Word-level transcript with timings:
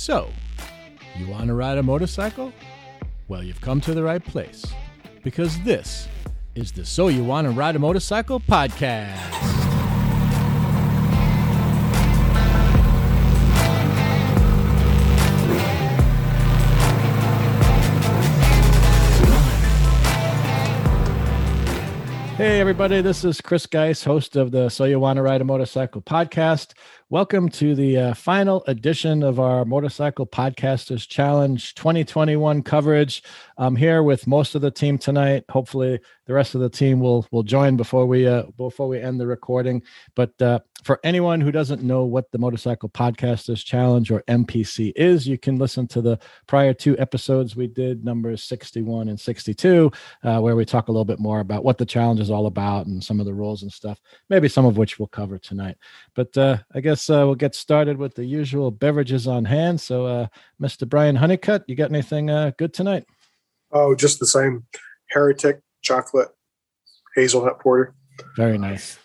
So, 0.00 0.30
you 1.14 1.28
want 1.28 1.48
to 1.48 1.54
ride 1.54 1.76
a 1.76 1.82
motorcycle? 1.82 2.54
Well, 3.28 3.42
you've 3.42 3.60
come 3.60 3.82
to 3.82 3.92
the 3.92 4.02
right 4.02 4.24
place 4.24 4.64
because 5.22 5.60
this 5.60 6.08
is 6.54 6.72
the 6.72 6.86
So 6.86 7.08
You 7.08 7.22
Want 7.22 7.46
to 7.46 7.50
Ride 7.50 7.76
a 7.76 7.78
Motorcycle 7.78 8.40
podcast. 8.40 9.39
Hey, 22.40 22.58
everybody, 22.58 23.02
this 23.02 23.22
is 23.22 23.38
Chris 23.42 23.66
Geis, 23.66 24.02
host 24.02 24.34
of 24.34 24.50
the 24.50 24.70
So 24.70 24.84
You 24.84 24.98
Want 24.98 25.18
to 25.18 25.22
Ride 25.22 25.42
a 25.42 25.44
Motorcycle 25.44 26.00
podcast. 26.00 26.72
Welcome 27.10 27.50
to 27.50 27.74
the 27.74 27.98
uh, 27.98 28.14
final 28.14 28.64
edition 28.66 29.22
of 29.22 29.38
our 29.38 29.66
Motorcycle 29.66 30.26
Podcasters 30.26 31.06
Challenge 31.06 31.74
2021 31.74 32.62
coverage. 32.62 33.22
I'm 33.58 33.76
here 33.76 34.02
with 34.02 34.26
most 34.26 34.54
of 34.54 34.62
the 34.62 34.70
team 34.70 34.96
tonight. 34.96 35.44
Hopefully, 35.50 36.00
the 36.24 36.32
rest 36.32 36.54
of 36.54 36.62
the 36.62 36.70
team 36.70 36.98
will 36.98 37.26
will 37.30 37.42
join 37.42 37.76
before 37.76 38.06
we 38.06 38.26
uh, 38.26 38.44
before 38.56 38.88
we 38.88 39.02
end 39.02 39.20
the 39.20 39.26
recording. 39.26 39.82
But 40.16 40.40
uh, 40.40 40.60
for 40.82 41.00
anyone 41.04 41.40
who 41.40 41.52
doesn't 41.52 41.82
know 41.82 42.04
what 42.04 42.30
the 42.30 42.38
Motorcycle 42.38 42.88
Podcasters 42.88 43.64
Challenge 43.64 44.10
or 44.10 44.22
MPC 44.28 44.92
is, 44.96 45.26
you 45.26 45.38
can 45.38 45.58
listen 45.58 45.86
to 45.88 46.00
the 46.00 46.18
prior 46.46 46.72
two 46.72 46.98
episodes 46.98 47.54
we 47.54 47.66
did, 47.66 48.04
numbers 48.04 48.42
61 48.44 49.08
and 49.08 49.18
62, 49.18 49.90
uh, 50.22 50.40
where 50.40 50.56
we 50.56 50.64
talk 50.64 50.88
a 50.88 50.92
little 50.92 51.04
bit 51.04 51.18
more 51.18 51.40
about 51.40 51.64
what 51.64 51.78
the 51.78 51.86
challenge 51.86 52.20
is 52.20 52.30
all 52.30 52.46
about 52.46 52.86
and 52.86 53.02
some 53.02 53.20
of 53.20 53.26
the 53.26 53.34
rules 53.34 53.62
and 53.62 53.72
stuff. 53.72 54.00
Maybe 54.28 54.48
some 54.48 54.64
of 54.64 54.76
which 54.76 54.98
we'll 54.98 55.08
cover 55.08 55.38
tonight. 55.38 55.76
But 56.14 56.36
uh, 56.36 56.58
I 56.74 56.80
guess 56.80 57.10
uh, 57.10 57.24
we'll 57.26 57.34
get 57.34 57.54
started 57.54 57.98
with 57.98 58.14
the 58.14 58.24
usual 58.24 58.70
beverages 58.70 59.26
on 59.26 59.44
hand. 59.44 59.80
So, 59.80 60.06
uh, 60.06 60.26
Mr. 60.60 60.88
Brian 60.88 61.16
Honeycutt, 61.16 61.64
you 61.66 61.76
got 61.76 61.90
anything 61.90 62.30
uh, 62.30 62.52
good 62.56 62.72
tonight? 62.72 63.04
Oh, 63.72 63.94
just 63.94 64.18
the 64.18 64.26
same 64.26 64.66
heretic 65.10 65.60
chocolate 65.82 66.28
hazelnut 67.14 67.60
porter. 67.60 67.94
Very 68.36 68.58
nice. 68.58 68.98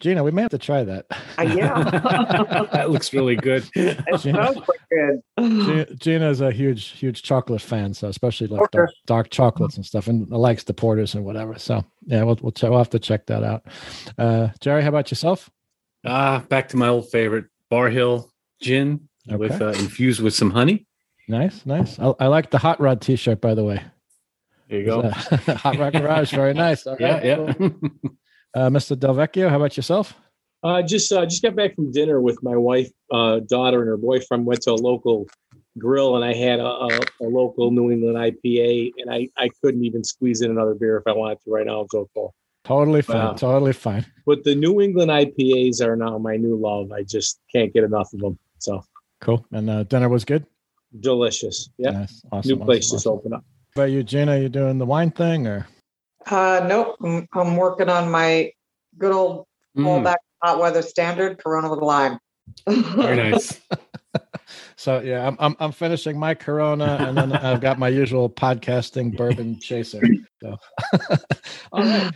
Gina, 0.00 0.24
we 0.24 0.30
may 0.30 0.42
have 0.42 0.50
to 0.50 0.58
try 0.58 0.82
that. 0.82 1.06
Uh, 1.38 1.42
yeah. 1.42 1.84
that 2.72 2.90
looks 2.90 3.12
really 3.12 3.36
good. 3.36 3.68
It 3.74 4.20
smells 4.20 4.56
quite 4.56 4.78
good. 4.90 5.20
Gina, 5.38 5.94
Gina 5.94 6.30
is 6.30 6.40
a 6.40 6.50
huge, 6.50 6.88
huge 6.88 7.22
chocolate 7.22 7.60
fan, 7.60 7.92
so 7.94 8.08
especially 8.08 8.46
like 8.46 8.62
Okay. 8.62 8.78
dark, 8.78 8.90
dark 9.06 9.30
chocolates 9.30 9.76
and 9.76 9.84
stuff, 9.84 10.08
and 10.08 10.28
likes 10.30 10.64
the 10.64 10.72
porters 10.74 11.14
and 11.14 11.24
whatever. 11.24 11.58
So 11.58 11.84
yeah, 12.06 12.22
we'll 12.24 12.38
we'll, 12.40 12.52
ch- 12.52 12.62
we'll 12.62 12.78
have 12.78 12.90
to 12.90 12.98
check 12.98 13.26
that 13.26 13.44
out. 13.44 13.66
Uh, 14.18 14.48
Jerry, 14.60 14.82
how 14.82 14.88
about 14.88 15.10
yourself? 15.10 15.50
Ah, 16.04 16.42
back 16.48 16.68
to 16.70 16.76
my 16.78 16.88
old 16.88 17.10
favorite 17.10 17.44
Barr 17.68 17.90
Hill 17.90 18.30
gin 18.62 19.06
with 19.26 19.52
Okay. 19.52 19.64
uh, 19.66 19.72
infused 19.82 20.20
with 20.22 20.34
some 20.34 20.50
honey. 20.50 20.86
Nice, 21.28 21.64
nice. 21.66 21.98
I, 21.98 22.14
I 22.20 22.26
like 22.28 22.50
the 22.50 22.58
hot 22.58 22.80
rod 22.80 23.00
T-shirt, 23.02 23.40
by 23.40 23.54
the 23.54 23.62
way. 23.64 23.82
There 24.70 24.78
you 24.80 24.86
go. 24.86 25.00
Uh, 25.02 25.10
hot 25.56 25.76
rod 25.78 25.92
garage, 25.92 26.32
very 26.32 26.54
nice. 26.54 26.86
All 26.86 26.96
yeah, 26.98 27.12
right, 27.14 27.24
yeah. 27.24 27.52
cool. 27.52 27.72
Uh, 28.54 28.68
Mr. 28.68 28.96
Delvecchio, 28.96 29.48
how 29.48 29.56
about 29.56 29.76
yourself? 29.76 30.14
Uh, 30.62 30.82
just 30.82 31.10
uh, 31.12 31.24
just 31.24 31.42
got 31.42 31.56
back 31.56 31.74
from 31.74 31.90
dinner 31.90 32.20
with 32.20 32.42
my 32.42 32.56
wife, 32.56 32.90
uh, 33.12 33.40
daughter, 33.48 33.80
and 33.80 33.88
her 33.88 33.96
boyfriend. 33.96 34.44
Went 34.44 34.60
to 34.62 34.72
a 34.72 34.74
local 34.74 35.26
grill, 35.78 36.16
and 36.16 36.24
I 36.24 36.34
had 36.34 36.60
a, 36.60 36.66
a, 36.66 36.88
a 37.22 37.24
local 37.24 37.70
New 37.70 37.90
England 37.90 38.16
IPA, 38.18 38.92
and 38.98 39.10
I, 39.10 39.28
I 39.38 39.48
couldn't 39.62 39.84
even 39.84 40.04
squeeze 40.04 40.42
in 40.42 40.50
another 40.50 40.74
beer 40.74 40.98
if 40.98 41.04
I 41.06 41.12
wanted 41.12 41.38
to 41.44 41.50
right 41.50 41.64
now. 41.66 41.80
I'm 41.80 41.86
so 41.90 42.08
full. 42.12 42.34
Totally 42.64 43.00
fine. 43.00 43.36
Totally 43.36 43.72
fine. 43.72 44.04
But 44.26 44.44
the 44.44 44.54
New 44.54 44.82
England 44.82 45.10
IPAs 45.10 45.80
are 45.80 45.96
now 45.96 46.18
my 46.18 46.36
new 46.36 46.56
love. 46.56 46.92
I 46.92 47.04
just 47.04 47.40
can't 47.50 47.72
get 47.72 47.84
enough 47.84 48.12
of 48.12 48.20
them. 48.20 48.38
So 48.58 48.84
Cool. 49.22 49.46
And 49.52 49.70
uh, 49.70 49.84
dinner 49.84 50.08
was 50.10 50.24
good. 50.26 50.44
delicious. 51.00 51.70
Yeah, 51.78 51.90
Nice. 51.92 52.22
Awesome. 52.32 52.58
new 52.58 52.64
place 52.64 52.86
awesome, 52.88 52.96
just 52.96 53.06
awesome. 53.06 53.18
opened 53.18 53.34
up. 53.34 53.44
But 53.74 53.84
you, 53.90 54.02
Gina? 54.02 54.38
You 54.38 54.48
doing 54.50 54.76
the 54.76 54.84
wine 54.86 55.10
thing 55.10 55.46
or? 55.46 55.66
Uh, 56.26 56.64
nope, 56.68 56.96
I'm, 57.02 57.26
I'm 57.32 57.56
working 57.56 57.88
on 57.88 58.10
my 58.10 58.52
good 58.98 59.12
old 59.12 59.46
Mm, 59.76 59.84
fallback 60.04 60.16
hot 60.42 60.58
weather 60.58 60.82
standard 60.82 61.38
Corona 61.42 61.70
with 61.70 61.80
lime. 61.80 62.18
very 62.66 63.16
nice. 63.30 63.60
So 64.76 65.00
yeah, 65.00 65.26
I'm 65.26 65.36
I'm, 65.38 65.56
I'm 65.60 65.72
finishing 65.72 66.18
my 66.18 66.34
Corona, 66.34 66.96
and 67.06 67.16
then 67.16 67.32
I've 67.32 67.60
got 67.60 67.78
my 67.78 67.88
usual 67.88 68.30
podcasting 68.30 69.14
bourbon 69.14 69.60
chaser. 69.60 70.02
So, 70.42 70.56
all 71.72 71.84
right. 71.84 72.10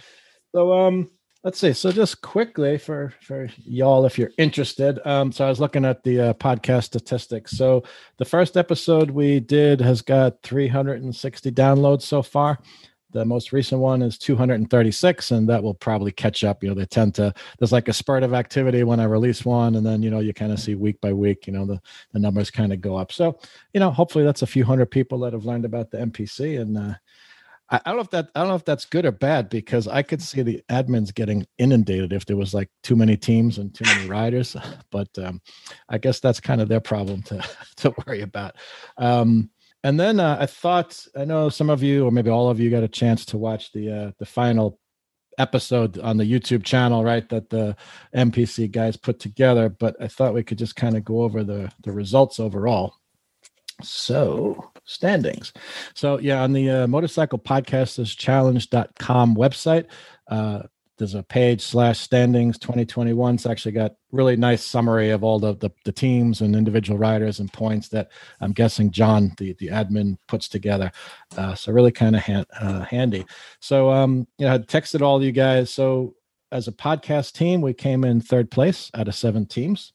So 0.54 0.72
um, 0.72 1.10
let's 1.44 1.59
see. 1.59 1.75
So 1.75 1.93
just 1.93 2.22
quickly 2.22 2.78
for 2.78 3.12
for 3.20 3.48
y'all, 3.59 4.06
if 4.06 4.19
you're 4.19 4.32
interested, 4.38 4.98
um, 5.06 5.31
so 5.31 5.44
I 5.44 5.50
was 5.50 5.60
looking 5.60 5.84
at 5.84 6.03
the 6.04 6.20
uh, 6.31 6.32
podcast 6.34 6.84
statistics. 6.84 7.53
So 7.53 7.84
the 8.16 8.25
first 8.25 8.56
episode 8.56 9.10
we 9.10 9.41
did 9.41 9.81
has 9.82 10.00
got 10.00 10.43
360 10.43 11.53
downloads 11.53 12.03
so 12.03 12.22
far. 12.22 12.59
The 13.14 13.25
most 13.25 13.52
recent 13.52 13.80
one 13.80 14.02
is 14.02 14.19
236, 14.19 15.30
and 15.30 15.48
that 15.48 15.62
will 15.62 15.72
probably 15.72 16.10
catch 16.10 16.42
up. 16.42 16.62
You 16.62 16.70
know, 16.70 16.75
they 16.75 16.84
tend 16.84 17.14
to 17.14 17.32
there's 17.58 17.72
like 17.72 17.86
a 17.86 17.92
spurt 17.92 18.25
of 18.25 18.34
activity 18.34 18.82
when 18.82 18.98
I 18.98 19.04
release 19.04 19.44
one, 19.44 19.76
and 19.76 19.86
then 19.86 20.02
you 20.02 20.10
know 20.10 20.19
you 20.19 20.34
kind 20.34 20.50
of 20.50 20.58
see 20.58 20.75
week 20.75 21.00
by 21.00 21.12
week. 21.12 21.47
You 21.47 21.52
know 21.52 21.64
the 21.64 21.80
the 22.12 22.19
numbers 22.19 22.50
kind 22.50 22.72
of 22.72 22.80
go 22.80 22.97
up. 22.97 23.12
So, 23.12 23.38
you 23.72 23.80
know, 23.80 23.92
hopefully 23.92 24.25
that's 24.25 24.42
a 24.42 24.48
few 24.48 24.64
hundred 24.64 24.91
people 24.91 25.20
that 25.20 25.32
have 25.32 25.44
learned 25.44 25.64
about 25.64 25.92
the 25.92 25.98
MPC. 25.98 26.60
And 26.60 26.76
uh, 26.76 26.94
I, 27.70 27.80
I 27.84 27.91
don't 27.91 27.97
know 27.97 28.02
if 28.02 28.10
that 28.10 28.30
I 28.34 28.41
don't 28.41 28.48
know 28.48 28.54
if 28.56 28.64
that's 28.64 28.84
good 28.84 29.06
or 29.06 29.12
bad 29.12 29.48
because 29.48 29.88
I 29.88 30.02
could 30.02 30.20
see 30.20 30.42
the 30.42 30.62
admins 30.69 31.14
getting 31.14 31.46
inundated 31.58 32.12
if 32.12 32.26
there 32.26 32.36
was 32.36 32.52
like 32.52 32.69
too 32.82 32.96
many 32.96 33.16
teams 33.16 33.58
and 33.58 33.75
too 33.75 33.84
many 33.84 34.08
riders. 34.08 34.56
But 34.91 35.08
um, 35.19 35.41
I 35.88 35.98
guess 35.98 36.20
that's 36.20 36.38
kind 36.38 36.60
of 36.60 36.69
their 36.69 36.81
problem 36.81 37.22
to 37.25 37.44
to 37.76 37.94
worry 38.06 38.20
about. 38.20 38.56
Um, 38.96 39.50
and 39.84 40.00
then 40.00 40.19
uh, 40.19 40.39
I 40.41 40.47
thought 40.47 41.06
I 41.15 41.25
know 41.25 41.50
some 41.50 41.71
of 41.71 41.83
you 41.83 42.06
or 42.06 42.11
maybe 42.11 42.31
all 42.31 42.49
of 42.49 42.59
you 42.59 42.71
got 42.71 42.83
a 42.83 42.89
chance 42.89 43.25
to 43.27 43.39
watch 43.39 43.71
the 43.72 43.91
uh, 43.91 44.12
the 44.19 44.27
final 44.27 44.81
episode 45.39 45.99
on 45.99 46.17
the 46.17 46.25
YouTube 46.25 46.65
channel, 46.65 47.05
right? 47.05 47.28
That 47.28 47.50
the 47.50 47.77
MPC 48.17 48.71
guys 48.71 48.97
put 48.97 49.21
together. 49.21 49.69
But 49.69 49.94
I 50.00 50.09
thought 50.09 50.34
we 50.34 50.43
could 50.43 50.59
just 50.59 50.75
kind 50.75 50.97
of 50.97 51.05
go 51.05 51.23
over 51.23 51.44
the 51.44 51.71
the 51.83 51.93
results 51.93 52.41
overall. 52.41 52.94
So 53.83 54.73
standings. 54.84 55.53
So 55.94 56.19
yeah, 56.19 56.43
on 56.43 56.55
the 56.55 56.71
uh, 56.71 56.87
motorcycle 56.87 57.39
podcasters 57.39 58.17
challenge.com 58.17 59.37
website, 59.37 59.87
uh, 60.31 60.62
there's 60.97 61.15
a 61.15 61.22
page 61.22 61.60
slash 61.60 61.99
standings 61.99 62.59
2021. 62.59 63.34
It's 63.34 63.47
actually 63.47 63.72
got 63.72 63.94
really 64.12 64.37
nice 64.37 64.65
summary 64.65 65.10
of 65.10 65.25
all 65.25 65.38
the, 65.38 65.55
the 65.56 65.71
the 65.84 65.93
teams 65.93 66.41
and 66.41 66.55
individual 66.55 66.99
riders 66.99 67.41
and 67.41 67.53
points 67.53 67.88
that 67.88 68.10
I'm 68.41 68.53
guessing 68.53 68.91
John, 68.91 69.32
the 69.38 69.55
the 69.59 69.69
admin, 69.69 70.19
puts 70.28 70.49
together. 70.49 70.93
Uh, 71.37 71.55
so 71.55 71.72
really 71.72 71.93
kind 71.93 72.15
of 72.15 72.22
han- 72.22 72.47
uh, 72.60 72.84
handy. 72.84 73.27
So 73.60 73.91
um, 73.91 74.28
you 74.38 74.47
know, 74.47 74.55
I 74.55 74.59
texted 74.59 75.03
all 75.03 75.22
you 75.22 75.32
guys. 75.32 75.71
So 75.71 76.15
as 76.53 76.69
a 76.69 76.72
podcast 76.72 77.32
team, 77.32 77.61
we 77.61 77.75
came 77.75 78.05
in 78.05 78.21
third 78.21 78.50
place 78.50 78.91
out 78.94 79.09
of 79.09 79.15
seven 79.15 79.47
teams. 79.47 79.93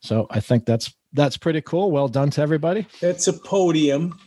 So 0.00 0.26
I 0.30 0.40
think 0.40 0.66
that's 0.66 0.94
that's 1.12 1.36
pretty 1.36 1.62
cool. 1.62 1.90
Well 1.90 2.08
done 2.08 2.30
to 2.30 2.42
everybody. 2.42 2.86
It's 3.00 3.26
a 3.28 3.32
podium. 3.32 4.18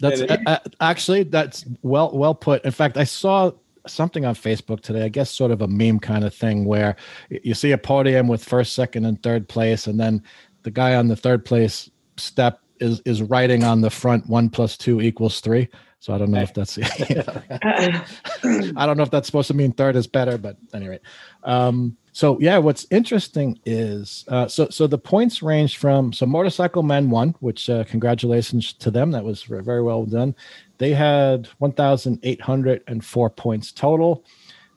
That's 0.00 0.20
uh, 0.20 0.58
actually 0.80 1.22
that's 1.22 1.64
well 1.82 2.10
well 2.12 2.34
put. 2.34 2.64
In 2.64 2.72
fact, 2.72 2.98
I 2.98 3.04
saw 3.04 3.52
something 3.86 4.24
on 4.24 4.34
Facebook 4.34 4.80
today. 4.80 5.04
I 5.04 5.08
guess 5.08 5.30
sort 5.30 5.50
of 5.50 5.62
a 5.62 5.68
meme 5.68 6.00
kind 6.00 6.24
of 6.24 6.34
thing 6.34 6.64
where 6.64 6.96
you 7.30 7.54
see 7.54 7.72
a 7.72 7.78
podium 7.78 8.28
with 8.28 8.44
first, 8.44 8.74
second, 8.74 9.04
and 9.04 9.22
third 9.22 9.48
place, 9.48 9.86
and 9.86 9.98
then 9.98 10.22
the 10.62 10.70
guy 10.70 10.94
on 10.94 11.08
the 11.08 11.16
third 11.16 11.44
place 11.44 11.90
step 12.16 12.60
is 12.80 13.00
is 13.04 13.22
writing 13.22 13.64
on 13.64 13.80
the 13.80 13.90
front 13.90 14.26
one 14.28 14.48
plus 14.48 14.76
two 14.76 15.00
equals 15.00 15.40
three. 15.40 15.68
So 16.00 16.14
I 16.14 16.18
don't 16.18 16.30
know 16.30 16.40
if 16.40 16.54
that's 16.54 16.78
I 18.76 18.86
don't 18.86 18.96
know 18.96 19.02
if 19.02 19.10
that's 19.10 19.26
supposed 19.26 19.48
to 19.48 19.54
mean 19.54 19.72
third 19.72 19.96
is 19.96 20.06
better, 20.06 20.38
but 20.38 20.56
anyway. 20.72 20.98
Um, 21.44 21.98
so 22.12 22.38
yeah, 22.40 22.56
what's 22.56 22.86
interesting 22.90 23.58
is 23.66 24.24
uh, 24.28 24.48
so 24.48 24.68
so 24.70 24.86
the 24.86 24.98
points 24.98 25.42
range 25.42 25.76
from 25.76 26.14
so 26.14 26.24
motorcycle 26.24 26.82
men 26.82 27.10
won, 27.10 27.34
which 27.40 27.68
uh, 27.68 27.84
congratulations 27.84 28.72
to 28.74 28.90
them. 28.90 29.10
That 29.10 29.24
was 29.24 29.42
very 29.42 29.82
well 29.82 30.06
done. 30.06 30.34
They 30.80 30.94
had 30.94 31.46
one 31.58 31.72
thousand 31.72 32.20
eight 32.22 32.40
hundred 32.40 32.82
and 32.86 33.04
four 33.04 33.28
points 33.28 33.70
total. 33.70 34.24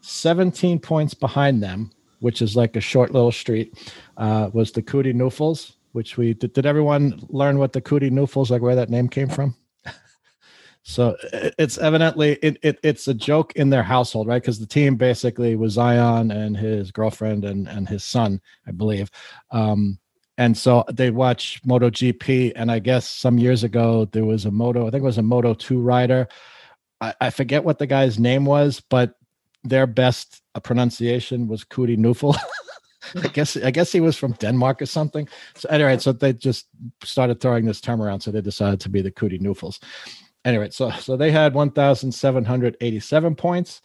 Seventeen 0.01 0.77
points 0.77 1.13
behind 1.13 1.63
them, 1.63 1.91
which 2.19 2.41
is 2.41 2.57
like 2.57 2.75
a 2.75 2.81
short 2.81 3.13
little 3.13 3.31
street, 3.31 3.94
uh, 4.17 4.50
was 4.51 4.73
the 4.73 4.81
Cootie 4.81 5.13
Noofles. 5.13 5.75
Which 5.94 6.17
we 6.17 6.33
did, 6.33 6.51
did 6.51 6.65
everyone 6.65 7.25
learn 7.29 7.57
what 7.57 7.71
the 7.71 7.79
Cootie 7.79 8.11
Noofles 8.11 8.50
like 8.50 8.61
where 8.61 8.75
that 8.75 8.89
name 8.89 9.07
came 9.07 9.29
from? 9.29 9.55
So 10.85 11.15
it's 11.31 11.77
evidently 11.77 12.33
it, 12.41 12.57
it 12.61 12.77
it's 12.83 13.07
a 13.07 13.13
joke 13.13 13.53
in 13.55 13.69
their 13.69 13.83
household, 13.83 14.27
right? 14.27 14.41
Because 14.41 14.59
the 14.59 14.65
team 14.65 14.97
basically 14.97 15.55
was 15.55 15.75
Zion 15.75 16.29
and 16.29 16.57
his 16.57 16.91
girlfriend 16.91 17.45
and 17.45 17.69
and 17.69 17.88
his 17.88 18.03
son, 18.03 18.41
I 18.67 18.71
believe. 18.71 19.09
Um, 19.51 19.97
and 20.38 20.57
so 20.57 20.83
they 20.91 21.12
watch 21.12 21.62
MotoGP, 21.63 22.53
and 22.56 22.71
I 22.71 22.80
guess 22.80 23.07
some 23.07 23.38
years 23.38 23.63
ago 23.63 24.06
there 24.06 24.25
was 24.25 24.45
a 24.45 24.51
Moto, 24.51 24.88
I 24.88 24.91
think 24.91 25.01
it 25.03 25.06
was 25.06 25.18
a 25.18 25.24
Moto 25.24 25.53
Two 25.53 25.80
rider. 25.80 26.27
I, 27.01 27.13
I 27.21 27.30
forget 27.30 27.63
what 27.63 27.80
the 27.80 27.88
guy's 27.88 28.18
name 28.18 28.45
was, 28.45 28.80
but 28.80 29.15
their 29.63 29.88
best 29.88 30.41
pronunciation 30.63 31.47
was 31.47 31.63
Cootie 31.63 31.97
Noofle. 31.97 32.35
I 33.24 33.27
guess 33.27 33.57
I 33.57 33.71
guess 33.71 33.91
he 33.91 34.00
was 34.00 34.18
from 34.18 34.33
Denmark 34.33 34.81
or 34.81 34.85
something. 34.85 35.27
So 35.56 35.69
anyway, 35.69 35.97
so 35.97 36.13
they 36.13 36.33
just 36.33 36.68
started 37.03 37.39
throwing 37.39 37.65
this 37.65 37.81
term 37.81 38.01
around, 38.01 38.21
so 38.21 38.31
they 38.31 38.41
decided 38.41 38.79
to 38.81 38.89
be 38.89 39.01
the 39.01 39.12
Cootie 39.12 39.39
Noofles. 39.39 39.79
Anyway, 40.45 40.69
so 40.71 40.89
so 40.91 41.15
they 41.15 41.31
had 41.31 41.53
1,787 41.53 43.36
points. 43.36 43.81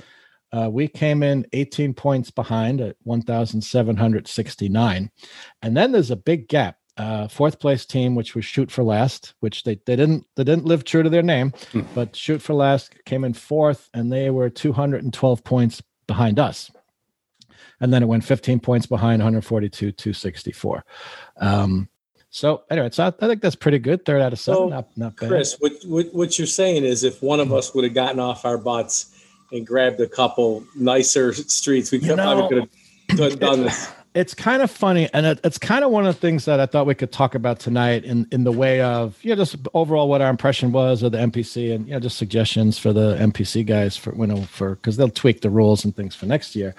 Uh, 0.52 0.68
we 0.70 0.88
came 0.88 1.22
in 1.22 1.46
18 1.52 1.94
points 1.94 2.30
behind 2.30 2.80
at 2.80 2.96
1,769, 3.04 5.10
and 5.62 5.76
then 5.76 5.92
there's 5.92 6.10
a 6.10 6.16
big 6.16 6.48
gap. 6.48 6.76
Uh, 6.96 7.28
fourth 7.28 7.60
place 7.60 7.86
team, 7.86 8.16
which 8.16 8.34
was 8.34 8.44
Shoot 8.44 8.72
for 8.72 8.82
Last, 8.82 9.34
which 9.38 9.62
they, 9.62 9.78
they 9.86 9.94
didn't 9.94 10.26
they 10.34 10.42
didn't 10.42 10.64
live 10.64 10.82
true 10.82 11.04
to 11.04 11.10
their 11.10 11.22
name, 11.22 11.52
Hmm. 11.70 11.82
but 11.94 12.16
Shoot 12.16 12.42
for 12.42 12.54
Last 12.54 12.92
came 13.04 13.22
in 13.24 13.34
fourth, 13.34 13.88
and 13.94 14.10
they 14.12 14.30
were 14.30 14.50
212 14.50 15.44
points 15.44 15.80
behind 16.08 16.40
us. 16.40 16.72
And 17.80 17.92
then 17.92 18.02
it 18.02 18.06
went 18.06 18.24
15 18.24 18.58
points 18.58 18.86
behind 18.86 19.20
142 19.22 19.92
264 19.92 20.84
um 21.40 21.88
so 22.30 22.64
anyway 22.70 22.88
so 22.90 23.04
I, 23.04 23.08
I 23.24 23.28
think 23.28 23.40
that's 23.40 23.54
pretty 23.54 23.78
good. 23.78 24.04
Third 24.04 24.20
out 24.20 24.32
of 24.32 24.40
seven 24.40 24.58
So, 24.62 24.68
not, 24.68 24.88
not 24.96 25.16
bad. 25.16 25.28
Chris, 25.28 25.54
what, 25.60 25.72
what 25.86 26.06
what 26.12 26.38
you're 26.38 26.46
saying 26.48 26.84
is 26.84 27.04
if 27.04 27.22
one 27.22 27.38
of 27.38 27.52
us 27.52 27.72
would 27.74 27.84
have 27.84 27.94
gotten 27.94 28.18
off 28.18 28.44
our 28.44 28.58
butts 28.58 29.14
and 29.52 29.66
grabbed 29.66 30.00
a 30.00 30.08
couple 30.08 30.64
nicer 30.76 31.32
streets, 31.32 31.90
we 31.92 31.98
You 31.98 32.08
could, 32.08 32.16
probably 32.16 32.60
know, 32.60 32.68
could 33.08 33.18
have 33.20 33.40
done 33.40 33.62
this. 33.62 33.90
it's 34.14 34.34
kind 34.34 34.62
of 34.62 34.70
funny 34.70 35.08
and 35.12 35.26
it, 35.26 35.40
it's 35.44 35.58
kind 35.58 35.84
of 35.84 35.90
one 35.90 36.06
of 36.06 36.14
the 36.14 36.20
things 36.20 36.46
that 36.46 36.58
i 36.60 36.66
thought 36.66 36.86
we 36.86 36.94
could 36.94 37.12
talk 37.12 37.34
about 37.34 37.60
tonight 37.60 38.04
in 38.04 38.26
in 38.32 38.42
the 38.44 38.50
way 38.50 38.80
of 38.80 39.18
you 39.22 39.28
know 39.30 39.36
just 39.36 39.56
overall 39.74 40.08
what 40.08 40.20
our 40.22 40.30
impression 40.30 40.72
was 40.72 41.02
of 41.02 41.12
the 41.12 41.18
MPC, 41.18 41.74
and 41.74 41.86
you 41.86 41.92
know 41.92 42.00
just 42.00 42.16
suggestions 42.16 42.78
for 42.78 42.92
the 42.92 43.16
MPC 43.16 43.64
guys 43.66 43.96
for 43.96 44.14
you 44.16 44.26
know 44.26 44.42
for 44.42 44.76
because 44.76 44.96
they'll 44.96 45.10
tweak 45.10 45.42
the 45.42 45.50
rules 45.50 45.84
and 45.84 45.94
things 45.94 46.14
for 46.14 46.26
next 46.26 46.56
year 46.56 46.74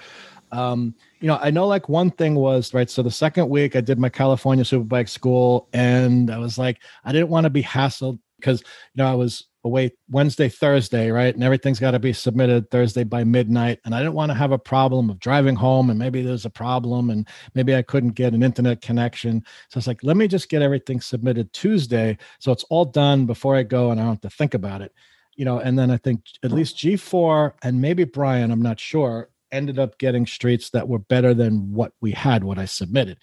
um 0.52 0.94
you 1.20 1.28
know 1.28 1.38
i 1.40 1.50
know 1.50 1.66
like 1.66 1.88
one 1.88 2.10
thing 2.10 2.34
was 2.34 2.74
right 2.74 2.90
so 2.90 3.02
the 3.02 3.10
second 3.10 3.48
week 3.48 3.76
i 3.76 3.80
did 3.80 3.98
my 3.98 4.08
california 4.08 4.64
superbike 4.64 5.08
school 5.08 5.68
and 5.72 6.30
i 6.30 6.38
was 6.38 6.58
like 6.58 6.80
i 7.04 7.12
didn't 7.12 7.28
want 7.28 7.44
to 7.44 7.50
be 7.50 7.62
hassled 7.62 8.18
because 8.38 8.60
you 8.60 9.02
know 9.02 9.10
i 9.10 9.14
was 9.14 9.46
away 9.64 9.90
wednesday 10.08 10.48
thursday 10.48 11.10
right? 11.10 11.34
And 11.34 11.44
everything's 11.44 11.80
got 11.80 11.92
to 11.92 11.98
be 11.98 12.12
submitted 12.12 12.70
thursday 12.70 13.04
by 13.04 13.24
midnight. 13.24 13.80
And 13.84 13.94
i 13.94 13.98
didn't 13.98 14.14
want 14.14 14.30
to 14.30 14.36
have 14.36 14.52
a 14.52 14.58
problem 14.58 15.10
of 15.10 15.18
driving 15.18 15.56
home 15.56 15.90
and 15.90 15.98
maybe 15.98 16.22
there's 16.22 16.44
a 16.44 16.50
problem 16.50 17.10
and 17.10 17.26
maybe 17.54 17.74
i 17.74 17.82
couldn't 17.82 18.10
get 18.10 18.34
an 18.34 18.42
internet 18.42 18.80
connection. 18.80 19.44
So 19.68 19.78
it's 19.78 19.86
like 19.86 20.02
let 20.02 20.16
me 20.16 20.28
just 20.28 20.48
get 20.48 20.62
everything 20.62 21.00
submitted 21.00 21.52
tuesday 21.52 22.16
so 22.38 22.52
it's 22.52 22.64
all 22.64 22.84
done 22.84 23.26
before 23.26 23.56
i 23.56 23.62
go 23.62 23.90
and 23.90 24.00
i 24.00 24.04
don't 24.04 24.12
have 24.12 24.20
to 24.22 24.30
think 24.30 24.54
about 24.54 24.82
it 24.82 24.92
you 25.36 25.44
know? 25.44 25.58
And 25.58 25.78
then 25.78 25.90
i 25.90 25.96
think 25.96 26.24
at 26.42 26.52
least 26.52 26.76
g4 26.76 27.54
and 27.62 27.80
maybe 27.80 28.04
brian 28.04 28.50
i'm 28.50 28.62
not 28.62 28.80
sure 28.80 29.30
ended 29.52 29.78
up 29.78 29.98
getting 29.98 30.26
streets 30.26 30.70
that 30.70 30.88
were 30.88 30.98
better 30.98 31.34
than 31.34 31.72
what 31.72 31.92
we 32.00 32.12
had 32.12 32.44
what 32.44 32.58
i 32.58 32.64
submitted. 32.64 33.18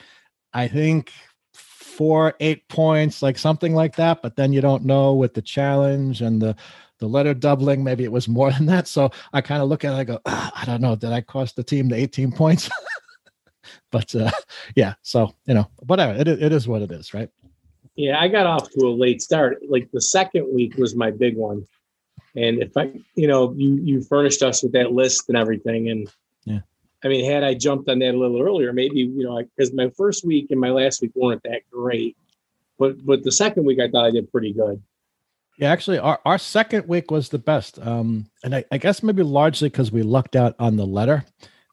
I 0.53 0.67
think 0.67 1.11
four 1.97 2.35
eight 2.39 2.67
points 2.69 3.21
like 3.21 3.37
something 3.37 3.73
like 3.73 3.95
that 3.95 4.21
but 4.21 4.35
then 4.35 4.53
you 4.53 4.61
don't 4.61 4.85
know 4.85 5.13
with 5.13 5.33
the 5.33 5.41
challenge 5.41 6.21
and 6.21 6.41
the 6.41 6.55
the 6.99 7.07
letter 7.07 7.33
doubling 7.33 7.83
maybe 7.83 8.03
it 8.03 8.11
was 8.11 8.27
more 8.27 8.51
than 8.55 8.67
that 8.67 8.87
so 8.87 9.09
i 9.33 9.41
kind 9.41 9.61
of 9.61 9.67
look 9.67 9.83
at 9.83 9.93
it 9.93 9.97
i 9.97 10.03
go 10.03 10.19
"Ah, 10.25 10.51
i 10.61 10.65
don't 10.65 10.81
know 10.81 10.95
did 10.95 11.11
i 11.11 11.21
cost 11.21 11.55
the 11.55 11.63
team 11.63 11.89
the 11.89 11.95
18 11.95 12.31
points 12.31 12.69
but 13.91 14.13
uh 14.15 14.31
yeah 14.75 14.93
so 15.01 15.33
you 15.45 15.53
know 15.53 15.67
whatever 15.87 16.13
it, 16.13 16.27
it 16.27 16.51
is 16.51 16.67
what 16.67 16.81
it 16.81 16.91
is 16.91 17.13
right 17.13 17.29
Yeah, 17.97 18.21
I 18.21 18.27
got 18.27 18.45
off 18.45 18.69
to 18.69 18.85
a 18.85 18.93
late 18.93 19.21
start. 19.23 19.57
Like 19.67 19.89
the 19.91 20.01
second 20.01 20.45
week 20.53 20.77
was 20.77 20.95
my 20.95 21.09
big 21.09 21.35
one. 21.35 21.65
And 22.35 22.61
if 22.61 22.77
I, 22.77 22.93
you 23.15 23.27
know, 23.27 23.53
you 23.57 23.73
you 23.81 24.03
furnished 24.03 24.43
us 24.43 24.61
with 24.61 24.73
that 24.73 24.91
list 24.91 25.29
and 25.29 25.37
everything, 25.37 25.89
and. 25.89 26.07
I 27.03 27.09
mean, 27.09 27.29
had 27.29 27.43
I 27.43 27.53
jumped 27.53 27.89
on 27.89 27.99
that 27.99 28.15
a 28.15 28.17
little 28.17 28.41
earlier, 28.41 28.73
maybe 28.73 28.99
you 28.99 29.23
know, 29.23 29.41
because 29.55 29.73
my 29.73 29.89
first 29.95 30.25
week 30.25 30.47
and 30.49 30.59
my 30.59 30.69
last 30.69 31.01
week 31.01 31.11
weren't 31.15 31.43
that 31.43 31.61
great, 31.71 32.17
but 32.79 33.05
but 33.05 33.23
the 33.23 33.31
second 33.31 33.65
week 33.65 33.79
I 33.79 33.87
thought 33.89 34.05
I 34.05 34.11
did 34.11 34.31
pretty 34.31 34.53
good. 34.53 34.81
Yeah, 35.57 35.71
actually, 35.71 35.97
our, 35.97 36.19
our 36.23 36.37
second 36.37 36.87
week 36.87 37.09
was 37.09 37.29
the 37.29 37.39
best, 37.39 37.79
um, 37.79 38.29
and 38.43 38.55
I, 38.55 38.63
I 38.71 38.77
guess 38.77 39.01
maybe 39.01 39.23
largely 39.23 39.69
because 39.69 39.91
we 39.91 40.03
lucked 40.03 40.35
out 40.35 40.55
on 40.59 40.75
the 40.75 40.85
letter, 40.85 41.25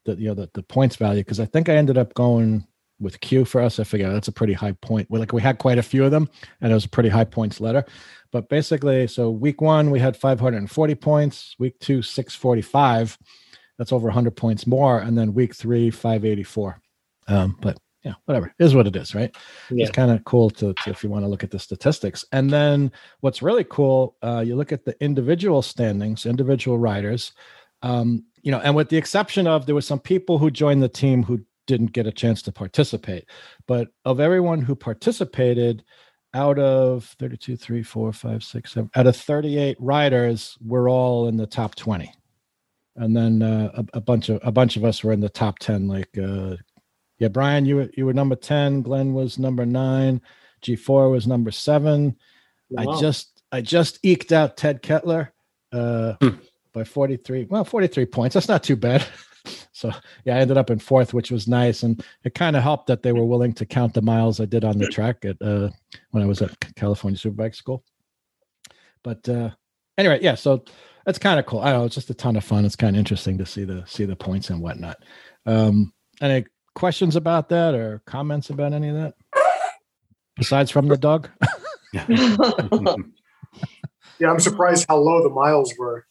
the 0.05 0.15
you 0.15 0.27
know 0.27 0.33
the, 0.33 0.49
the 0.53 0.63
points 0.63 0.95
value. 0.95 1.21
Because 1.21 1.39
I 1.39 1.45
think 1.45 1.69
I 1.69 1.75
ended 1.75 1.97
up 1.97 2.13
going 2.13 2.65
with 2.99 3.19
Q 3.19 3.45
for 3.45 3.61
us. 3.61 3.79
I 3.79 3.83
figure 3.83 4.11
that's 4.11 4.27
a 4.27 4.31
pretty 4.31 4.53
high 4.53 4.71
point. 4.73 5.09
We 5.09 5.19
like 5.19 5.33
we 5.33 5.41
had 5.41 5.57
quite 5.57 5.77
a 5.77 5.83
few 5.83 6.03
of 6.03 6.11
them, 6.11 6.29
and 6.61 6.71
it 6.71 6.75
was 6.75 6.85
a 6.85 6.89
pretty 6.89 7.09
high 7.09 7.25
points 7.25 7.59
letter. 7.59 7.85
But 8.31 8.49
basically, 8.49 9.07
so 9.07 9.29
week 9.29 9.61
one 9.61 9.91
we 9.91 9.99
had 9.99 10.17
540 10.17 10.95
points. 10.95 11.55
Week 11.59 11.77
two 11.79 12.01
645. 12.01 13.17
That's 13.77 13.91
over 13.91 14.05
100 14.05 14.35
points 14.35 14.65
more, 14.65 14.99
and 14.99 15.17
then 15.17 15.33
week 15.33 15.55
three 15.55 15.89
584. 15.89 16.79
Um, 17.27 17.57
but 17.61 17.77
yeah, 18.05 18.13
whatever 18.25 18.47
it 18.47 18.63
is 18.63 18.75
what 18.75 18.85
it 18.85 18.95
is, 18.95 19.15
right? 19.15 19.35
Yeah. 19.71 19.83
it's 19.83 19.91
kind 19.91 20.11
of 20.11 20.23
cool 20.25 20.51
to, 20.51 20.73
to 20.73 20.89
if 20.91 21.03
you 21.03 21.09
want 21.09 21.25
to 21.25 21.27
look 21.27 21.43
at 21.43 21.49
the 21.49 21.57
statistics 21.57 22.23
and 22.31 22.51
then 22.51 22.91
what's 23.21 23.41
really 23.41 23.63
cool 23.63 24.15
uh, 24.21 24.43
you 24.45 24.55
look 24.55 24.71
at 24.71 24.85
the 24.85 24.95
individual 25.03 25.63
standings 25.63 26.27
individual 26.27 26.77
riders 26.77 27.33
um, 27.81 28.23
you 28.43 28.51
know 28.51 28.59
and 28.59 28.75
with 28.75 28.89
the 28.89 28.97
exception 28.97 29.47
of 29.47 29.65
there 29.65 29.75
were 29.75 29.81
some 29.81 29.99
people 29.99 30.37
who 30.37 30.51
joined 30.51 30.83
the 30.83 30.87
team 30.87 31.23
who 31.23 31.43
didn't 31.65 31.93
get 31.93 32.05
a 32.05 32.11
chance 32.11 32.43
to 32.43 32.51
participate 32.51 33.27
but 33.67 33.87
of 34.05 34.19
everyone 34.19 34.61
who 34.61 34.75
participated 34.75 35.83
out 36.35 36.59
of 36.59 37.05
32 37.17 37.57
3 37.57 37.81
4 37.81 38.13
5 38.13 38.43
6 38.43 38.71
7 38.71 38.89
out 38.95 39.07
of 39.07 39.15
38 39.15 39.77
riders 39.79 40.57
we're 40.63 40.89
all 40.89 41.27
in 41.27 41.37
the 41.37 41.47
top 41.47 41.73
20 41.73 42.13
and 42.95 43.15
then 43.15 43.41
uh, 43.41 43.71
a, 43.75 43.97
a 43.97 44.01
bunch 44.01 44.29
of 44.29 44.39
a 44.43 44.51
bunch 44.51 44.77
of 44.77 44.85
us 44.85 45.03
were 45.03 45.11
in 45.11 45.19
the 45.19 45.29
top 45.29 45.59
10 45.59 45.87
like 45.87 46.17
uh, 46.17 46.55
yeah, 47.17 47.29
Brian, 47.29 47.65
you 47.65 47.77
were 47.77 47.89
you 47.95 48.05
were 48.05 48.13
number 48.13 48.35
ten. 48.35 48.81
Glenn 48.81 49.13
was 49.13 49.39
number 49.39 49.65
nine. 49.65 50.21
G 50.61 50.75
four 50.75 51.09
was 51.09 51.27
number 51.27 51.51
seven. 51.51 52.17
I 52.77 52.99
just 52.99 53.43
I 53.51 53.61
just 53.61 53.99
eked 54.03 54.31
out 54.31 54.57
Ted 54.57 54.81
Kettler 54.81 55.33
uh, 55.71 56.13
Hmm. 56.21 56.37
by 56.73 56.83
forty 56.83 57.17
three. 57.17 57.45
Well, 57.49 57.63
forty 57.63 57.87
three 57.87 58.05
points. 58.05 58.33
That's 58.33 58.49
not 58.49 58.63
too 58.63 58.75
bad. 58.75 59.05
So 59.73 59.91
yeah, 60.23 60.37
I 60.37 60.39
ended 60.39 60.57
up 60.57 60.71
in 60.71 60.79
fourth, 60.79 61.13
which 61.13 61.29
was 61.29 61.47
nice, 61.47 61.83
and 61.83 62.03
it 62.23 62.33
kind 62.33 62.55
of 62.55 62.63
helped 62.63 62.87
that 62.87 63.03
they 63.03 63.11
were 63.11 63.25
willing 63.25 63.53
to 63.53 63.65
count 63.65 63.93
the 63.93 64.01
miles 64.01 64.39
I 64.39 64.45
did 64.45 64.63
on 64.63 64.79
the 64.79 64.87
track 64.87 65.23
at 65.23 65.39
uh, 65.39 65.69
when 66.11 66.23
I 66.23 66.25
was 66.25 66.41
at 66.41 66.57
California 66.75 67.19
Superbike 67.19 67.53
School. 67.53 67.83
But 69.03 69.27
uh, 69.29 69.51
anyway, 69.99 70.19
yeah, 70.21 70.33
so 70.33 70.63
that's 71.05 71.19
kind 71.19 71.39
of 71.39 71.45
cool. 71.45 71.59
I 71.59 71.71
don't 71.71 71.79
know, 71.81 71.85
it's 71.85 71.95
just 71.95 72.09
a 72.09 72.13
ton 72.13 72.35
of 72.35 72.43
fun. 72.43 72.65
It's 72.65 72.75
kind 72.75 72.95
of 72.95 72.99
interesting 72.99 73.37
to 73.37 73.45
see 73.45 73.63
the 73.63 73.83
see 73.87 74.05
the 74.05 74.15
points 74.15 74.49
and 74.49 74.61
whatnot. 74.61 74.97
Um, 75.45 75.93
any 76.21 76.45
questions 76.73 77.15
about 77.15 77.49
that 77.49 77.73
or 77.75 78.01
comments 78.05 78.49
about 78.49 78.73
any 78.73 78.89
of 78.89 78.95
that? 78.95 79.13
Besides 80.35 80.71
from 80.71 80.87
the 80.87 80.97
dog? 80.97 81.29
Yeah, 84.19 84.31
I'm 84.31 84.39
surprised 84.39 84.85
how 84.87 84.97
low 84.97 85.21
the 85.23 85.29
miles 85.29 85.73
were. 85.77 86.05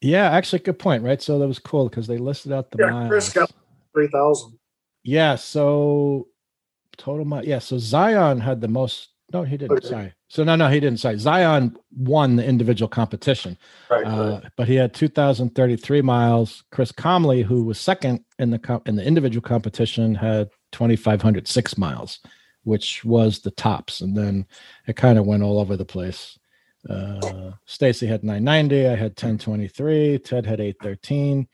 yeah, 0.00 0.30
actually, 0.30 0.60
good 0.60 0.78
point, 0.78 1.02
right? 1.02 1.20
So 1.20 1.38
that 1.38 1.48
was 1.48 1.58
cool 1.58 1.88
because 1.88 2.06
they 2.06 2.18
listed 2.18 2.52
out 2.52 2.70
the 2.70 2.78
Yeah, 2.80 2.90
miles. 2.90 3.08
Chris 3.08 3.32
got 3.32 3.50
three 3.92 4.06
thousand. 4.08 4.58
Yeah, 5.02 5.34
so 5.34 6.28
total 6.96 7.24
mile. 7.24 7.44
Yeah, 7.44 7.58
so 7.58 7.78
Zion 7.78 8.40
had 8.40 8.60
the 8.60 8.68
most. 8.68 9.08
No, 9.32 9.42
he 9.42 9.56
didn't. 9.56 9.78
Okay. 9.78 9.88
Sorry. 9.88 10.12
So 10.34 10.42
no, 10.42 10.56
no, 10.56 10.68
he 10.68 10.80
didn't. 10.80 10.98
Sorry, 10.98 11.16
Zion 11.16 11.76
won 11.96 12.34
the 12.34 12.44
individual 12.44 12.88
competition. 12.88 13.56
Right. 13.88 14.04
Uh, 14.04 14.40
but 14.56 14.66
he 14.66 14.74
had 14.74 14.92
2,033 14.92 16.02
miles. 16.02 16.64
Chris 16.72 16.90
Comley, 16.90 17.44
who 17.44 17.62
was 17.62 17.78
second 17.78 18.24
in 18.40 18.50
the 18.50 18.58
co- 18.58 18.82
in 18.84 18.96
the 18.96 19.06
individual 19.06 19.42
competition, 19.42 20.12
had 20.12 20.50
2,506 20.72 21.78
miles, 21.78 22.18
which 22.64 23.04
was 23.04 23.38
the 23.42 23.52
tops. 23.52 24.00
And 24.00 24.16
then 24.16 24.44
it 24.88 24.96
kind 24.96 25.20
of 25.20 25.24
went 25.24 25.44
all 25.44 25.60
over 25.60 25.76
the 25.76 25.84
place. 25.84 26.36
Uh, 26.90 27.52
Stacy 27.66 28.08
had 28.08 28.24
990. 28.24 28.88
I 28.88 28.96
had 28.96 29.12
1023. 29.12 30.18
Ted 30.18 30.46
had 30.46 30.58
813. 30.58 31.46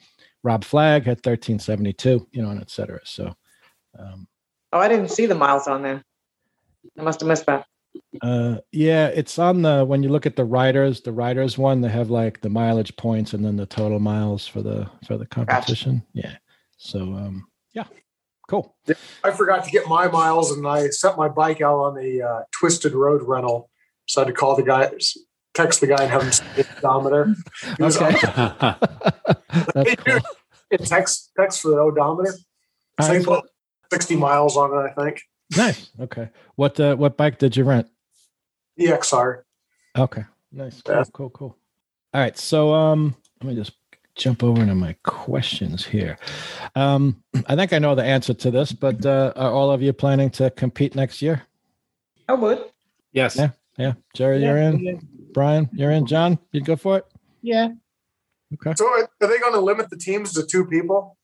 Rob 0.43 0.65
Flagg 0.65 1.05
had 1.05 1.19
1372. 1.19 2.27
You 2.33 2.43
know, 2.43 2.49
and 2.49 2.63
et 2.63 2.71
cetera. 2.71 3.01
So. 3.05 3.35
Um, 3.99 4.27
Oh, 4.73 4.79
I 4.79 4.89
didn't 4.89 5.11
see 5.11 5.27
the 5.27 5.35
miles 5.35 5.67
on 5.67 5.83
there. 5.83 6.03
I 6.97 7.03
must 7.03 7.21
have 7.21 7.29
missed 7.29 7.45
that. 7.47 7.67
Uh, 8.23 8.57
yeah, 8.73 9.07
it's 9.09 9.39
on 9.39 9.63
the 9.63 9.85
when 9.85 10.03
you 10.03 10.09
look 10.09 10.27
at 10.27 10.37
the 10.37 10.45
riders, 10.45 11.01
the 11.01 11.13
riders 11.13 11.57
one, 11.59 11.81
they 11.81 11.89
have 11.89 12.11
like 12.11 12.41
the 12.41 12.49
mileage 12.51 12.95
points 12.97 13.33
and 13.35 13.45
then 13.45 13.57
the 13.57 13.67
total 13.67 13.99
miles 13.99 14.47
for 14.47 14.63
the 14.63 14.89
for 15.07 15.17
the 15.17 15.27
competition. 15.27 16.03
Yeah. 16.13 16.37
So 16.77 17.01
um, 17.01 17.47
yeah, 17.73 17.85
cool. 18.49 18.77
I 19.25 19.31
forgot 19.31 19.65
to 19.65 19.71
get 19.71 19.87
my 19.89 20.09
miles, 20.09 20.51
and 20.53 20.67
I 20.67 20.89
set 20.89 21.17
my 21.17 21.29
bike 21.29 21.61
out 21.61 21.79
on 21.79 21.95
the 21.95 22.23
uh, 22.23 22.41
twisted 22.53 22.93
road 22.95 23.23
rental. 23.23 23.71
So 24.07 24.21
I 24.21 24.25
had 24.25 24.35
to 24.35 24.39
call 24.39 24.57
the 24.57 24.63
guy, 24.63 24.91
text 25.55 25.81
the 25.81 25.87
guy, 25.87 26.03
and 26.03 26.11
have 26.11 26.23
him 26.23 26.33
see 26.33 26.45
the 26.57 26.67
odometer. 26.79 27.35
He 27.77 27.83
was 27.83 27.97
Okay. 27.97 28.15
on- 28.27 28.77
That's 29.75 29.95
cool. 30.05 30.19
it 30.71 30.85
text 30.85 31.31
text 31.37 31.63
for 31.63 31.69
the 31.71 31.79
odometer. 31.79 32.35
All 32.99 33.07
So 33.07 33.15
he 33.19 33.25
put 33.25 33.45
sixty 33.93 34.17
miles 34.17 34.57
on 34.57 34.73
it, 34.73 34.91
I 34.97 35.05
think. 35.05 35.23
Nice. 35.57 35.91
Okay. 35.99 36.29
What 36.57 36.79
uh, 36.79 36.97
what 36.97 37.17
bike 37.17 37.39
did 37.39 37.57
you 37.57 37.65
rent? 37.65 37.89
The 38.77 38.87
XR. 38.87 39.43
Okay. 39.97 40.25
Nice. 40.53 40.83
Cool, 40.83 41.05
cool, 41.13 41.31
cool. 41.31 41.59
All 42.15 42.21
right. 42.21 42.37
So 42.37 42.75
um 42.75 43.17
let 43.43 43.51
me 43.51 43.55
just 43.57 43.73
jump 44.15 44.43
over 44.43 44.61
into 44.61 44.75
my 44.75 44.95
questions 45.03 45.87
here. 45.87 46.19
Um, 46.75 47.23
I 47.47 47.57
think 47.57 47.73
I 47.73 47.79
know 47.79 47.95
the 47.95 48.05
answer 48.05 48.35
to 48.35 48.51
this, 48.51 48.73
but 48.73 49.07
uh, 49.07 49.33
are 49.35 49.51
all 49.51 49.71
of 49.71 49.81
you 49.81 49.93
planning 49.93 50.29
to 50.31 50.51
compete 50.51 50.95
next 50.95 51.23
year? 51.23 51.43
I 52.29 52.35
would. 52.35 52.63
Yes. 53.13 53.37
Yeah. 53.37 53.51
Yeah, 53.79 53.95
Jerry, 54.15 54.43
you're 54.45 54.59
in. 54.59 55.09
Brian, 55.33 55.71
you're 55.73 55.91
in. 55.91 56.05
John, 56.05 56.39
you'd 56.53 56.67
go 56.67 56.77
for 56.77 56.99
it. 56.99 57.07
Yeah. 57.41 57.69
Okay. 58.53 58.75
So 58.77 58.87
are 58.87 59.09
they 59.21 59.39
going 59.39 59.55
to 59.55 59.61
limit 59.61 59.89
the 59.89 59.97
teams 59.97 60.35
to 60.35 60.45
two 60.45 60.67
people? 60.67 61.17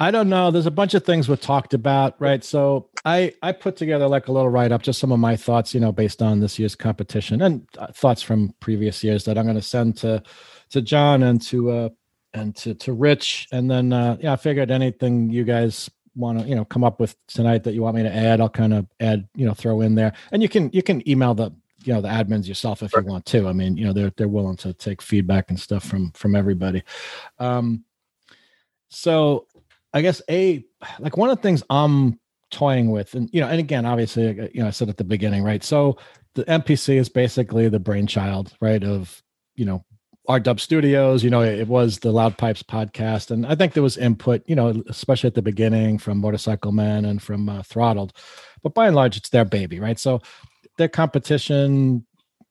I 0.00 0.10
don't 0.10 0.28
know. 0.28 0.50
There's 0.50 0.66
a 0.66 0.72
bunch 0.72 0.94
of 0.94 1.04
things 1.04 1.28
we 1.28 1.36
talked 1.36 1.72
about, 1.72 2.20
right? 2.20 2.42
So 2.42 2.88
I 3.04 3.32
I 3.42 3.52
put 3.52 3.76
together 3.76 4.06
like 4.06 4.28
a 4.28 4.32
little 4.32 4.48
write 4.48 4.72
up, 4.72 4.82
just 4.82 5.00
some 5.00 5.12
of 5.12 5.18
my 5.18 5.36
thoughts, 5.36 5.74
you 5.74 5.80
know, 5.80 5.92
based 5.92 6.22
on 6.22 6.40
this 6.40 6.58
year's 6.58 6.76
competition 6.76 7.42
and 7.42 7.66
uh, 7.78 7.88
thoughts 7.88 8.22
from 8.22 8.54
previous 8.60 9.02
years 9.02 9.24
that 9.24 9.36
I'm 9.36 9.44
going 9.44 9.56
to 9.56 9.62
send 9.62 9.96
to 9.98 10.22
to 10.70 10.82
John 10.82 11.22
and 11.24 11.40
to 11.42 11.70
uh 11.70 11.88
and 12.34 12.54
to 12.56 12.74
to 12.74 12.92
Rich, 12.92 13.48
and 13.52 13.70
then 13.70 13.92
uh 13.92 14.16
yeah, 14.20 14.32
I 14.32 14.36
figured 14.36 14.70
anything 14.70 15.30
you 15.30 15.44
guys 15.44 15.90
want 16.14 16.40
to 16.40 16.46
you 16.46 16.54
know 16.54 16.64
come 16.64 16.84
up 16.84 17.00
with 17.00 17.16
tonight 17.26 17.64
that 17.64 17.74
you 17.74 17.82
want 17.82 17.96
me 17.96 18.02
to 18.04 18.14
add, 18.14 18.40
I'll 18.40 18.48
kind 18.48 18.74
of 18.74 18.86
add 19.00 19.28
you 19.34 19.46
know 19.46 19.54
throw 19.54 19.80
in 19.80 19.94
there, 19.96 20.12
and 20.30 20.42
you 20.42 20.48
can 20.48 20.70
you 20.72 20.82
can 20.82 21.06
email 21.08 21.34
the 21.34 21.50
you 21.84 21.92
know 21.92 22.00
the 22.00 22.08
admins 22.08 22.46
yourself 22.46 22.82
if 22.82 22.92
you 22.94 23.02
want 23.02 23.26
to. 23.26 23.48
I 23.48 23.52
mean, 23.52 23.76
you 23.76 23.84
know 23.84 23.92
they're 23.92 24.12
they're 24.16 24.28
willing 24.28 24.56
to 24.58 24.72
take 24.72 25.02
feedback 25.02 25.50
and 25.50 25.58
stuff 25.58 25.84
from 25.84 26.12
from 26.12 26.36
everybody. 26.36 26.82
Um, 27.38 27.84
so 28.88 29.46
I 29.92 30.02
guess 30.02 30.22
a 30.30 30.64
like 31.00 31.16
one 31.16 31.30
of 31.30 31.36
the 31.36 31.42
things 31.42 31.62
I'm 31.68 32.18
toying 32.52 32.90
with, 32.90 33.14
and 33.14 33.28
you 33.32 33.40
know, 33.40 33.48
and 33.48 33.58
again, 33.58 33.84
obviously, 33.84 34.28
uh, 34.28 34.48
you 34.54 34.62
know, 34.62 34.68
I 34.68 34.70
said 34.70 34.88
at 34.88 34.96
the 34.96 35.04
beginning, 35.04 35.42
right? 35.42 35.64
So 35.64 35.98
the 36.34 36.44
MPC 36.44 36.96
is 36.96 37.08
basically 37.08 37.68
the 37.68 37.80
brainchild, 37.80 38.54
right, 38.60 38.82
of 38.84 39.22
you 39.56 39.64
know 39.64 39.84
our 40.28 40.38
Dub 40.38 40.60
Studios. 40.60 41.24
You 41.24 41.30
know, 41.30 41.42
it, 41.42 41.66
was 41.66 41.98
the 41.98 42.12
Loud 42.12 42.38
Pipes 42.38 42.62
podcast, 42.62 43.30
and 43.30 43.46
I 43.46 43.54
think 43.54 43.72
there 43.72 43.82
was 43.82 43.96
input, 43.96 44.42
you 44.46 44.54
know, 44.54 44.82
especially 44.88 45.28
at 45.28 45.34
the 45.34 45.42
beginning 45.42 45.98
from 45.98 46.18
Motorcycle 46.18 46.72
Man 46.72 47.04
and 47.04 47.20
from 47.20 47.48
uh, 47.48 47.62
Throttled, 47.64 48.12
but 48.62 48.74
by 48.74 48.86
and 48.86 48.96
large, 48.96 49.16
it's 49.16 49.30
their 49.30 49.44
baby, 49.44 49.80
right? 49.80 49.98
So 49.98 50.20
their 50.78 50.88
competition 50.88 52.06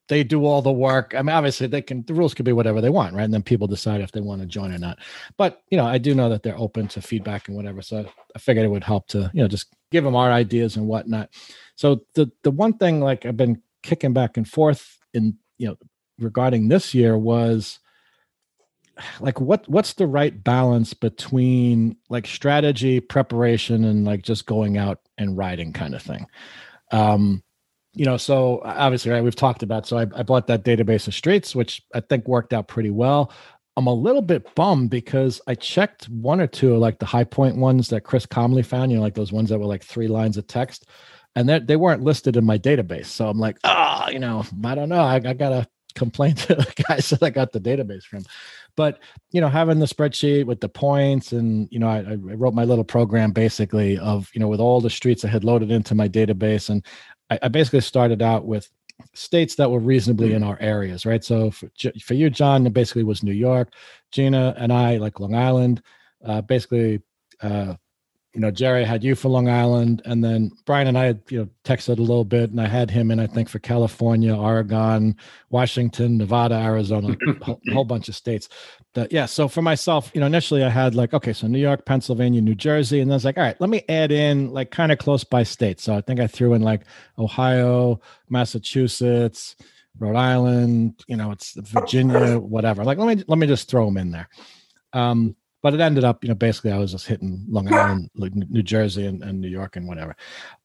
they 0.08 0.22
do 0.22 0.44
all 0.44 0.60
the 0.60 0.72
work. 0.72 1.14
I 1.16 1.22
mean, 1.22 1.34
obviously 1.34 1.66
they 1.68 1.80
can 1.80 2.04
the 2.04 2.12
rules 2.12 2.34
could 2.34 2.44
be 2.44 2.52
whatever 2.52 2.80
they 2.80 2.90
want, 2.90 3.14
right? 3.14 3.24
And 3.24 3.32
then 3.32 3.42
people 3.42 3.66
decide 3.66 4.00
if 4.00 4.12
they 4.12 4.20
want 4.20 4.42
to 4.42 4.46
join 4.46 4.72
or 4.72 4.78
not. 4.78 4.98
But 5.38 5.62
you 5.70 5.78
know, 5.78 5.86
I 5.86 5.98
do 5.98 6.14
know 6.14 6.28
that 6.28 6.42
they're 6.42 6.58
open 6.58 6.88
to 6.88 7.00
feedback 7.00 7.48
and 7.48 7.56
whatever. 7.56 7.80
So 7.80 8.04
I 8.34 8.38
figured 8.38 8.66
it 8.66 8.68
would 8.68 8.84
help 8.84 9.06
to, 9.08 9.30
you 9.32 9.42
know, 9.42 9.48
just 9.48 9.74
give 9.92 10.04
them 10.04 10.16
our 10.16 10.32
ideas 10.32 10.76
and 10.76 10.86
whatnot. 10.88 11.30
So 11.76 12.02
the 12.14 12.30
the 12.42 12.50
one 12.50 12.74
thing 12.74 13.00
like 13.00 13.24
I've 13.26 13.36
been 13.36 13.62
kicking 13.82 14.12
back 14.12 14.36
and 14.36 14.48
forth 14.48 14.98
in, 15.14 15.36
you 15.58 15.68
know, 15.68 15.76
regarding 16.18 16.68
this 16.68 16.94
year 16.94 17.16
was 17.16 17.78
like 19.20 19.40
what 19.40 19.68
what's 19.68 19.94
the 19.94 20.06
right 20.06 20.42
balance 20.42 20.94
between 20.94 21.96
like 22.08 22.26
strategy 22.26 23.00
preparation 23.00 23.84
and 23.84 24.04
like 24.04 24.22
just 24.22 24.46
going 24.46 24.76
out 24.76 25.00
and 25.16 25.36
riding 25.36 25.72
kind 25.72 25.94
of 25.94 26.02
thing 26.02 26.26
um 26.90 27.42
you 27.94 28.06
know, 28.06 28.16
so 28.16 28.62
obviously, 28.64 29.10
right, 29.10 29.22
we've 29.22 29.36
talked 29.36 29.62
about. 29.62 29.86
So 29.86 29.98
I, 29.98 30.06
I 30.14 30.22
bought 30.22 30.46
that 30.46 30.64
database 30.64 31.06
of 31.08 31.14
streets, 31.14 31.54
which 31.54 31.82
I 31.94 32.00
think 32.00 32.26
worked 32.26 32.52
out 32.52 32.68
pretty 32.68 32.90
well. 32.90 33.30
I'm 33.76 33.86
a 33.86 33.94
little 33.94 34.22
bit 34.22 34.54
bummed 34.54 34.90
because 34.90 35.40
I 35.46 35.54
checked 35.54 36.06
one 36.06 36.40
or 36.40 36.46
two 36.46 36.74
of 36.74 36.80
like 36.80 36.98
the 36.98 37.06
high 37.06 37.24
point 37.24 37.56
ones 37.56 37.88
that 37.88 38.02
Chris 38.04 38.26
Comley 38.26 38.64
found, 38.64 38.90
you 38.90 38.98
know, 38.98 39.02
like 39.02 39.14
those 39.14 39.32
ones 39.32 39.48
that 39.48 39.58
were 39.58 39.66
like 39.66 39.82
three 39.82 40.08
lines 40.08 40.36
of 40.36 40.46
text, 40.46 40.86
and 41.34 41.48
that 41.48 41.66
they 41.66 41.76
weren't 41.76 42.02
listed 42.02 42.36
in 42.36 42.44
my 42.44 42.58
database. 42.58 43.06
So 43.06 43.28
I'm 43.28 43.38
like, 43.38 43.58
ah, 43.64 44.04
oh, 44.06 44.10
you 44.10 44.18
know, 44.18 44.44
I 44.64 44.74
don't 44.74 44.90
know. 44.90 45.02
I, 45.02 45.14
I 45.14 45.32
gotta 45.32 45.66
complain 45.94 46.34
to 46.36 46.54
the 46.54 46.84
guys 46.88 47.10
that 47.10 47.22
I 47.22 47.30
got 47.30 47.52
the 47.52 47.60
database 47.60 48.04
from. 48.04 48.24
But 48.76 49.00
you 49.30 49.40
know, 49.40 49.48
having 49.48 49.78
the 49.78 49.86
spreadsheet 49.86 50.46
with 50.46 50.60
the 50.60 50.68
points, 50.68 51.32
and 51.32 51.68
you 51.70 51.78
know, 51.78 51.88
I, 51.88 51.98
I 52.00 52.14
wrote 52.14 52.54
my 52.54 52.64
little 52.64 52.84
program 52.84 53.32
basically 53.32 53.98
of 53.98 54.30
you 54.34 54.40
know 54.40 54.48
with 54.48 54.60
all 54.60 54.80
the 54.80 54.90
streets 54.90 55.24
I 55.24 55.28
had 55.28 55.44
loaded 55.44 55.70
into 55.70 55.94
my 55.94 56.08
database, 56.08 56.68
and 56.68 56.84
I, 57.30 57.38
I 57.42 57.48
basically 57.48 57.80
started 57.80 58.22
out 58.22 58.46
with 58.46 58.70
states 59.14 59.54
that 59.56 59.70
were 59.70 59.78
reasonably 59.78 60.34
in 60.34 60.42
our 60.42 60.58
areas, 60.60 61.04
right? 61.06 61.22
So 61.24 61.50
for, 61.50 61.70
for 62.02 62.14
you, 62.14 62.30
John, 62.30 62.66
it 62.66 62.72
basically 62.72 63.04
was 63.04 63.22
New 63.22 63.32
York. 63.32 63.74
Gina 64.10 64.54
and 64.56 64.72
I, 64.72 64.96
like 64.96 65.20
Long 65.20 65.34
Island, 65.34 65.82
uh, 66.24 66.40
basically 66.42 67.00
uh, 67.40 67.74
you 68.34 68.40
know, 68.40 68.50
Jerry 68.50 68.82
had 68.84 69.04
you 69.04 69.14
for 69.14 69.28
Long 69.28 69.48
Island, 69.48 70.00
and 70.06 70.24
then 70.24 70.50
Brian 70.64 70.88
and 70.88 70.96
I 70.96 71.04
had, 71.04 71.20
you 71.28 71.40
know, 71.40 71.48
texted 71.64 71.98
a 71.98 72.02
little 72.02 72.24
bit, 72.24 72.50
and 72.50 72.60
I 72.60 72.66
had 72.66 72.90
him 72.90 73.10
in, 73.10 73.20
I 73.20 73.26
think, 73.26 73.50
for 73.50 73.58
California, 73.58 74.34
Oregon, 74.34 75.16
Washington, 75.50 76.16
Nevada, 76.16 76.54
Arizona, 76.54 77.14
a 77.26 77.56
whole, 77.72 77.84
bunch 77.84 78.08
of 78.08 78.16
states. 78.16 78.48
But 78.94 79.12
yeah, 79.12 79.26
so 79.26 79.48
for 79.48 79.60
myself, 79.60 80.10
you 80.14 80.20
know, 80.20 80.26
initially 80.26 80.64
I 80.64 80.70
had 80.70 80.94
like, 80.94 81.12
okay, 81.12 81.34
so 81.34 81.46
New 81.46 81.58
York, 81.58 81.84
Pennsylvania, 81.84 82.40
New 82.40 82.54
Jersey, 82.54 83.00
and 83.00 83.10
then 83.10 83.14
I 83.14 83.16
was 83.16 83.24
like, 83.26 83.36
all 83.36 83.44
right, 83.44 83.60
let 83.60 83.68
me 83.68 83.82
add 83.90 84.10
in 84.10 84.50
like 84.50 84.70
kind 84.70 84.92
of 84.92 84.98
close 84.98 85.24
by 85.24 85.42
states. 85.42 85.82
So 85.82 85.94
I 85.94 86.00
think 86.00 86.18
I 86.18 86.26
threw 86.26 86.54
in 86.54 86.62
like 86.62 86.84
Ohio, 87.18 88.00
Massachusetts, 88.30 89.56
Rhode 89.98 90.16
Island, 90.16 91.04
you 91.06 91.16
know, 91.16 91.32
it's 91.32 91.52
Virginia, 91.52 92.38
whatever. 92.38 92.82
Like, 92.82 92.96
let 92.96 93.14
me 93.14 93.24
let 93.28 93.38
me 93.38 93.46
just 93.46 93.68
throw 93.68 93.84
them 93.84 93.98
in 93.98 94.10
there. 94.10 94.28
Um, 94.94 95.36
but 95.62 95.74
it 95.74 95.80
ended 95.80 96.04
up, 96.04 96.24
you 96.24 96.28
know, 96.28 96.34
basically 96.34 96.72
I 96.72 96.78
was 96.78 96.92
just 96.92 97.06
hitting 97.06 97.44
Long 97.48 97.72
Island, 97.72 98.10
like 98.16 98.34
New 98.34 98.62
Jersey 98.62 99.06
and, 99.06 99.22
and 99.22 99.40
New 99.40 99.48
York 99.48 99.76
and 99.76 99.86
whatever. 99.86 100.16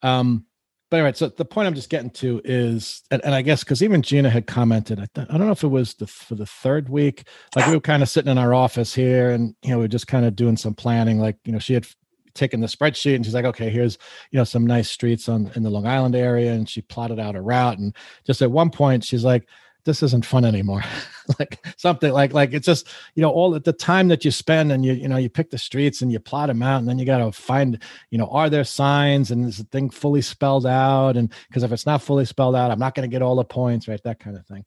Um, 0.02 0.46
but 0.90 0.98
anyway, 0.98 1.14
so 1.14 1.28
the 1.28 1.44
point 1.44 1.68
I'm 1.68 1.76
just 1.76 1.90
getting 1.90 2.10
to 2.12 2.42
is, 2.46 3.04
and, 3.12 3.24
and 3.26 3.36
I 3.36 3.42
guess 3.42 3.64
because 3.64 3.84
even 3.84 4.02
Gina 4.02 4.30
had 4.30 4.48
commented, 4.48 5.00
I, 5.00 5.08
th- 5.14 5.28
I 5.30 5.38
don't 5.38 5.48
know 5.48 5.52
if 5.52 5.64
it 5.64 5.68
was 5.68 5.94
the 5.96 6.08
for 6.08 6.36
the 6.36 6.46
third 6.46 6.88
week, 6.88 7.28
like 7.56 7.68
we 7.68 7.76
were 7.76 7.82
kind 7.82 8.02
of 8.02 8.10
sitting 8.10 8.32
in 8.32 8.38
our 8.38 8.54
office 8.54 8.96
here, 8.96 9.32
and 9.32 9.54
you 9.64 9.72
know 9.72 9.80
we 9.80 9.86
are 9.86 9.90
just 9.90 10.08
kind 10.08 10.26
of 10.26 10.36
doing 10.36 10.56
some 10.56 10.74
planning. 10.74 11.20
Like 11.20 11.38
you 11.44 11.52
know 11.52 11.60
she 11.60 11.74
had 11.74 11.86
taken 12.34 12.62
the 12.62 12.68
spreadsheet 12.68 13.16
and 13.16 13.26
she's 13.26 13.34
like, 13.34 13.46
okay, 13.46 13.70
here's 13.70 13.98
you 14.32 14.38
know 14.38 14.46
some 14.46 14.66
nice 14.66 14.90
streets 14.90 15.28
on 15.28 15.52
in 15.56 15.64
the 15.64 15.70
Long 15.70 15.86
Island 15.86 16.16
area, 16.16 16.54
and 16.54 16.70
she 16.70 16.82
plotted 16.82 17.20
out 17.20 17.36
a 17.36 17.42
route. 17.42 17.80
And 17.80 17.94
just 18.26 18.42
at 18.42 18.52
one 18.52 18.70
point, 18.70 19.04
she's 19.04 19.26
like, 19.26 19.46
this 19.88 20.04
isn't 20.04 20.26
fun 20.26 20.46
anymore. 20.46 20.84
Like 21.40 21.60
something 21.76 22.14
like 22.14 22.32
like 22.32 22.54
it's 22.54 22.66
just 22.66 22.88
you 23.16 23.22
know 23.22 23.30
all 23.30 23.52
the 23.60 23.74
time 23.74 24.08
that 24.08 24.24
you 24.24 24.32
spend 24.32 24.72
and 24.72 24.86
you 24.86 24.94
you 24.94 25.10
know 25.10 25.18
you 25.18 25.30
pick 25.30 25.50
the 25.50 25.58
streets 25.58 26.02
and 26.02 26.10
you 26.10 26.22
plot 26.22 26.48
them 26.48 26.64
out 26.64 26.80
and 26.80 26.88
then 26.88 26.98
you 26.98 27.06
got 27.06 27.18
to 27.18 27.34
find 27.34 27.84
you 28.12 28.18
know 28.18 28.28
are 28.28 28.50
there 28.50 28.64
signs 28.64 29.30
and 29.30 29.46
is 29.46 29.58
the 29.58 29.66
thing 29.66 29.90
fully 29.90 30.22
spelled 30.22 30.66
out? 30.66 31.18
And 31.18 31.30
because 31.50 31.64
if 31.64 31.74
it's 31.74 31.86
not 31.86 32.02
fully 32.02 32.24
spelled 32.24 32.56
out 32.56 32.72
i'm 32.72 32.80
not 32.80 32.96
going 32.96 33.10
to 33.10 33.14
get 33.14 33.22
all 33.22 33.36
the 33.36 33.44
points 33.44 33.90
right? 33.90 34.02
That 34.06 34.22
kind 34.22 34.38
of 34.38 34.46
thing. 34.46 34.64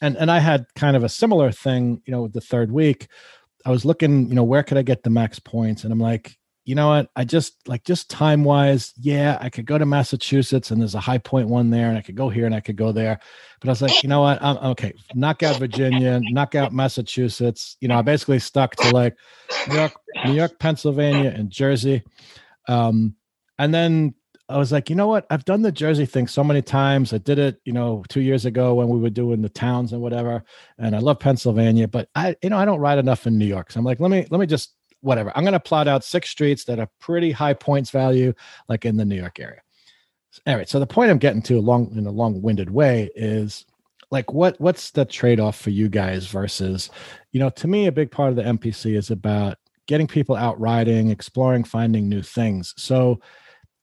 And 0.00 0.16
and 0.16 0.28
i 0.28 0.40
had 0.40 0.66
kind 0.74 0.96
of 0.96 1.04
a 1.04 1.08
similar 1.08 1.52
thing 1.52 2.02
you 2.04 2.10
know 2.10 2.26
the 2.26 2.40
third 2.40 2.72
week. 2.72 3.06
I 3.64 3.70
was 3.70 3.84
looking 3.84 4.28
you 4.28 4.34
know 4.34 4.42
where 4.42 4.64
could 4.64 4.78
i 4.78 4.82
get 4.82 5.04
the 5.04 5.10
max 5.10 5.38
points? 5.38 5.84
And 5.84 5.92
i'm 5.92 6.00
like 6.00 6.36
you 6.64 6.74
know 6.74 6.88
what? 6.88 7.10
I 7.16 7.24
just 7.24 7.56
like 7.66 7.84
just 7.84 8.08
time 8.08 8.44
wise, 8.44 8.92
yeah, 8.96 9.36
I 9.40 9.50
could 9.50 9.66
go 9.66 9.78
to 9.78 9.86
Massachusetts 9.86 10.70
and 10.70 10.80
there's 10.80 10.94
a 10.94 11.00
high 11.00 11.18
point 11.18 11.48
one 11.48 11.70
there, 11.70 11.88
and 11.88 11.98
I 11.98 12.02
could 12.02 12.14
go 12.14 12.28
here 12.28 12.46
and 12.46 12.54
I 12.54 12.60
could 12.60 12.76
go 12.76 12.92
there. 12.92 13.18
But 13.60 13.68
I 13.68 13.72
was 13.72 13.82
like, 13.82 14.02
you 14.02 14.08
know 14.08 14.20
what? 14.20 14.42
I'm 14.42 14.56
okay. 14.72 14.92
Knock 15.14 15.42
out 15.42 15.58
Virginia, 15.58 16.20
knock 16.22 16.54
out 16.54 16.72
Massachusetts. 16.72 17.76
You 17.80 17.88
know, 17.88 17.98
I 17.98 18.02
basically 18.02 18.38
stuck 18.38 18.76
to 18.76 18.90
like 18.90 19.16
New 19.68 19.76
York, 19.76 19.92
New 20.24 20.34
York, 20.34 20.58
Pennsylvania, 20.58 21.32
and 21.34 21.50
Jersey. 21.50 22.02
Um, 22.68 23.16
and 23.58 23.74
then 23.74 24.14
I 24.48 24.58
was 24.58 24.70
like, 24.70 24.90
you 24.90 24.96
know 24.96 25.08
what? 25.08 25.26
I've 25.30 25.44
done 25.44 25.62
the 25.62 25.72
Jersey 25.72 26.06
thing 26.06 26.28
so 26.28 26.44
many 26.44 26.62
times. 26.62 27.12
I 27.12 27.18
did 27.18 27.38
it, 27.38 27.60
you 27.64 27.72
know, 27.72 28.04
two 28.08 28.20
years 28.20 28.44
ago 28.44 28.74
when 28.74 28.88
we 28.88 29.00
were 29.00 29.10
doing 29.10 29.40
the 29.42 29.48
towns 29.48 29.92
and 29.92 30.02
whatever. 30.02 30.44
And 30.78 30.94
I 30.94 30.98
love 30.98 31.18
Pennsylvania, 31.18 31.88
but 31.88 32.08
I, 32.14 32.36
you 32.42 32.50
know, 32.50 32.58
I 32.58 32.64
don't 32.64 32.80
ride 32.80 32.98
enough 32.98 33.26
in 33.26 33.38
New 33.38 33.46
York. 33.46 33.72
So 33.72 33.80
I'm 33.80 33.84
like, 33.84 33.98
let 33.98 34.10
me 34.10 34.26
let 34.30 34.38
me 34.38 34.46
just 34.46 34.74
whatever. 35.02 35.32
I'm 35.36 35.44
going 35.44 35.52
to 35.52 35.60
plot 35.60 35.88
out 35.88 36.04
six 36.04 36.30
streets 36.30 36.64
that 36.64 36.78
are 36.78 36.88
pretty 37.00 37.30
high 37.30 37.54
points 37.54 37.90
value, 37.90 38.32
like 38.68 38.84
in 38.84 38.96
the 38.96 39.04
New 39.04 39.16
York 39.16 39.38
area. 39.38 39.60
All 40.46 40.56
right. 40.56 40.68
So 40.68 40.80
the 40.80 40.86
point 40.86 41.10
I'm 41.10 41.18
getting 41.18 41.42
to, 41.42 41.60
long 41.60 41.94
in 41.96 42.06
a 42.06 42.10
long-winded 42.10 42.70
way, 42.70 43.10
is 43.14 43.66
like 44.10 44.32
what 44.32 44.60
what's 44.60 44.90
the 44.90 45.04
trade-off 45.04 45.60
for 45.60 45.70
you 45.70 45.88
guys 45.88 46.26
versus, 46.26 46.90
you 47.32 47.40
know, 47.40 47.50
to 47.50 47.68
me, 47.68 47.86
a 47.86 47.92
big 47.92 48.10
part 48.10 48.30
of 48.30 48.36
the 48.36 48.42
MPC 48.42 48.96
is 48.96 49.10
about 49.10 49.58
getting 49.86 50.06
people 50.06 50.36
out 50.36 50.58
riding, 50.58 51.10
exploring, 51.10 51.64
finding 51.64 52.08
new 52.08 52.22
things. 52.22 52.72
So 52.76 53.20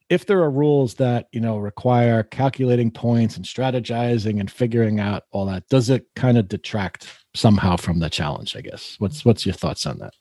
if 0.10 0.26
there 0.26 0.42
are 0.42 0.50
rules 0.50 0.96
that 0.96 1.28
you 1.32 1.40
know 1.40 1.58
require 1.58 2.24
calculating 2.24 2.92
points 2.92 3.38
and 3.38 3.46
strategizing 3.46 4.40
and 4.40 4.52
figuring 4.52 5.00
out 5.00 5.24
all 5.32 5.46
that 5.46 5.68
does 5.70 5.90
it 5.90 6.08
kind 6.16 6.38
of 6.38 6.48
detract 6.48 7.08
somehow 7.36 7.76
from 7.76 8.00
the 8.00 8.10
challenge 8.10 8.56
i 8.56 8.62
guess 8.62 8.96
what's 9.00 9.24
what's 9.24 9.46
your 9.46 9.54
thoughts 9.54 9.86
on 9.86 9.98
that 10.00 10.14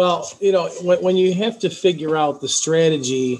well, 0.00 0.26
you 0.40 0.50
know, 0.50 0.66
when, 0.80 0.98
when 1.02 1.16
you 1.18 1.34
have 1.34 1.58
to 1.58 1.68
figure 1.68 2.16
out 2.16 2.40
the 2.40 2.48
strategy, 2.48 3.38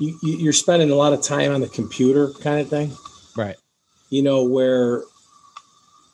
you, 0.00 0.18
you're 0.22 0.54
spending 0.54 0.90
a 0.90 0.94
lot 0.94 1.12
of 1.12 1.20
time 1.20 1.52
on 1.52 1.60
the 1.60 1.68
computer 1.68 2.30
kind 2.40 2.58
of 2.58 2.70
thing. 2.70 2.90
Right. 3.36 3.56
You 4.08 4.22
know, 4.22 4.42
where, 4.42 5.02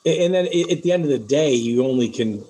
and 0.05 0.33
then 0.33 0.47
at 0.47 0.83
the 0.83 0.91
end 0.91 1.05
of 1.05 1.09
the 1.09 1.17
day, 1.17 1.53
you 1.53 1.85
only 1.85 2.09
can 2.09 2.43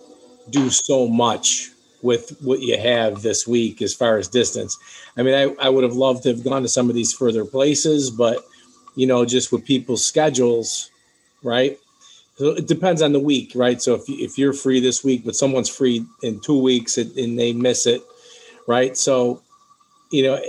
do 0.49 0.71
so 0.71 1.07
much 1.07 1.69
with 2.01 2.35
what 2.41 2.61
you 2.61 2.75
have 2.75 3.21
this 3.21 3.45
week 3.47 3.83
as 3.83 3.93
far 3.93 4.17
as 4.17 4.27
distance. 4.27 4.75
I 5.15 5.21
mean, 5.21 5.35
I, 5.35 5.67
I 5.67 5.69
would 5.69 5.83
have 5.83 5.93
loved 5.93 6.23
to 6.23 6.29
have 6.29 6.43
gone 6.43 6.63
to 6.63 6.67
some 6.67 6.89
of 6.89 6.95
these 6.95 7.13
further 7.13 7.45
places, 7.45 8.09
but, 8.09 8.39
you 8.95 9.05
know, 9.05 9.25
just 9.25 9.51
with 9.51 9.63
people's 9.63 10.03
schedules, 10.03 10.89
right? 11.43 11.77
So 12.37 12.51
it 12.51 12.67
depends 12.67 13.01
on 13.01 13.13
the 13.13 13.19
week, 13.19 13.51
right? 13.55 13.81
So 13.81 13.95
if 13.95 14.03
if 14.07 14.37
you're 14.37 14.53
free 14.53 14.79
this 14.79 15.03
week, 15.03 15.25
but 15.25 15.35
someone's 15.35 15.69
free 15.69 16.05
in 16.21 16.39
two 16.39 16.61
weeks 16.61 16.97
and, 16.97 17.37
they 17.37 17.51
miss 17.51 17.87
it, 17.87 18.01
right? 18.67 18.95
So, 18.95 19.41
you 20.11 20.23
know, 20.23 20.39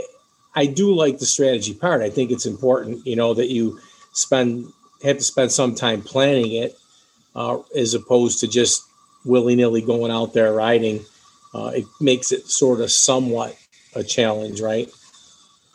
I 0.55 0.67
do 0.67 0.95
like 0.95 1.19
the 1.19 1.27
strategy 1.27 1.73
part. 1.73 2.03
I 2.03 2.11
think 2.11 2.31
it's 2.31 2.45
important, 2.45 3.07
you 3.07 3.17
know, 3.17 3.33
that 3.35 3.49
you 3.49 3.81
spend 4.13 4.67
have 5.03 5.17
to 5.17 5.25
spend 5.25 5.51
some 5.51 5.75
time 5.75 6.03
planning 6.03 6.53
it, 6.53 6.77
uh, 7.35 7.59
as 7.75 7.95
opposed 7.95 8.41
to 8.41 8.49
just 8.49 8.85
willy 9.25 9.57
nilly 9.57 9.81
going 9.81 10.13
out 10.13 10.35
there 10.35 10.53
riding. 10.53 11.05
Uh, 11.55 11.73
it 11.75 11.85
makes 12.01 12.33
it 12.33 12.47
sort 12.49 12.81
of 12.81 12.91
somewhat 12.91 13.57
a 13.95 14.05
challenge, 14.05 14.61
right? 14.61 14.91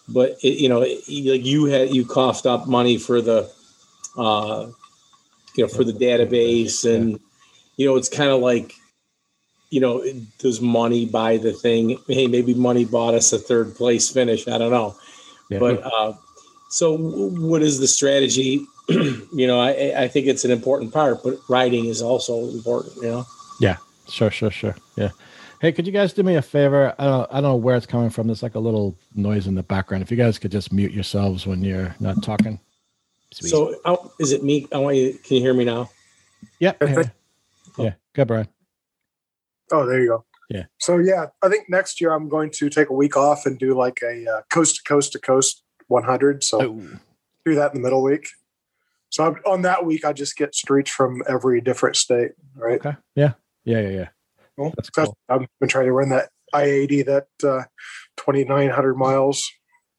But 0.08 0.38
it, 0.43 0.60
you 0.60 0.70
know, 0.70 0.82
it, 0.82 1.00
like 1.08 1.46
you 1.46 1.65
had 1.65 1.89
you 1.96 2.05
coughed 2.05 2.46
up 2.46 2.67
money 2.67 2.98
for 3.00 3.22
the, 3.22 3.50
uh, 4.17 4.67
you 5.55 5.63
know, 5.63 5.67
for 5.67 5.83
the 5.83 5.93
database, 5.93 6.83
and 6.83 7.19
you 7.77 7.86
know, 7.88 7.95
it's 7.95 8.10
kind 8.10 8.29
of 8.29 8.41
like, 8.41 8.74
you 9.69 9.79
know, 9.79 10.03
does 10.39 10.62
money 10.62 11.05
buy 11.05 11.38
the 11.38 11.53
thing? 11.53 11.98
Hey, 12.07 12.27
maybe 12.27 12.53
money 12.53 12.86
bought 12.86 13.13
us 13.13 13.33
a 13.33 13.39
third 13.39 13.75
place 13.75 14.10
finish. 14.10 14.48
I 14.48 14.57
don't 14.57 14.72
know, 14.72 14.95
Yeah. 15.50 15.60
but 15.60 15.81
uh, 15.83 16.13
so 16.69 16.98
what 16.98 17.62
is 17.62 17.79
the 17.79 17.88
strategy? 17.88 18.65
you 18.89 19.48
know, 19.48 19.60
I 19.60 20.03
I 20.03 20.07
think 20.07 20.27
it's 20.27 20.43
an 20.45 20.51
important 20.51 20.93
part, 20.93 21.24
but 21.24 21.38
writing 21.50 21.86
is 21.86 22.01
also 22.01 22.50
important. 22.50 22.95
You 22.98 23.03
know. 23.10 23.25
Yeah, 23.60 23.77
sure, 24.10 24.31
sure, 24.31 24.51
sure. 24.51 24.75
Yeah. 24.95 25.10
Hey, 25.62 25.72
could 25.72 25.88
you 25.88 25.93
guys 25.93 26.12
do 26.12 26.24
me 26.24 26.36
a 26.36 26.41
favor? 26.41 26.93
I 27.00 27.05
don't, 27.05 27.31
I 27.31 27.36
don't 27.36 27.43
know 27.43 27.55
where 27.55 27.77
it's 27.77 27.86
coming 27.86 28.10
from. 28.10 28.27
There's 28.27 28.43
like 28.43 28.55
a 28.55 28.60
little 28.60 28.98
noise 29.15 29.48
in 29.48 29.55
the 29.55 29.63
background. 29.63 30.03
If 30.03 30.12
you 30.12 30.17
guys 30.17 30.38
could 30.38 30.51
just 30.51 30.74
mute 30.74 30.91
yourselves 30.91 31.48
when 31.48 31.63
you're 31.63 31.95
not 32.01 32.22
talking. 32.22 32.60
Sweet. 33.34 33.50
So 33.50 33.75
I, 33.86 33.98
is 34.20 34.32
it 34.32 34.44
me? 34.44 34.68
I 34.74 34.78
want 34.78 34.96
you. 34.96 35.13
Can 35.24 35.38
you 35.38 35.42
hear 35.42 35.54
me 35.54 35.66
now? 35.66 35.90
yeah, 36.60 36.74
I 36.80 36.86
yeah, 36.86 36.94
think- 36.94 37.10
yeah. 37.78 37.94
Good, 38.13 38.28
Brian. 38.28 38.48
Oh, 39.72 39.86
there 39.86 40.02
you 40.02 40.10
go. 40.10 40.25
Yeah. 40.50 40.66
So 40.80 40.98
yeah, 40.98 41.28
I 41.42 41.50
think 41.50 41.70
next 41.70 42.00
year 42.00 42.13
I'm 42.13 42.30
going 42.30 42.52
to 42.52 42.70
take 42.70 42.90
a 42.90 42.94
week 42.94 43.18
off 43.18 43.46
and 43.46 43.58
do 43.58 43.74
like 43.75 44.02
a 44.04 44.25
uh, 44.30 44.42
coast 44.52 44.75
to 44.78 44.84
coast 44.84 45.13
to 45.13 45.20
coast 45.20 45.63
100. 45.88 46.44
So 46.44 46.62
Oh, 46.62 47.00
do 47.46 47.56
that 47.56 47.74
in 47.74 47.82
the 47.82 47.84
middle 47.84 48.04
week. 48.04 48.28
So 49.10 49.25
I'm, 49.25 49.36
on 49.46 49.62
that 49.63 49.86
week, 49.86 50.06
I 50.06 50.13
just 50.13 50.36
get 50.38 50.54
streets 50.54 50.92
from 50.92 51.24
every 51.28 51.62
different 51.62 51.96
state. 51.96 52.32
Right. 52.56 52.84
okay. 52.86 52.98
Yeah. 53.16 53.34
Yeah, 53.63 53.80
yeah, 53.82 53.90
yeah. 53.90 54.08
Cool. 54.58 54.74
That's 54.75 54.90
cool. 54.90 55.18
I've 55.30 55.48
been 55.60 55.70
trying 55.70 55.86
to 55.86 55.92
run 55.92 56.10
that 56.10 56.30
I-80, 56.54 57.06
that 57.06 57.28
uh, 57.44 57.63
2,900 58.18 58.96
miles. 58.96 59.50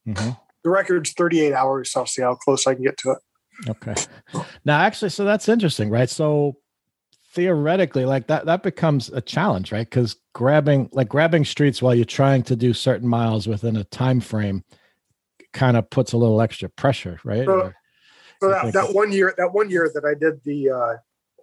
hmm 0.05 0.31
The 0.64 0.71
record's 0.71 1.12
38 1.12 1.52
hours. 1.52 1.92
So 1.92 2.00
I'll 2.00 2.06
see 2.06 2.23
how 2.23 2.35
close 2.35 2.66
I 2.66 2.75
can 2.75 2.83
get 2.83 2.97
to 2.99 3.12
it. 3.12 3.18
Okay. 3.68 3.94
Now, 4.64 4.80
actually, 4.80 5.11
so 5.11 5.25
that's 5.25 5.49
interesting, 5.49 5.90
right? 5.90 6.11
So 6.11 6.56
theoretically, 7.35 8.04
like 8.04 8.26
that, 8.28 8.47
that 8.47 8.62
becomes 8.62 9.11
a 9.11 9.21
challenge, 9.21 9.71
right? 9.73 9.88
Because 9.88 10.16
grabbing, 10.35 10.88
like 10.92 11.09
grabbing 11.09 11.44
streets 11.44 11.80
while 11.83 11.94
you're 11.94 12.04
trying 12.04 12.42
to 12.44 12.56
do 12.56 12.73
certain 12.73 13.09
miles 13.09 13.47
within 13.47 13.76
a 13.76 13.85
time 13.85 14.21
frame, 14.21 14.64
kind 15.52 15.76
of 15.76 15.88
puts 15.90 16.12
a 16.12 16.16
little 16.16 16.40
extra 16.40 16.68
pressure, 16.68 17.21
right? 17.25 17.44
So- 17.47 17.73
So 18.40 18.49
that, 18.50 18.73
that 18.73 18.92
one 18.94 19.12
year, 19.12 19.33
that 19.38 19.52
one 19.54 19.71
year 19.71 19.90
that 19.94 20.04
I 20.04 20.14
did 20.14 20.42
the 20.44 20.71
uh, 20.71 20.94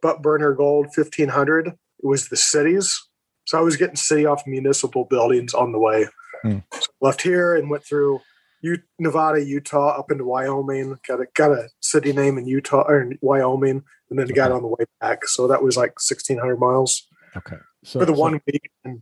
butt 0.01 0.21
burner 0.21 0.53
gold 0.53 0.87
1500, 0.95 1.67
it 1.67 1.75
was 2.03 2.27
the 2.27 2.35
cities. 2.35 2.99
So 3.45 3.57
I 3.57 3.61
was 3.61 3.77
getting 3.77 3.95
city 3.95 4.25
off 4.25 4.43
municipal 4.45 5.05
buildings 5.05 5.53
on 5.53 5.71
the 5.71 5.79
way. 5.79 6.07
Hmm. 6.43 6.57
So 6.73 6.87
left 6.99 7.21
here 7.21 7.55
and 7.55 7.69
went 7.69 7.83
through 7.85 8.19
U- 8.61 8.81
Nevada, 8.99 9.43
Utah, 9.43 9.97
up 9.99 10.11
into 10.11 10.23
Wyoming. 10.25 10.97
Got 11.07 11.21
a 11.21 11.25
got 11.33 11.51
a 11.51 11.69
city 11.79 12.13
name 12.13 12.37
in 12.37 12.47
Utah 12.47 12.83
or 12.87 13.01
in 13.01 13.17
Wyoming, 13.21 13.83
and 14.09 14.19
then 14.19 14.27
got 14.27 14.51
on 14.51 14.61
the 14.61 14.67
way 14.67 14.85
back. 14.99 15.25
So 15.25 15.47
that 15.47 15.63
was 15.63 15.77
like 15.77 15.91
1600 15.99 16.57
miles 16.57 17.07
okay. 17.35 17.57
So 17.83 17.99
for 17.99 18.05
the 18.05 18.13
so- 18.15 18.19
one 18.19 18.41
week. 18.47 18.71
And 18.83 19.01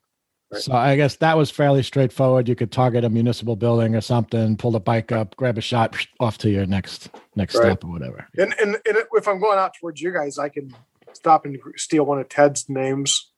Right. 0.52 0.62
So 0.64 0.74
I 0.74 0.96
guess 0.96 1.18
that 1.18 1.38
was 1.38 1.52
fairly 1.52 1.84
straightforward. 1.84 2.50
You 2.50 2.56
could 2.56 2.72
target 2.72 3.04
a 3.04 3.10
municipal 3.10 3.56
building 3.56 3.96
or 3.96 4.02
something, 4.02 4.58
pull 4.58 4.72
the 4.72 4.80
bike 4.80 5.12
up, 5.12 5.36
grab 5.36 5.60
a 5.60 5.62
shot, 5.62 5.96
off 6.20 6.40
to 6.40 6.50
your 6.50 6.66
next 6.66 7.12
next 7.36 7.54
Right. 7.54 7.66
stop 7.66 7.84
or 7.84 7.92
whatever. 7.92 8.26
and, 8.36 8.56
and, 8.60 8.76
and 8.88 8.98
if 9.14 9.28
I'm 9.28 9.40
going 9.40 9.60
out 9.60 9.74
towards 9.80 10.02
you 10.02 10.12
guys, 10.12 10.40
I 10.40 10.50
can 10.50 10.74
stop 11.14 11.46
and 11.46 11.56
steal 11.76 12.04
one 12.04 12.20
of 12.20 12.30
Ted's 12.30 12.68
names. 12.68 13.29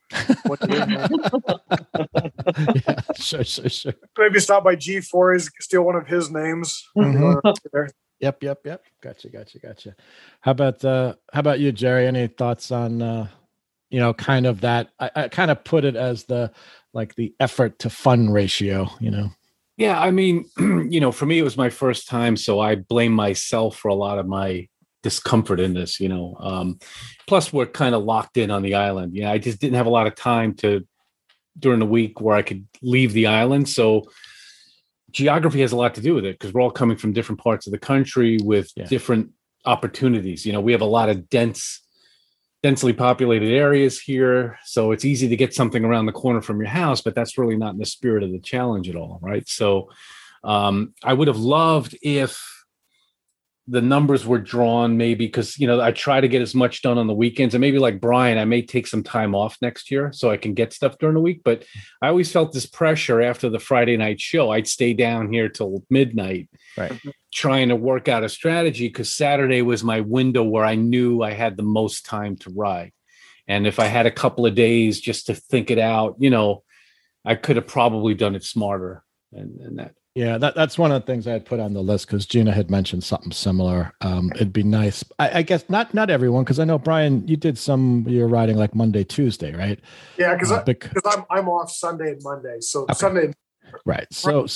One 0.46 0.58
yeah, 2.76 2.96
sure, 3.16 3.44
sure, 3.44 3.70
sure. 3.70 3.94
Maybe 4.18 4.40
stop 4.40 4.64
by 4.64 4.76
G4s, 4.76 5.52
steal 5.60 5.84
one 5.84 5.96
of 5.96 6.08
his 6.08 6.32
names. 6.32 6.88
Uh, 6.98 7.36
there. 7.72 7.90
Yep, 8.20 8.44
yep, 8.44 8.60
yep. 8.66 8.84
Gotcha, 9.02 9.30
gotcha, 9.30 9.60
gotcha. 9.60 9.96
How 10.42 10.52
about 10.52 10.84
uh 10.86 11.16
how 11.34 11.40
about 11.40 11.60
you, 11.60 11.72
Jerry? 11.72 12.08
Any 12.08 12.28
thoughts 12.28 12.72
on 12.72 13.02
uh 13.02 13.28
you 13.90 14.00
know, 14.00 14.14
kind 14.14 14.46
of 14.46 14.62
that 14.62 14.90
I, 15.00 15.12
I 15.16 15.28
kind 15.28 15.52
of 15.52 15.64
put 15.64 15.86
it 15.86 15.96
as 15.96 16.24
the 16.24 16.52
like 16.94 17.16
the 17.16 17.34
effort 17.40 17.80
to 17.80 17.90
fun 17.90 18.30
ratio, 18.30 18.90
you 19.00 19.12
know. 19.12 19.32
Yeah, 19.78 20.00
I 20.00 20.12
mean, 20.12 20.46
you 20.90 21.00
know, 21.00 21.12
for 21.12 21.26
me, 21.26 21.40
it 21.40 21.44
was 21.44 21.58
my 21.58 21.70
first 21.70 22.08
time, 22.08 22.38
so 22.38 22.60
I 22.60 22.76
blame 22.76 23.14
myself 23.14 23.78
for 23.78 23.90
a 23.90 23.96
lot 23.96 24.20
of 24.20 24.28
my 24.28 24.68
discomfort 25.04 25.60
in 25.60 25.74
this. 25.74 26.00
You 26.00 26.10
know, 26.10 26.36
um, 26.40 26.80
plus 27.28 27.52
we're 27.52 27.66
kind 27.66 27.96
of 27.96 28.04
locked 28.04 28.38
in 28.38 28.52
on 28.52 28.62
the 28.62 28.76
island. 28.76 29.16
Yeah, 29.16 29.32
I 29.32 29.38
just 29.38 29.60
didn't 29.60 29.76
have 29.76 29.86
a 29.88 29.92
lot 29.92 30.08
of 30.08 30.16
time 30.16 30.54
to 30.56 30.86
during 31.60 31.80
the 31.80 31.86
week 31.86 32.22
where 32.22 32.36
I 32.36 32.42
could 32.42 32.66
leave 32.82 33.14
the 33.14 33.28
island. 33.28 33.68
So 33.68 34.10
geography 35.12 35.62
has 35.62 35.74
a 35.74 35.76
lot 35.76 35.96
to 35.96 36.02
do 36.02 36.16
with 36.16 36.26
it 36.26 36.40
because 36.40 36.54
we're 36.54 36.62
all 36.62 36.72
coming 36.72 36.98
from 36.98 37.12
different 37.14 37.42
parts 37.42 37.68
of 37.68 37.72
the 37.72 37.78
country 37.80 38.38
with 38.42 38.72
Yeah. 38.76 38.86
different 38.86 39.32
opportunities. 39.66 40.46
You 40.46 40.54
know, 40.54 40.62
we 40.62 40.72
have 40.72 40.82
a 40.82 40.86
lot 40.86 41.10
of 41.10 41.30
dense 41.30 41.82
densely 42.64 42.94
populated 42.94 43.52
areas 43.52 44.00
here 44.00 44.60
so 44.66 44.92
it's 44.92 45.04
easy 45.04 45.28
to 45.28 45.36
get 45.36 45.52
something 45.52 45.84
around 45.84 46.06
the 46.06 46.12
corner 46.12 46.42
from 46.42 46.60
your 46.60 46.70
house 46.70 47.02
but 47.02 47.16
that's 47.16 47.36
really 47.36 47.58
not 47.58 47.74
in 47.74 47.80
the 47.80 47.86
spirit 47.88 48.22
of 48.22 48.32
the 48.32 48.40
challenge 48.40 48.88
at 48.88 48.96
all 48.96 49.18
right 49.24 49.50
so 49.50 49.90
um, 50.44 50.94
i 51.04 51.12
would 51.12 51.28
have 51.28 51.40
loved 51.40 51.98
if 52.04 52.40
the 53.68 53.82
numbers 53.82 54.26
were 54.26 54.40
drawn 54.40 54.98
maybe 54.98 55.28
because 55.28 55.58
you 55.60 55.68
know 55.68 55.80
i 55.80 55.92
try 55.92 56.20
to 56.20 56.28
get 56.28 56.42
as 56.42 56.56
much 56.56 56.82
done 56.82 56.98
on 56.98 57.06
the 57.06 57.14
weekends 57.14 57.54
and 57.54 57.62
maybe 57.62 57.78
like 57.78 58.02
brian 58.02 58.38
i 58.38 58.46
may 58.46 58.62
take 58.62 58.88
some 58.88 59.04
time 59.04 59.36
off 59.36 59.56
next 59.62 59.92
year 59.92 60.12
so 60.12 60.32
i 60.32 60.38
can 60.38 60.54
get 60.54 60.74
stuff 60.74 60.98
during 60.98 61.14
the 61.14 61.22
week 61.22 61.42
but 61.46 61.64
i 62.02 62.08
always 62.08 62.32
felt 62.32 62.52
this 62.52 62.66
pressure 62.66 63.22
after 63.22 63.50
the 63.50 63.60
friday 63.60 63.96
night 63.96 64.20
show 64.20 64.50
i'd 64.52 64.68
stay 64.68 64.94
down 64.94 65.32
here 65.32 65.48
till 65.48 65.84
midnight 65.90 66.50
Right. 66.78 67.00
trying 67.34 67.70
to 67.70 67.76
work 67.76 68.08
out 68.08 68.24
a 68.24 68.30
strategy 68.30 68.88
because 68.88 69.14
saturday 69.14 69.62
was 69.62 69.84
my 69.84 70.02
window 70.02 70.44
where 70.44 70.66
i 70.66 70.76
knew 70.76 71.22
i 71.22 71.32
had 71.32 71.56
the 71.56 71.64
most 71.64 72.06
time 72.06 72.38
to 72.38 72.50
ride 72.50 72.92
and 73.48 73.68
if 73.68 73.80
i 73.80 73.86
had 73.86 74.06
a 74.08 74.12
couple 74.12 74.46
of 74.46 74.56
days 74.56 75.00
just 75.00 75.28
to 75.28 75.36
think 75.36 75.70
it 75.70 75.80
out 75.80 76.16
you 76.18 76.32
know 76.32 76.64
i 77.26 77.36
could 77.36 77.58
have 77.58 77.68
probably 77.68 78.16
done 78.16 78.36
it 78.36 78.44
smarter 78.44 79.04
and, 79.34 79.60
and 79.60 79.80
that 79.80 79.94
Yeah, 80.14 80.38
that, 80.40 80.56
that's 80.56 80.78
one 80.78 80.92
of 80.92 81.02
the 81.02 81.06
things 81.06 81.26
I 81.26 81.32
had 81.32 81.46
put 81.46 81.62
on 81.62 81.74
the 81.74 81.82
list 81.82 82.08
because 82.08 82.26
Gina 82.26 82.52
had 82.52 82.70
mentioned 82.70 83.04
something 83.04 83.32
similar. 83.32 83.94
Um, 84.02 84.30
it'd 84.36 84.52
be 84.52 84.64
nice. 84.64 85.06
I, 85.20 85.40
I 85.40 85.42
guess 85.42 85.64
not 85.70 85.94
not 85.94 86.10
everyone 86.10 86.44
because 86.44 86.60
I 86.60 86.66
know 86.66 86.78
Brian, 86.78 87.26
you 87.30 87.38
did 87.38 87.58
some. 87.58 88.06
You're 88.10 88.28
riding 88.28 88.58
like 88.58 88.76
Monday, 88.76 89.06
Tuesday, 89.06 89.56
right? 89.56 89.80
Yeah, 90.18 90.34
because 90.34 90.52
Uh, 90.52 90.64
bec- 90.64 90.92
I'm 91.06 91.24
I'm 91.30 91.48
off 91.48 91.72
Sunday 91.72 92.12
and 92.12 92.22
Monday. 92.24 92.58
So 92.60 92.84
Okay. 92.84 92.94
Sunday, 92.94 93.34
Right. 93.86 94.06
So 94.12 94.48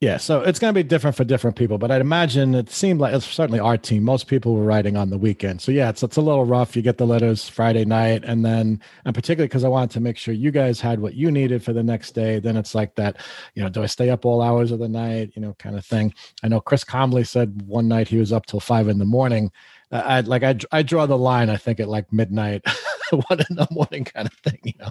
yeah, 0.00 0.16
so 0.16 0.42
it's 0.42 0.60
going 0.60 0.72
to 0.72 0.78
be 0.78 0.84
different 0.84 1.16
for 1.16 1.24
different 1.24 1.56
people, 1.56 1.76
but 1.76 1.90
I'd 1.90 2.00
imagine 2.00 2.54
it 2.54 2.70
seemed 2.70 3.00
like 3.00 3.12
it's 3.12 3.26
certainly 3.26 3.58
our 3.58 3.76
team. 3.76 4.04
Most 4.04 4.28
people 4.28 4.54
were 4.54 4.62
writing 4.62 4.96
on 4.96 5.10
the 5.10 5.18
weekend. 5.18 5.60
So 5.60 5.72
yeah, 5.72 5.88
it's 5.88 6.04
it's 6.04 6.16
a 6.16 6.20
little 6.20 6.44
rough. 6.44 6.76
You 6.76 6.82
get 6.82 6.98
the 6.98 7.06
letters 7.06 7.48
Friday 7.48 7.84
night 7.84 8.22
and 8.24 8.44
then 8.44 8.80
and 9.04 9.12
particularly 9.12 9.48
because 9.48 9.64
I 9.64 9.68
wanted 9.68 9.90
to 9.90 10.00
make 10.00 10.16
sure 10.16 10.32
you 10.32 10.52
guys 10.52 10.80
had 10.80 11.00
what 11.00 11.14
you 11.14 11.32
needed 11.32 11.64
for 11.64 11.72
the 11.72 11.82
next 11.82 12.12
day. 12.12 12.38
Then 12.38 12.56
it's 12.56 12.76
like 12.76 12.94
that, 12.94 13.16
you 13.56 13.62
know, 13.62 13.68
do 13.68 13.82
I 13.82 13.86
stay 13.86 14.08
up 14.08 14.24
all 14.24 14.40
hours 14.40 14.70
of 14.70 14.78
the 14.78 14.88
night, 14.88 15.32
you 15.34 15.42
know, 15.42 15.56
kind 15.58 15.76
of 15.76 15.84
thing. 15.84 16.14
I 16.44 16.48
know 16.48 16.60
Chris 16.60 16.84
Comley 16.84 17.26
said 17.26 17.62
one 17.62 17.88
night 17.88 18.06
he 18.06 18.18
was 18.18 18.32
up 18.32 18.46
till 18.46 18.60
five 18.60 18.86
in 18.86 19.00
the 19.00 19.04
morning. 19.04 19.50
I 19.90 20.20
like 20.20 20.44
I 20.44 20.56
I 20.70 20.82
draw 20.82 21.06
the 21.06 21.18
line. 21.18 21.50
I 21.50 21.56
think 21.56 21.80
at 21.80 21.88
like 21.88 22.12
midnight, 22.12 22.62
one 23.16 23.40
in 23.48 23.56
the 23.56 23.66
morning, 23.70 24.04
kind 24.04 24.28
of 24.28 24.34
thing. 24.34 24.60
You 24.64 24.74
know, 24.78 24.90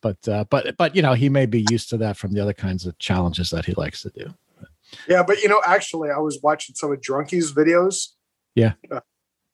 but 0.00 0.28
uh, 0.28 0.44
but 0.50 0.76
but 0.76 0.94
you 0.96 1.02
know 1.02 1.14
he 1.14 1.28
may 1.28 1.46
be 1.46 1.66
used 1.70 1.90
to 1.90 1.96
that 1.98 2.16
from 2.16 2.32
the 2.32 2.40
other 2.40 2.52
kinds 2.52 2.86
of 2.86 2.98
challenges 2.98 3.50
that 3.50 3.64
he 3.64 3.74
likes 3.74 4.02
to 4.02 4.10
do. 4.10 4.34
yeah, 5.08 5.22
but 5.22 5.42
you 5.42 5.48
know, 5.48 5.60
actually, 5.66 6.10
I 6.10 6.18
was 6.18 6.40
watching 6.42 6.74
some 6.74 6.92
of 6.92 7.00
Drunky's 7.00 7.52
videos. 7.52 8.08
Yeah. 8.54 8.72
Uh, 8.90 9.00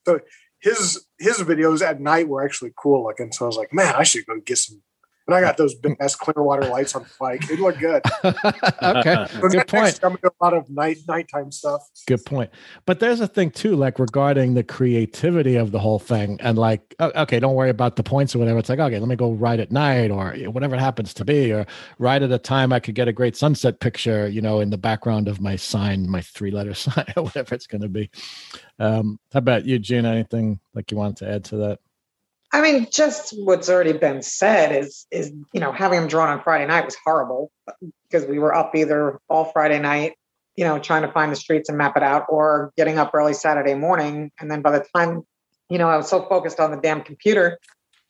so 0.07 0.21
his 0.61 1.07
his 1.19 1.39
videos 1.39 1.83
at 1.83 2.01
night 2.01 2.29
were 2.29 2.45
actually 2.45 2.73
cool 2.77 3.05
looking. 3.05 3.33
So 3.33 3.45
I 3.45 3.49
was 3.49 3.57
like, 3.57 3.73
man, 3.73 3.95
I 3.97 4.03
should 4.03 4.27
go 4.27 4.41
get 4.41 4.59
some. 4.59 4.83
And 5.27 5.35
I 5.35 5.41
got 5.41 5.57
those 5.57 5.75
big 5.75 5.97
ass 6.01 6.15
Clearwater 6.15 6.69
lights 6.69 6.95
on 6.95 7.03
the 7.03 7.09
bike. 7.19 7.47
They 7.49 7.57
look 7.57 7.79
good. 7.79 8.03
okay, 8.25 9.27
So 9.41 9.49
good 9.49 9.67
point. 9.67 9.99
I'm 10.03 10.11
gonna 10.11 10.19
do 10.23 10.29
a 10.29 10.45
lot 10.45 10.53
of 10.53 10.69
night 10.69 10.99
nighttime 11.09 11.51
stuff. 11.51 11.89
Good 12.07 12.27
point. 12.27 12.51
But 12.85 13.01
there's 13.01 13.21
a 13.21 13.27
thing 13.27 13.51
too, 13.51 13.75
like 13.75 13.99
regarding 13.99 14.53
the 14.53 14.63
creativity 14.63 15.57
of 15.57 15.73
the 15.73 15.79
whole 15.79 15.99
thing, 15.99 16.39
and 16.41 16.59
like, 16.59 16.95
okay, 17.01 17.41
don't 17.41 17.55
worry 17.55 17.71
about 17.71 17.97
the 17.97 18.03
points 18.03 18.35
or 18.35 18.39
whatever. 18.39 18.59
It's 18.59 18.69
like, 18.69 18.79
okay, 18.79 18.99
let 18.99 19.09
me 19.09 19.17
go 19.17 19.33
ride 19.33 19.61
at 19.61 19.73
night 19.73 20.11
or 20.11 20.35
whatever 20.51 20.75
it 20.75 20.81
happens 20.81 21.15
to 21.15 21.25
be, 21.25 21.53
or 21.53 21.67
ride 21.99 22.23
at 22.23 22.31
a 22.31 22.39
time 22.39 22.71
I 22.73 22.81
could 22.81 22.95
get 22.95 23.09
a 23.09 23.13
great 23.13 23.35
sunset 23.35 23.81
picture, 23.81 24.29
you 24.29 24.43
know, 24.43 24.61
in 24.61 24.69
the 24.69 24.79
background 24.79 25.29
of 25.29 25.41
my 25.41 25.57
sign, 25.57 26.09
my 26.09 26.21
three-letter 26.21 26.75
sign, 26.75 27.07
or 27.17 27.25
whatever 27.25 27.55
it's 27.55 27.67
going 27.67 27.83
to 27.83 27.89
be. 27.89 28.11
Um, 28.79 29.19
how 29.33 29.39
about 29.39 29.65
you, 29.65 29.79
Gina? 29.79 30.11
Anything 30.11 30.61
like 30.75 30.91
you 30.91 30.99
wanted 30.99 31.17
to 31.19 31.31
add 31.31 31.45
to 31.47 31.57
that? 31.57 31.79
I 32.55 32.61
mean, 32.61 32.87
just 32.89 33.35
what's 33.37 33.69
already 33.69 33.95
been 33.95 34.23
said 34.23 34.71
is 34.71 35.09
is 35.11 35.33
you 35.53 35.59
know 35.59 35.73
having 35.73 35.99
them 35.99 36.09
drawn 36.09 36.29
on 36.29 36.41
Friday 36.41 36.65
night 36.67 36.85
was 36.85 36.97
horrible 37.05 37.51
because 38.09 38.29
we 38.29 38.39
were 38.39 38.55
up 38.55 38.77
either 38.77 39.19
all 39.29 39.47
Friday 39.47 39.81
night, 39.81 40.13
you 40.55 40.65
know, 40.65 40.79
trying 40.79 41.03
to 41.03 41.11
find 41.11 41.33
the 41.33 41.37
streets 41.37 41.69
and 41.69 41.77
map 41.77 41.97
it 41.97 42.05
out, 42.05 42.27
or 42.29 42.73
getting 42.77 42.97
up 42.97 43.11
early 43.13 43.35
Saturday 43.35 43.75
morning, 43.75 44.31
and 44.39 44.49
then 44.49 44.63
by 44.63 44.71
the 44.71 44.87
time, 44.95 45.23
you 45.69 45.79
know, 45.79 45.89
I 45.89 45.97
was 45.97 46.09
so 46.09 46.29
focused 46.29 46.61
on 46.61 46.71
the 46.71 46.77
damn 46.77 47.03
computer 47.03 47.59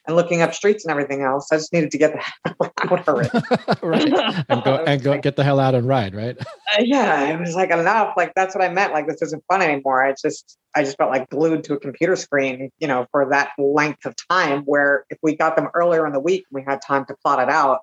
and 0.07 0.17
looking 0.17 0.43
up 0.43 0.55
streets 0.55 0.85
and 0.85 0.91
everything 0.91 1.23
else, 1.23 1.51
I 1.51 1.57
just 1.57 1.73
needed 1.73 1.91
to 1.93 1.99
get 1.99 2.13
the 2.13 2.19
hell 2.45 2.73
out 2.91 3.09
of 3.09 3.21
it. 3.21 3.83
right. 3.83 4.45
And 4.49 4.63
go 4.63 4.85
and 4.87 5.03
go 5.03 5.19
get 5.19 5.37
the 5.37 5.45
hell 5.45 5.59
out 5.59 5.75
and 5.75 5.87
ride, 5.87 6.15
right? 6.15 6.37
Uh, 6.77 6.83
yeah, 6.83 7.29
it 7.29 7.39
was 7.39 7.55
like 7.55 7.71
enough. 7.71 8.15
Like 8.17 8.33
that's 8.35 8.53
what 8.53 8.65
I 8.65 8.69
meant. 8.69 8.93
Like 8.93 9.07
this 9.07 9.23
isn't 9.23 9.45
fun 9.47 9.63
anymore. 9.63 10.05
I 10.05 10.13
just 10.21 10.59
I 10.75 10.83
just 10.83 10.97
felt 10.97 11.11
like 11.11 11.31
glued 11.31 11.63
to 11.65 11.75
a 11.75 11.79
computer 11.79 12.17
screen, 12.17 12.71
you 12.81 12.89
know, 12.89 13.07
for 13.13 13.31
that 13.31 13.51
length 13.59 14.05
of 14.07 14.17
time. 14.29 14.63
Where 14.63 15.05
if 15.09 15.19
we 15.23 15.37
got 15.37 15.55
them 15.55 15.69
earlier 15.73 16.05
in 16.05 16.13
the 16.13 16.19
week, 16.19 16.47
we 16.51 16.65
had 16.67 16.83
time 16.83 17.05
to 17.07 17.15
plot 17.23 17.41
it 17.41 17.49
out, 17.49 17.83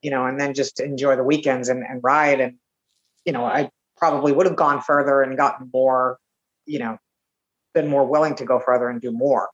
you 0.00 0.10
know, 0.10 0.24
and 0.24 0.40
then 0.40 0.54
just 0.54 0.80
enjoy 0.80 1.14
the 1.16 1.24
weekends 1.24 1.68
and, 1.68 1.84
and 1.86 2.00
ride. 2.02 2.40
And 2.40 2.54
you 3.26 3.34
know, 3.34 3.44
I 3.44 3.68
probably 3.98 4.32
would 4.32 4.46
have 4.46 4.56
gone 4.56 4.80
further 4.80 5.20
and 5.20 5.36
gotten 5.36 5.68
more, 5.74 6.18
you 6.64 6.78
know, 6.78 6.96
been 7.74 7.88
more 7.88 8.06
willing 8.06 8.36
to 8.36 8.46
go 8.46 8.60
further 8.60 8.88
and 8.88 8.98
do 9.02 9.12
more 9.12 9.50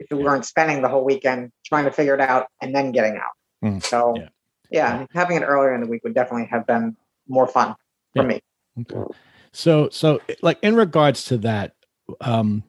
if 0.00 0.06
we 0.10 0.22
weren't 0.24 0.44
spending 0.44 0.82
the 0.82 0.88
whole 0.88 1.04
weekend 1.04 1.52
trying 1.64 1.84
to 1.84 1.90
figure 1.92 2.14
it 2.14 2.20
out 2.20 2.46
and 2.60 2.74
then 2.74 2.90
getting 2.90 3.16
out. 3.16 3.32
Mm, 3.64 3.82
So 3.82 4.14
yeah. 4.16 4.28
yeah. 4.70 5.06
having 5.12 5.36
it 5.36 5.42
earlier 5.44 5.74
in 5.74 5.80
the 5.82 5.86
week 5.86 6.02
would 6.04 6.14
definitely 6.14 6.46
have 6.46 6.66
been 6.66 6.96
more 7.28 7.46
fun 7.46 7.74
for 8.16 8.22
Yeah. 8.22 8.28
me. 8.28 8.40
Okay. 8.80 9.12
So 9.52 9.88
so 9.90 10.20
like 10.42 10.58
in 10.62 10.74
regards 10.74 11.24
to 11.26 11.38
that, 11.38 11.74
um 12.20 12.64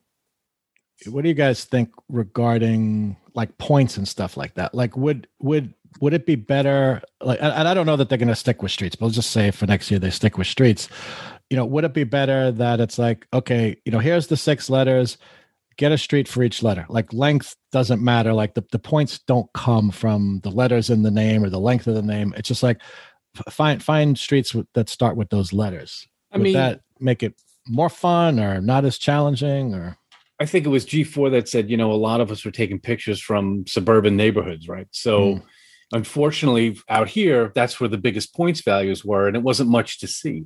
what 1.07 1.23
do 1.23 1.29
you 1.29 1.33
guys 1.35 1.63
think 1.65 1.89
regarding 2.09 3.17
like 3.33 3.57
points 3.57 3.97
and 3.97 4.07
stuff 4.07 4.37
like 4.37 4.53
that? 4.55 4.75
Like 4.75 4.95
would 4.97 5.27
would 5.39 5.73
would 5.99 6.13
it 6.13 6.25
be 6.25 6.35
better 6.35 7.01
like 7.21 7.39
and 7.41 7.67
I 7.67 7.73
don't 7.73 7.85
know 7.85 7.95
that 7.95 8.09
they're 8.09 8.17
gonna 8.17 8.35
stick 8.35 8.61
with 8.61 8.71
streets, 8.71 8.95
but 8.95 9.05
let's 9.05 9.15
just 9.15 9.31
say 9.31 9.51
for 9.51 9.65
next 9.65 9.89
year 9.89 9.99
they 9.99 10.09
stick 10.09 10.37
with 10.37 10.47
streets. 10.47 10.89
You 11.49 11.57
know, 11.57 11.65
would 11.65 11.83
it 11.83 11.93
be 11.93 12.05
better 12.05 12.49
that 12.53 12.79
it's 12.79 12.97
like, 12.97 13.27
okay, 13.33 13.75
you 13.83 13.91
know, 13.91 13.99
here's 13.99 14.27
the 14.27 14.37
six 14.37 14.69
letters, 14.69 15.17
get 15.77 15.91
a 15.91 15.97
street 15.97 16.27
for 16.27 16.43
each 16.43 16.61
letter. 16.63 16.85
Like 16.89 17.11
length 17.13 17.55
doesn't 17.71 18.01
matter. 18.01 18.33
Like 18.33 18.53
the, 18.53 18.63
the 18.71 18.79
points 18.79 19.19
don't 19.19 19.51
come 19.53 19.91
from 19.91 20.39
the 20.43 20.51
letters 20.51 20.89
in 20.89 21.03
the 21.03 21.11
name 21.11 21.43
or 21.43 21.49
the 21.49 21.59
length 21.59 21.87
of 21.87 21.95
the 21.95 22.01
name. 22.01 22.33
It's 22.37 22.47
just 22.47 22.63
like 22.63 22.81
find 23.49 23.81
find 23.81 24.17
streets 24.17 24.55
that 24.73 24.89
start 24.89 25.15
with 25.17 25.29
those 25.29 25.53
letters. 25.53 26.07
I 26.31 26.37
Would 26.37 26.43
mean, 26.45 26.53
that 26.53 26.81
make 26.99 27.23
it 27.23 27.33
more 27.67 27.89
fun 27.89 28.39
or 28.39 28.61
not 28.61 28.85
as 28.85 28.97
challenging 28.97 29.73
or 29.73 29.97
I 30.39 30.45
think 30.45 30.65
it 30.65 30.69
was 30.69 30.87
G4 30.87 31.29
that 31.31 31.47
said, 31.47 31.69
you 31.69 31.77
know, 31.77 31.91
a 31.91 31.93
lot 31.93 32.19
of 32.19 32.31
us 32.31 32.43
were 32.43 32.49
taking 32.51 32.79
pictures 32.79 33.21
from 33.21 33.63
suburban 33.67 34.17
neighborhoods, 34.17 34.67
right? 34.67 34.87
So 34.89 35.35
Mm. 35.35 35.43
unfortunately, 35.93 36.79
out 36.89 37.07
here, 37.09 37.51
that's 37.53 37.79
where 37.79 37.87
the 37.89 37.99
biggest 37.99 38.33
points 38.33 38.61
values 38.61 39.05
were, 39.05 39.27
and 39.27 39.37
it 39.37 39.43
wasn't 39.43 39.69
much 39.69 39.99
to 39.99 40.07
see. 40.07 40.45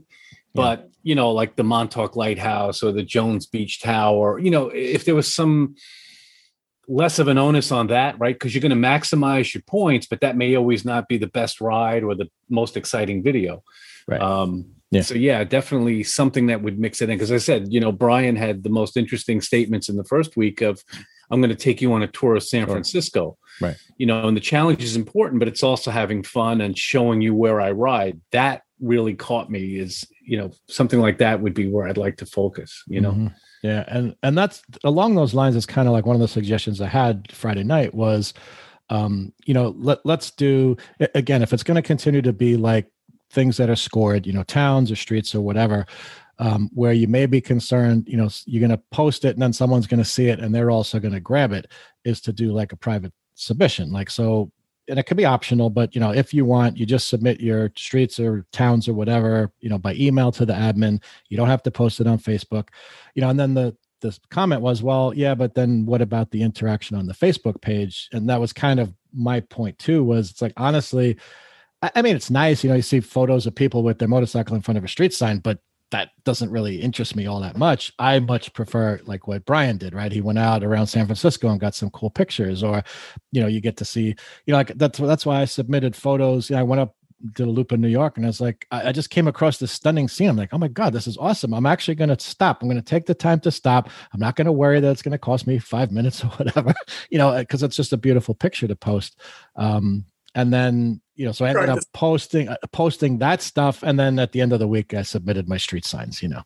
But, 0.56 0.89
you 1.04 1.15
know, 1.15 1.32
like 1.32 1.56
the 1.56 1.63
Montauk 1.63 2.15
Lighthouse 2.15 2.82
or 2.82 2.91
the 2.91 3.04
Jones 3.04 3.46
Beach 3.46 3.82
Tower, 3.82 4.39
you 4.39 4.50
know, 4.50 4.70
if 4.70 5.06
there 5.06 5.15
was 5.15 5.34
some 5.34 5.76
less 6.88 7.20
of 7.20 7.28
an 7.28 7.38
onus 7.38 7.72
on 7.72 7.88
that, 7.88 8.20
right? 8.20 8.36
Because 8.36 8.54
you're 8.54 8.62
going 8.62 8.70
to 8.70 8.88
maximize 8.88 9.54
your 9.54 9.63
points, 9.63 10.08
but 10.08 10.22
that 10.22 10.38
may 10.38 10.56
always 10.56 10.86
not 10.86 11.08
be 11.08 11.18
the 11.18 11.28
best 11.28 11.60
ride 11.62 12.04
or 12.04 12.15
the 12.15 12.30
most 12.50 12.78
exciting 12.78 13.24
video. 13.24 13.63
Right. 14.08 14.22
Um, 14.22 14.65
Yeah. 14.91 15.02
So 15.02 15.15
yeah, 15.15 15.44
definitely 15.44 16.04
something 16.04 16.48
that 16.48 16.62
would 16.62 16.80
mix 16.80 17.02
it 17.02 17.10
in. 17.10 17.18
Because 17.18 17.32
I 17.32 17.38
said, 17.38 17.74
you 17.74 17.80
know, 17.80 17.91
Brian 17.91 18.36
had 18.36 18.63
the 18.63 18.70
most 18.70 18.98
interesting 18.98 19.41
statements 19.41 19.89
in 19.89 19.98
the 19.98 20.04
first 20.06 20.38
week 20.38 20.62
of, 20.62 20.84
"I'm 21.30 21.41
going 21.41 21.50
to 21.50 21.56
take 21.56 21.82
you 21.82 21.91
on 21.94 22.04
a 22.04 22.08
tour 22.08 22.36
of 22.36 22.44
San. 22.44 22.65
Francisco." 22.68 23.38
Right. 23.60 23.76
You 23.98 24.06
know, 24.06 24.28
and 24.28 24.38
the 24.38 24.41
challenge 24.41 24.84
is 24.84 24.96
important, 24.96 25.39
but 25.39 25.48
it's 25.48 25.63
also 25.63 25.91
having 25.91 26.24
fun 26.24 26.62
and 26.62 26.78
showing 26.78 27.22
you 27.22 27.34
where 27.34 27.60
I 27.60 27.72
ride. 27.72 28.22
That 28.32 28.62
really 28.86 29.15
caught 29.15 29.50
me. 29.50 29.78
Is 29.80 30.06
you 30.21 30.38
know 30.38 30.52
something 30.67 31.00
like 31.00 31.17
that 31.17 31.41
would 31.41 31.54
be 31.54 31.67
where 31.67 31.88
I'd 31.88 31.98
like 31.98 32.17
to 32.17 32.26
focus. 32.26 32.84
You 32.88 33.02
know. 33.02 33.12
Mhm. 33.12 33.34
yeah 33.63 33.84
and 33.88 34.15
and 34.21 34.38
that's 34.38 34.62
along 34.84 35.15
those 35.15 35.34
lines 35.34 35.56
is 35.56 35.65
kind 35.65 35.88
of 35.88 35.93
like 35.93 36.06
one 36.06 36.15
of 36.15 36.21
the 36.21 36.28
suggestions 36.28 36.82
i 36.82 36.88
had 36.88 37.32
friday 37.32 37.63
night 37.63 37.93
was 37.95 38.34
um 38.89 39.34
you 39.45 39.54
know 39.54 39.74
let, 39.78 40.00
let's 40.06 40.30
do 40.32 40.76
again 41.15 41.41
if 41.41 41.52
it's 41.54 41.63
going 41.63 41.76
to 41.82 41.82
continue 41.82 42.21
to 42.21 42.34
be 42.34 42.58
like 42.58 42.91
things 43.32 43.58
that 43.58 43.69
are 43.69 43.76
scored 43.76 44.28
you 44.28 44.34
know 44.34 44.43
towns 44.43 44.91
or 44.91 44.95
streets 44.95 45.34
or 45.34 45.41
whatever 45.41 45.86
um, 46.38 46.69
where 46.74 46.93
you 46.93 47.08
may 47.08 47.26
be 47.26 47.41
concerned 47.41 48.08
you 48.08 48.17
know 48.17 48.30
you're 48.45 48.65
going 48.65 48.78
to 48.78 48.84
post 48.91 49.26
it 49.26 49.36
and 49.36 49.41
then 49.41 49.54
someone's 49.54 49.88
going 49.88 50.04
to 50.04 50.10
see 50.15 50.28
it 50.28 50.39
and 50.39 50.54
they're 50.54 50.69
also 50.71 51.00
going 51.00 51.13
to 51.13 51.19
grab 51.32 51.52
it 51.52 51.65
is 52.04 52.21
to 52.21 52.34
do 52.34 52.52
like 52.52 52.71
a 52.74 52.78
private 52.78 53.13
submission 53.36 53.91
like 53.91 54.10
so 54.10 54.52
and 54.88 55.00
it 55.00 55.04
could 55.04 55.17
be 55.17 55.26
optional 55.26 55.69
but 55.69 55.95
you 55.95 56.02
know 56.02 56.12
if 56.12 56.34
you 56.34 56.45
want 56.45 56.78
you 56.78 56.86
just 56.86 57.10
submit 57.10 57.39
your 57.39 57.71
streets 57.76 58.19
or 58.19 58.45
towns 58.52 58.88
or 58.88 58.93
whatever 58.93 59.52
you 59.60 59.69
know 59.69 59.78
by 59.78 59.93
email 59.95 60.32
to 60.32 60.45
the 60.45 60.54
admin. 60.54 61.02
You 61.30 61.38
don't 61.38 61.48
have 61.48 61.63
to 61.63 61.71
post 61.71 62.00
it 62.00 62.08
on 62.08 62.19
facebook. 62.19 62.69
You 63.13 63.21
know 63.21 63.30
and 63.30 63.39
then 63.39 63.54
the 63.54 63.76
the 64.02 64.17
comment 64.30 64.62
was 64.62 64.84
well 64.84 65.13
yeah 65.15 65.34
but 65.34 65.56
then 65.56 65.86
what 65.86 66.02
about 66.02 66.32
the 66.32 66.41
interaction 66.41 66.98
on 66.98 67.08
the 67.08 67.13
facebook 67.13 67.62
page? 67.62 68.10
And 68.13 68.30
that 68.30 68.39
was 68.39 68.54
kind 68.54 68.80
of 68.80 68.93
my 69.13 69.39
point 69.39 69.80
too 69.80 70.04
was 70.04 70.32
it's 70.32 70.41
like 70.41 70.54
honestly 70.58 71.17
I, 71.82 71.91
I 71.95 72.02
mean 72.02 72.15
it's 72.15 72.30
nice 72.30 72.63
you 72.63 72.69
know 72.69 72.76
you 72.76 72.82
see 72.82 73.00
photos 73.00 73.48
of 73.48 73.56
people 73.56 73.84
with 73.84 74.00
their 74.00 74.08
motorcycle 74.08 74.56
in 74.56 74.62
front 74.62 74.78
of 74.78 74.84
a 74.84 74.89
street 74.89 75.13
sign 75.13 75.39
but 75.39 75.60
that 75.95 76.10
doesn't 76.25 76.51
really 76.51 76.81
interest 76.81 77.15
me 77.15 77.25
all 77.25 77.39
that 77.39 77.55
much 77.58 77.93
i 77.99 78.19
much 78.19 78.51
prefer 78.53 78.99
like 79.05 79.27
what 79.27 79.45
brian 79.45 79.77
did 79.77 79.95
right 79.95 80.12
he 80.12 80.19
went 80.19 80.38
out 80.38 80.62
around 80.62 80.88
san 80.88 81.05
francisco 81.05 81.47
and 81.47 81.62
got 81.62 81.73
some 81.73 81.89
cool 81.91 82.10
pictures 82.10 82.63
or 82.63 82.84
you 83.31 83.39
know 83.39 83.47
you 83.47 83.62
get 83.62 83.77
to 83.77 83.86
see 83.86 84.08
you 84.45 84.51
know 84.51 84.58
like 84.58 84.73
that's 84.75 84.99
that's 84.99 85.25
why 85.25 85.39
i 85.39 85.45
submitted 85.45 85.95
photos 85.95 86.49
you 86.49 86.55
know, 86.55 86.60
i 86.60 86.63
went 86.63 86.81
up 86.81 86.95
did 87.34 87.47
a 87.47 87.49
loop 87.49 87.71
in 87.71 87.81
New 87.81 87.88
York, 87.88 88.17
and 88.17 88.25
I 88.25 88.29
was 88.29 88.41
like, 88.41 88.67
I, 88.71 88.89
I 88.89 88.91
just 88.91 89.10
came 89.10 89.27
across 89.27 89.58
this 89.58 89.71
stunning 89.71 90.08
scene. 90.08 90.29
I'm 90.29 90.36
like, 90.36 90.53
oh 90.53 90.58
my 90.58 90.67
god, 90.67 90.93
this 90.93 91.08
is 91.08 91.17
awesome. 91.17 91.53
I'm 91.53 91.65
actually 91.65 91.95
going 91.95 92.15
to 92.15 92.19
stop. 92.19 92.62
I'm 92.62 92.67
going 92.67 92.81
to 92.81 92.86
take 92.86 93.05
the 93.05 93.15
time 93.15 93.39
to 93.39 93.51
stop. 93.51 93.89
I'm 94.13 94.19
not 94.19 94.36
going 94.36 94.45
to 94.45 94.51
worry 94.51 94.79
that 94.79 94.91
it's 94.91 95.01
going 95.01 95.13
to 95.13 95.17
cost 95.17 95.47
me 95.47 95.58
five 95.58 95.91
minutes 95.91 96.23
or 96.23 96.27
whatever, 96.38 96.73
you 97.10 97.17
know, 97.17 97.36
because 97.38 97.63
it's 97.63 97.77
just 97.77 97.93
a 97.93 97.97
beautiful 97.97 98.36
picture 98.36 98.67
to 98.67 98.75
post. 98.75 99.19
Um, 99.55 100.05
and 100.36 100.54
then 100.54 101.02
you 101.15 101.26
know, 101.26 101.32
so 101.32 101.45
I 101.45 101.50
ended 101.50 101.69
up 101.69 101.80
posting 101.93 102.50
uh, 102.50 102.58
posting 102.71 103.19
that 103.19 103.41
stuff, 103.41 103.82
and 103.84 103.98
then 104.00 104.19
at 104.19 104.34
the 104.34 104.41
end 104.41 104.52
of 104.54 104.60
the 104.60 104.67
week, 104.67 104.93
I 104.93 105.02
submitted 105.02 105.48
my 105.50 105.58
street 105.58 105.86
signs. 105.86 106.21
You 106.21 106.30
know, 106.30 106.43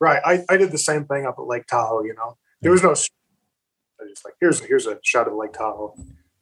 Right. 0.00 0.20
I, 0.24 0.44
I 0.50 0.56
did 0.58 0.70
the 0.72 0.78
same 0.78 1.06
thing 1.06 1.24
up 1.26 1.36
at 1.38 1.46
Lake 1.46 1.66
Tahoe, 1.66 2.02
you 2.04 2.14
know. 2.14 2.36
There 2.60 2.70
was 2.72 2.82
no 2.82 2.90
I 2.90 4.08
just 4.08 4.24
like 4.24 4.34
here's 4.40 4.60
here's 4.60 4.86
a 4.86 4.98
shot 5.02 5.26
of 5.28 5.34
Lake 5.34 5.52
Tahoe. 5.54 5.94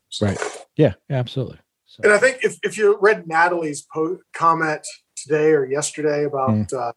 So- 0.08 0.26
Right. 0.26 0.38
yeah, 0.76 0.94
absolutely. 1.08 1.58
So, 1.86 2.00
And 2.04 2.12
I 2.12 2.18
think 2.18 2.38
if, 2.42 2.58
if 2.62 2.76
you 2.78 2.98
read 3.00 3.26
Natalie's 3.26 3.86
po- 3.94 4.18
comment 4.34 4.80
today 5.16 5.52
or 5.52 5.64
yesterday 5.64 6.24
about, 6.24 6.50
Mm. 6.50 6.72
uh, 6.72 6.92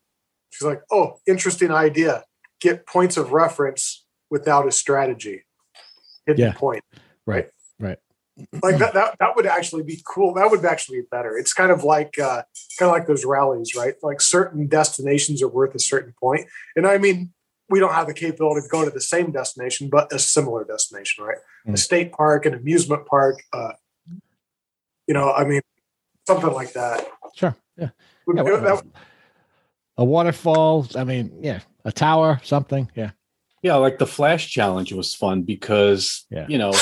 she's 0.50 0.66
like, 0.66 0.82
oh, 0.92 1.20
interesting 1.28 1.70
idea. 1.72 2.24
Get 2.62 2.86
points 2.88 3.18
of 3.18 3.32
reference 3.34 4.06
without 4.30 4.68
a 4.68 4.72
strategy. 4.72 5.44
Hidden 6.26 6.46
Yeah. 6.46 6.54
point. 6.54 6.84
right. 7.26 7.50
Like 8.62 8.78
that, 8.80 8.94
that, 8.94 9.16
that 9.20 9.36
would 9.36 9.46
actually 9.46 9.84
be 9.84 10.02
cool. 10.06 10.34
That 10.34 10.52
would 10.52 10.66
actually 10.66 11.02
be 11.02 11.08
better. 11.10 11.38
It's 11.38 11.54
kind 11.54 11.72
of 11.72 11.84
like, 11.86 12.20
uh, 12.20 12.44
kind 12.78 12.90
of 12.90 12.92
like 12.92 13.08
those 13.08 13.24
rallies, 13.24 13.76
right? 13.76 13.94
Like 14.04 14.20
certain 14.20 14.68
destinations 14.68 15.42
are 15.42 15.48
worth 15.48 15.74
a 15.74 15.80
certain 15.80 16.14
point. 16.20 16.48
And 16.76 16.86
I 16.86 16.98
mean, 16.98 17.32
we 17.70 17.80
don't 17.80 17.94
have 17.94 18.08
the 18.08 18.14
capability 18.14 18.62
to 18.62 18.68
go 18.68 18.84
to 18.84 18.92
the 18.92 19.00
same 19.02 19.32
destination, 19.32 19.90
but 19.90 20.12
a 20.14 20.20
similar 20.20 20.66
destination, 20.66 21.24
right? 21.24 21.38
A 21.66 21.72
Mm. 21.72 21.78
state 21.80 22.12
park, 22.12 22.46
an 22.46 22.54
amusement 22.54 23.06
park, 23.08 23.42
uh, 23.54 23.72
you 25.08 25.14
know, 25.14 25.32
I 25.32 25.46
mean, 25.46 25.62
something 26.28 26.52
like 26.52 26.74
that. 26.74 27.08
Sure. 27.36 27.56
Yeah. 27.78 27.90
Would- 28.28 28.38
yeah 28.38 28.44
that- 28.44 28.62
whatever. 28.62 28.82
a 29.98 30.04
waterfall. 30.06 30.88
I 30.96 31.04
mean, 31.06 31.32
yeah, 31.42 31.62
a 31.86 31.92
tower, 31.92 32.42
something. 32.44 32.92
Yeah. 32.96 33.12
Yeah, 33.62 33.76
like 33.76 33.98
the 33.98 34.06
flash 34.08 34.50
challenge 34.52 34.92
was 34.94 35.16
fun 35.16 35.42
because 35.44 36.26
Yeah. 36.30 36.46
you 36.50 36.58
know 36.58 36.74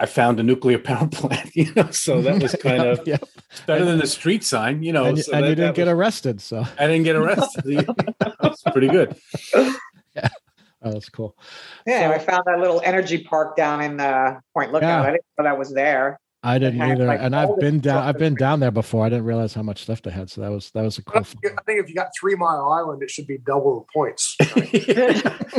I 0.00 0.06
found 0.06 0.38
a 0.38 0.42
nuclear 0.42 0.78
power 0.78 1.08
plant, 1.12 1.54
you 1.56 1.72
know, 1.74 1.90
so 1.90 2.20
that 2.22 2.40
was 2.42 2.54
kind 2.62 2.82
of 2.82 3.06
yeah. 3.06 3.18
better 3.66 3.84
than 3.84 3.98
the 3.98 4.06
street 4.06 4.44
sign, 4.44 4.82
you 4.82 4.92
know. 4.92 5.06
and, 5.06 5.16
you- 5.16 5.22
so 5.24 5.32
and 5.32 5.44
that- 5.44 5.48
you 5.50 5.54
didn't 5.56 5.74
get 5.76 5.86
was- 5.86 5.92
arrested, 5.94 6.40
so 6.40 6.64
I 6.78 6.86
didn't 6.86 7.04
get 7.04 7.16
arrested. 7.16 7.64
it's 8.42 8.62
pretty 8.62 8.88
good. 8.88 9.16
oh, 9.54 9.72
that's 10.82 11.08
cool. 11.08 11.36
Yeah, 11.86 12.10
I 12.14 12.18
found 12.18 12.44
that 12.46 12.60
little 12.60 12.80
energy 12.84 13.24
park 13.24 13.56
down 13.56 13.80
in 13.80 13.98
uh, 14.00 14.40
Point 14.54 14.72
Lookout. 14.72 15.02
Yeah. 15.02 15.08
I 15.08 15.10
didn't 15.12 15.24
know 15.38 15.44
that 15.44 15.58
was 15.58 15.72
there. 15.72 16.18
I 16.40 16.60
didn't 16.60 16.78
had, 16.78 16.92
either, 16.92 17.06
like, 17.06 17.18
and 17.20 17.34
I've 17.34 17.58
been 17.58 17.80
down. 17.80 18.04
I've 18.04 18.16
been 18.16 18.36
down 18.36 18.60
there 18.60 18.70
before. 18.70 19.04
I 19.04 19.08
didn't 19.08 19.24
realize 19.24 19.54
how 19.54 19.62
much 19.62 19.82
stuff 19.82 20.02
they 20.02 20.12
had, 20.12 20.30
so 20.30 20.40
that 20.42 20.52
was 20.52 20.70
that 20.70 20.82
was 20.84 20.96
a 20.96 21.02
cool. 21.02 21.24
think 21.24 21.46
I 21.58 21.62
think 21.66 21.80
if 21.82 21.88
you 21.88 21.96
got 21.96 22.10
Three 22.18 22.36
Mile 22.36 22.70
Island, 22.70 23.02
it 23.02 23.10
should 23.10 23.26
be 23.26 23.38
double 23.38 23.80
the 23.80 23.86
points. 23.92 24.36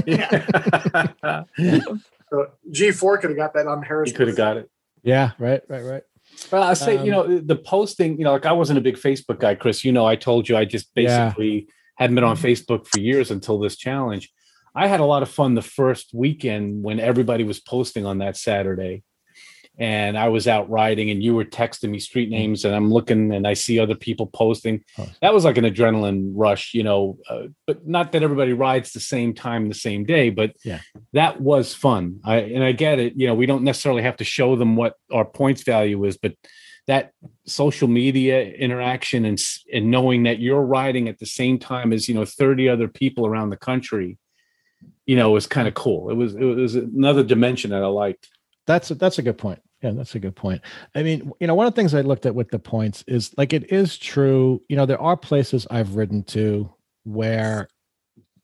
yeah. 0.08 1.44
So 1.58 2.00
G4 2.34 3.22
could 3.22 3.30
have 3.32 3.38
got 3.38 3.54
that 3.54 3.68
on 3.68 3.82
Harris. 3.84 4.10
you 4.12 4.16
could 4.16 4.28
have 4.28 4.38
got 4.38 4.58
it. 4.58 4.70
Yeah, 5.04 5.32
right, 5.40 5.62
right, 5.70 5.84
right. 5.84 6.04
Well, 6.52 6.64
I 6.64 6.74
say, 6.74 6.94
you 7.04 7.14
Um, 7.16 7.30
know, 7.32 7.40
the 7.40 7.56
posting, 7.56 8.18
you 8.18 8.24
know, 8.24 8.34
like 8.34 8.46
I 8.46 8.52
wasn't 8.52 8.78
a 8.78 8.82
big 8.82 8.96
Facebook 8.98 9.40
guy, 9.40 9.56
Chris. 9.56 9.84
You 9.84 9.92
know, 9.92 10.06
I 10.06 10.16
told 10.16 10.48
you 10.48 10.56
I 10.58 10.66
just 10.66 10.90
Yeah. 10.96 11.26
basically 11.30 11.68
hadn't 11.98 12.16
been 12.16 12.24
on 12.24 12.38
Facebook 12.38 12.88
for 12.88 13.00
years 13.00 13.32
until 13.32 13.60
this 13.60 13.76
challenge. 13.76 14.30
I 14.76 14.88
had 14.88 15.00
a 15.00 15.06
lot 15.06 15.24
of 15.24 15.30
fun 15.30 15.56
the 15.56 15.62
first 15.62 16.12
weekend 16.14 16.84
when 16.84 17.00
everybody 17.00 17.44
was 17.44 17.60
posting 17.60 18.06
on 18.06 18.20
that 18.20 18.38
Saturday 18.38 19.04
and 19.80 20.18
I 20.18 20.28
was 20.30 20.48
out 20.48 20.70
riding 20.70 21.10
and 21.10 21.24
you 21.24 21.34
were 21.34 21.46
texting 21.46 21.90
me 21.90 22.00
street 22.00 22.30
names 22.30 22.64
and 22.66 22.76
I'm 22.76 22.92
looking 22.92 23.34
and 23.34 23.48
I 23.48 23.54
see 23.56 23.80
other 23.80 23.96
people 23.96 24.28
posting. 24.28 24.84
Oh. 24.98 25.10
That 25.22 25.34
was 25.34 25.46
like 25.46 25.58
an 25.58 25.66
adrenaline 25.66 26.32
rush, 26.36 26.74
you 26.74 26.84
know, 26.84 27.18
uh, 27.30 27.44
but 27.66 27.88
not 27.88 28.12
that 28.12 28.22
everybody 28.24 28.54
rides 28.54 28.92
the 28.92 29.00
same 29.00 29.34
time 29.34 29.68
the 29.68 29.74
same 29.76 30.06
day, 30.06 30.30
but 30.30 30.54
yeah, 30.64 30.80
that 31.14 31.42
was 31.42 31.74
fun. 31.74 32.20
I 32.24 32.38
and 32.38 32.64
I 32.64 32.72
get 32.72 33.00
it, 33.00 33.14
you 33.16 33.28
know, 33.28 33.34
we 33.34 33.46
don't 33.46 33.64
necessarily 33.64 34.04
have 34.04 34.18
to 34.18 34.24
show 34.24 34.56
them 34.56 34.76
what 34.76 34.96
our 35.12 35.26
points 35.26 35.64
value 35.64 36.04
is, 36.06 36.18
but 36.18 36.36
that 36.88 37.14
social 37.46 37.88
media 37.88 38.44
interaction 38.44 39.26
and 39.26 39.40
and 39.74 39.92
knowing 39.92 40.24
that 40.24 40.40
you're 40.40 40.62
riding 40.62 41.08
at 41.08 41.20
the 41.20 41.26
same 41.26 41.58
time 41.60 41.94
as, 41.94 42.08
you 42.08 42.16
know, 42.16 42.26
30 42.26 42.70
other 42.70 42.88
people 42.88 43.26
around 43.26 43.50
the 43.50 43.58
country, 43.58 44.18
you 45.06 45.16
know, 45.16 45.32
was 45.32 45.48
kind 45.48 45.68
of 45.68 45.74
cool. 45.74 46.10
It 46.10 46.16
was 46.16 46.36
it 46.36 46.44
was 46.44 46.76
another 46.76 47.24
dimension 47.24 47.72
that 47.72 47.84
I 47.84 47.88
liked. 47.88 48.30
That's 48.68 48.92
a, 48.92 48.96
that's 48.96 49.18
a 49.18 49.24
good 49.24 49.38
point. 49.38 49.62
Yeah, 49.82 49.92
that's 49.92 50.16
a 50.16 50.20
good 50.20 50.36
point. 50.36 50.62
I 50.94 51.04
mean, 51.04 51.32
you 51.40 51.48
know, 51.48 51.56
one 51.56 51.66
of 51.66 51.74
the 51.74 51.80
things 51.80 51.96
I 51.96 52.02
looked 52.02 52.26
at 52.26 52.36
with 52.36 52.50
the 52.50 52.60
points 52.60 53.04
is 53.08 53.34
like 53.38 53.54
it 53.54 53.72
is 53.72 53.98
true. 53.98 54.62
You 54.68 54.76
know, 54.76 54.86
there 54.86 55.02
are 55.02 55.16
places 55.16 55.66
I've 55.72 55.96
ridden 55.96 56.24
to 56.26 56.70
where 57.04 57.70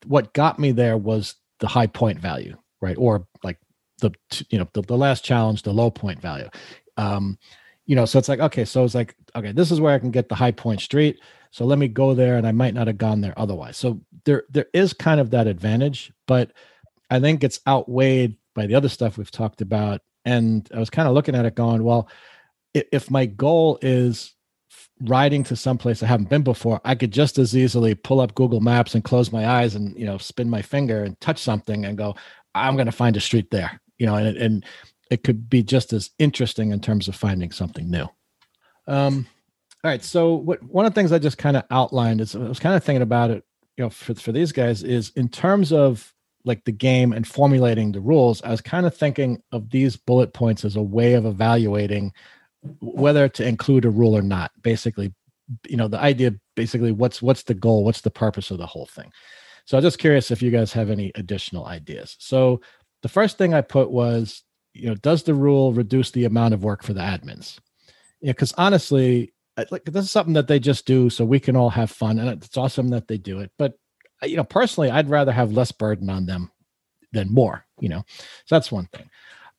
what 0.06 0.34
got 0.34 0.60
me 0.60 0.72
there 0.72 0.98
was 0.98 1.36
the 1.60 1.68
high 1.68 1.88
point 1.88 2.20
value, 2.20 2.58
right? 2.82 2.98
Or 2.98 3.28
like 3.44 3.60
the 4.00 4.12
you 4.50 4.60
know 4.60 4.68
the, 4.74 4.82
the 4.82 4.98
last 4.98 5.24
challenge, 5.24 5.64
the 5.64 5.74
low 5.74 5.92
point 5.92 6.22
value. 6.22 6.50
Um, 6.98 7.38
you 7.86 7.96
know, 7.96 8.06
so 8.06 8.20
it's 8.20 8.30
like 8.30 8.40
okay, 8.40 8.66
so 8.66 8.84
it's 8.84 8.96
like 8.96 9.16
okay, 9.36 9.52
this 9.52 9.72
is 9.72 9.80
where 9.80 9.94
I 9.94 10.00
can 10.00 10.12
get 10.12 10.30
the 10.30 10.36
high 10.36 10.52
point 10.52 10.82
street. 10.82 11.20
So 11.52 11.66
let 11.66 11.80
me 11.80 11.88
go 11.88 12.14
there, 12.14 12.38
and 12.38 12.46
I 12.46 12.52
might 12.52 12.74
not 12.74 12.88
have 12.88 12.98
gone 12.98 13.22
there 13.22 13.38
otherwise. 13.38 13.78
So 13.78 14.02
there 14.26 14.44
there 14.50 14.68
is 14.74 14.94
kind 14.94 15.20
of 15.20 15.32
that 15.32 15.48
advantage, 15.48 16.12
but 16.28 16.52
I 17.10 17.20
think 17.20 17.44
it's 17.44 17.60
outweighed 17.68 18.38
by 18.56 18.66
the 18.66 18.76
other 18.76 18.90
stuff 18.90 19.18
we've 19.18 19.32
talked 19.32 19.62
about 19.62 20.02
and 20.26 20.68
I 20.74 20.80
was 20.80 20.90
kind 20.90 21.08
of 21.08 21.14
looking 21.14 21.36
at 21.36 21.46
it 21.46 21.56
going, 21.56 21.84
well, 21.84 22.10
if 22.74 23.10
my 23.10 23.26
goal 23.26 23.78
is 23.82 24.34
riding 25.02 25.44
to 25.44 25.56
someplace 25.56 26.02
I 26.02 26.08
haven't 26.08 26.30
been 26.30 26.44
before, 26.44 26.80
I 26.86 26.96
could 26.96 27.12
just 27.12 27.38
as 27.38 27.56
easily 27.56 27.96
pull 27.96 28.22
up 28.22 28.36
Google 28.36 28.62
Maps 28.62 28.96
and 28.96 29.04
close 29.04 29.32
my 29.32 29.48
eyes 29.48 29.76
and 29.76 29.98
you 29.98 30.06
know 30.06 30.18
spin 30.18 30.50
my 30.50 30.62
finger 30.62 31.04
and 31.04 31.20
touch 31.20 31.40
something 31.40 31.86
and 31.86 31.98
go, 31.98 32.16
I'm 32.54 32.76
going 32.76 32.86
to 32.86 32.92
find 32.92 33.18
a 33.18 33.22
street 33.22 33.52
there, 33.52 33.80
you 33.98 34.06
know, 34.06 34.16
and 34.16 34.28
it, 34.28 34.38
and 34.38 34.66
it 35.12 35.24
could 35.24 35.50
be 35.50 35.62
just 35.64 35.94
as 35.94 36.12
interesting 36.20 36.72
in 36.72 36.80
terms 36.80 37.08
of 37.08 37.16
finding 37.16 37.52
something 37.52 37.90
new. 37.90 38.08
Um, 38.88 39.28
all 39.84 39.92
right, 39.92 40.04
so 40.04 40.34
what 40.34 40.64
one 40.64 40.86
of 40.86 40.94
the 40.94 41.00
things 41.00 41.12
I 41.12 41.20
just 41.20 41.38
kind 41.38 41.58
of 41.58 41.64
outlined 41.70 42.22
is 42.22 42.36
I 42.36 42.40
was 42.40 42.60
kind 42.60 42.76
of 42.76 42.84
thinking 42.84 43.02
about 43.02 43.32
it, 43.32 43.44
you 43.78 43.84
know, 43.84 43.90
for 43.90 44.16
for 44.16 44.32
these 44.32 44.52
guys 44.52 44.84
is 44.84 45.12
in 45.16 45.30
terms 45.30 45.72
of 45.72 46.14
like 46.46 46.64
the 46.64 46.72
game 46.72 47.12
and 47.12 47.28
formulating 47.28 47.92
the 47.92 48.00
rules, 48.00 48.42
I 48.44 48.52
was 48.52 48.62
kind 48.62 48.86
of 48.86 48.96
thinking 48.96 49.42
of 49.52 49.72
these 49.72 49.98
bullet 49.98 50.34
points 50.34 50.64
as 50.64 50.76
a 50.76 50.82
way 50.82 51.14
of 51.14 51.26
evaluating 51.26 52.14
whether 52.82 53.28
to 53.30 53.48
include 53.48 53.86
a 53.86 53.90
rule 53.90 54.16
or 54.16 54.22
not. 54.22 54.52
Basically, 54.62 55.14
you 55.68 55.78
know, 55.78 55.88
the 55.88 56.00
idea 56.00 56.34
basically 56.56 56.92
what's 56.92 57.22
what's 57.22 57.44
the 57.44 57.54
goal, 57.54 57.84
what's 57.84 58.02
the 58.02 58.12
purpose 58.12 58.52
of 58.52 58.58
the 58.58 58.66
whole 58.66 58.86
thing. 58.86 59.12
So 59.66 59.78
I'm 59.78 59.84
just 59.84 60.00
curious 60.00 60.32
if 60.32 60.42
you 60.42 60.52
guys 60.52 60.72
have 60.74 60.90
any 60.90 61.12
additional 61.16 61.66
ideas. 61.66 62.16
So 62.20 62.62
the 63.02 63.10
first 63.10 63.38
thing 63.38 63.54
I 63.54 63.62
put 63.62 63.92
was, 63.92 64.44
you 64.74 64.88
know, 64.88 64.96
does 64.96 65.24
the 65.24 65.34
rule 65.34 65.74
reduce 65.74 66.12
the 66.12 66.26
amount 66.26 66.54
of 66.54 66.64
work 66.64 66.84
for 66.84 66.94
the 66.94 67.02
admins? 67.02 67.58
Yeah, 68.22 68.32
because 68.32 68.54
honestly, 68.58 69.34
like 69.72 69.86
this 69.86 70.06
is 70.06 70.12
something 70.12 70.34
that 70.34 70.48
they 70.48 70.60
just 70.60 70.86
do 70.86 71.10
so 71.10 71.26
we 71.26 71.40
can 71.40 71.56
all 71.56 71.70
have 71.70 71.92
fun, 71.92 72.20
and 72.20 72.30
it's 72.30 72.58
awesome 72.58 72.90
that 72.90 73.08
they 73.08 73.18
do 73.18 73.40
it. 73.40 73.52
But 73.58 73.74
you 74.24 74.38
know, 74.38 74.44
personally, 74.44 74.90
I'd 74.90 75.10
rather 75.10 75.32
have 75.32 75.52
less 75.52 75.72
burden 75.72 76.10
on 76.10 76.26
them 76.26 76.52
than 77.12 77.34
more, 77.34 77.66
you 77.80 77.90
know. 77.90 78.04
So 78.46 78.56
that's 78.56 78.72
one 78.72 78.88
thing. 78.88 79.10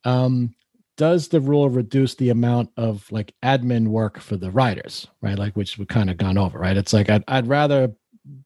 Um, 0.04 0.54
does 0.96 1.28
the 1.28 1.40
rule 1.40 1.68
reduce 1.68 2.14
the 2.14 2.30
amount 2.30 2.70
of 2.76 3.10
like 3.10 3.34
admin 3.42 3.88
work 3.88 4.18
for 4.18 4.36
the 4.36 4.50
writers, 4.50 5.06
right? 5.20 5.38
Like 5.38 5.56
which 5.56 5.78
we 5.78 5.86
kind 5.86 6.10
of 6.10 6.16
gone 6.16 6.38
over, 6.38 6.58
right? 6.58 6.76
It's 6.76 6.92
like 6.92 7.10
I'd 7.10 7.24
I'd 7.28 7.46
rather, 7.46 7.92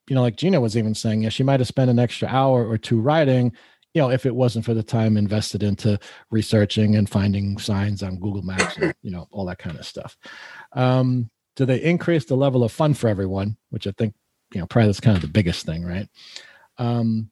you 0.09 0.15
know, 0.15 0.23
like 0.23 0.37
Gina 0.37 0.61
was 0.61 0.77
even 0.77 0.95
saying, 0.95 1.23
yeah, 1.23 1.29
she 1.29 1.43
might 1.43 1.61
have 1.61 1.69
spent 1.69 1.91
an 1.91 1.99
extra 1.99 2.29
hour 2.29 2.69
or 2.69 2.77
two 2.79 3.01
writing, 3.01 3.53
you 3.95 4.03
know, 4.03 4.11
if 4.11 4.27
it 4.27 4.35
wasn't 4.35 4.65
for 4.65 4.75
the 4.75 4.83
time 4.83 5.17
invested 5.17 5.63
into 5.63 5.99
researching 6.31 6.97
and 6.97 7.09
finding 7.09 7.59
signs 7.59 8.03
on 8.03 8.19
Google 8.19 8.43
Maps, 8.43 8.77
and, 8.77 8.95
you 9.03 9.11
know, 9.11 9.29
all 9.31 9.47
that 9.47 9.59
kind 9.59 9.79
of 9.79 9.87
stuff. 9.87 10.17
Um, 10.73 11.31
do 11.57 11.65
they 11.65 11.83
increase 11.83 12.25
the 12.25 12.37
level 12.37 12.65
of 12.65 12.73
fun 12.73 12.95
for 12.95 13.09
everyone, 13.09 13.57
which 13.71 13.87
I 13.87 13.93
think 13.93 14.15
you 14.55 14.61
know 14.61 14.67
probably 14.67 14.89
that's 14.89 15.01
kind 15.01 15.17
of 15.17 15.23
the 15.23 15.29
biggest 15.29 15.67
thing 15.67 15.85
right 15.85 16.09
um 16.79 17.31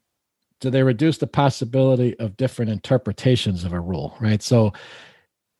do 0.61 0.69
they 0.69 0.83
reduce 0.83 1.17
the 1.17 1.27
possibility 1.27 2.17
of 2.19 2.37
different 2.37 2.71
interpretations 2.71 3.63
of 3.63 3.73
a 3.73 3.79
rule 3.79 4.15
right 4.19 4.41
so 4.41 4.73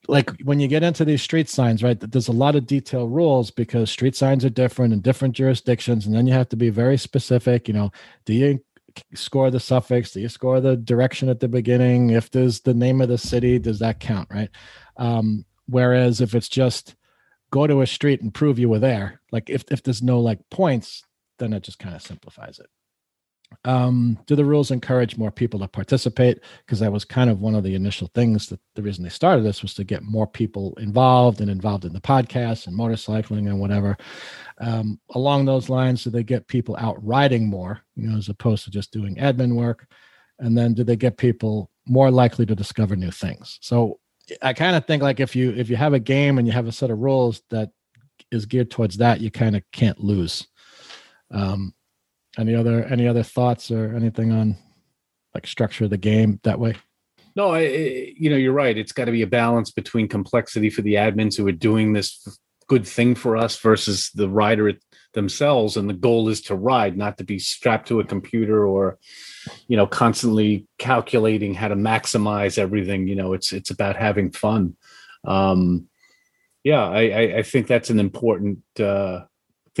like 0.08 0.30
when 0.42 0.60
you 0.60 0.66
get 0.66 0.82
into 0.82 1.04
these 1.04 1.22
street 1.22 1.48
signs 1.48 1.82
right 1.82 2.00
there's 2.00 2.28
a 2.28 2.32
lot 2.32 2.56
of 2.56 2.66
detailed 2.66 3.12
rules 3.12 3.50
because 3.50 3.90
street 3.90 4.16
signs 4.16 4.44
are 4.44 4.50
different 4.50 4.92
in 4.92 5.00
different 5.00 5.34
jurisdictions 5.34 6.06
and 6.06 6.14
then 6.14 6.26
you 6.26 6.32
have 6.32 6.48
to 6.48 6.56
be 6.56 6.70
very 6.70 6.96
specific 6.96 7.68
you 7.68 7.74
know 7.74 7.90
do 8.24 8.32
you 8.32 8.60
score 9.14 9.50
the 9.50 9.60
suffix? 9.60 10.12
Do 10.12 10.20
you 10.20 10.28
score 10.28 10.60
the 10.60 10.76
direction 10.76 11.28
at 11.28 11.40
the 11.40 11.48
beginning? 11.48 12.10
If 12.10 12.30
there's 12.30 12.60
the 12.60 12.74
name 12.74 13.00
of 13.00 13.08
the 13.08 13.18
city 13.18 13.58
does 13.58 13.78
that 13.80 14.00
count 14.00 14.28
right? 14.30 14.50
Um, 14.96 15.44
whereas 15.66 16.20
if 16.20 16.34
it's 16.34 16.48
just 16.48 16.96
go 17.50 17.66
to 17.66 17.80
a 17.80 17.86
street 17.86 18.22
and 18.22 18.32
prove 18.34 18.58
you 18.58 18.68
were 18.68 18.78
there 18.78 19.20
like 19.32 19.50
if, 19.50 19.64
if 19.70 19.82
there's 19.82 20.02
no 20.02 20.20
like 20.20 20.38
points 20.50 21.04
then 21.38 21.52
it 21.52 21.62
just 21.62 21.78
kind 21.78 21.94
of 21.94 22.02
simplifies 22.02 22.58
it. 22.58 22.66
Um, 23.64 24.18
do 24.26 24.36
the 24.36 24.44
rules 24.44 24.70
encourage 24.70 25.18
more 25.18 25.30
people 25.30 25.60
to 25.60 25.68
participate? 25.68 26.40
Because 26.64 26.80
that 26.80 26.92
was 26.92 27.04
kind 27.04 27.28
of 27.28 27.40
one 27.40 27.54
of 27.54 27.64
the 27.64 27.74
initial 27.74 28.10
things 28.14 28.48
that 28.48 28.60
the 28.74 28.82
reason 28.82 29.04
they 29.04 29.10
started 29.10 29.44
this 29.44 29.62
was 29.62 29.74
to 29.74 29.84
get 29.84 30.02
more 30.02 30.26
people 30.26 30.74
involved 30.78 31.40
and 31.40 31.50
involved 31.50 31.84
in 31.84 31.92
the 31.92 32.00
podcast 32.00 32.66
and 32.66 32.78
motorcycling 32.78 33.48
and 33.48 33.60
whatever. 33.60 33.96
Um, 34.60 35.00
along 35.10 35.44
those 35.44 35.68
lines, 35.68 36.04
do 36.04 36.10
they 36.10 36.22
get 36.22 36.48
people 36.48 36.76
out 36.78 37.04
riding 37.04 37.48
more, 37.48 37.80
you 37.96 38.08
know, 38.08 38.16
as 38.16 38.28
opposed 38.28 38.64
to 38.64 38.70
just 38.70 38.92
doing 38.92 39.16
admin 39.16 39.54
work? 39.54 39.86
And 40.38 40.56
then 40.56 40.72
do 40.72 40.84
they 40.84 40.96
get 40.96 41.18
people 41.18 41.70
more 41.86 42.10
likely 42.10 42.46
to 42.46 42.54
discover 42.54 42.96
new 42.96 43.10
things? 43.10 43.58
So 43.60 43.98
I 44.42 44.52
kind 44.52 44.76
of 44.76 44.86
think 44.86 45.02
like 45.02 45.20
if 45.20 45.34
you 45.34 45.50
if 45.50 45.68
you 45.68 45.76
have 45.76 45.92
a 45.92 45.98
game 45.98 46.38
and 46.38 46.46
you 46.46 46.52
have 46.52 46.66
a 46.66 46.72
set 46.72 46.90
of 46.90 46.98
rules 46.98 47.42
that 47.50 47.70
is 48.30 48.46
geared 48.46 48.70
towards 48.70 48.98
that, 48.98 49.20
you 49.20 49.30
kind 49.30 49.56
of 49.56 49.62
can't 49.72 49.98
lose. 49.98 50.46
Um, 51.30 51.74
any 52.38 52.54
other 52.54 52.84
any 52.84 53.06
other 53.06 53.22
thoughts 53.22 53.70
or 53.70 53.94
anything 53.94 54.32
on 54.32 54.56
like 55.34 55.46
structure 55.46 55.84
of 55.84 55.90
the 55.90 55.98
game 55.98 56.40
that 56.44 56.58
way? 56.58 56.76
No, 57.36 57.52
I, 57.52 57.60
you 58.16 58.30
know 58.30 58.36
you're 58.36 58.52
right. 58.52 58.76
It's 58.76 58.92
got 58.92 59.06
to 59.06 59.12
be 59.12 59.22
a 59.22 59.26
balance 59.26 59.70
between 59.70 60.08
complexity 60.08 60.70
for 60.70 60.82
the 60.82 60.94
admins 60.94 61.36
who 61.36 61.46
are 61.46 61.52
doing 61.52 61.92
this 61.92 62.38
good 62.66 62.86
thing 62.86 63.14
for 63.14 63.36
us 63.36 63.58
versus 63.58 64.10
the 64.14 64.28
rider 64.28 64.72
themselves. 65.12 65.76
And 65.76 65.90
the 65.90 65.94
goal 65.94 66.28
is 66.28 66.40
to 66.42 66.54
ride, 66.54 66.96
not 66.96 67.18
to 67.18 67.24
be 67.24 67.38
strapped 67.38 67.88
to 67.88 67.98
a 68.00 68.04
computer 68.04 68.66
or 68.66 68.98
you 69.68 69.76
know 69.76 69.86
constantly 69.86 70.66
calculating 70.78 71.54
how 71.54 71.68
to 71.68 71.76
maximize 71.76 72.58
everything. 72.58 73.08
You 73.08 73.16
know, 73.16 73.32
it's 73.32 73.52
it's 73.52 73.70
about 73.70 73.96
having 73.96 74.32
fun. 74.32 74.76
Um, 75.24 75.88
yeah, 76.62 76.86
I, 76.88 77.38
I 77.38 77.42
think 77.42 77.66
that's 77.66 77.88
an 77.90 77.98
important 77.98 78.58
uh, 78.78 79.20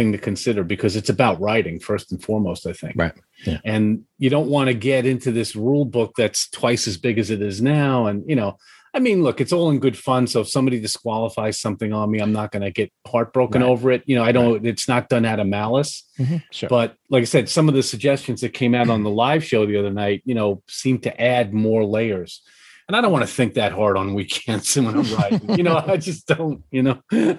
thing 0.00 0.12
to 0.12 0.18
consider 0.18 0.64
because 0.64 0.96
it's 0.96 1.10
about 1.10 1.38
writing 1.42 1.78
first 1.78 2.10
and 2.10 2.22
foremost 2.22 2.66
i 2.66 2.72
think 2.72 2.94
right 2.96 3.12
yeah. 3.44 3.58
and 3.66 4.02
you 4.16 4.30
don't 4.30 4.48
want 4.48 4.68
to 4.68 4.72
get 4.72 5.04
into 5.04 5.30
this 5.30 5.54
rule 5.54 5.84
book 5.84 6.14
that's 6.16 6.48
twice 6.48 6.88
as 6.88 6.96
big 6.96 7.18
as 7.18 7.28
it 7.28 7.42
is 7.42 7.60
now 7.60 8.06
and 8.06 8.24
you 8.26 8.34
know 8.34 8.56
i 8.94 8.98
mean 8.98 9.22
look 9.22 9.42
it's 9.42 9.52
all 9.52 9.68
in 9.68 9.78
good 9.78 9.98
fun 9.98 10.26
so 10.26 10.40
if 10.40 10.48
somebody 10.48 10.80
disqualifies 10.80 11.60
something 11.60 11.92
on 11.92 12.10
me 12.10 12.18
i'm 12.18 12.32
not 12.32 12.50
going 12.50 12.62
to 12.62 12.70
get 12.70 12.90
heartbroken 13.06 13.60
right. 13.60 13.68
over 13.68 13.90
it 13.90 14.02
you 14.06 14.16
know 14.16 14.24
i 14.24 14.32
don't 14.32 14.54
right. 14.54 14.64
it's 14.64 14.88
not 14.88 15.10
done 15.10 15.26
out 15.26 15.38
of 15.38 15.46
malice 15.46 16.08
mm-hmm. 16.18 16.38
sure. 16.50 16.70
but 16.70 16.96
like 17.10 17.20
i 17.20 17.26
said 17.26 17.46
some 17.46 17.68
of 17.68 17.74
the 17.74 17.82
suggestions 17.82 18.40
that 18.40 18.54
came 18.54 18.74
out 18.74 18.88
on 18.88 19.02
the 19.02 19.10
live 19.10 19.44
show 19.44 19.66
the 19.66 19.76
other 19.76 19.92
night 19.92 20.22
you 20.24 20.34
know 20.34 20.62
seem 20.66 20.98
to 20.98 21.20
add 21.20 21.52
more 21.52 21.84
layers 21.84 22.40
and 22.90 22.96
I 22.96 23.00
don't 23.02 23.12
want 23.12 23.24
to 23.24 23.32
think 23.32 23.54
that 23.54 23.70
hard 23.70 23.96
on 23.96 24.14
weekends 24.14 24.74
when 24.76 24.88
I'm 24.88 25.14
riding. 25.14 25.56
you 25.56 25.62
know, 25.62 25.76
I 25.86 25.96
just 25.96 26.26
don't. 26.26 26.64
You 26.72 26.82
know. 26.82 27.00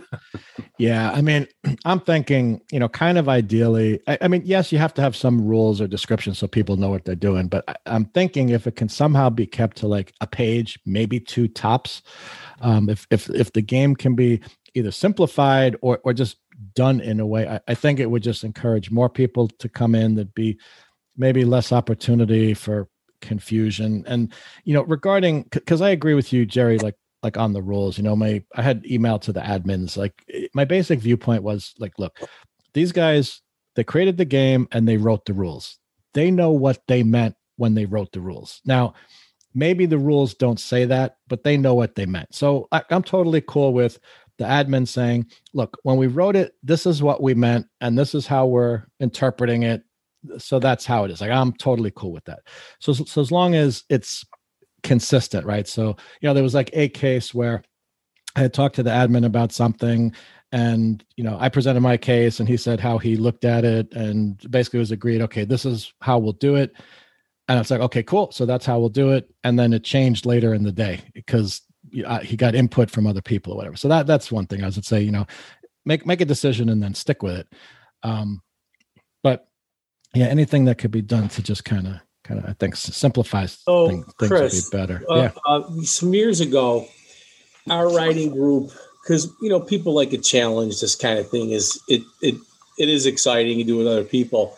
yeah, 0.78 1.12
I 1.12 1.22
mean, 1.22 1.46
I'm 1.86 2.00
thinking, 2.00 2.62
you 2.72 2.80
know, 2.80 2.88
kind 2.88 3.18
of 3.18 3.28
ideally. 3.28 4.00
I, 4.08 4.18
I, 4.22 4.28
mean, 4.30 4.44
yes, 4.46 4.72
you 4.72 4.78
have 4.78 4.94
to 4.94 5.02
have 5.02 5.14
some 5.14 5.46
rules 5.46 5.82
or 5.82 5.88
descriptions 5.88 6.40
so 6.40 6.48
people 6.48 6.78
know 6.78 6.90
what 6.90 7.04
they're 7.04 7.16
doing. 7.16 7.50
But 7.50 7.66
I, 7.68 7.76
am 7.88 8.06
thinking 8.06 8.48
if 8.48 8.66
it 8.66 8.78
can 8.78 8.88
somehow 8.88 9.30
be 9.30 9.46
kept 9.46 9.76
to 9.78 9.88
like 9.88 10.14
a 10.22 10.28
page, 10.28 10.80
maybe 10.86 11.20
two 11.20 11.50
tops. 11.50 12.02
Um, 12.62 12.90
if 12.90 13.06
if 13.12 13.30
if 13.32 13.52
the 13.52 13.62
game 13.62 13.94
can 13.94 14.16
be 14.16 14.40
either 14.74 14.92
simplified 14.92 15.76
or 15.82 16.00
or 16.06 16.14
just 16.14 16.38
done 16.76 17.02
in 17.02 17.20
a 17.20 17.28
way, 17.28 17.46
I, 17.46 17.60
I 17.68 17.74
think 17.74 18.00
it 18.00 18.10
would 18.10 18.24
just 18.24 18.46
encourage 18.46 18.90
more 18.90 19.10
people 19.10 19.50
to 19.50 19.68
come 19.68 19.96
in. 19.96 20.16
That'd 20.16 20.34
be 20.34 20.58
maybe 21.18 21.44
less 21.44 21.74
opportunity 21.74 22.54
for 22.54 22.88
confusion 23.22 24.04
and 24.08 24.34
you 24.64 24.74
know 24.74 24.84
regarding 24.84 25.44
because 25.52 25.82
i 25.82 25.90
agree 25.90 26.14
with 26.14 26.34
you 26.34 26.46
jerry 26.46 26.78
like 26.80 26.96
like 27.24 27.38
on 27.38 27.54
the 27.54 27.62
rules 27.62 27.98
you 27.98 28.04
know 28.04 28.16
my 28.16 28.44
i 28.56 28.62
had 28.62 28.86
email 28.86 29.20
to 29.20 29.32
the 29.32 29.40
admins 29.42 29.96
like 29.96 30.14
eh, 30.34 30.48
my 30.54 30.66
basic 30.66 31.00
viewpoint 31.00 31.44
was 31.44 31.74
like 31.80 31.94
look 32.00 32.20
these 32.74 32.92
guys 32.92 33.42
they 33.76 33.84
created 33.84 34.18
the 34.18 34.26
game 34.26 34.68
and 34.72 34.88
they 34.88 34.98
wrote 34.98 35.26
the 35.26 35.34
rules 35.34 35.78
they 36.14 36.32
know 36.32 36.52
what 36.52 36.82
they 36.88 37.04
meant 37.04 37.36
when 37.62 37.76
they 37.76 37.86
wrote 37.86 38.12
the 38.12 38.22
rules. 38.22 38.62
Now, 38.66 38.94
maybe 39.54 39.86
the 39.86 39.98
rules 39.98 40.34
don't 40.34 40.60
say 40.60 40.86
that, 40.86 41.18
but 41.28 41.44
they 41.44 41.58
know 41.58 41.76
what 41.76 41.96
they 41.96 42.06
meant. 42.06 42.34
So 42.34 42.68
I, 42.72 42.82
I'm 42.90 43.04
totally 43.04 43.42
cool 43.42 43.74
with 43.74 44.00
the 44.38 44.46
admin 44.46 44.88
saying, 44.88 45.28
look, 45.54 45.78
when 45.84 45.98
we 45.98 46.08
wrote 46.08 46.36
it, 46.36 46.56
this 46.64 46.86
is 46.86 47.04
what 47.04 47.22
we 47.22 47.34
meant, 47.34 47.68
and 47.80 47.98
this 47.98 48.16
is 48.16 48.26
how 48.26 48.48
we're 48.48 48.84
interpreting 49.00 49.64
it. 49.64 49.84
So 50.38 50.60
that's 50.60 50.86
how 50.86 51.04
it 51.04 51.12
is. 51.12 51.22
Like 51.22 51.32
I'm 51.32 51.54
totally 51.54 51.92
cool 51.96 52.12
with 52.12 52.26
that. 52.26 52.40
So 52.80 52.94
so 52.94 53.22
as 53.22 53.32
long 53.32 53.56
as 53.56 53.84
it's 53.90 54.26
consistent, 54.84 55.46
right? 55.46 55.68
So 55.68 55.96
you 56.22 56.28
know, 56.28 56.34
there 56.34 56.44
was 56.44 56.54
like 56.54 56.70
a 56.74 56.90
case 56.90 57.34
where 57.34 57.64
I 58.36 58.42
had 58.42 58.54
talked 58.54 58.76
to 58.76 58.84
the 58.84 58.90
admin 58.90 59.26
about 59.26 59.52
something, 59.52 60.14
and 60.52 61.04
you 61.16 61.24
know, 61.24 61.38
I 61.40 61.50
presented 61.50 61.82
my 61.82 61.98
case, 61.98 62.40
and 62.40 62.48
he 62.48 62.58
said 62.58 62.80
how 62.80 62.98
he 62.98 63.16
looked 63.16 63.46
at 63.46 63.66
it, 63.66 63.94
and 63.94 64.40
basically 64.50 64.80
was 64.80 64.92
agreed. 64.92 65.22
Okay, 65.22 65.46
this 65.46 65.66
is 65.66 65.94
how 66.02 66.18
we'll 66.20 66.34
do 66.34 66.56
it. 66.56 66.74
And 67.48 67.60
it's 67.60 67.70
like, 67.70 67.82
okay, 67.82 68.04
cool. 68.04 68.32
So 68.32 68.46
that's 68.46 68.66
how 68.66 68.80
we'll 68.80 68.90
do 68.90 69.12
it. 69.12 69.30
And 69.44 69.60
then 69.60 69.74
it 69.74 69.84
changed 69.84 70.26
later 70.26 70.54
in 70.54 70.64
the 70.64 70.72
day 70.72 71.02
because 71.14 71.62
he 71.92 72.38
got 72.38 72.56
input 72.56 72.90
from 72.90 73.06
other 73.06 73.22
people 73.22 73.54
or 73.54 73.58
whatever. 73.58 73.76
So 73.76 73.90
that 73.90 74.08
that's 74.08 74.32
one 74.32 74.48
thing 74.48 74.64
I 74.64 74.68
would 74.68 74.86
say. 74.86 75.02
You 75.02 75.12
know, 75.12 75.28
make 75.86 76.06
make 76.06 76.22
a 76.22 76.26
decision 76.26 76.70
and 76.70 76.82
then 76.82 76.94
stick 76.94 77.24
with 77.24 77.38
it. 77.38 77.48
Um, 78.04 78.42
yeah, 80.14 80.28
anything 80.28 80.66
that 80.66 80.78
could 80.78 80.92
be 80.92 81.02
done 81.02 81.30
to 81.30 81.44
just 81.44 81.66
kind 81.66 81.88
of 81.88 81.94
kind 82.24 82.40
of 82.40 82.50
I 82.50 82.54
think 82.54 82.76
simplifies 82.76 83.60
oh, 83.68 83.88
things, 83.88 84.06
things 84.20 84.30
Chris, 84.30 84.70
would 84.72 84.78
be 84.78 84.78
better. 84.78 85.06
Uh, 85.10 85.16
yeah. 85.16 85.32
Uh, 85.46 85.82
some 85.84 86.14
years 86.14 86.42
ago, 86.42 86.88
our 87.70 87.94
writing 87.94 88.32
group, 88.32 88.72
because 89.04 89.32
you 89.42 89.50
know 89.50 89.60
people 89.60 89.94
like 89.94 90.14
a 90.14 90.18
challenge. 90.18 90.82
This 90.82 90.96
kind 90.96 91.20
of 91.20 91.30
thing 91.30 91.52
is 91.52 91.82
it 91.88 92.04
it 92.22 92.36
it 92.78 92.90
is 92.90 93.06
exciting 93.06 93.58
to 93.58 93.64
do 93.64 93.78
with 93.78 93.88
other 93.88 94.04
people. 94.04 94.56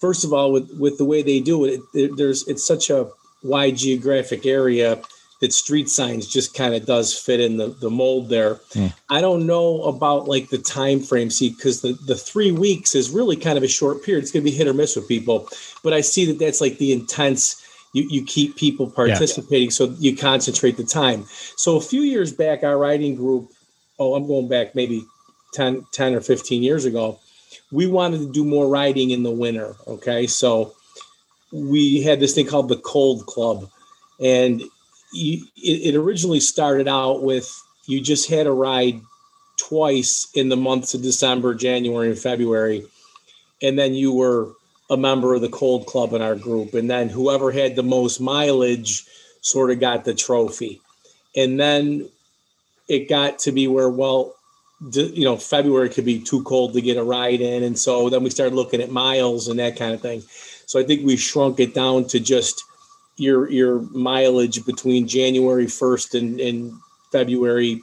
First 0.00 0.24
of 0.24 0.32
all, 0.32 0.52
with 0.52 0.70
with 0.78 0.98
the 0.98 1.04
way 1.04 1.22
they 1.22 1.40
do 1.40 1.64
it, 1.64 1.80
it 1.94 2.16
there's 2.16 2.46
it's 2.48 2.66
such 2.66 2.90
a 2.90 3.08
wide 3.42 3.76
geographic 3.76 4.44
area 4.44 5.00
that 5.40 5.52
street 5.52 5.88
signs 5.88 6.26
just 6.26 6.54
kind 6.54 6.74
of 6.74 6.84
does 6.84 7.18
fit 7.18 7.40
in 7.40 7.56
the, 7.56 7.68
the 7.68 7.90
mold 7.90 8.28
there. 8.28 8.56
Mm. 8.74 8.92
I 9.08 9.20
don't 9.20 9.46
know 9.46 9.82
about 9.84 10.28
like 10.28 10.50
the 10.50 10.58
time 10.58 11.00
frame, 11.00 11.30
see, 11.30 11.50
because 11.50 11.80
the, 11.80 11.98
the 12.06 12.14
three 12.14 12.52
weeks 12.52 12.94
is 12.94 13.10
really 13.10 13.36
kind 13.36 13.56
of 13.56 13.64
a 13.64 13.68
short 13.68 14.04
period. 14.04 14.22
It's 14.22 14.32
going 14.32 14.44
to 14.44 14.50
be 14.50 14.56
hit 14.56 14.68
or 14.68 14.74
miss 14.74 14.96
with 14.96 15.08
people, 15.08 15.48
but 15.82 15.92
I 15.92 16.02
see 16.02 16.26
that 16.26 16.38
that's 16.38 16.60
like 16.60 16.78
the 16.78 16.92
intense. 16.92 17.66
You, 17.92 18.06
you 18.08 18.24
keep 18.24 18.54
people 18.56 18.88
participating, 18.88 19.68
yeah. 19.68 19.70
so 19.70 19.94
you 19.98 20.16
concentrate 20.16 20.76
the 20.76 20.84
time. 20.84 21.24
So 21.56 21.76
a 21.76 21.80
few 21.80 22.02
years 22.02 22.32
back, 22.32 22.62
our 22.62 22.78
writing 22.78 23.16
group, 23.16 23.50
oh, 23.98 24.14
I'm 24.14 24.28
going 24.28 24.46
back 24.46 24.76
maybe 24.76 25.04
10, 25.54 25.86
10 25.90 26.14
or 26.14 26.20
15 26.20 26.62
years 26.62 26.84
ago, 26.84 27.18
we 27.72 27.88
wanted 27.88 28.18
to 28.18 28.30
do 28.30 28.44
more 28.44 28.68
writing 28.68 29.10
in 29.10 29.24
the 29.24 29.30
winter. 29.30 29.74
Okay. 29.88 30.28
So 30.28 30.74
we 31.50 32.02
had 32.02 32.20
this 32.20 32.34
thing 32.34 32.46
called 32.46 32.68
the 32.68 32.76
Cold 32.76 33.26
Club. 33.26 33.68
And 34.20 34.62
you, 35.12 35.46
it, 35.56 35.94
it 35.94 35.96
originally 35.96 36.40
started 36.40 36.88
out 36.88 37.22
with 37.22 37.50
you 37.86 38.00
just 38.00 38.28
had 38.28 38.46
a 38.46 38.52
ride 38.52 39.00
twice 39.56 40.28
in 40.34 40.48
the 40.48 40.56
months 40.56 40.94
of 40.94 41.02
December, 41.02 41.54
January, 41.54 42.08
and 42.08 42.18
February, 42.18 42.84
and 43.62 43.78
then 43.78 43.94
you 43.94 44.12
were 44.12 44.52
a 44.88 44.96
member 44.96 45.34
of 45.34 45.40
the 45.40 45.48
cold 45.48 45.86
club 45.86 46.12
in 46.12 46.22
our 46.22 46.34
group, 46.34 46.74
and 46.74 46.90
then 46.90 47.08
whoever 47.08 47.50
had 47.50 47.76
the 47.76 47.82
most 47.82 48.20
mileage 48.20 49.04
sort 49.40 49.70
of 49.70 49.80
got 49.80 50.04
the 50.04 50.14
trophy, 50.14 50.80
and 51.36 51.58
then 51.58 52.08
it 52.88 53.08
got 53.08 53.38
to 53.38 53.52
be 53.52 53.68
where 53.68 53.88
well 53.88 54.34
you 54.92 55.24
know 55.24 55.36
february 55.36 55.90
could 55.90 56.06
be 56.06 56.18
too 56.18 56.42
cold 56.42 56.72
to 56.72 56.80
get 56.80 56.96
a 56.96 57.02
ride 57.02 57.42
in 57.42 57.62
and 57.62 57.78
so 57.78 58.08
then 58.08 58.22
we 58.22 58.30
started 58.30 58.54
looking 58.54 58.80
at 58.80 58.90
miles 58.90 59.46
and 59.46 59.58
that 59.58 59.76
kind 59.76 59.92
of 59.92 60.00
thing. 60.00 60.22
So 60.66 60.80
i 60.80 60.84
think 60.84 61.06
we 61.06 61.16
shrunk 61.16 61.60
it 61.60 61.74
down 61.74 62.06
to 62.06 62.20
just 62.20 62.64
your 63.20 63.50
your 63.50 63.80
mileage 63.90 64.64
between 64.64 65.06
January 65.06 65.66
1st 65.66 66.18
and, 66.18 66.40
and 66.40 66.72
February 67.12 67.80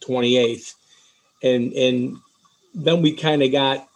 28th. 0.00 0.74
And 1.42 1.72
and 1.74 2.16
then 2.74 3.02
we 3.02 3.12
kind 3.12 3.42
of 3.42 3.52
got 3.52 3.86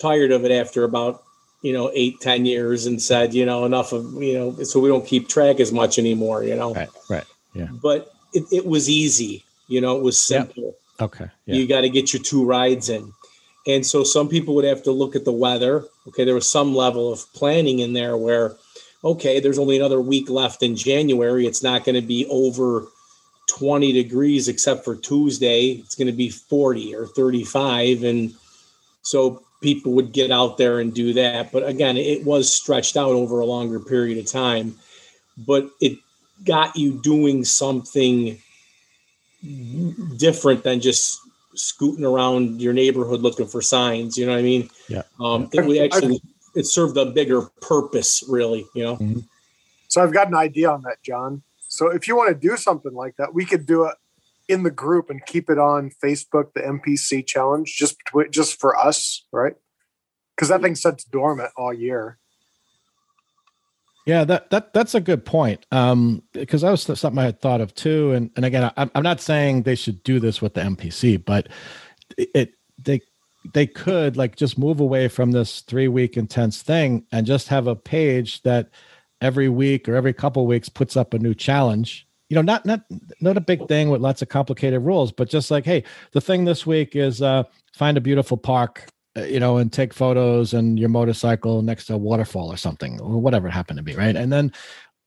tired 0.00 0.32
of 0.32 0.44
it 0.44 0.50
after 0.50 0.84
about 0.84 1.22
you 1.62 1.72
know 1.72 1.90
eight 1.94 2.20
ten 2.20 2.44
years 2.44 2.86
and 2.86 3.00
said 3.00 3.34
you 3.34 3.46
know 3.46 3.64
enough 3.64 3.92
of 3.92 4.20
you 4.22 4.34
know 4.34 4.62
so 4.64 4.80
we 4.80 4.88
don't 4.88 5.06
keep 5.06 5.28
track 5.28 5.60
as 5.60 5.72
much 5.72 5.98
anymore 5.98 6.42
you 6.42 6.56
know? 6.56 6.74
Right 6.74 6.88
right 7.08 7.24
yeah. 7.54 7.68
But 7.70 8.10
it, 8.32 8.44
it 8.50 8.66
was 8.66 8.88
easy 8.88 9.44
you 9.68 9.80
know 9.80 9.96
it 9.96 10.02
was 10.02 10.18
simple. 10.18 10.76
Okay 11.00 11.28
yeah. 11.46 11.54
you 11.54 11.66
got 11.66 11.82
to 11.82 11.90
get 11.90 12.12
your 12.12 12.22
two 12.22 12.44
rides 12.44 12.88
in. 12.88 13.12
And 13.64 13.86
so 13.86 14.02
some 14.02 14.28
people 14.28 14.56
would 14.56 14.64
have 14.64 14.82
to 14.82 14.90
look 14.90 15.14
at 15.14 15.24
the 15.24 15.32
weather. 15.32 15.84
Okay 16.08 16.24
there 16.24 16.34
was 16.34 16.48
some 16.48 16.74
level 16.74 17.12
of 17.12 17.32
planning 17.32 17.78
in 17.78 17.92
there 17.92 18.16
where 18.16 18.56
okay, 19.04 19.40
there's 19.40 19.58
only 19.58 19.76
another 19.76 20.00
week 20.00 20.30
left 20.30 20.62
in 20.62 20.76
January. 20.76 21.46
It's 21.46 21.62
not 21.62 21.84
going 21.84 21.94
to 21.96 22.06
be 22.06 22.26
over 22.26 22.86
20 23.48 23.92
degrees 23.92 24.48
except 24.48 24.84
for 24.84 24.94
Tuesday. 24.94 25.70
It's 25.72 25.94
going 25.94 26.06
to 26.06 26.12
be 26.12 26.30
40 26.30 26.94
or 26.94 27.06
35. 27.06 28.04
And 28.04 28.34
so 29.02 29.42
people 29.60 29.92
would 29.92 30.12
get 30.12 30.30
out 30.30 30.56
there 30.56 30.80
and 30.80 30.94
do 30.94 31.12
that. 31.14 31.52
But 31.52 31.66
again, 31.66 31.96
it 31.96 32.24
was 32.24 32.52
stretched 32.52 32.96
out 32.96 33.10
over 33.10 33.40
a 33.40 33.46
longer 33.46 33.80
period 33.80 34.18
of 34.18 34.26
time, 34.26 34.78
but 35.36 35.68
it 35.80 35.98
got 36.44 36.76
you 36.76 37.00
doing 37.02 37.44
something 37.44 38.40
different 40.16 40.62
than 40.62 40.80
just 40.80 41.18
scooting 41.54 42.04
around 42.04 42.60
your 42.60 42.72
neighborhood 42.72 43.20
looking 43.20 43.46
for 43.46 43.60
signs. 43.60 44.16
You 44.16 44.26
know 44.26 44.32
what 44.32 44.38
I 44.38 44.42
mean? 44.42 44.70
Yeah. 44.88 45.02
Um, 45.20 45.48
it 45.52 45.64
we 45.64 45.80
actually 45.80 46.20
it 46.54 46.66
served 46.66 46.96
a 46.96 47.06
bigger 47.06 47.42
purpose, 47.60 48.24
really. 48.28 48.66
You 48.74 48.84
know. 48.84 48.96
Mm-hmm. 48.96 49.20
So 49.88 50.02
I've 50.02 50.12
got 50.12 50.28
an 50.28 50.34
idea 50.34 50.70
on 50.70 50.82
that, 50.82 51.02
John. 51.02 51.42
So 51.68 51.88
if 51.88 52.08
you 52.08 52.16
want 52.16 52.28
to 52.28 52.34
do 52.34 52.56
something 52.56 52.92
like 52.92 53.16
that, 53.16 53.34
we 53.34 53.44
could 53.44 53.66
do 53.66 53.84
it 53.84 53.94
in 54.48 54.62
the 54.62 54.70
group 54.70 55.10
and 55.10 55.24
keep 55.24 55.48
it 55.50 55.58
on 55.58 55.90
Facebook, 56.02 56.52
the 56.54 56.60
MPC 56.60 57.26
challenge, 57.26 57.76
just 57.76 57.96
just 58.30 58.60
for 58.60 58.76
us, 58.76 59.24
right? 59.32 59.54
Because 60.34 60.48
that 60.48 60.62
thing 60.62 60.74
sits 60.74 61.04
dormant 61.04 61.50
all 61.56 61.72
year. 61.72 62.18
Yeah, 64.06 64.24
that 64.24 64.50
that 64.50 64.72
that's 64.72 64.94
a 64.94 65.00
good 65.00 65.24
point. 65.24 65.64
Um, 65.70 66.22
because 66.32 66.62
that 66.62 66.70
was 66.70 66.82
something 66.82 67.18
I 67.18 67.24
had 67.24 67.40
thought 67.40 67.60
of 67.60 67.74
too. 67.74 68.12
And 68.12 68.30
and 68.36 68.44
again, 68.44 68.70
I'm 68.76 68.90
I'm 68.94 69.02
not 69.02 69.20
saying 69.20 69.62
they 69.62 69.76
should 69.76 70.02
do 70.02 70.18
this 70.18 70.42
with 70.42 70.54
the 70.54 70.60
MPC, 70.60 71.24
but 71.24 71.48
it, 72.18 72.30
it 72.34 72.54
they 72.78 73.00
they 73.52 73.66
could 73.66 74.16
like 74.16 74.36
just 74.36 74.58
move 74.58 74.80
away 74.80 75.08
from 75.08 75.32
this 75.32 75.60
three 75.62 75.88
week 75.88 76.16
intense 76.16 76.62
thing 76.62 77.04
and 77.12 77.26
just 77.26 77.48
have 77.48 77.66
a 77.66 77.76
page 77.76 78.42
that 78.42 78.70
every 79.20 79.48
week 79.48 79.88
or 79.88 79.94
every 79.94 80.12
couple 80.12 80.46
weeks 80.46 80.68
puts 80.68 80.96
up 80.96 81.14
a 81.14 81.18
new 81.18 81.34
challenge 81.34 82.06
you 82.28 82.34
know 82.34 82.42
not 82.42 82.64
not 82.64 82.82
not 83.20 83.36
a 83.36 83.40
big 83.40 83.66
thing 83.68 83.90
with 83.90 84.00
lots 84.00 84.22
of 84.22 84.28
complicated 84.28 84.82
rules 84.82 85.12
but 85.12 85.28
just 85.28 85.50
like 85.50 85.64
hey 85.64 85.82
the 86.12 86.20
thing 86.20 86.44
this 86.44 86.66
week 86.66 86.96
is 86.96 87.22
uh 87.22 87.42
find 87.74 87.96
a 87.96 88.00
beautiful 88.00 88.36
park 88.36 88.88
uh, 89.16 89.22
you 89.22 89.40
know 89.40 89.58
and 89.58 89.72
take 89.72 89.92
photos 89.92 90.54
and 90.54 90.78
your 90.78 90.88
motorcycle 90.88 91.62
next 91.62 91.86
to 91.86 91.94
a 91.94 91.98
waterfall 91.98 92.52
or 92.52 92.56
something 92.56 93.00
or 93.00 93.20
whatever 93.20 93.48
it 93.48 93.52
happened 93.52 93.76
to 93.76 93.82
be 93.82 93.94
right 93.94 94.16
and 94.16 94.32
then 94.32 94.52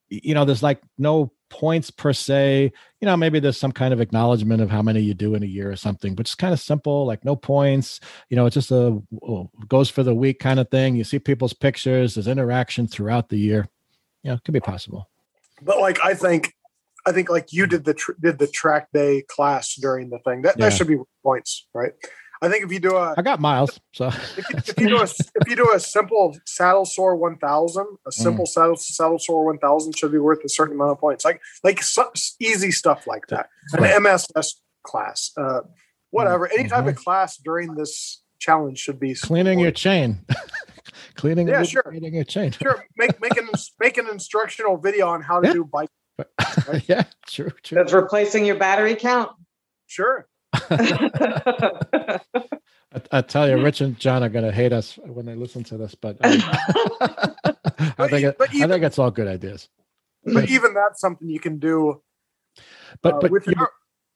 you 0.10 0.34
know 0.34 0.46
there's 0.46 0.64
like 0.64 0.82
no 0.98 1.32
points 1.50 1.90
per 1.90 2.14
se. 2.14 2.72
You 3.06 3.12
know, 3.12 3.18
maybe 3.18 3.40
there's 3.40 3.60
some 3.60 3.72
kind 3.72 3.94
of 3.94 4.02
acknowledgement 4.02 4.64
of 4.64 4.72
how 4.72 4.82
many 4.82 5.00
you 5.00 5.14
do 5.14 5.36
in 5.36 5.44
a 5.44 5.46
year 5.46 5.70
or 5.70 5.76
something, 5.76 6.16
but 6.16 6.26
just 6.26 6.40
kind 6.40 6.56
of 6.56 6.60
simple, 6.60 7.06
like 7.06 7.24
no 7.24 7.36
points. 7.36 8.00
You 8.30 8.36
know, 8.36 8.48
it's 8.48 8.56
just 8.56 8.72
a 8.72 9.00
oh, 9.22 9.52
goes 9.68 9.92
for 9.92 10.02
the 10.02 10.16
week 10.16 10.40
kind 10.40 10.60
of 10.60 10.72
thing. 10.72 10.96
You 10.96 11.04
see 11.04 11.20
people's 11.20 11.54
pictures, 11.54 12.16
there's 12.16 12.28
interaction 12.28 12.88
throughout 12.88 13.30
the 13.30 13.38
year. 13.38 13.70
Yeah, 14.24 14.34
it 14.34 14.44
could 14.44 14.56
be 14.56 14.60
possible. 14.60 15.08
But 15.62 15.80
like, 15.82 16.04
I 16.04 16.16
think, 16.16 16.56
I 17.06 17.12
think 17.12 17.30
like 17.30 17.54
you 17.54 17.66
hmm. 17.66 17.70
did 17.70 17.86
the 17.86 17.94
tr- 17.94 18.14
did 18.20 18.40
the 18.40 18.48
track 18.48 18.88
day 18.92 19.22
class 19.28 19.76
during 19.76 20.10
the 20.10 20.18
thing. 20.26 20.42
That 20.42 20.58
yeah. 20.58 20.70
that 20.70 20.76
should 20.76 20.88
be 20.88 20.98
points, 21.22 21.68
right? 21.76 21.92
I 22.46 22.50
think 22.50 22.64
if 22.64 22.72
you 22.72 22.80
do 22.80 22.96
a, 22.96 23.16
I 23.18 23.22
got 23.24 23.40
miles. 23.40 23.80
So 23.92 24.08
if 24.08 24.38
you, 24.38 24.44
if 24.58 24.80
you 24.80 24.88
do 24.90 24.98
a 24.98 25.04
if 25.04 25.48
you 25.48 25.56
do 25.56 25.72
a 25.74 25.80
simple 25.80 26.38
saddle 26.46 26.86
sore 26.86 27.16
one 27.16 27.38
thousand, 27.38 27.88
a 28.06 28.10
mm. 28.10 28.14
simple 28.14 28.46
mm. 28.46 28.50
saddle 28.50 28.76
saddle 28.76 29.18
sore 29.18 29.46
one 29.46 29.58
thousand 29.58 29.98
should 29.98 30.12
be 30.12 30.20
worth 30.20 30.44
a 30.46 30.50
certain 30.50 30.76
amount 30.76 30.92
of 30.92 31.00
points. 31.00 31.26
Like 31.26 31.42
like 31.64 31.82
so, 31.82 32.12
easy 32.40 32.70
stuff 32.70 33.08
like 33.08 33.28
that. 33.28 33.50
An 33.74 33.84
MSF 34.04 34.48
class, 34.84 35.32
uh, 35.38 35.62
whatever. 36.12 36.48
Any 36.52 36.70
type 36.70 36.82
mm-hmm. 36.82 36.90
of 36.90 36.96
class 36.98 37.38
during 37.38 37.74
this 37.74 38.22
challenge 38.38 38.78
should 38.78 39.00
be 39.00 39.16
cleaning 39.16 39.60
your 39.60 39.72
chain. 39.72 40.20
cleaning, 41.16 41.48
yeah, 41.48 41.64
sure. 41.64 41.82
Cleaning 41.82 42.14
your 42.14 42.24
chain. 42.24 42.52
sure. 42.52 42.86
Make 42.96 43.20
make 43.20 43.38
an 43.38 43.50
make 43.80 43.98
an 43.98 44.08
instructional 44.08 44.78
video 44.78 45.08
on 45.08 45.22
how 45.22 45.42
to 45.42 45.48
yeah. 45.48 45.54
do 45.54 45.66
bike. 45.66 45.90
Right? 46.68 46.84
yeah, 46.88 47.04
true, 47.28 47.52
true. 47.64 47.76
That's 47.76 47.92
replacing 47.92 48.46
your 48.46 48.58
battery 48.58 48.96
count. 48.96 49.32
Sure. 49.88 50.28
I, 52.94 53.02
I, 53.12 53.22
tell 53.22 53.50
you, 53.50 53.62
Rich 53.62 53.82
and 53.82 54.00
John 54.00 54.24
are 54.24 54.30
going 54.30 54.46
to 54.46 54.52
hate 54.52 54.74
us 54.74 54.98
when 55.04 55.26
they 55.26 55.36
listen 55.36 55.64
to 55.66 55.78
this, 55.78 55.96
but, 55.96 56.18
um, 56.24 56.42
I 57.98 58.08
think 58.08 58.26
it, 58.26 58.38
even, 58.54 58.72
I 58.72 58.74
think 58.74 58.84
it's 58.86 59.00
all 59.00 59.12
good 59.12 59.28
ideas. 59.28 59.70
But 60.24 60.50
even 60.50 60.74
that's 60.74 61.00
something 61.00 61.30
you 61.30 61.40
can 61.40 61.60
do. 61.60 62.02
But 63.02 63.16
uh, 63.16 63.20
but 63.22 63.32
with 63.32 63.48
your, 63.48 63.70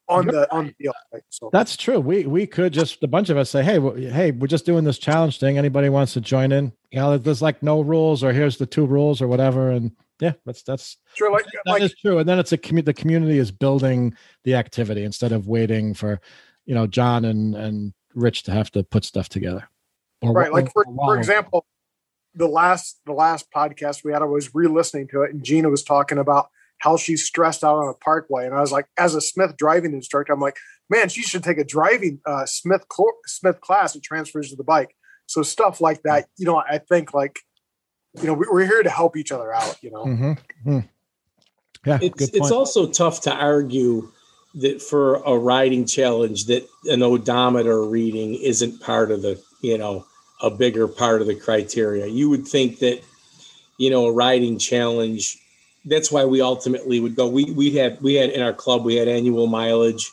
on 0.07 0.25
the 0.25 0.51
on 0.51 0.67
the 0.67 0.73
deal. 0.79 0.93
Right? 1.13 1.23
So 1.29 1.49
that's 1.53 1.77
true. 1.77 1.99
We 1.99 2.25
we 2.25 2.47
could 2.47 2.73
just 2.73 3.03
a 3.03 3.07
bunch 3.07 3.29
of 3.29 3.37
us 3.37 3.49
say, 3.49 3.63
hey, 3.63 3.79
hey, 4.09 4.31
we're 4.31 4.47
just 4.47 4.65
doing 4.65 4.83
this 4.83 4.97
challenge 4.97 5.39
thing. 5.39 5.57
Anybody 5.57 5.89
wants 5.89 6.13
to 6.13 6.21
join 6.21 6.51
in? 6.51 6.73
You 6.91 6.99
know, 6.99 7.17
there's 7.17 7.41
like 7.41 7.61
no 7.61 7.81
rules, 7.81 8.23
or 8.23 8.33
here's 8.33 8.57
the 8.57 8.65
two 8.65 8.85
rules, 8.85 9.21
or 9.21 9.27
whatever, 9.27 9.69
and 9.69 9.91
Yeah, 10.19 10.33
that's 10.45 10.63
that's 10.63 10.97
Sure, 11.13 11.31
like, 11.31 11.45
that 11.45 11.71
like 11.71 11.81
is 11.81 11.95
true. 11.95 12.17
And 12.17 12.27
then 12.27 12.39
it's 12.39 12.51
a 12.51 12.57
commu- 12.57 12.85
the 12.85 12.93
community 12.93 13.37
is 13.37 13.51
building 13.51 14.15
the 14.43 14.55
activity 14.55 15.03
instead 15.03 15.31
of 15.31 15.47
waiting 15.47 15.93
for, 15.93 16.19
you 16.65 16.75
know, 16.75 16.87
John 16.87 17.25
and 17.25 17.55
and 17.55 17.93
Rich 18.13 18.43
to 18.43 18.51
have 18.51 18.71
to 18.71 18.83
put 18.83 19.05
stuff 19.05 19.29
together. 19.29 19.69
Or 20.21 20.33
right, 20.33 20.51
like 20.51 20.73
for, 20.73 20.83
for 20.83 21.17
example, 21.17 21.65
the 22.35 22.47
last 22.47 22.99
the 23.05 23.13
last 23.13 23.47
podcast 23.55 24.03
we 24.03 24.11
had, 24.11 24.21
I 24.21 24.25
was 24.25 24.53
re-listening 24.53 25.07
to 25.09 25.21
it, 25.21 25.31
and 25.31 25.43
Gina 25.43 25.69
was 25.69 25.83
talking 25.83 26.17
about 26.17 26.49
how 26.79 26.97
she's 26.97 27.25
stressed 27.25 27.63
out 27.63 27.77
on 27.77 27.89
a 27.89 27.93
parkway, 27.93 28.45
and 28.45 28.53
I 28.53 28.59
was 28.59 28.71
like, 28.71 28.87
as 28.97 29.15
a 29.15 29.21
Smith 29.21 29.55
driving 29.57 29.93
instructor, 29.93 30.33
I'm 30.33 30.39
like, 30.39 30.57
man, 30.89 31.09
she 31.09 31.21
should 31.21 31.43
take 31.43 31.57
a 31.57 31.63
driving 31.63 32.19
uh, 32.25 32.45
Smith 32.45 32.85
cl- 32.91 33.17
Smith 33.25 33.61
class. 33.61 33.95
It 33.95 34.03
transfers 34.03 34.49
to 34.49 34.55
the 34.55 34.63
bike. 34.63 34.95
So 35.27 35.43
stuff 35.43 35.79
like 35.79 36.01
that, 36.03 36.27
you 36.37 36.45
know, 36.45 36.57
I 36.57 36.79
think 36.79 37.13
like, 37.13 37.39
you 38.15 38.23
know, 38.23 38.33
we, 38.33 38.47
we're 38.49 38.65
here 38.65 38.83
to 38.83 38.89
help 38.89 39.15
each 39.15 39.31
other 39.31 39.53
out. 39.53 39.77
You 39.81 39.91
know, 39.91 40.05
Mhm, 40.05 40.37
mhm. 40.65 40.89
Yeah, 41.85 41.99
It's 42.01 42.29
good 42.29 42.35
it's 42.35 42.51
also 42.51 42.87
tough 42.87 43.21
to 43.21 43.33
argue 43.33 44.11
that 44.55 44.81
for 44.81 45.15
a 45.25 45.37
riding 45.37 45.85
challenge 45.85 46.45
that 46.45 46.67
an 46.85 47.03
odometer 47.03 47.83
reading 47.83 48.35
isn't 48.35 48.81
part 48.81 49.11
of 49.11 49.21
the 49.21 49.41
you 49.61 49.77
know 49.77 50.05
a 50.41 50.49
bigger 50.49 50.87
part 50.87 51.21
of 51.21 51.27
the 51.27 51.35
criteria. 51.35 52.07
You 52.07 52.29
would 52.29 52.47
think 52.47 52.79
that 52.79 53.01
you 53.77 53.89
know 53.89 54.07
a 54.07 54.11
riding 54.11 54.57
challenge. 54.57 55.37
That's 55.85 56.11
why 56.11 56.25
we 56.25 56.41
ultimately 56.41 56.99
would 56.99 57.15
go. 57.15 57.27
We 57.27 57.45
we 57.51 57.71
had 57.71 58.01
we 58.01 58.15
had 58.15 58.31
in 58.31 58.41
our 58.41 58.53
club 58.53 58.83
we 58.83 58.95
had 58.95 59.07
annual 59.07 59.47
mileage. 59.47 60.11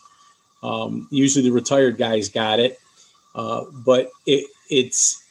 Um, 0.63 1.09
usually 1.11 1.45
the 1.45 1.53
retired 1.53 1.97
guys 1.97 2.29
got 2.29 2.61
it, 2.61 2.79
uh, 3.35 3.65
but 3.73 4.11
it 4.27 4.49
it's 4.71 5.23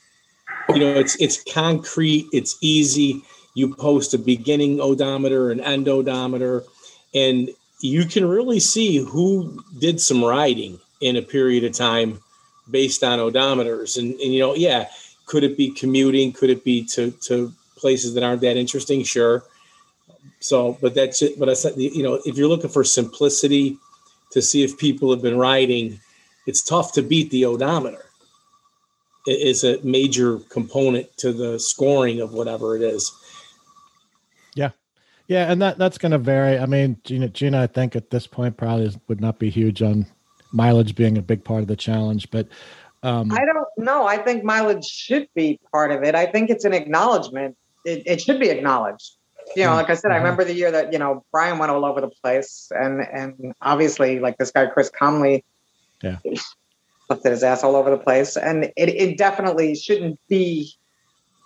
you 0.70 0.80
know 0.80 0.93
it's 0.93 1.16
it's 1.18 1.43
concrete. 1.43 2.28
It's 2.32 2.57
easy 2.61 3.24
you 3.55 3.74
post 3.74 4.13
a 4.13 4.20
beginning 4.20 4.80
odometer, 4.80 5.49
an 5.49 5.61
end 5.61 5.88
odometer, 5.88 6.63
and 7.16 7.49
you 7.80 8.05
can 8.05 8.28
really 8.28 8.59
see 8.59 8.97
who 8.97 9.63
did 9.80 9.99
some 9.99 10.24
riding 10.24 10.80
in 11.01 11.16
a 11.16 11.22
period 11.22 11.63
of 11.63 11.72
time 11.72 12.20
based 12.70 13.03
on 13.03 13.20
odometers. 13.20 13.97
And, 13.97 14.13
and 14.13 14.34
you 14.34 14.39
know, 14.39 14.55
yeah, 14.55 14.89
could 15.26 15.43
it 15.43 15.57
be 15.57 15.72
commuting? 15.72 16.34
Could 16.34 16.49
it 16.49 16.63
be 16.63 16.84
to, 16.88 17.11
to 17.11 17.51
places 17.78 18.13
that 18.13 18.24
aren't 18.24 18.41
that 18.41 18.57
interesting? 18.57 19.03
Sure. 19.03 19.43
So, 20.39 20.78
but 20.82 20.93
that's 20.93 21.22
it. 21.22 21.39
But 21.39 21.49
I 21.49 21.53
said, 21.53 21.74
you 21.78 22.03
know, 22.03 22.20
if 22.26 22.38
you're 22.38 22.49
looking 22.49 22.70
for 22.70 22.84
simplicity 22.84 23.78
to 24.32 24.41
see 24.41 24.63
if 24.63 24.78
people 24.78 25.11
have 25.11 25.22
been 25.22 25.38
riding, 25.38 25.99
it's 26.45 26.61
tough 26.61 26.91
to 26.93 27.01
beat 27.01 27.32
the 27.32 27.45
odometer. 27.45 28.04
It 29.28 29.41
is 29.47 29.63
a 29.63 29.80
major 29.84 30.38
component 30.49 31.15
to 31.17 31.34
the 31.34 31.59
scoring 31.59 32.21
of 32.21 32.34
whatever 32.34 32.76
it 32.76 32.82
is. 32.82 33.11
Yeah, 34.55 34.71
Yeah. 35.28 35.51
and 35.51 35.61
that 35.61 35.78
that's 35.78 35.97
going 35.97 36.11
to 36.11 36.17
vary. 36.17 36.57
I 36.59 36.65
mean, 36.65 36.97
Gina, 37.03 37.30
Gina, 37.30 37.61
I 37.63 37.67
think 37.67 37.95
at 37.95 38.09
this 38.11 38.28
point 38.28 38.55
probably 38.57 38.93
would 39.07 39.21
not 39.21 39.39
be 39.39 39.49
huge 39.49 39.82
on 39.82 40.05
mileage 40.51 40.95
being 40.95 41.17
a 41.17 41.21
big 41.21 41.43
part 41.43 41.61
of 41.61 41.67
the 41.67 41.76
challenge, 41.76 42.30
but 42.32 42.47
um, 43.03 43.32
I 43.32 43.45
don't 43.45 43.67
know. 43.78 44.07
I 44.07 44.17
think 44.17 44.43
mileage 44.43 44.86
should 44.86 45.28
be 45.36 45.59
part 45.71 45.91
of 45.91 46.03
it. 46.03 46.15
I 46.15 46.26
think 46.26 46.49
it's 46.49 46.65
an 46.65 46.73
acknowledgement. 46.73 47.55
It, 47.84 48.03
it 48.07 48.21
should 48.21 48.39
be 48.39 48.49
acknowledged. 48.49 49.11
You 49.55 49.65
know, 49.65 49.76
like 49.76 49.91
I 49.91 49.93
said, 49.93 50.09
I 50.09 50.15
Mhm. 50.15 50.23
remember 50.23 50.43
the 50.43 50.55
year 50.55 50.71
that 50.71 50.91
you 50.91 50.97
know 50.97 51.23
Brian 51.32 51.59
went 51.59 51.71
all 51.71 51.86
over 51.86 52.01
the 52.01 52.09
place, 52.23 52.71
and 52.71 53.01
and 53.01 53.53
obviously 53.61 54.19
like 54.19 54.38
this 54.39 54.49
guy 54.51 54.65
Chris 54.67 54.89
Comley, 54.89 55.43
Yeah. 56.01 56.17
Lifted 57.09 57.31
his 57.31 57.43
ass 57.43 57.63
all 57.63 57.75
over 57.75 57.89
the 57.89 57.97
place, 57.97 58.37
and 58.37 58.65
it 58.75 58.89
it 58.89 59.17
definitely 59.17 59.75
shouldn't 59.75 60.19
be. 60.27 60.71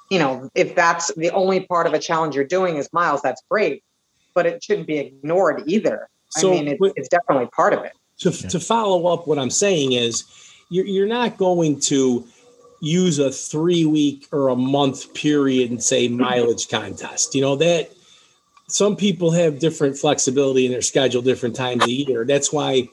You 0.10 0.18
know, 0.18 0.50
if 0.56 0.74
that's 0.74 1.14
the 1.14 1.30
only 1.30 1.60
part 1.62 1.86
of 1.86 1.94
a 1.94 2.00
challenge 2.00 2.34
you're 2.34 2.44
doing 2.44 2.78
is 2.78 2.92
miles, 2.92 3.22
that's 3.22 3.44
great, 3.48 3.84
but 4.34 4.48
it 4.48 4.64
shouldn't 4.64 4.88
be 4.88 4.98
ignored 4.98 5.62
either. 5.68 6.10
So, 6.30 6.50
I 6.50 6.56
mean, 6.56 6.68
it, 6.70 6.80
but- 6.80 6.94
it's 6.96 7.10
definitely 7.10 7.48
part 7.56 7.74
of 7.74 7.84
it. 7.84 7.94
to, 8.22 8.32
Yeah. 8.32 8.50
to 8.50 8.60
follow 8.60 9.06
up 9.14 9.28
what 9.28 9.38
i'm 9.40 9.50
saying 9.52 9.94
is 9.94 10.26
you're, 10.70 10.86
you're 10.86 11.08
not 11.08 11.38
going 11.38 11.80
to 11.80 12.26
use 12.82 13.18
a 13.20 13.32
three 13.32 13.86
week 13.86 14.28
or 14.32 14.50
a 14.50 14.56
month 14.56 15.14
period 15.14 15.70
and 15.72 15.82
say 15.84 16.08
mileage 16.08 16.68
contest 16.70 17.34
you 17.36 17.42
know 17.42 17.56
that 17.56 17.92
some 18.68 18.96
people 18.96 19.32
have 19.32 19.60
different 19.60 19.98
flexibility 19.98 20.66
in 20.66 20.72
their 20.72 20.82
schedule 20.82 21.22
different 21.22 21.56
times 21.56 21.84
a 21.86 21.92
year 21.92 22.26
that's 22.26 22.52
why 22.52 22.90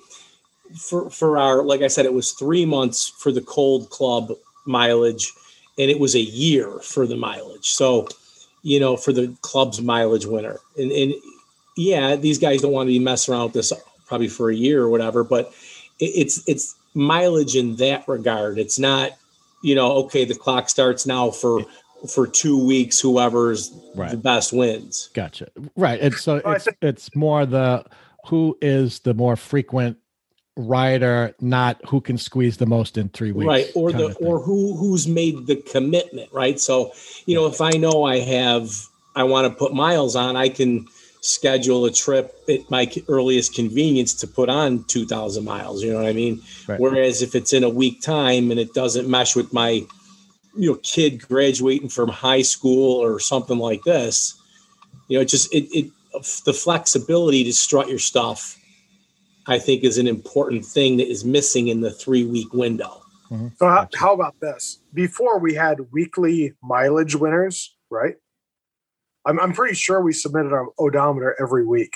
for 0.75 1.11
for 1.11 1.39
our 1.39 1.63
like 1.63 1.83
i 1.83 1.87
said 1.87 2.05
it 2.05 2.15
was 2.15 2.33
three 2.33 2.65
months 2.65 3.09
for 3.19 3.31
the 3.31 3.41
cold 3.43 3.91
club 3.91 4.33
mileage 4.67 5.33
and 5.79 5.91
it 5.91 5.99
was 5.99 6.15
a 6.15 6.21
year 6.21 6.71
for 6.81 7.07
the 7.07 7.17
mileage. 7.17 7.71
So 7.71 8.09
you 8.63 8.81
know 8.81 8.97
for 8.97 9.13
the 9.13 9.35
club's 9.43 9.81
mileage 9.81 10.27
winner. 10.27 10.59
And 10.77 10.91
and 10.93 11.15
yeah 11.77 12.17
these 12.17 12.39
guys 12.39 12.63
don't 12.63 12.73
want 12.73 12.89
to 12.89 12.93
be 12.93 12.99
messing 12.99 13.35
around 13.35 13.45
with 13.45 13.53
this 13.55 13.73
probably 14.07 14.29
for 14.29 14.51
a 14.51 14.55
year 14.55 14.83
or 14.83 14.89
whatever 14.89 15.25
but 15.25 15.53
it, 15.99 16.07
it's 16.15 16.49
it's 16.49 16.75
mileage 16.95 17.57
in 17.57 17.77
that 17.77 18.07
regard. 18.09 18.59
It's 18.59 18.79
not 18.79 19.13
you 19.63 19.75
know 19.75 19.93
okay 20.05 20.25
the 20.25 20.35
clock 20.35 20.69
starts 20.69 21.07
now 21.07 21.31
for 21.31 21.65
for 22.09 22.27
two 22.27 22.63
weeks 22.63 23.01
whoever's 23.01 23.71
the 23.95 24.21
best 24.23 24.53
wins. 24.53 25.11
Gotcha. 25.15 25.49
Right, 25.77 26.01
it's 26.01 26.21
so 26.21 26.37
it's 26.37 26.69
it's 26.83 27.15
more 27.15 27.47
the 27.47 27.85
who 28.27 28.57
is 28.61 29.01
the 29.01 29.15
more 29.15 29.37
frequent 29.37 29.97
rider, 30.57 31.35
not 31.41 31.79
who 31.87 32.01
can 32.01 32.17
squeeze 32.17 32.57
the 32.57 32.67
most 32.67 32.97
in 32.97 33.11
three 33.11 33.33
weeks, 33.33 33.47
right 33.47 33.71
or 33.75 33.93
the 33.93 34.15
or 34.15 34.41
who 34.41 34.75
who's 34.77 35.07
made 35.07 35.47
the 35.47 35.57
commitment 35.57 36.33
right? 36.33 36.59
So 36.59 36.93
you 37.27 37.35
know 37.35 37.47
if 37.47 37.61
i 37.61 37.71
know 37.71 38.05
i 38.05 38.19
have 38.19 38.71
i 39.15 39.23
want 39.23 39.47
to 39.47 39.59
put 39.59 39.75
miles 39.75 40.17
on 40.17 40.37
i 40.37 40.49
can 40.49 40.87
schedule 41.21 41.85
a 41.85 41.93
trip 41.93 42.35
at 42.49 42.71
my 42.71 42.91
earliest 43.09 43.55
convenience 43.55 44.15
to 44.15 44.27
put 44.27 44.49
on 44.49 44.85
2000 44.85 45.45
miles 45.45 45.83
you 45.83 45.93
know 45.93 45.99
what 45.99 46.07
i 46.07 46.13
mean? 46.13 46.41
Right. 46.69 46.81
whereas 46.81 47.21
if 47.21 47.35
it's 47.35 47.53
in 47.53 47.65
a 47.65 47.69
week 47.69 48.01
time 48.01 48.51
and 48.51 48.61
it 48.61 48.73
doesn't 48.75 49.09
mesh 49.09 49.35
with 49.35 49.53
my 49.53 49.85
you 50.57 50.71
know 50.71 50.77
kid 50.83 51.21
graduating 51.21 51.89
from 51.89 52.09
high 52.09 52.43
school 52.43 53.03
or 53.03 53.19
something 53.19 53.59
like 53.59 53.83
this 53.83 54.41
you 55.09 55.19
know 55.19 55.23
it 55.23 55.27
just 55.27 55.53
it, 55.53 55.69
it 55.77 55.91
the 56.45 56.53
flexibility 56.53 57.45
to 57.45 57.53
strut 57.53 57.89
your 57.89 57.99
stuff 57.99 58.59
i 59.47 59.59
think 59.59 59.85
is 59.85 59.99
an 59.99 60.07
important 60.07 60.65
thing 60.65 60.97
that 60.97 61.09
is 61.09 61.25
missing 61.25 61.69
in 61.69 61.81
the 61.81 61.91
three 61.91 62.25
week 62.25 62.53
window 62.53 63.03
mm-hmm. 63.31 63.49
So 63.59 63.67
how, 63.67 63.89
how 63.97 64.15
about 64.15 64.37
this? 64.41 64.81
Before 64.95 65.39
we 65.41 65.55
had 65.55 65.79
weekly 65.91 66.53
mileage 66.63 67.17
winners, 67.17 67.77
right? 67.91 68.15
I'm, 69.25 69.41
I'm 69.41 69.53
pretty 69.53 69.75
sure 69.75 70.01
we 70.01 70.13
submitted 70.13 70.53
our 70.53 70.69
odometer 70.79 71.35
every 71.41 71.67
week. 71.67 71.95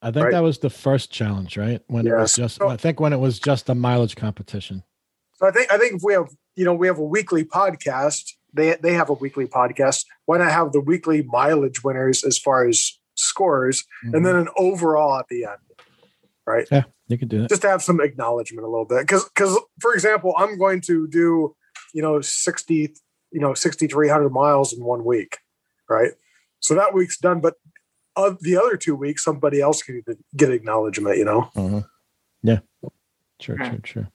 I 0.00 0.10
think 0.10 0.24
right. 0.24 0.32
that 0.32 0.42
was 0.42 0.58
the 0.58 0.70
first 0.70 1.10
challenge, 1.10 1.58
right? 1.58 1.82
When 1.88 2.06
it 2.06 2.14
was 2.14 2.34
just, 2.34 2.56
So- 2.56 2.68
I 2.68 2.76
think 2.76 2.98
when 2.98 3.12
it 3.12 3.18
was 3.18 3.38
just 3.38 3.68
a 3.68 3.74
mileage 3.74 4.16
competition. 4.16 4.82
So 5.38 5.46
I 5.46 5.52
think 5.52 5.72
I 5.72 5.78
think 5.78 5.94
if 5.94 6.02
we 6.02 6.14
have 6.14 6.28
you 6.56 6.64
know 6.64 6.74
we 6.74 6.88
have 6.88 6.98
a 6.98 7.04
weekly 7.04 7.44
podcast, 7.44 8.32
they 8.52 8.74
they 8.82 8.94
have 8.94 9.08
a 9.08 9.14
weekly 9.14 9.46
podcast. 9.46 10.04
Why 10.26 10.38
not 10.38 10.50
have 10.50 10.72
the 10.72 10.80
weekly 10.80 11.22
mileage 11.22 11.84
winners 11.84 12.24
as 12.24 12.36
far 12.38 12.66
as 12.66 12.98
scores, 13.14 13.84
and 14.02 14.14
mm-hmm. 14.14 14.24
then 14.24 14.36
an 14.36 14.48
overall 14.56 15.16
at 15.16 15.26
the 15.28 15.44
end, 15.44 15.58
right? 16.48 16.66
Yeah, 16.72 16.84
you 17.08 17.18
can 17.18 17.28
do 17.28 17.42
that. 17.42 17.48
Just 17.50 17.62
to 17.62 17.68
have 17.68 17.82
some 17.82 18.00
acknowledgement 18.00 18.66
a 18.66 18.70
little 18.70 18.86
bit, 18.86 19.00
because 19.02 19.24
because 19.24 19.58
for 19.80 19.92
example, 19.94 20.34
I'm 20.36 20.58
going 20.58 20.80
to 20.82 21.06
do 21.08 21.54
you 21.94 22.02
know 22.02 22.20
sixty 22.20 22.94
you 23.30 23.40
know 23.40 23.54
sixty 23.54 23.86
three 23.86 24.08
hundred 24.08 24.30
miles 24.30 24.72
in 24.72 24.82
one 24.82 25.04
week, 25.04 25.38
right? 25.88 26.12
So 26.60 26.74
that 26.74 26.94
week's 26.94 27.18
done, 27.18 27.40
but 27.40 27.54
of 28.16 28.38
the 28.42 28.56
other 28.56 28.76
two 28.76 28.96
weeks, 28.96 29.22
somebody 29.22 29.60
else 29.60 29.82
can 29.82 30.02
get 30.36 30.50
acknowledgement. 30.50 31.18
You 31.18 31.24
know. 31.24 31.50
Mhm. 31.54 31.86
Yeah. 32.42 32.60
Sure, 33.40 33.56
Yeah. 33.56 33.70
sure, 33.70 33.80
sure. 33.84 34.08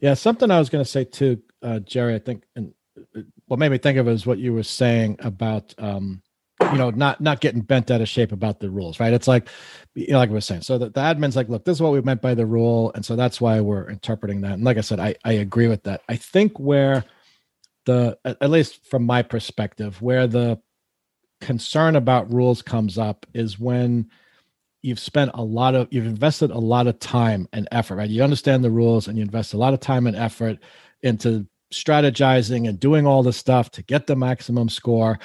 Yeah, 0.00 0.14
something 0.14 0.50
I 0.50 0.58
was 0.58 0.70
going 0.70 0.82
to 0.82 0.90
say 0.90 1.04
too, 1.04 1.42
uh, 1.62 1.80
Jerry. 1.80 2.14
I 2.14 2.18
think, 2.18 2.44
and 2.56 2.72
uh, 3.14 3.20
what 3.46 3.58
made 3.58 3.70
me 3.70 3.76
think 3.76 3.98
of 3.98 4.08
it 4.08 4.12
is 4.12 4.24
what 4.26 4.38
you 4.38 4.54
were 4.54 4.62
saying 4.62 5.16
about, 5.18 5.74
um, 5.76 6.22
you 6.60 6.78
know, 6.78 6.90
not 6.90 7.20
not 7.20 7.40
getting 7.40 7.62
bent 7.62 7.90
out 7.90 8.00
of 8.00 8.08
shape 8.08 8.32
about 8.32 8.60
the 8.60 8.70
rules, 8.70 9.00
right? 9.00 9.12
It's 9.12 9.28
like, 9.28 9.48
you 9.94 10.12
know, 10.12 10.18
like 10.18 10.30
I 10.30 10.32
was 10.32 10.44
saying. 10.44 10.62
So 10.62 10.78
the, 10.78 10.86
the 10.86 11.00
admin's 11.00 11.36
like, 11.36 11.48
look, 11.48 11.64
this 11.64 11.76
is 11.76 11.82
what 11.82 11.92
we 11.92 12.00
meant 12.02 12.22
by 12.22 12.34
the 12.34 12.46
rule, 12.46 12.92
and 12.94 13.04
so 13.04 13.16
that's 13.16 13.40
why 13.40 13.60
we're 13.60 13.88
interpreting 13.88 14.42
that. 14.42 14.52
And 14.52 14.64
like 14.64 14.78
I 14.78 14.82
said, 14.82 15.00
I 15.00 15.14
I 15.24 15.32
agree 15.32 15.68
with 15.68 15.82
that. 15.84 16.02
I 16.08 16.16
think 16.16 16.58
where 16.58 17.04
the 17.86 18.18
at, 18.24 18.50
least 18.50 18.86
from 18.86 19.04
my 19.04 19.22
perspective, 19.22 20.00
where 20.02 20.26
the 20.26 20.60
concern 21.40 21.96
about 21.96 22.32
rules 22.32 22.62
comes 22.62 22.98
up 22.98 23.26
is 23.32 23.58
when 23.58 24.10
you've 24.82 25.00
spent 25.00 25.30
a 25.34 25.42
lot 25.42 25.74
of 25.74 25.88
you've 25.90 26.06
invested 26.06 26.50
a 26.50 26.58
lot 26.58 26.86
of 26.86 26.98
time 26.98 27.48
and 27.52 27.66
effort 27.70 27.96
right 27.96 28.10
you 28.10 28.22
understand 28.22 28.62
the 28.62 28.70
rules 28.70 29.08
and 29.08 29.16
you 29.16 29.22
invest 29.22 29.54
a 29.54 29.58
lot 29.58 29.74
of 29.74 29.80
time 29.80 30.06
and 30.06 30.16
effort 30.16 30.58
into 31.02 31.46
strategizing 31.72 32.68
and 32.68 32.80
doing 32.80 33.06
all 33.06 33.22
the 33.22 33.32
stuff 33.32 33.70
to 33.70 33.82
get 33.82 34.06
the 34.06 34.16
maximum 34.16 34.68
score 34.68 35.18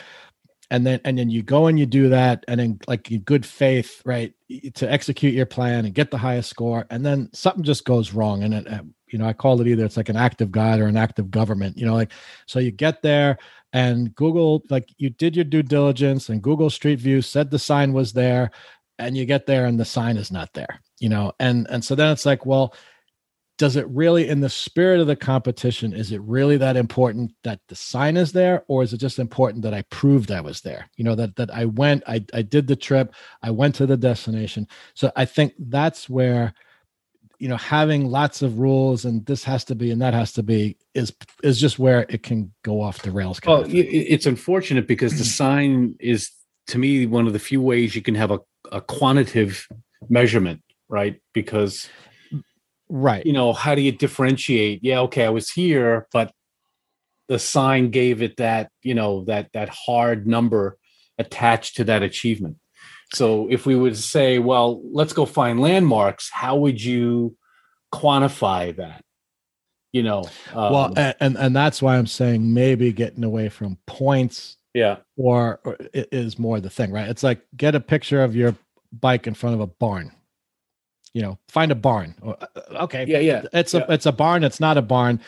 and 0.71 0.85
then 0.85 0.99
and 1.05 1.17
then 1.17 1.29
you 1.29 1.43
go 1.43 1.67
and 1.67 1.77
you 1.79 1.85
do 1.85 2.09
that 2.09 2.43
and 2.47 2.59
then 2.59 2.79
like 2.87 3.11
in 3.11 3.21
good 3.21 3.45
faith 3.45 4.01
right 4.05 4.33
to 4.73 4.91
execute 4.91 5.33
your 5.33 5.45
plan 5.45 5.85
and 5.85 5.93
get 5.93 6.11
the 6.11 6.17
highest 6.17 6.49
score 6.49 6.85
and 6.89 7.05
then 7.05 7.29
something 7.33 7.63
just 7.63 7.85
goes 7.85 8.13
wrong 8.13 8.43
and 8.43 8.53
it, 8.53 8.71
um, 8.71 8.93
You 9.07 9.19
know, 9.19 9.27
I 9.27 9.33
call 9.33 9.61
it 9.61 9.67
either 9.67 9.85
it's 9.85 9.97
like 9.97 10.09
an 10.09 10.17
active 10.17 10.51
guide 10.51 10.79
or 10.81 10.87
an 10.87 10.97
active 10.97 11.29
government. 11.31 11.77
You 11.77 11.85
know, 11.85 11.93
like 11.93 12.11
so 12.47 12.59
you 12.59 12.71
get 12.71 13.01
there 13.01 13.37
and 13.71 14.13
Google 14.15 14.63
like 14.69 14.89
you 14.97 15.09
did 15.09 15.35
your 15.35 15.45
due 15.45 15.63
diligence 15.63 16.29
and 16.29 16.41
Google 16.41 16.69
Street 16.69 16.99
View 16.99 17.21
said 17.21 17.49
the 17.51 17.59
sign 17.59 17.93
was 17.93 18.13
there, 18.13 18.51
and 18.97 19.15
you 19.15 19.25
get 19.25 19.45
there 19.45 19.65
and 19.67 19.79
the 19.79 19.85
sign 19.85 20.17
is 20.17 20.31
not 20.31 20.53
there. 20.53 20.81
You 20.99 21.09
know, 21.09 21.33
and 21.39 21.67
and 21.69 21.83
so 21.83 21.95
then 21.95 22.11
it's 22.11 22.25
like, 22.25 22.45
well, 22.45 22.73
does 23.57 23.75
it 23.75 23.87
really 23.87 24.27
in 24.27 24.41
the 24.41 24.49
spirit 24.49 24.99
of 24.99 25.07
the 25.07 25.15
competition 25.15 25.93
is 25.93 26.11
it 26.11 26.21
really 26.21 26.57
that 26.57 26.75
important 26.75 27.31
that 27.43 27.59
the 27.67 27.75
sign 27.75 28.17
is 28.17 28.31
there 28.31 28.63
or 28.67 28.83
is 28.83 28.93
it 28.93 28.97
just 28.97 29.19
important 29.19 29.63
that 29.63 29.73
i 29.73 29.81
proved 29.83 30.31
i 30.31 30.41
was 30.41 30.61
there? 30.61 30.89
You 30.97 31.03
know 31.03 31.15
that 31.15 31.35
that 31.37 31.51
i 31.51 31.65
went 31.65 32.03
i, 32.07 32.23
I 32.33 32.41
did 32.41 32.67
the 32.67 32.75
trip 32.75 33.13
i 33.41 33.51
went 33.51 33.75
to 33.75 33.85
the 33.85 33.97
destination. 33.97 34.67
So 34.93 35.11
i 35.15 35.25
think 35.25 35.53
that's 35.57 36.09
where 36.09 36.53
you 37.39 37.49
know 37.49 37.57
having 37.57 38.09
lots 38.09 38.41
of 38.41 38.59
rules 38.59 39.05
and 39.05 39.25
this 39.25 39.43
has 39.43 39.63
to 39.65 39.75
be 39.75 39.91
and 39.91 40.01
that 40.01 40.13
has 40.13 40.31
to 40.33 40.43
be 40.43 40.77
is 40.93 41.13
is 41.43 41.59
just 41.59 41.77
where 41.77 42.05
it 42.09 42.23
can 42.23 42.53
go 42.63 42.81
off 42.81 43.01
the 43.01 43.11
rails 43.11 43.41
well 43.45 43.63
it, 43.63 43.73
it's 43.73 44.25
unfortunate 44.25 44.87
because 44.87 45.17
the 45.17 45.23
sign 45.41 45.95
is 45.99 46.31
to 46.67 46.77
me 46.77 47.05
one 47.05 47.27
of 47.27 47.33
the 47.33 47.39
few 47.39 47.61
ways 47.61 47.93
you 47.93 48.01
can 48.01 48.15
have 48.15 48.31
a, 48.31 48.39
a 48.71 48.79
quantitative 48.79 49.67
measurement 50.07 50.61
right? 50.89 51.21
Because 51.33 51.89
right. 52.89 53.25
you 53.25 53.33
know 53.33 53.53
how 53.53 53.75
do 53.75 53.81
you 53.81 53.91
differentiate? 53.91 54.83
Yeah 54.83 55.01
okay 55.01 55.25
i 55.25 55.29
was 55.29 55.49
here 55.49 56.07
but 56.11 56.31
the 57.27 57.39
sign 57.39 57.89
gave 57.89 58.21
it 58.21 58.37
that 58.37 58.69
you 58.83 58.93
know 58.93 59.23
that 59.25 59.49
that 59.53 59.69
hard 59.69 60.27
number 60.27 60.77
attached 61.17 61.77
to 61.77 61.83
that 61.85 62.03
achievement. 62.03 62.57
So 63.13 63.47
if 63.49 63.65
we 63.65 63.75
would 63.75 63.97
say 63.97 64.39
well 64.39 64.81
let's 64.91 65.13
go 65.13 65.25
find 65.25 65.59
landmarks 65.59 66.29
how 66.31 66.57
would 66.57 66.81
you 66.81 67.35
quantify 67.93 68.75
that? 68.77 69.03
You 69.91 70.03
know 70.03 70.23
um, 70.53 70.73
well 70.73 70.93
and, 70.97 71.15
and 71.19 71.37
and 71.37 71.55
that's 71.55 71.81
why 71.81 71.97
i'm 71.97 72.07
saying 72.07 72.53
maybe 72.53 72.91
getting 72.91 73.23
away 73.23 73.47
from 73.47 73.77
points 73.87 74.57
yeah. 74.73 74.97
or, 75.15 75.61
or 75.63 75.77
it 75.93 76.09
is 76.11 76.37
more 76.37 76.59
the 76.59 76.69
thing 76.69 76.91
right? 76.91 77.07
It's 77.07 77.23
like 77.23 77.41
get 77.55 77.75
a 77.75 77.79
picture 77.79 78.21
of 78.21 78.35
your 78.35 78.55
bike 78.91 79.25
in 79.25 79.33
front 79.33 79.55
of 79.55 79.61
a 79.61 79.67
barn 79.67 80.11
you 81.15 81.21
know 81.21 81.39
find 81.47 81.71
a 81.71 81.75
barn. 81.75 82.13
Uh, 82.23 82.35
okay. 82.81 83.05
Yeah 83.07 83.19
yeah. 83.19 83.43
It's 83.53 83.73
a 83.73 83.85
it's 83.91 84.05
a 84.05 84.11
barn 84.11 84.43
it's 84.43 84.59
not 84.59 84.77
a 84.77 84.81
barn. 84.81 85.19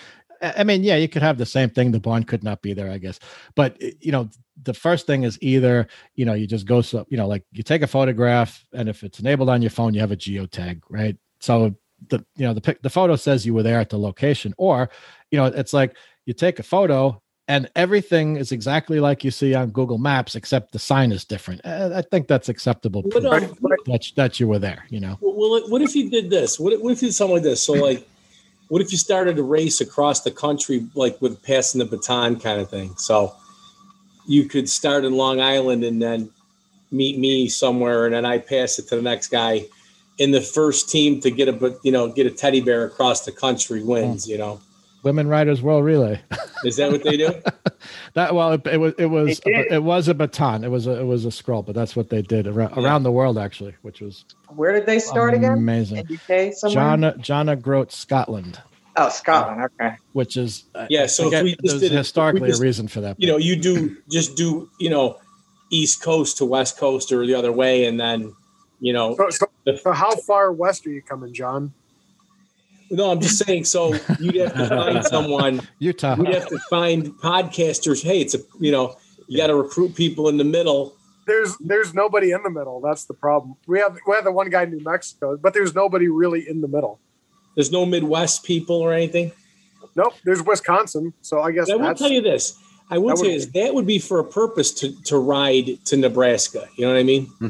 I 0.42 0.64
mean 0.64 0.84
yeah 0.84 0.98
you 0.98 1.08
could 1.08 1.24
have 1.24 1.38
the 1.40 1.46
same 1.46 1.70
thing 1.70 1.92
the 1.92 2.00
barn 2.00 2.24
could 2.26 2.44
not 2.44 2.62
be 2.62 2.74
there 2.74 2.92
i 2.92 3.00
guess. 3.00 3.20
But 3.56 3.82
you 3.82 4.12
know 4.12 4.30
the 4.62 4.74
first 4.74 5.08
thing 5.08 5.24
is 5.24 5.40
either 5.42 5.88
you 6.16 6.26
know 6.26 6.34
you 6.34 6.46
just 6.46 6.68
go 6.68 6.82
so 6.82 7.06
you 7.10 7.18
know 7.18 7.28
like 7.28 7.44
you 7.54 7.64
take 7.64 7.82
a 7.82 7.88
photograph 7.88 8.66
and 8.74 8.90
if 8.90 9.04
it's 9.04 9.20
enabled 9.20 9.50
on 9.50 9.62
your 9.62 9.72
phone 9.72 9.94
you 9.94 10.02
have 10.02 10.12
a 10.12 10.18
geotag 10.18 10.82
right? 10.90 11.16
So 11.40 11.74
the 12.10 12.24
you 12.36 12.46
know 12.46 12.54
the 12.54 12.62
pic 12.62 12.82
the 12.82 12.90
photo 12.90 13.16
says 13.16 13.46
you 13.46 13.54
were 13.54 13.64
there 13.64 13.80
at 13.80 13.90
the 13.90 13.98
location. 13.98 14.54
Or 14.58 14.90
you 15.32 15.40
know 15.40 15.46
it's 15.46 15.74
like 15.74 15.96
you 16.26 16.34
take 16.34 16.60
a 16.60 16.64
photo 16.64 17.22
and 17.48 17.70
everything 17.76 18.36
is 18.36 18.52
exactly 18.52 19.00
like 19.00 19.24
you 19.24 19.32
see 19.32 19.56
on 19.56 19.70
Google 19.70 19.98
Maps, 19.98 20.36
except 20.36 20.74
the 20.74 20.80
sign 20.80 21.12
is 21.12 21.24
different. 21.24 21.66
I 21.66 22.02
think 22.02 22.28
that's 22.28 22.50
acceptable 22.50 23.04
proof 23.04 23.26
um, 23.26 23.58
that, 23.86 24.12
that 24.16 24.40
you 24.40 24.48
were 24.48 24.60
there. 24.60 24.86
You 24.90 25.00
know. 25.00 25.18
Well, 25.22 25.62
what 25.70 25.82
if 25.82 25.96
you 25.96 26.10
did 26.10 26.30
this? 26.30 26.60
What, 26.60 26.82
what 26.82 26.92
if 26.92 27.02
you 27.02 27.08
did 27.08 27.14
something 27.14 27.36
like 27.36 27.44
this? 27.44 27.62
So, 27.62 27.74
like, 27.74 28.06
what 28.68 28.82
if 28.82 28.92
you 28.92 28.98
started 28.98 29.40
a 29.40 29.44
race 29.44 29.80
across 29.80 30.22
the 30.22 30.32
country, 30.32 30.86
like 30.94 31.22
with 31.22 31.42
passing 31.42 31.80
the 31.80 31.86
baton 31.86 32.40
kind 32.40 32.60
of 32.60 32.70
thing? 32.70 32.96
So, 32.98 33.34
you 34.28 34.46
could 34.46 34.68
start 34.70 35.06
in 35.06 35.14
Long 35.14 35.40
Island 35.40 35.86
and 35.86 36.02
then 36.02 36.30
meet 36.92 37.18
me 37.18 37.48
somewhere, 37.48 38.06
and 38.06 38.14
then 38.14 38.26
I 38.26 38.40
pass 38.40 38.78
it 38.78 38.90
to 38.90 38.98
the 38.98 39.02
next 39.02 39.30
guy. 39.30 39.66
In 40.18 40.32
the 40.32 40.42
first 40.42 40.90
team 40.90 41.22
to 41.22 41.30
get 41.30 41.48
a, 41.48 41.78
you 41.84 41.92
know, 41.92 42.12
get 42.12 42.26
a 42.26 42.32
teddy 42.32 42.60
bear 42.60 42.86
across 42.86 43.24
the 43.24 43.32
country 43.32 43.84
wins. 43.84 44.28
You 44.28 44.40
know 44.40 44.60
Women 45.08 45.30
Riders 45.30 45.62
World 45.62 45.86
Relay. 45.86 46.22
Is 46.66 46.76
that 46.76 46.92
what 46.92 47.02
they 47.02 47.16
do? 47.16 47.34
that 48.14 48.36
well, 48.36 48.52
it, 48.52 48.68
it 48.68 48.78
was 48.78 48.94
it 48.98 49.06
was 49.06 49.40
a, 49.46 49.76
it 49.76 49.84
was 49.84 50.10
a 50.10 50.14
baton. 50.14 50.66
It 50.66 50.70
was 50.70 50.86
a, 50.86 51.00
it 51.00 51.06
was 51.06 51.24
a 51.24 51.32
scroll, 51.32 51.62
but 51.62 51.76
that's 51.76 51.96
what 51.96 52.10
they 52.10 52.22
did 52.22 52.46
around, 52.46 52.74
yeah. 52.76 52.84
around 52.84 53.04
the 53.04 53.12
world 53.12 53.38
actually, 53.38 53.74
which 53.84 54.02
was. 54.02 54.26
Where 54.50 54.74
did 54.74 54.86
they 54.86 55.00
start 55.00 55.34
amazing. 55.34 56.00
again? 56.00 56.08
Amazing. 56.10 56.48
UK 56.50 56.54
somewhere. 56.54 56.74
John 56.74 57.22
John 57.22 57.48
O'Groat, 57.48 57.94
Scotland. 57.94 58.62
Oh, 58.98 59.08
Scotland. 59.08 59.64
Okay. 59.80 59.96
Which 60.12 60.36
is 60.36 60.66
yeah. 60.90 61.06
So 61.06 61.32
if 61.32 61.42
we 61.42 61.56
just 61.64 61.80
did 61.80 61.94
historically 61.94 62.50
just, 62.50 62.60
a 62.60 62.64
reason 62.64 62.90
for 62.90 63.00
that. 63.00 63.16
You 63.18 63.28
know, 63.28 63.38
you 63.38 63.56
do 63.56 63.96
just 64.12 64.36
do 64.36 64.70
you 64.78 64.90
know 64.90 65.20
East 65.70 66.04
Coast 66.04 66.38
to 66.40 66.46
West 66.46 66.78
Coast 66.78 67.14
or 67.14 67.26
the 67.26 67.34
other 67.34 67.54
way, 67.54 67.86
and 67.86 67.98
then 67.98 68.36
you 68.82 68.92
know. 68.92 69.16
So, 69.16 69.30
so, 69.30 69.76
so 69.78 69.92
how 69.94 70.14
far 70.18 70.52
west 70.52 70.86
are 70.86 70.90
you 70.90 71.02
coming, 71.02 71.34
John? 71.34 71.74
No, 72.90 73.12
I'm 73.12 73.20
just 73.20 73.38
saying. 73.46 73.66
So 73.66 73.94
you'd 74.20 74.36
have 74.36 74.54
to 74.54 74.70
find 74.70 75.06
someone. 75.06 75.62
Utah. 75.80 76.16
You'd 76.18 76.34
have 76.34 76.48
to 76.48 76.60
find 76.70 77.08
podcasters. 77.20 78.04
Hey, 78.04 78.22
it's 78.22 78.36
a 78.36 78.40
you 78.60 78.72
know 78.72 78.96
you 79.28 79.38
got 79.38 79.48
to 79.48 79.56
recruit 79.56 79.96
people 79.96 80.30
in 80.30 80.38
the 80.38 80.44
middle. 80.44 80.94
There's 81.26 81.58
there's 81.58 81.94
nobody 81.94 82.32
in 82.32 82.44
the 82.44 82.50
middle. 82.50 82.82
That's 82.82 83.06
the 83.06 83.14
problem. 83.14 83.56
We 83.68 83.80
have 83.80 83.98
we 84.08 84.16
have 84.16 84.24
the 84.24 84.32
one 84.32 84.50
guy 84.50 84.64
in 84.64 84.72
New 84.72 84.84
Mexico, 84.84 85.38
but 85.38 85.54
there's 85.54 85.76
nobody 85.76 86.08
really 86.08 86.48
in 86.48 86.62
the 86.62 86.68
middle. 86.68 87.00
There's 87.56 87.72
no 87.72 87.86
Midwest 87.86 88.46
people 88.46 88.78
or 88.78 88.94
anything. 88.94 89.32
Nope. 89.96 90.14
There's 90.24 90.44
Wisconsin. 90.44 91.14
So 91.22 91.42
I 91.42 91.52
guess 91.52 91.70
I 91.70 91.76
will 91.76 91.96
tell 91.96 92.12
you 92.12 92.22
this. 92.22 92.58
I 92.90 92.98
will 92.98 93.18
say 93.18 93.34
you 93.34 93.40
this. 93.40 93.48
That 93.48 93.74
would 93.74 93.86
be 93.86 94.00
for 94.00 94.20
a 94.20 94.24
purpose 94.24 94.72
to 94.76 95.02
to 95.04 95.18
ride 95.18 95.84
to 95.86 95.98
Nebraska. 95.98 96.68
You 96.78 96.86
know 96.86 96.94
what 96.94 97.00
I 97.00 97.04
mean? 97.04 97.26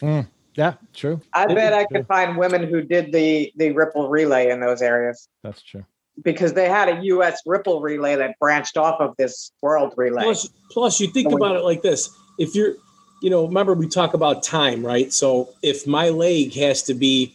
mm. 0.00 0.28
Yeah, 0.56 0.74
true. 0.94 1.20
I 1.34 1.46
bet 1.52 1.74
I 1.74 1.84
could 1.84 2.06
find 2.06 2.36
women 2.36 2.66
who 2.66 2.80
did 2.80 3.12
the 3.12 3.52
the 3.56 3.72
ripple 3.72 4.08
relay 4.08 4.50
in 4.50 4.60
those 4.60 4.80
areas. 4.80 5.28
That's 5.42 5.62
true. 5.62 5.84
Because 6.22 6.54
they 6.54 6.66
had 6.66 6.88
a 6.88 7.04
U.S. 7.04 7.42
ripple 7.44 7.82
relay 7.82 8.16
that 8.16 8.38
branched 8.40 8.78
off 8.78 8.98
of 8.98 9.14
this 9.18 9.52
world 9.60 9.92
relay. 9.98 10.22
Plus, 10.22 10.48
plus 10.70 10.98
you 10.98 11.08
think 11.08 11.30
about 11.30 11.56
it 11.56 11.62
like 11.62 11.82
this: 11.82 12.08
if 12.38 12.54
you're, 12.54 12.72
you 13.20 13.28
know, 13.28 13.46
remember 13.46 13.74
we 13.74 13.86
talk 13.86 14.14
about 14.14 14.42
time, 14.42 14.84
right? 14.84 15.12
So 15.12 15.50
if 15.62 15.86
my 15.86 16.08
leg 16.08 16.54
has 16.54 16.82
to 16.84 16.94
be, 16.94 17.34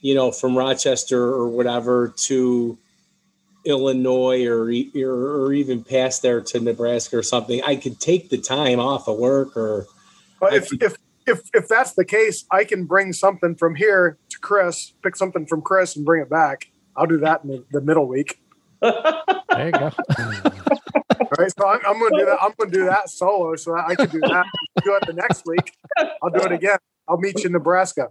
you 0.00 0.14
know, 0.14 0.32
from 0.32 0.56
Rochester 0.56 1.22
or 1.22 1.48
whatever 1.48 2.14
to 2.24 2.78
Illinois 3.66 4.46
or, 4.46 4.72
or, 4.96 5.42
or 5.42 5.52
even 5.52 5.84
past 5.84 6.22
there 6.22 6.40
to 6.40 6.60
Nebraska 6.60 7.18
or 7.18 7.22
something, 7.22 7.62
I 7.62 7.76
could 7.76 8.00
take 8.00 8.30
the 8.30 8.38
time 8.38 8.80
off 8.80 9.08
of 9.08 9.18
work 9.18 9.58
or. 9.58 9.86
But 10.40 10.54
if, 10.54 10.72
if 10.82 10.96
if 11.26 11.42
if 11.54 11.68
that's 11.68 11.92
the 11.92 12.04
case, 12.04 12.44
I 12.50 12.64
can 12.64 12.84
bring 12.84 13.12
something 13.12 13.54
from 13.54 13.74
here 13.74 14.18
to 14.30 14.38
Chris, 14.38 14.92
pick 15.02 15.16
something 15.16 15.46
from 15.46 15.62
Chris, 15.62 15.96
and 15.96 16.04
bring 16.04 16.22
it 16.22 16.30
back. 16.30 16.70
I'll 16.96 17.06
do 17.06 17.18
that 17.18 17.44
in 17.44 17.50
the, 17.50 17.64
the 17.70 17.80
middle 17.80 18.06
week. 18.06 18.40
There 18.80 19.66
you 19.66 19.72
go. 19.72 19.90
All 21.20 21.38
right, 21.38 21.52
so 21.56 21.66
I'm, 21.66 21.80
I'm 21.86 21.98
going 21.98 22.12
to 22.12 22.18
do 22.18 22.26
that. 22.26 22.38
I'm 22.42 22.52
going 22.58 22.70
to 22.70 22.78
do 22.78 22.84
that 22.86 23.08
solo, 23.08 23.56
so 23.56 23.76
I 23.76 23.94
can 23.94 24.08
do 24.08 24.20
that. 24.20 24.44
Do 24.84 24.94
it 24.96 25.06
the 25.06 25.12
next 25.14 25.44
week. 25.46 25.72
I'll 26.22 26.30
do 26.30 26.40
it 26.40 26.52
again. 26.52 26.78
I'll 27.08 27.18
meet 27.18 27.38
you 27.40 27.46
in 27.46 27.52
Nebraska. 27.52 28.08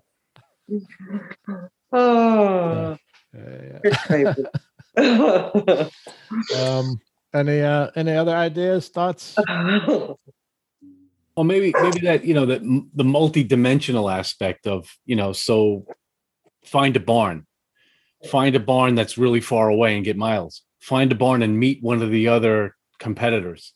Oh, 1.91 2.97
yeah. 3.33 4.33
um, 6.57 6.99
any 7.33 7.61
uh, 7.61 7.91
any 7.95 8.13
other 8.13 8.35
ideas, 8.35 8.89
thoughts? 8.89 9.35
Well, 11.35 11.45
maybe 11.45 11.73
maybe 11.81 12.01
that 12.01 12.25
you 12.25 12.33
know 12.33 12.45
that 12.45 12.61
the 12.93 13.03
multi-dimensional 13.03 14.09
aspect 14.09 14.67
of 14.67 14.89
you 15.05 15.15
know 15.15 15.31
so 15.33 15.85
find 16.65 16.95
a 16.95 16.99
barn, 16.99 17.45
find 18.29 18.55
a 18.55 18.59
barn 18.59 18.95
that's 18.95 19.17
really 19.17 19.41
far 19.41 19.69
away 19.69 19.95
and 19.95 20.05
get 20.05 20.17
miles. 20.17 20.61
Find 20.79 21.11
a 21.11 21.15
barn 21.15 21.41
and 21.41 21.59
meet 21.59 21.81
one 21.81 22.01
of 22.01 22.09
the 22.09 22.27
other 22.27 22.75
competitors. 22.99 23.73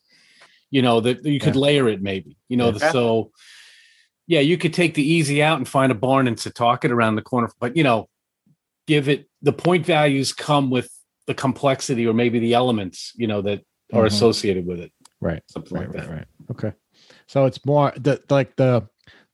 You 0.70 0.82
know 0.82 1.00
that 1.00 1.24
you 1.24 1.40
could 1.40 1.54
yeah. 1.54 1.60
layer 1.60 1.88
it 1.88 2.02
maybe. 2.02 2.36
You 2.48 2.56
know 2.58 2.72
yeah. 2.72 2.92
so 2.92 3.32
yeah, 4.26 4.40
you 4.40 4.58
could 4.58 4.74
take 4.74 4.94
the 4.94 5.08
easy 5.08 5.42
out 5.42 5.58
and 5.58 5.68
find 5.68 5.92
a 5.92 5.94
barn 5.94 6.26
in 6.26 6.34
Setauket 6.34 6.90
around 6.90 7.14
the 7.14 7.22
corner, 7.22 7.50
but 7.58 7.76
you 7.76 7.84
know 7.84 8.08
give 8.86 9.08
it 9.08 9.28
the 9.42 9.52
point 9.52 9.86
values 9.86 10.32
come 10.32 10.70
with 10.70 10.90
the 11.26 11.34
complexity 11.34 12.06
or 12.06 12.12
maybe 12.12 12.38
the 12.38 12.54
elements 12.54 13.12
you 13.16 13.26
know 13.26 13.42
that 13.42 13.60
are 13.92 14.00
mm-hmm. 14.00 14.06
associated 14.06 14.66
with 14.66 14.80
it. 14.80 14.92
Right. 15.20 15.42
Something 15.48 15.78
right, 15.78 15.88
like 15.88 15.96
that. 15.96 16.08
Right. 16.08 16.16
Right. 16.18 16.26
Okay. 16.50 16.72
So 17.26 17.44
it's 17.44 17.64
more 17.64 17.92
the 17.96 18.22
like 18.30 18.56
the 18.56 18.88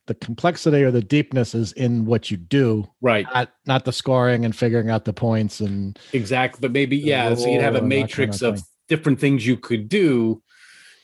the 0.07 0.15
complexity 0.15 0.83
or 0.83 0.91
the 0.91 1.03
deepness 1.03 1.55
is 1.55 1.73
in 1.73 2.07
what 2.07 2.31
you 2.31 2.37
do, 2.37 2.89
right? 3.01 3.27
Not, 3.33 3.51
not 3.67 3.85
the 3.85 3.93
scoring 3.93 4.45
and 4.45 4.55
figuring 4.55 4.91
out 4.91 5.05
the 5.05 5.13
points 5.13 5.61
and 5.61 5.99
exactly. 6.13 6.61
But 6.61 6.73
maybe 6.73 6.97
yeah, 6.97 7.35
so 7.35 7.49
you'd 7.49 7.63
have 7.63 7.77
a 7.77 7.83
matrix 7.83 8.41
kind 8.41 8.55
of, 8.55 8.61
of 8.61 8.67
different 8.89 9.21
things 9.21 9.47
you 9.47 9.57
could 9.57 9.89
do 9.89 10.43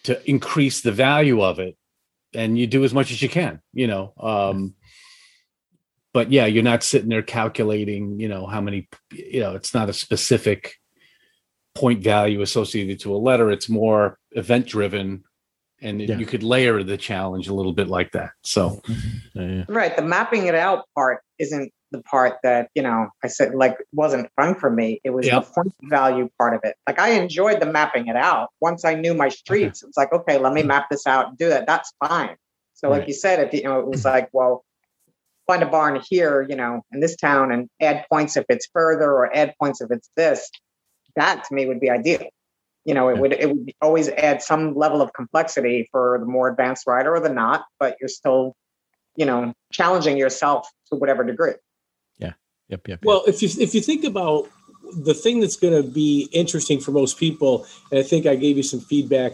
to 0.04 0.28
increase 0.28 0.80
the 0.80 0.92
value 0.92 1.42
of 1.42 1.58
it, 1.58 1.76
and 2.34 2.58
you 2.58 2.66
do 2.66 2.84
as 2.84 2.92
much 2.92 3.10
as 3.12 3.22
you 3.22 3.28
can, 3.28 3.60
you 3.72 3.86
know. 3.86 4.12
Um, 4.18 4.74
but 6.12 6.32
yeah, 6.32 6.46
you're 6.46 6.62
not 6.62 6.82
sitting 6.82 7.08
there 7.08 7.22
calculating, 7.22 8.18
you 8.18 8.28
know, 8.28 8.46
how 8.46 8.60
many, 8.60 8.88
you 9.12 9.40
know, 9.40 9.54
it's 9.54 9.74
not 9.74 9.88
a 9.88 9.92
specific 9.92 10.74
point 11.74 12.02
value 12.02 12.40
associated 12.40 12.98
to 13.00 13.14
a 13.14 13.18
letter. 13.18 13.50
It's 13.52 13.68
more 13.68 14.18
event 14.32 14.66
driven 14.66 15.22
and 15.80 16.00
yeah. 16.00 16.16
you 16.16 16.26
could 16.26 16.42
layer 16.42 16.82
the 16.82 16.96
challenge 16.96 17.48
a 17.48 17.54
little 17.54 17.72
bit 17.72 17.88
like 17.88 18.12
that. 18.12 18.30
So, 18.42 18.80
mm-hmm. 18.86 19.40
yeah. 19.40 19.64
right, 19.68 19.94
the 19.94 20.02
mapping 20.02 20.46
it 20.46 20.54
out 20.54 20.84
part 20.94 21.22
isn't 21.38 21.72
the 21.90 22.02
part 22.02 22.36
that 22.42 22.68
you 22.74 22.82
know 22.82 23.08
I 23.24 23.28
said 23.28 23.54
like 23.54 23.78
wasn't 23.92 24.28
fun 24.36 24.54
for 24.54 24.70
me. 24.70 25.00
It 25.04 25.10
was 25.10 25.26
Yep. 25.26 25.46
the 25.46 25.50
point 25.52 25.74
value 25.82 26.28
part 26.38 26.54
of 26.54 26.60
it. 26.64 26.76
Like 26.86 26.98
I 26.98 27.10
enjoyed 27.10 27.60
the 27.60 27.66
mapping 27.66 28.08
it 28.08 28.16
out. 28.16 28.50
Once 28.60 28.84
I 28.84 28.94
knew 28.94 29.14
my 29.14 29.28
streets, 29.28 29.82
it's 29.82 29.96
like 29.96 30.12
okay, 30.12 30.38
let 30.38 30.52
me 30.52 30.62
mm. 30.62 30.66
map 30.66 30.88
this 30.90 31.06
out 31.06 31.28
and 31.28 31.38
do 31.38 31.48
that. 31.48 31.66
That's 31.66 31.92
fine. 32.06 32.36
So 32.74 32.88
like 32.90 33.08
you 33.08 33.14
said, 33.14 33.40
if 33.40 33.52
you 33.52 33.64
know, 33.64 33.80
it 33.80 33.86
was 33.86 34.00
mm-hmm. 34.00 34.14
like 34.14 34.28
well, 34.32 34.64
find 35.46 35.62
a 35.62 35.66
barn 35.66 36.00
here, 36.08 36.46
you 36.48 36.56
know, 36.56 36.82
in 36.92 37.00
this 37.00 37.16
town, 37.16 37.50
and 37.50 37.68
add 37.80 38.04
points 38.10 38.36
if 38.36 38.44
it's 38.48 38.68
further, 38.72 39.10
or 39.10 39.34
add 39.34 39.54
points 39.60 39.80
if 39.80 39.90
it's 39.90 40.10
this. 40.16 40.50
That 41.16 41.44
to 41.44 41.54
me 41.54 41.66
would 41.66 41.80
be 41.80 41.90
ideal. 41.90 42.28
You 42.88 42.94
know, 42.94 43.10
it 43.10 43.16
Yeah. 43.16 43.20
would 43.20 43.32
it 43.34 43.48
would 43.50 43.72
always 43.82 44.08
add 44.08 44.40
some 44.40 44.74
level 44.74 45.02
of 45.02 45.12
complexity 45.12 45.86
for 45.92 46.16
the 46.20 46.24
more 46.24 46.48
advanced 46.48 46.86
rider 46.86 47.14
or 47.14 47.20
the 47.20 47.28
not, 47.28 47.66
but 47.78 47.96
you're 48.00 48.08
still, 48.08 48.56
you 49.14 49.26
know, 49.26 49.52
challenging 49.70 50.16
yourself 50.16 50.66
to 50.90 50.96
whatever 50.96 51.22
degree. 51.22 51.52
Yep, 52.18 52.34
yep. 52.68 52.88
yep. 52.88 53.00
Well, 53.04 53.24
if 53.26 53.42
you 53.42 53.48
if 53.60 53.74
you 53.74 53.82
think 53.82 54.04
about 54.04 54.48
the 54.94 55.12
thing 55.12 55.40
that's 55.40 55.56
going 55.56 55.74
to 55.82 55.86
be 55.86 56.30
interesting 56.32 56.80
for 56.80 56.92
most 56.92 57.18
people, 57.18 57.66
and 57.90 57.98
I 58.00 58.02
think 58.02 58.24
I 58.26 58.36
gave 58.36 58.56
you 58.56 58.62
some 58.62 58.80
feedback 58.80 59.32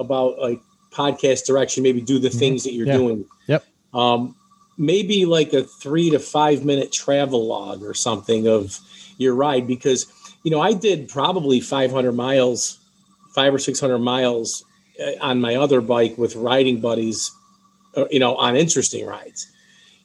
about 0.00 0.40
like 0.40 0.60
podcast 0.92 1.46
direction, 1.46 1.84
maybe 1.84 2.00
do 2.00 2.18
the 2.18 2.28
Mhm. 2.28 2.38
things 2.40 2.64
that 2.64 2.72
you're 2.72 2.88
Yeah. 2.88 2.96
doing. 2.96 3.24
Yep. 3.46 3.64
Um, 3.94 4.34
maybe 4.78 5.26
like 5.26 5.52
a 5.52 5.62
three 5.62 6.10
to 6.10 6.18
five 6.18 6.64
minute 6.64 6.90
travel 6.90 7.46
log 7.46 7.84
or 7.84 7.94
something 7.94 8.48
of 8.48 8.80
your 9.16 9.34
ride, 9.36 9.68
because 9.68 10.06
you 10.42 10.50
know 10.50 10.60
I 10.60 10.72
did 10.72 11.08
probably 11.08 11.60
500 11.60 12.12
miles, 12.12 12.78
five 13.34 13.54
or 13.54 13.58
600 13.58 13.98
miles 13.98 14.64
uh, 15.00 15.12
on 15.20 15.40
my 15.40 15.56
other 15.56 15.80
bike 15.80 16.16
with 16.18 16.36
riding 16.36 16.80
buddies, 16.80 17.32
uh, 17.96 18.06
you 18.10 18.20
know, 18.20 18.36
on 18.36 18.56
interesting 18.56 19.06
rides 19.06 19.50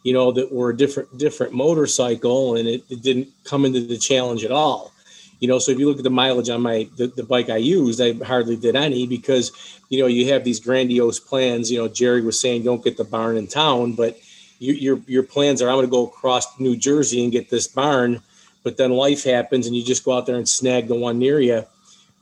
you 0.05 0.13
know, 0.13 0.31
that 0.31 0.53
were 0.53 0.69
a 0.69 0.77
different 0.77 1.17
different 1.17 1.51
motorcycle 1.51 2.55
and 2.55 2.67
it, 2.67 2.83
it 2.89 3.01
didn't 3.01 3.27
come 3.43 3.65
into 3.65 3.81
the 3.81 3.97
challenge 3.97 4.45
at 4.45 4.51
all. 4.51 4.93
You 5.39 5.47
know, 5.47 5.57
so 5.57 5.71
if 5.71 5.79
you 5.79 5.87
look 5.87 5.97
at 5.97 6.03
the 6.03 6.11
mileage 6.11 6.49
on 6.49 6.61
my 6.61 6.87
the, 6.95 7.07
the 7.07 7.23
bike 7.23 7.49
I 7.49 7.57
used, 7.57 7.99
I 7.99 8.13
hardly 8.23 8.55
did 8.55 8.75
any 8.75 9.07
because 9.07 9.51
you 9.89 9.99
know 9.99 10.05
you 10.05 10.31
have 10.31 10.43
these 10.43 10.59
grandiose 10.59 11.19
plans. 11.19 11.71
You 11.71 11.79
know, 11.79 11.87
Jerry 11.87 12.21
was 12.21 12.39
saying 12.39 12.63
don't 12.63 12.83
get 12.83 12.97
the 12.97 13.03
barn 13.03 13.35
in 13.35 13.47
town, 13.47 13.93
but 13.93 14.15
you, 14.59 14.73
your 14.73 15.01
your 15.07 15.23
plans 15.23 15.59
are 15.59 15.69
I'm 15.69 15.75
going 15.75 15.87
to 15.87 15.91
go 15.91 16.05
across 16.05 16.59
New 16.59 16.77
Jersey 16.77 17.23
and 17.23 17.31
get 17.31 17.49
this 17.49 17.67
barn, 17.67 18.21
but 18.63 18.77
then 18.77 18.91
life 18.91 19.23
happens 19.23 19.65
and 19.65 19.75
you 19.75 19.83
just 19.83 20.05
go 20.05 20.15
out 20.15 20.27
there 20.27 20.37
and 20.37 20.47
snag 20.47 20.87
the 20.87 20.95
one 20.95 21.17
near 21.17 21.39
you. 21.39 21.65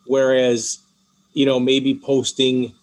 Whereas, 0.07 0.79
you 1.33 1.45
know, 1.45 1.59
maybe 1.59 1.95
posting 1.95 2.73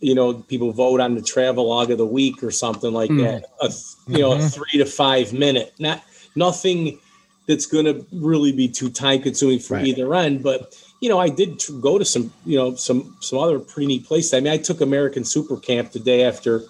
you 0.00 0.14
know, 0.14 0.32
people 0.32 0.70
vote 0.70 1.00
on 1.00 1.16
the 1.16 1.20
travel 1.20 1.68
log 1.68 1.90
of 1.90 1.98
the 1.98 2.06
week 2.06 2.40
or 2.44 2.52
something 2.52 2.92
like 2.92 3.10
Mm. 3.10 3.18
that. 3.24 3.44
A, 3.60 3.72
you 4.12 4.18
know, 4.20 4.30
a 4.30 4.36
Mhm. 4.38 4.54
three 4.54 4.78
to 4.78 4.84
five 4.86 5.32
minute, 5.32 5.72
not 5.80 6.04
nothing 6.36 7.00
that's 7.48 7.66
going 7.66 7.84
to 7.84 8.06
really 8.12 8.52
be 8.52 8.68
too 8.68 8.90
time 8.90 9.20
consuming 9.20 9.58
for 9.58 9.74
Right. 9.74 9.88
either 9.88 10.14
end. 10.14 10.44
But 10.44 10.72
you 11.00 11.08
know, 11.08 11.18
I 11.18 11.28
did 11.28 11.60
go 11.80 11.96
to 11.98 12.04
some, 12.04 12.32
you 12.46 12.56
know, 12.56 12.74
some 12.76 13.16
some 13.20 13.38
other 13.40 13.58
pretty 13.58 13.86
neat 13.88 14.06
places. 14.06 14.34
I 14.34 14.40
mean, 14.40 14.52
I 14.52 14.56
took 14.56 14.80
American 14.80 15.24
Super 15.24 15.56
Camp 15.56 15.90
the 15.92 15.98
day 16.00 16.22
after 16.22 16.64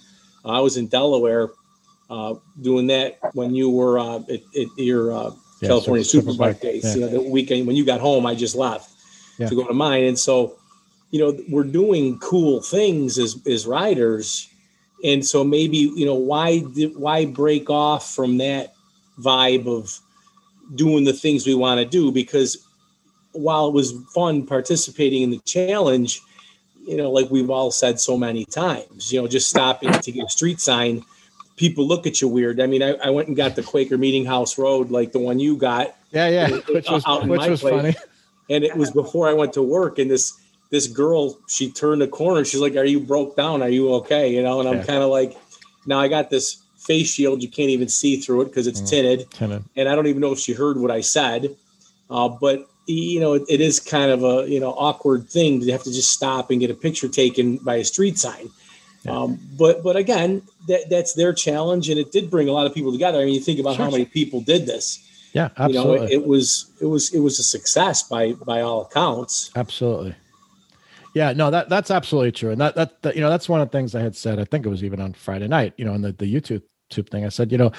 uh, 0.44 0.48
I 0.48 0.60
was 0.60 0.76
in 0.78 0.86
Delaware 0.86 1.50
uh, 2.10 2.34
doing 2.62 2.86
that 2.86 3.18
when 3.34 3.54
you 3.54 3.68
were 3.68 3.98
uh, 3.98 4.20
at, 4.20 4.40
at 4.58 4.68
your 4.78 5.12
uh, 5.12 5.30
Yeah, 5.60 5.68
California 5.68 6.02
Super- 6.04 6.30
Superbike 6.32 6.54
Superbike, 6.56 6.60
days. 6.62 6.84
yeah. 6.84 6.94
You 6.94 7.00
know, 7.00 7.08
the 7.08 7.20
weekend 7.30 7.66
when 7.66 7.76
you 7.76 7.84
got 7.84 8.00
home, 8.00 8.24
I 8.24 8.34
just 8.34 8.54
left 8.56 8.87
Yeah. 9.38 9.48
to 9.48 9.54
go 9.54 9.66
to 9.66 9.74
mine, 9.74 10.04
and 10.04 10.18
so 10.18 10.56
you 11.10 11.20
know 11.20 11.38
we're 11.48 11.64
doing 11.64 12.18
cool 12.18 12.60
things 12.60 13.18
as 13.18 13.40
as 13.46 13.66
riders, 13.66 14.48
and 15.04 15.24
so 15.24 15.44
maybe 15.44 15.76
you 15.76 16.04
know 16.04 16.14
why 16.14 16.58
why 16.58 17.24
break 17.24 17.70
off 17.70 18.14
from 18.14 18.38
that 18.38 18.74
vibe 19.18 19.66
of 19.66 20.00
doing 20.74 21.04
the 21.04 21.12
things 21.12 21.46
we 21.46 21.54
want 21.54 21.78
to 21.80 21.84
do 21.84 22.12
because 22.12 22.66
while 23.32 23.68
it 23.68 23.74
was 23.74 23.92
fun 24.14 24.46
participating 24.46 25.22
in 25.22 25.30
the 25.30 25.40
challenge 25.40 26.20
you 26.86 26.96
know 26.96 27.10
like 27.10 27.30
we've 27.30 27.50
all 27.50 27.70
said 27.70 27.98
so 27.98 28.16
many 28.18 28.44
times 28.44 29.12
you 29.12 29.20
know 29.20 29.26
just 29.26 29.48
stopping 29.48 29.90
to 29.90 30.12
get 30.12 30.26
a 30.26 30.30
street 30.30 30.60
sign 30.60 31.02
people 31.56 31.86
look 31.86 32.06
at 32.06 32.20
you 32.20 32.28
weird 32.28 32.60
i 32.60 32.66
mean 32.66 32.82
i, 32.82 32.90
I 32.96 33.10
went 33.10 33.28
and 33.28 33.36
got 33.36 33.56
the 33.56 33.62
quaker 33.62 33.96
meeting 33.96 34.26
house 34.26 34.58
road 34.58 34.90
like 34.90 35.12
the 35.12 35.18
one 35.18 35.38
you 35.38 35.56
got 35.56 35.96
yeah, 36.10 36.28
yeah. 36.28 36.48
Which 36.68 36.90
was 36.90 37.04
out 37.06 37.26
which 37.26 37.46
was 37.46 37.60
place. 37.60 37.74
funny. 37.74 37.94
And 38.50 38.64
it 38.64 38.76
was 38.76 38.90
before 38.90 39.28
I 39.28 39.32
went 39.34 39.52
to 39.54 39.62
work. 39.62 39.98
And 39.98 40.10
this 40.10 40.38
this 40.70 40.86
girl, 40.86 41.38
she 41.48 41.70
turned 41.70 42.02
the 42.02 42.08
corner. 42.08 42.44
She's 42.44 42.60
like, 42.60 42.76
"Are 42.76 42.84
you 42.84 43.00
broke 43.00 43.36
down? 43.36 43.62
Are 43.62 43.68
you 43.68 43.92
okay?" 43.94 44.32
You 44.34 44.42
know. 44.42 44.60
And 44.60 44.68
I'm 44.68 44.84
kind 44.84 45.02
of 45.02 45.10
like, 45.10 45.36
now 45.86 45.98
I 45.98 46.08
got 46.08 46.30
this 46.30 46.58
face 46.78 47.08
shield. 47.14 47.42
You 47.42 47.48
can't 47.48 47.70
even 47.70 47.88
see 47.88 48.16
through 48.16 48.42
it 48.42 48.44
because 48.46 48.66
it's 48.66 48.80
Mm. 48.80 48.88
tinted, 48.90 49.30
Tenant. 49.30 49.64
and 49.76 49.88
I 49.88 49.94
don't 49.94 50.06
even 50.06 50.20
know 50.20 50.32
if 50.32 50.38
she 50.38 50.52
heard 50.52 50.78
what 50.78 50.90
I 50.90 51.00
said. 51.00 51.56
Uh, 52.10 52.28
but 52.28 52.68
you 52.86 53.20
know, 53.20 53.34
it, 53.34 53.42
it 53.50 53.60
is 53.60 53.80
kind 53.80 54.10
of 54.10 54.24
a 54.24 54.48
you 54.50 54.60
know 54.60 54.70
awkward 54.72 55.28
thing 55.28 55.60
to 55.60 55.72
have 55.72 55.82
to 55.84 55.92
just 55.92 56.10
stop 56.10 56.50
and 56.50 56.60
get 56.60 56.70
a 56.70 56.74
picture 56.74 57.08
taken 57.08 57.56
by 57.58 57.76
a 57.76 57.84
street 57.84 58.18
sign. 58.18 58.48
Yeah. 59.04 59.12
Um, 59.12 59.38
but 59.58 59.82
but 59.82 59.96
again, 59.96 60.42
that 60.68 60.88
that's 60.90 61.12
their 61.14 61.32
challenge, 61.32 61.88
and 61.90 61.98
it 61.98 62.12
did 62.12 62.30
bring 62.30 62.48
a 62.48 62.52
lot 62.52 62.66
of 62.66 62.74
people 62.74 62.92
together. 62.92 63.20
I 63.20 63.24
mean, 63.26 63.34
you 63.34 63.40
think 63.40 63.60
about 63.60 63.76
Sure, 63.76 63.84
how 63.84 63.90
many 63.90 64.04
people 64.06 64.40
did 64.40 64.66
this 64.66 65.00
Yeah, 65.32 65.48
you 65.66 65.74
know 65.74 65.94
absolutely. 65.94 66.06
it, 66.06 66.12
it 66.12 66.26
was 66.26 66.70
it 66.80 66.86
was 66.86 67.14
it 67.14 67.20
was 67.20 67.38
a 67.38 67.42
success 67.42 68.02
by 68.02 68.32
by 68.32 68.60
all 68.60 68.82
accounts 68.82 69.50
Absolutely. 69.54 70.14
Yeah, 71.14 71.32
no, 71.32 71.50
that 71.50 71.68
that's 71.68 71.90
absolutely 71.90 72.32
true, 72.32 72.50
and 72.50 72.60
that, 72.60 72.74
that 72.76 73.02
that 73.02 73.14
you 73.16 73.20
know 73.20 73.30
that's 73.30 73.48
one 73.48 73.60
of 73.60 73.68
the 73.68 73.76
things 73.76 73.94
I 73.94 74.00
had 74.00 74.14
said. 74.14 74.38
I 74.38 74.44
think 74.44 74.66
it 74.66 74.68
was 74.68 74.84
even 74.84 75.00
on 75.00 75.14
Friday 75.14 75.48
night, 75.48 75.74
you 75.76 75.84
know, 75.84 75.94
in 75.94 76.02
the 76.02 76.12
the 76.12 76.32
YouTube 76.32 76.62
tube 76.90 77.10
thing. 77.10 77.24
I 77.24 77.28
said, 77.28 77.50
you 77.50 77.58
know, 77.58 77.72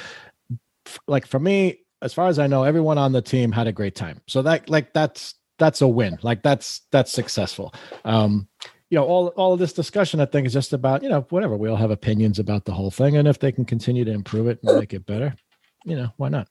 f- 0.85 0.99
like 1.07 1.25
for 1.25 1.39
me, 1.39 1.79
as 2.01 2.13
far 2.13 2.27
as 2.27 2.39
I 2.39 2.47
know, 2.47 2.63
everyone 2.63 2.97
on 2.97 3.11
the 3.11 3.21
team 3.21 3.51
had 3.51 3.67
a 3.67 3.71
great 3.71 3.95
time. 3.95 4.21
So 4.27 4.41
that 4.41 4.69
like 4.69 4.93
that's 4.93 5.35
that's 5.57 5.81
a 5.81 5.87
win. 5.87 6.17
Like 6.21 6.41
that's 6.41 6.81
that's 6.91 7.11
successful. 7.11 7.73
Um, 8.03 8.47
you 8.89 8.97
know, 8.97 9.05
all 9.05 9.27
all 9.29 9.53
of 9.53 9.59
this 9.59 9.73
discussion, 9.73 10.19
I 10.19 10.25
think, 10.25 10.47
is 10.47 10.53
just 10.53 10.73
about 10.73 11.03
you 11.03 11.09
know 11.09 11.21
whatever. 11.29 11.55
We 11.55 11.69
all 11.69 11.75
have 11.75 11.91
opinions 11.91 12.39
about 12.39 12.65
the 12.65 12.73
whole 12.73 12.91
thing, 12.91 13.17
and 13.17 13.27
if 13.27 13.39
they 13.39 13.51
can 13.51 13.65
continue 13.65 14.03
to 14.05 14.11
improve 14.11 14.47
it 14.47 14.59
and 14.63 14.79
make 14.79 14.93
it 14.93 15.05
better, 15.05 15.35
you 15.85 15.95
know, 15.95 16.09
why 16.17 16.29
not? 16.29 16.47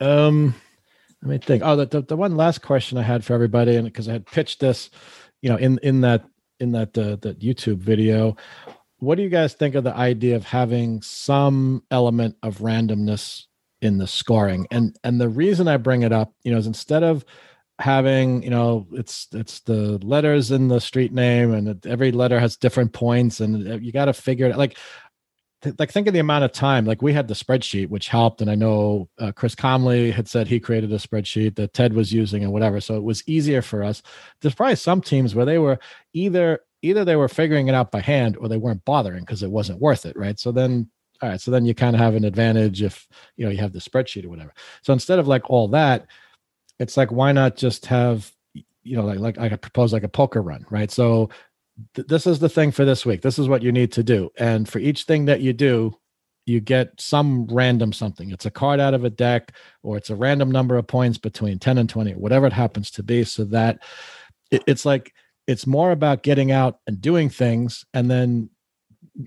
Um, 0.00 0.54
let 1.22 1.30
me 1.30 1.38
think. 1.38 1.62
Oh, 1.64 1.76
the, 1.76 1.86
the, 1.86 2.02
the 2.02 2.16
one 2.16 2.36
last 2.36 2.62
question 2.62 2.98
I 2.98 3.02
had 3.02 3.24
for 3.24 3.34
everybody, 3.34 3.76
and 3.76 3.84
because 3.84 4.08
I 4.08 4.12
had 4.12 4.26
pitched 4.26 4.60
this, 4.60 4.90
you 5.42 5.50
know, 5.50 5.56
in 5.56 5.78
in 5.82 6.02
that 6.02 6.24
in 6.60 6.72
that 6.72 6.96
uh, 6.96 7.16
that 7.22 7.40
YouTube 7.40 7.78
video, 7.78 8.36
what 8.98 9.16
do 9.16 9.22
you 9.22 9.28
guys 9.28 9.54
think 9.54 9.74
of 9.74 9.84
the 9.84 9.94
idea 9.94 10.36
of 10.36 10.44
having 10.44 11.02
some 11.02 11.82
element 11.90 12.36
of 12.42 12.58
randomness 12.58 13.44
in 13.80 13.98
the 13.98 14.06
scoring? 14.06 14.66
And 14.70 14.96
and 15.04 15.20
the 15.20 15.28
reason 15.28 15.68
I 15.68 15.78
bring 15.78 16.02
it 16.02 16.12
up, 16.12 16.32
you 16.42 16.52
know, 16.52 16.58
is 16.58 16.66
instead 16.66 17.02
of 17.02 17.24
having 17.78 18.42
you 18.42 18.48
know 18.48 18.86
it's 18.92 19.28
it's 19.32 19.60
the 19.60 19.98
letters 19.98 20.50
in 20.50 20.68
the 20.68 20.80
street 20.80 21.12
name 21.12 21.52
and 21.52 21.84
every 21.86 22.10
letter 22.10 22.40
has 22.40 22.56
different 22.56 22.92
points 22.94 23.40
and 23.40 23.68
uh, 23.68 23.76
you 23.76 23.92
got 23.92 24.06
to 24.06 24.14
figure 24.14 24.46
it 24.46 24.56
like 24.56 24.70
th- 24.70 24.80
like 25.78 25.90
think 25.90 26.06
of 26.06 26.14
the 26.14 26.20
amount 26.20 26.44
of 26.44 26.52
time 26.52 26.84
like 26.84 27.02
we 27.02 27.12
had 27.12 27.28
the 27.28 27.34
spreadsheet 27.34 27.88
which 27.88 28.08
helped 28.08 28.40
and 28.40 28.50
i 28.50 28.54
know 28.54 29.08
uh, 29.18 29.32
chris 29.32 29.54
comley 29.54 30.12
had 30.12 30.28
said 30.28 30.46
he 30.46 30.58
created 30.58 30.92
a 30.92 30.96
spreadsheet 30.96 31.54
that 31.56 31.72
ted 31.74 31.92
was 31.92 32.12
using 32.12 32.42
and 32.42 32.52
whatever 32.52 32.80
so 32.80 32.96
it 32.96 33.02
was 33.02 33.22
easier 33.26 33.62
for 33.62 33.82
us. 33.82 34.02
There's 34.40 34.54
probably 34.54 34.76
some 34.76 35.00
teams 35.00 35.34
where 35.34 35.44
they 35.44 35.58
were 35.58 35.78
either 36.12 36.60
either 36.82 37.04
they 37.04 37.16
were 37.16 37.28
figuring 37.28 37.68
it 37.68 37.74
out 37.74 37.90
by 37.90 38.00
hand 38.00 38.36
or 38.36 38.48
they 38.48 38.56
weren't 38.56 38.84
bothering 38.84 39.20
because 39.20 39.42
it 39.42 39.50
wasn't 39.50 39.80
worth 39.80 40.06
it 40.06 40.16
right? 40.16 40.38
So 40.38 40.52
then 40.52 40.88
all 41.22 41.30
right 41.30 41.40
so 41.40 41.50
then 41.50 41.64
you 41.64 41.74
kind 41.74 41.96
of 41.96 42.00
have 42.00 42.14
an 42.14 42.24
advantage 42.24 42.82
if 42.82 43.06
you 43.36 43.44
know 43.44 43.50
you 43.50 43.58
have 43.58 43.72
the 43.72 43.80
spreadsheet 43.80 44.24
or 44.24 44.30
whatever. 44.30 44.52
So 44.82 44.92
instead 44.92 45.18
of 45.18 45.28
like 45.28 45.50
all 45.50 45.68
that 45.68 46.06
it's 46.78 46.96
like 46.96 47.10
why 47.10 47.32
not 47.32 47.56
just 47.56 47.86
have 47.86 48.30
you 48.54 48.96
know 48.96 49.04
like 49.04 49.18
like 49.18 49.38
i 49.38 49.48
propose 49.56 49.92
like 49.92 50.04
a 50.04 50.08
poker 50.08 50.42
run 50.42 50.64
right? 50.70 50.90
So 50.90 51.30
th- 51.94 52.08
this 52.08 52.26
is 52.26 52.38
the 52.38 52.48
thing 52.48 52.70
for 52.70 52.84
this 52.84 53.04
week. 53.06 53.22
This 53.22 53.38
is 53.38 53.48
what 53.48 53.62
you 53.62 53.72
need 53.72 53.92
to 53.92 54.02
do. 54.02 54.30
And 54.38 54.68
for 54.68 54.78
each 54.78 55.04
thing 55.04 55.26
that 55.26 55.40
you 55.40 55.52
do 55.52 55.96
you 56.46 56.60
get 56.60 56.92
some 57.00 57.46
random 57.48 57.92
something. 57.92 58.30
It's 58.30 58.46
a 58.46 58.50
card 58.50 58.78
out 58.78 58.94
of 58.94 59.04
a 59.04 59.10
deck 59.10 59.52
or 59.82 59.96
it's 59.96 60.10
a 60.10 60.16
random 60.16 60.50
number 60.50 60.76
of 60.76 60.86
points 60.86 61.18
between 61.18 61.58
10 61.58 61.76
and 61.76 61.88
20 61.88 62.12
whatever 62.14 62.46
it 62.46 62.52
happens 62.52 62.90
to 62.92 63.02
be 63.02 63.24
so 63.24 63.44
that 63.46 63.80
it, 64.50 64.62
it's 64.66 64.86
like 64.86 65.12
it's 65.46 65.66
more 65.66 65.90
about 65.90 66.22
getting 66.22 66.50
out 66.50 66.78
and 66.86 67.00
doing 67.00 67.28
things. 67.28 67.84
And 67.92 68.10
then 68.10 68.50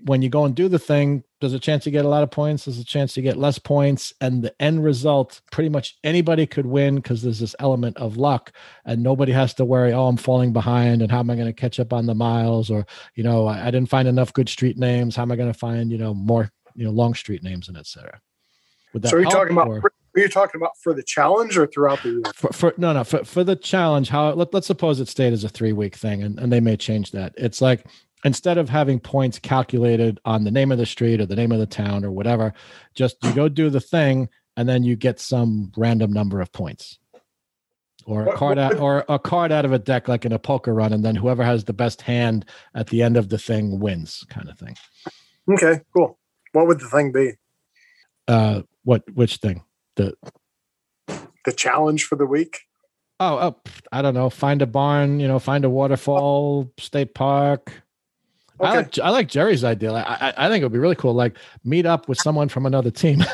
when 0.03 0.21
you 0.21 0.29
go 0.29 0.45
and 0.45 0.55
do 0.55 0.67
the 0.67 0.79
thing 0.79 1.23
there's 1.39 1.53
a 1.53 1.59
chance 1.59 1.85
you 1.85 1.91
get 1.91 2.05
a 2.05 2.09
lot 2.09 2.23
of 2.23 2.31
points 2.31 2.65
there's 2.65 2.79
a 2.79 2.85
chance 2.85 3.15
you 3.15 3.23
get 3.23 3.37
less 3.37 3.57
points 3.57 4.13
and 4.21 4.43
the 4.43 4.53
end 4.61 4.83
result 4.83 5.41
pretty 5.51 5.69
much 5.69 5.97
anybody 6.03 6.45
could 6.45 6.65
win 6.65 6.95
because 6.95 7.21
there's 7.21 7.39
this 7.39 7.55
element 7.59 7.95
of 7.97 8.17
luck 8.17 8.51
and 8.85 9.01
nobody 9.01 9.31
has 9.31 9.53
to 9.53 9.65
worry 9.65 9.93
oh 9.93 10.07
i'm 10.07 10.17
falling 10.17 10.53
behind 10.53 11.01
and 11.01 11.11
how 11.11 11.19
am 11.19 11.29
i 11.29 11.35
going 11.35 11.47
to 11.47 11.53
catch 11.53 11.79
up 11.79 11.93
on 11.93 12.05
the 12.05 12.15
miles? 12.15 12.69
or 12.69 12.85
you 13.15 13.23
know 13.23 13.47
I, 13.47 13.67
I 13.67 13.71
didn't 13.71 13.89
find 13.89 14.07
enough 14.07 14.33
good 14.33 14.49
street 14.49 14.77
names 14.77 15.15
how 15.15 15.23
am 15.23 15.31
i 15.31 15.35
going 15.35 15.51
to 15.51 15.57
find 15.57 15.91
you 15.91 15.97
know 15.97 16.13
more 16.13 16.51
you 16.75 16.85
know 16.85 16.91
long 16.91 17.13
street 17.13 17.43
names 17.43 17.67
and 17.67 17.77
etc 17.77 18.19
would 18.93 19.07
So 19.07 19.17
are 19.17 19.19
you 19.19 19.25
help, 19.25 19.33
talking 19.35 19.53
about 19.53 19.67
or- 19.67 19.93
are 20.15 20.21
you 20.21 20.27
talking 20.27 20.59
about 20.59 20.71
for 20.81 20.93
the 20.93 21.03
challenge 21.03 21.57
or 21.57 21.67
throughout 21.67 22.01
the 22.01 22.09
year? 22.09 22.21
for, 22.33 22.51
for 22.51 22.73
no 22.77 22.93
no 22.93 23.03
for, 23.03 23.23
for 23.23 23.43
the 23.43 23.55
challenge 23.55 24.09
how 24.09 24.31
let, 24.33 24.53
let's 24.53 24.67
suppose 24.67 24.99
it 24.99 25.07
stayed 25.07 25.33
as 25.33 25.43
a 25.43 25.49
three 25.49 25.73
week 25.73 25.95
thing 25.95 26.23
and, 26.23 26.39
and 26.39 26.51
they 26.51 26.59
may 26.59 26.75
change 26.75 27.11
that. 27.11 27.33
It's 27.37 27.61
like 27.61 27.85
instead 28.23 28.57
of 28.57 28.69
having 28.69 28.99
points 28.99 29.39
calculated 29.39 30.19
on 30.25 30.43
the 30.43 30.51
name 30.51 30.71
of 30.71 30.77
the 30.77 30.85
street 30.85 31.21
or 31.21 31.25
the 31.25 31.35
name 31.35 31.51
of 31.51 31.59
the 31.59 31.65
town 31.65 32.03
or 32.03 32.11
whatever 32.11 32.53
just 32.93 33.17
you 33.23 33.31
go 33.33 33.47
do 33.47 33.69
the 33.69 33.79
thing 33.79 34.27
and 34.59 34.67
then 34.67 34.83
you 34.83 34.97
get 34.97 35.21
some 35.21 35.71
random 35.77 36.11
number 36.11 36.41
of 36.41 36.51
points. 36.51 36.99
Or 38.05 38.27
a 38.27 38.35
card 38.35 38.57
out, 38.57 38.77
or 38.77 39.05
a 39.07 39.17
card 39.17 39.53
out 39.53 39.63
of 39.63 39.71
a 39.71 39.79
deck 39.79 40.09
like 40.09 40.25
in 40.25 40.33
a 40.33 40.39
poker 40.39 40.73
run, 40.73 40.91
and 40.91 41.05
then 41.05 41.15
whoever 41.15 41.43
has 41.43 41.63
the 41.63 41.73
best 41.73 42.01
hand 42.01 42.43
at 42.73 42.87
the 42.87 43.03
end 43.03 43.15
of 43.15 43.29
the 43.29 43.37
thing 43.37 43.79
wins, 43.79 44.25
kind 44.29 44.49
of 44.49 44.57
thing. 44.57 44.75
Okay, 45.49 45.81
cool. 45.95 46.17
What 46.51 46.67
would 46.67 46.79
the 46.79 46.89
thing 46.89 47.11
be? 47.11 47.33
Uh, 48.27 48.63
what? 48.83 49.03
Which 49.13 49.37
thing? 49.37 49.63
The 49.95 50.15
The 51.07 51.53
challenge 51.55 52.03
for 52.03 52.15
the 52.15 52.25
week? 52.25 52.61
oh, 53.19 53.37
oh, 53.37 53.71
I 53.91 54.01
don't 54.01 54.13
know. 54.13 54.29
Find 54.29 54.61
a 54.61 54.67
barn, 54.67 55.19
you 55.19 55.27
know, 55.27 55.39
find 55.39 55.63
a 55.63 55.69
waterfall, 55.69 56.71
state 56.79 57.13
park. 57.13 57.71
I 58.61 58.75
like 58.75 58.99
I 58.99 59.09
like 59.09 59.27
Jerry's 59.27 59.63
idea. 59.63 59.91
I, 59.93 60.29
I 60.29 60.33
I 60.45 60.49
think 60.49 60.61
it 60.61 60.65
would 60.65 60.73
be 60.73 60.79
really 60.79 60.95
cool. 60.95 61.13
Like 61.13 61.37
meet 61.63 61.85
up 61.85 62.07
with 62.09 62.19
someone 62.19 62.49
from 62.49 62.65
another 62.65 62.91
team. 62.91 63.23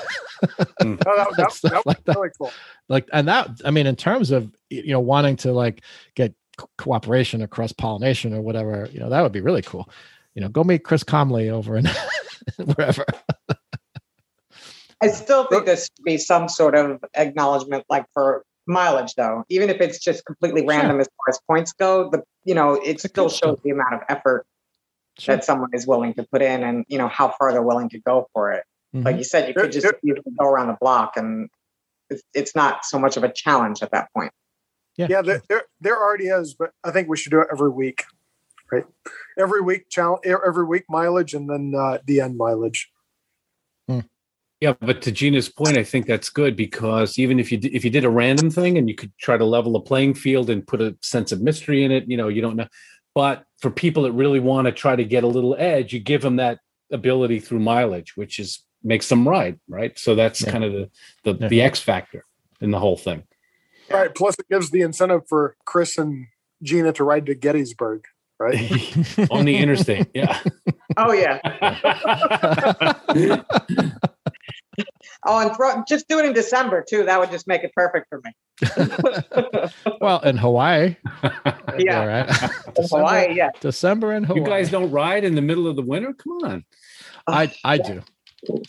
Mm. 0.81 1.01
Oh, 1.07 1.15
that, 1.15 1.37
that, 1.37 1.51
Stuff 1.53 1.71
that, 1.71 1.85
like 1.85 1.97
was 1.97 2.03
that. 2.05 2.15
really 2.17 2.29
cool. 2.37 2.51
like 2.89 3.07
and 3.13 3.27
that 3.29 3.49
i 3.63 3.71
mean 3.71 3.87
in 3.87 3.95
terms 3.95 4.31
of 4.31 4.51
you 4.69 4.91
know 4.91 4.99
wanting 4.99 5.37
to 5.37 5.53
like 5.53 5.81
get 6.13 6.35
co- 6.57 6.69
cooperation 6.77 7.41
or 7.41 7.47
cross 7.47 7.71
pollination 7.71 8.33
or 8.33 8.41
whatever 8.41 8.87
you 8.91 8.99
know 8.99 9.09
that 9.09 9.21
would 9.21 9.31
be 9.31 9.39
really 9.39 9.61
cool 9.61 9.89
you 10.35 10.41
know 10.41 10.49
go 10.49 10.61
meet 10.63 10.83
chris 10.83 11.03
comley 11.05 11.49
over 11.49 11.77
in 11.77 11.85
wherever 12.75 13.05
I 15.01 15.07
still 15.07 15.47
think 15.47 15.65
there 15.65 15.77
should 15.77 15.89
be 16.03 16.17
some 16.17 16.47
sort 16.49 16.75
of 16.75 17.03
acknowledgement, 17.15 17.85
like 17.89 18.05
for 18.13 18.43
mileage, 18.67 19.13
though. 19.15 19.43
Even 19.49 19.69
if 19.69 19.79
it's 19.81 19.99
just 19.99 20.25
completely 20.25 20.61
Sure. 20.61 20.69
random 20.69 20.99
as 20.99 21.07
far 21.07 21.29
as 21.29 21.39
points 21.47 21.73
go, 21.73 22.09
the 22.09 22.23
you 22.43 22.55
know 22.55 22.73
it 22.75 22.81
It's 22.85 23.03
still 23.03 23.29
shows 23.29 23.37
stuff. 23.37 23.63
the 23.63 23.71
amount 23.71 23.93
of 23.93 24.01
effort 24.09 24.45
Sure. 25.17 25.35
that 25.35 25.45
someone 25.45 25.69
is 25.73 25.87
willing 25.87 26.13
to 26.15 26.23
put 26.29 26.41
in, 26.41 26.63
and 26.63 26.83
you 26.89 26.97
know 26.97 27.07
how 27.07 27.29
far 27.39 27.51
they're 27.53 27.63
willing 27.63 27.87
to 27.89 27.99
go 27.99 28.27
for 28.33 28.51
it. 28.51 28.65
Like 28.93 29.15
Mhm. 29.15 29.17
you 29.19 29.23
said, 29.23 29.47
you 29.47 29.53
There- 29.53 29.63
could 29.63 29.71
just 29.71 29.83
there- 29.85 29.99
easily 30.03 30.35
go 30.37 30.45
around 30.45 30.67
the 30.67 30.77
block, 30.81 31.15
and 31.17 31.49
it's, 32.09 32.21
it's 32.33 32.55
not 32.55 32.85
so 32.85 32.99
much 32.99 33.15
of 33.17 33.23
a 33.23 33.31
challenge 33.31 33.81
at 33.81 33.91
that 33.91 34.09
point. 34.13 34.31
yeah, 34.97 35.07
Yeah, 35.09 35.21
there, 35.21 35.41
there 35.49 35.63
there 35.81 35.97
already 35.97 36.27
is, 36.27 36.53
but 36.53 36.71
I 36.83 36.91
think 36.91 37.07
we 37.09 37.17
should 37.17 37.31
do 37.31 37.39
it 37.41 37.47
every 37.51 37.69
week, 37.69 38.03
right? 38.71 38.85
Every 39.37 39.61
week 39.61 39.85
challenge, 39.89 40.25
every 40.25 40.65
week 40.65 40.83
mileage, 40.89 41.33
and 41.33 41.49
then 41.49 41.73
uh, 41.77 41.99
the 42.05 42.19
end 42.21 42.37
mileage. 42.37 42.91
Yeah, 44.61 44.73
but 44.79 45.01
to 45.01 45.11
Gina's 45.11 45.49
point, 45.49 45.77
I 45.77 45.83
think 45.83 46.07
that's 46.07 46.29
good 46.29 46.55
because 46.55 47.19
even 47.19 47.39
if 47.41 47.51
you 47.51 47.57
d- 47.57 47.75
if 47.75 47.83
you 47.83 47.91
did 47.91 48.05
a 48.05 48.09
random 48.09 48.49
thing 48.49 48.77
and 48.77 48.87
you 48.87 48.95
could 48.95 49.11
try 49.19 49.35
to 49.37 49.43
level 49.43 49.73
the 49.73 49.81
playing 49.81 50.13
field 50.13 50.49
and 50.49 50.65
put 50.65 50.81
a 50.81 50.95
sense 51.01 51.33
of 51.33 51.41
mystery 51.41 51.83
in 51.83 51.91
it, 51.91 52.05
you 52.07 52.15
know, 52.15 52.29
you 52.29 52.41
don't 52.41 52.55
know. 52.55 52.67
But 53.15 53.45
for 53.61 53.71
people 53.71 54.03
that 54.03 54.11
really 54.11 54.39
want 54.41 54.65
to 54.65 54.71
try 54.71 54.95
to 54.95 55.03
get 55.05 55.23
a 55.23 55.27
little 55.27 55.55
edge, 55.57 55.93
you 55.93 55.99
give 55.99 56.21
them 56.21 56.35
that 56.35 56.59
ability 56.91 57.39
through 57.39 57.59
mileage, 57.59 58.15
which 58.15 58.37
is 58.39 58.61
makes 58.83 59.09
them 59.09 59.27
ride, 59.27 59.59
right? 59.67 59.97
So 59.97 60.13
that's 60.13 60.41
Yeah. 60.43 60.51
kind 60.51 60.63
of 60.63 60.73
the 60.73 60.89
the, 61.23 61.33
Yeah. 61.39 61.47
the 61.47 61.61
X 61.63 61.79
factor 61.79 62.23
in 62.61 62.69
the 62.71 62.79
whole 62.79 62.97
thing. 62.97 63.23
All 63.91 63.97
right. 63.99 64.13
Plus, 64.13 64.35
it 64.37 64.45
gives 64.51 64.69
the 64.69 64.81
incentive 64.81 65.21
for 65.27 65.55
Chris 65.65 65.97
and 65.97 66.27
Gina 66.61 66.91
to 66.93 67.03
ride 67.03 67.25
to 67.27 67.35
Gettysburg, 67.35 68.03
right? 68.39 68.59
On 69.31 69.45
the 69.45 69.55
interstate, 69.57 70.07
yeah. 70.13 70.39
Oh 70.97 71.11
yeah. 71.13 71.39
Oh, 75.27 75.39
and 75.39 75.55
throw, 75.55 75.83
just 75.87 76.07
do 76.07 76.19
it 76.19 76.25
in 76.25 76.33
December 76.33 76.83
too. 76.87 77.03
That 77.05 77.19
would 77.19 77.31
just 77.31 77.47
make 77.47 77.63
it 77.63 77.71
perfect 77.73 78.07
for 78.09 78.21
me. 78.23 78.31
well 80.01 80.19
in 80.21 80.37
hawaii 80.37 80.95
Yeah. 81.77 81.99
all 81.99 82.07
right 82.07 82.27
december, 82.73 82.87
Hawaii, 82.97 83.33
yeah. 83.35 83.49
december 83.59 84.13
in 84.13 84.23
hawaii 84.23 84.39
You 84.41 84.47
guys 84.47 84.71
don't 84.71 84.91
ride 84.91 85.25
in 85.25 85.35
the 85.35 85.41
middle 85.41 85.67
of 85.67 85.75
the 85.75 85.81
winter? 85.81 86.13
Come 86.13 86.37
on. 86.43 86.65
i 87.27 87.51
i 87.65 87.77
oh, 87.79 88.01
do 88.47 88.63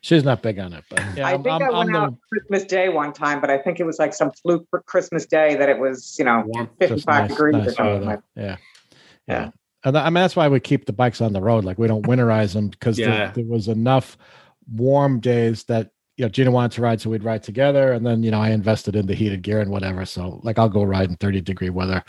she's 0.00 0.22
not 0.22 0.42
big 0.42 0.60
on 0.60 0.72
it 0.74 0.84
but 0.88 1.02
yeah 1.16 1.26
I 1.26 1.32
i'm, 1.34 1.42
think 1.42 1.54
I'm, 1.54 1.62
i 1.62 1.66
I'm 1.66 1.74
went 1.78 1.92
the- 1.92 1.98
out 1.98 2.14
Christmas 2.28 2.64
Day 2.64 2.88
one 2.88 3.12
time, 3.12 3.40
but 3.40 3.50
I 3.50 3.58
think 3.58 3.80
it 3.80 3.84
was 3.84 3.98
like 3.98 4.14
some 4.14 4.30
fluke 4.30 4.66
for 4.70 4.82
Christmas 4.82 5.26
Day 5.26 5.56
that 5.56 5.68
it 5.68 5.78
was, 5.78 6.14
you 6.18 6.24
know, 6.24 6.44
Warm. 6.46 6.70
55 6.78 7.06
nice- 7.06 7.30
degrees 7.30 7.66
or 7.66 7.72
something. 7.72 8.04
Like, 8.04 8.20
yeah 8.36 8.42
Yeah. 8.44 8.56
yeah 9.26 9.50
and 9.84 9.98
I 9.98 10.04
mean 10.04 10.14
that's 10.14 10.36
why 10.36 10.46
we 10.48 10.60
keep 10.60 10.86
the 10.86 10.92
bikes 10.92 11.20
on 11.20 11.32
the 11.32 11.40
road. 11.40 11.64
Like 11.64 11.78
we 11.78 11.88
don't 11.88 12.06
winterize 12.06 12.52
them 12.52 12.68
because 12.68 12.96
Yeah. 12.98 13.06
there, 13.08 13.32
there 13.36 13.44
was 13.44 13.66
enough 13.66 14.16
warm 14.70 15.20
days 15.20 15.64
that 15.64 15.90
you 16.16 16.24
know 16.24 16.28
Gina 16.28 16.50
wanted 16.50 16.72
to 16.72 16.82
ride, 16.82 17.00
so 17.00 17.10
we'd 17.10 17.24
ride 17.24 17.42
together. 17.42 17.92
And 17.92 18.04
then 18.06 18.22
you 18.22 18.30
know 18.30 18.40
I 18.40 18.50
invested 18.50 18.96
in 18.96 19.06
the 19.06 19.14
heated 19.14 19.42
gear 19.42 19.60
and 19.60 19.70
whatever. 19.70 20.04
So 20.04 20.40
like 20.42 20.58
I'll 20.58 20.68
go 20.68 20.82
ride 20.84 21.08
in 21.10 21.16
thirty 21.16 21.40
degree 21.40 21.70
weather. 21.70 22.04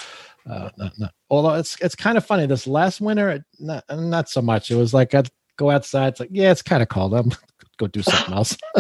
Uh, 0.50 0.70
not, 0.78 0.92
not, 1.00 1.14
although 1.30 1.54
it's 1.54 1.80
it's 1.82 1.96
kind 1.96 2.18
of 2.18 2.26
funny. 2.26 2.46
This 2.46 2.68
last 2.68 3.00
winter, 3.00 3.46
not 3.60 3.84
not 3.90 4.30
so 4.30 4.42
much. 4.42 4.72
It 4.72 4.76
was 4.76 4.94
like 4.94 5.14
I'd 5.14 5.30
go 5.58 5.70
outside. 5.70 6.10
It's 6.10 6.20
like 6.20 6.30
yeah, 6.32 6.52
it's 6.52 6.62
kind 6.62 6.84
of 6.84 6.90
cold. 6.90 7.14
I'm 7.14 7.32
go 7.78 7.88
do 7.88 8.02
something 8.02 8.34
else. 8.36 8.58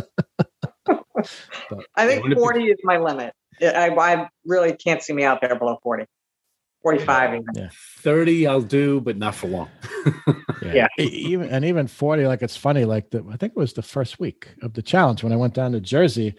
I 1.96 2.06
think 2.06 2.24
Wouldn't 2.24 2.34
it 2.34 2.36
be- 2.36 2.42
40 2.42 2.64
is 2.66 2.78
my 2.84 2.98
limit. 2.98 3.34
I, 3.62 3.90
I 3.90 4.28
really 4.46 4.76
can't 4.76 5.02
see 5.02 5.14
me 5.14 5.24
out 5.24 5.40
there 5.40 5.58
below 5.58 5.78
40, 5.84 6.06
45 6.84 7.34
even. 7.36 7.70
30 8.00 8.48
I'll 8.48 8.62
do, 8.62 9.02
but 9.02 9.18
not 9.18 9.34
for 9.36 9.48
long. 9.48 9.70
Yeah. 10.62 10.88
E- 11.00 11.04
even 11.04 11.50
and 11.50 11.66
even 11.66 11.88
40 11.88 12.28
like 12.28 12.42
it's 12.42 12.56
funny 12.56 12.86
like 12.86 13.10
the 13.10 13.20
i 13.32 13.36
think 13.38 13.52
it 13.52 13.58
was 13.60 13.74
the 13.74 13.82
first 13.82 14.20
week 14.20 14.50
of 14.62 14.74
the 14.74 14.82
challenge 14.82 15.22
when 15.24 15.34
i 15.34 15.36
went 15.36 15.54
down 15.54 15.74
to 15.74 15.82
jersey 15.82 16.36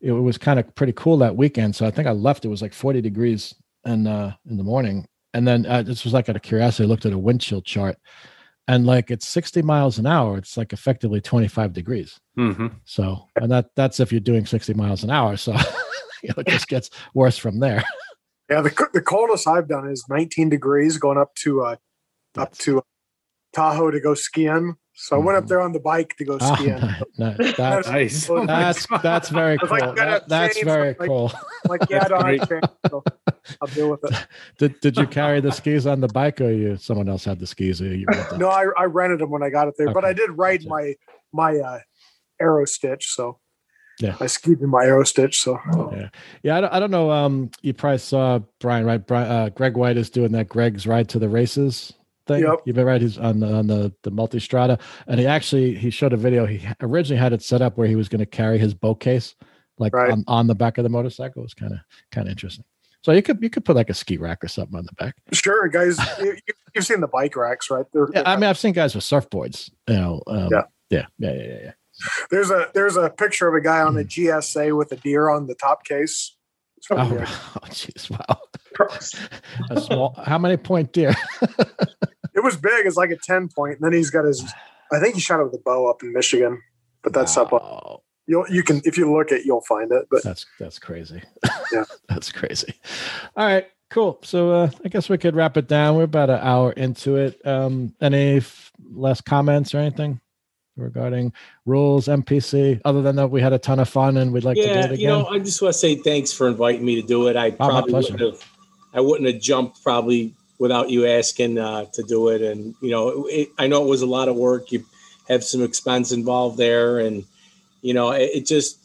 it 0.00 0.10
was 0.12 0.36
kind 0.36 0.58
of 0.58 0.74
pretty 0.74 0.92
cool 0.94 1.16
that 1.18 1.36
weekend 1.36 1.74
so 1.76 1.86
i 1.86 1.90
think 1.90 2.06
i 2.08 2.10
left 2.10 2.44
it 2.44 2.48
was 2.48 2.60
like 2.60 2.74
40 2.74 3.00
degrees 3.00 3.54
and 3.84 4.06
uh 4.08 4.32
in 4.50 4.56
the 4.56 4.64
morning 4.64 5.06
and 5.32 5.46
then 5.46 5.64
uh, 5.66 5.82
this 5.82 6.02
was 6.04 6.12
like 6.12 6.28
out 6.28 6.34
of 6.36 6.42
curiosity 6.42 6.84
i 6.84 6.86
looked 6.86 7.06
at 7.06 7.12
a 7.12 7.18
wind 7.18 7.40
chill 7.40 7.62
chart 7.62 7.96
and 8.66 8.84
like 8.84 9.10
it's 9.12 9.28
60 9.28 9.62
miles 9.62 9.98
an 9.98 10.06
hour 10.06 10.38
it's 10.38 10.56
like 10.56 10.72
effectively 10.72 11.20
25 11.20 11.72
degrees 11.72 12.18
Mhm. 12.36 12.72
so 12.84 13.26
and 13.36 13.50
that 13.52 13.70
that's 13.76 14.00
if 14.00 14.10
you're 14.12 14.20
doing 14.20 14.44
60 14.44 14.74
miles 14.74 15.04
an 15.04 15.10
hour 15.10 15.36
so 15.36 15.52
you 16.22 16.30
know, 16.30 16.34
it 16.38 16.48
just 16.48 16.66
gets 16.68 16.90
worse 17.14 17.38
from 17.38 17.60
there 17.60 17.84
Yeah, 18.50 18.62
the, 18.62 18.88
the 18.94 19.02
coldest 19.02 19.46
I've 19.46 19.68
done 19.68 19.88
is 19.90 20.04
19 20.08 20.48
degrees 20.48 20.96
going 20.98 21.18
up 21.18 21.34
to 21.36 21.62
uh, 21.64 21.68
up 21.72 21.78
That's- 22.34 22.58
to 22.64 22.82
Tahoe 23.52 23.90
to 23.90 24.00
go 24.00 24.14
skiing. 24.14 24.76
So 25.00 25.14
I 25.14 25.20
went 25.20 25.38
up 25.38 25.44
Mhm. 25.44 25.48
there 25.48 25.60
on 25.60 25.72
the 25.72 25.78
bike 25.80 26.16
to 26.18 26.24
go 26.24 26.38
Oh, 26.40 26.54
skiing. 26.56 26.80
no, 27.18 27.34
no, 27.38 27.52
that's 27.56 27.88
Nice. 27.88 28.26
That's 28.26 28.86
that's 29.02 29.28
very 29.28 29.56
cool 29.58 29.68
like, 29.70 29.94
That- 29.96 30.28
that's 30.28 30.60
very 30.62 30.88
like- 30.98 31.08
cool 31.08 31.30
like, 31.68 31.82
yeah, 31.88 32.02
I 32.04 32.08
don't 32.08 32.20
Great. 32.22 32.40
have 32.40 32.50
a 32.50 32.60
chance, 32.60 32.72
so 32.90 33.04
I'll 33.60 33.68
deal 33.68 33.90
with 33.90 34.00
it. 34.04 34.26
Did 34.58 34.80
did 34.80 34.96
you 34.96 35.06
carry 35.06 35.40
the 35.40 35.52
skis 35.52 35.86
on 35.86 36.00
the 36.00 36.08
bike, 36.08 36.40
or 36.40 36.50
you 36.50 36.76
someone 36.78 37.08
else 37.08 37.24
had 37.24 37.38
the 37.38 37.46
skis? 37.46 37.80
Or 37.80 37.94
you? 37.94 38.06
No, 38.36 38.48
I, 38.48 38.66
I 38.76 38.84
rented 38.84 39.20
them 39.20 39.30
when 39.30 39.42
I 39.42 39.50
got 39.50 39.68
it 39.68 39.74
there, 39.78 39.92
but 39.92 40.04
I 40.04 40.12
did 40.12 40.30
ride 40.36 40.60
Gotcha. 40.60 40.68
my 40.70 40.94
my 41.32 41.58
uh, 41.58 41.78
Aerostich. 42.42 43.02
So 43.04 43.38
Yeah. 44.00 44.16
I 44.20 44.26
skied 44.26 44.60
in 44.60 44.68
my 44.68 44.84
Aerostich. 44.84 45.34
So 45.34 45.58
Yeah, 46.42 46.56
I 46.56 46.60
don't, 46.60 46.72
I 46.74 46.80
don't 46.80 46.90
know. 46.90 47.10
Um, 47.10 47.50
you 47.62 47.74
probably 47.74 47.98
saw 47.98 48.38
Brian, 48.60 48.86
right? 48.86 49.04
Brian, 49.04 49.30
uh, 49.30 49.48
Greg 49.50 49.76
White 49.76 49.96
is 49.96 50.08
doing 50.10 50.32
that 50.32 50.48
Greg's 50.48 50.86
ride 50.86 51.08
to 51.10 51.18
the 51.18 51.28
races 51.28 51.92
thing. 52.26 52.42
Yep. 52.42 52.60
You've 52.64 52.76
been 52.76 52.86
right. 52.86 53.00
He's 53.00 53.18
on 53.18 53.40
the 53.40 53.52
on 53.52 53.66
the 53.66 53.92
the 54.02 54.12
multistrada, 54.12 54.78
and 55.08 55.18
he 55.18 55.26
actually 55.26 55.74
he 55.74 55.90
showed 55.90 56.12
a 56.12 56.16
video. 56.16 56.46
He 56.46 56.60
originally 56.80 57.18
had 57.20 57.32
it 57.32 57.42
set 57.42 57.60
up 57.62 57.76
where 57.76 57.88
he 57.88 57.96
was 57.96 58.08
going 58.08 58.20
to 58.20 58.26
carry 58.26 58.58
his 58.58 58.74
boat 58.74 59.00
case 59.00 59.34
like 59.78 59.94
Right. 59.94 60.10
on, 60.10 60.24
on 60.28 60.46
the 60.46 60.54
back 60.54 60.78
of 60.78 60.82
the 60.84 60.88
motorcycle. 60.90 61.42
It 61.42 61.46
was 61.46 61.54
kind 61.54 61.72
of 61.72 61.78
kind 62.12 62.26
of 62.28 62.30
interesting. 62.30 62.64
So 63.02 63.12
you 63.12 63.22
could 63.22 63.42
you 63.42 63.48
could 63.50 63.64
put 63.64 63.76
like 63.76 63.90
a 63.90 63.94
ski 63.94 64.16
rack 64.18 64.44
or 64.44 64.48
something 64.48 64.76
on 64.76 64.84
the 64.84 64.92
back. 64.92 65.14
sure, 65.32 65.66
guys, 65.68 65.98
you, 66.20 66.36
you've 66.74 66.84
seen 66.86 67.00
the 67.00 67.06
bike 67.08 67.34
racks, 67.36 67.70
right? 67.70 67.86
They're, 67.92 68.08
Yeah, 68.12 68.22
they're 68.22 68.28
I 68.28 68.36
mean 68.36 68.44
I've 68.44 68.58
seen 68.58 68.72
guys 68.74 68.94
with 68.94 69.04
surfboards. 69.04 69.70
You 69.88 69.94
know. 69.94 70.22
Um, 70.26 70.48
Yeah. 70.52 70.62
yeah. 70.90 71.06
Yeah. 71.18 71.32
Yeah. 71.32 71.58
Yeah. 71.62 71.72
There's 72.30 72.50
a 72.50 72.66
there's 72.74 72.96
a 72.96 73.10
picture 73.10 73.48
of 73.48 73.54
a 73.54 73.60
guy 73.60 73.80
on 73.80 73.92
Hmm. 73.92 73.98
the 73.98 74.04
GSA 74.04 74.76
with 74.76 74.92
a 74.92 74.96
deer 74.96 75.28
on 75.28 75.46
the 75.46 75.54
top 75.54 75.84
case. 75.84 76.36
Oh, 76.90 76.96
oh, 76.98 77.66
jeez! 77.70 78.08
Wow. 78.10 78.38
A 79.70 79.80
small. 79.80 80.14
How 80.24 80.38
many 80.38 80.56
point 80.56 80.92
deer? 80.92 81.14
It 82.34 82.44
was 82.44 82.56
big. 82.56 82.86
It's 82.86 82.96
like 82.96 83.10
a 83.10 83.16
ten 83.16 83.48
point. 83.48 83.74
And 83.80 83.80
then 83.82 83.92
he's 83.92 84.10
got 84.10 84.24
his. 84.24 84.44
I 84.92 85.00
think 85.00 85.16
he 85.16 85.20
shot 85.20 85.40
it 85.40 85.44
with 85.44 85.54
a 85.54 85.58
bow 85.64 85.90
up 85.90 86.04
in 86.04 86.12
Michigan, 86.12 86.62
but 87.02 87.12
that's 87.12 87.36
up. 87.36 87.52
on- 87.52 87.98
You'll 88.28 88.44
you 88.48 88.62
can 88.62 88.80
if 88.84 88.96
you 88.96 89.12
look 89.12 89.32
at 89.32 89.44
you'll 89.44 89.62
find 89.62 89.90
it. 89.90 90.06
But 90.08 90.22
That's 90.22 90.46
that's 90.60 90.78
crazy. 90.78 91.20
Yeah. 91.72 91.82
that's 92.08 92.30
crazy. 92.30 92.74
All 93.36 93.44
right, 93.44 93.66
cool. 93.90 94.20
So 94.22 94.52
uh, 94.52 94.70
I 94.84 94.88
guess 94.88 95.08
we 95.08 95.18
could 95.18 95.34
wrap 95.34 95.56
it 95.56 95.66
down. 95.66 95.96
We're 95.96 96.04
about 96.04 96.30
an 96.30 96.38
hour 96.40 96.70
into 96.72 97.16
it. 97.16 97.44
Um, 97.44 97.92
any 98.00 98.36
f- 98.36 98.70
last 98.88 99.24
comments 99.24 99.74
or 99.74 99.78
anything 99.78 100.20
regarding 100.78 101.32
rules, 101.66 102.06
MPC? 102.06 102.80
Other 102.84 103.02
than 103.02 103.16
that, 103.16 103.28
we 103.28 103.40
had 103.40 103.52
a 103.52 103.58
ton 103.58 103.78
of 103.80 103.88
fun 103.88 104.16
and 104.16 104.32
we'd 104.32 104.44
like 104.44 104.56
to 104.56 104.62
do 104.62 104.68
it 104.68 104.84
again. 104.86 104.98
you 105.00 105.06
know, 105.08 105.26
I 105.26 105.38
just 105.38 105.60
want 105.60 105.72
to 105.74 105.78
say 105.78 105.96
thanks 105.96 106.32
for 106.32 106.48
inviting 106.48 106.84
me 106.84 107.00
to 107.00 107.06
do 107.06 107.28
it. 107.28 107.36
I 107.36 107.48
Oh, 107.48 107.50
my 107.50 107.56
probably 107.68 107.90
pleasure. 107.92 108.12
wouldn't 108.12 108.34
have, 108.34 108.48
I 108.94 109.00
wouldn't 109.00 109.32
have 109.32 109.40
jumped 109.42 109.82
probably 109.82 110.34
without 110.58 110.90
you 110.90 111.06
asking 111.06 111.58
uh, 111.58 111.84
to 111.92 112.02
do 112.02 112.28
it. 112.28 112.42
And 112.42 112.74
you 112.80 112.90
know, 112.90 113.26
it, 113.28 113.48
I 113.58 113.66
know 113.66 113.84
it 113.84 113.88
was 113.88 114.02
a 114.02 114.06
lot 114.06 114.28
of 114.28 114.36
work. 114.36 114.72
You 114.72 114.84
have 115.28 115.44
some 115.44 115.62
expense 115.62 116.10
involved 116.12 116.56
there, 116.58 116.98
and 116.98 117.24
you 117.82 117.94
know, 117.94 118.10
it, 118.10 118.30
it 118.34 118.46
just 118.46 118.78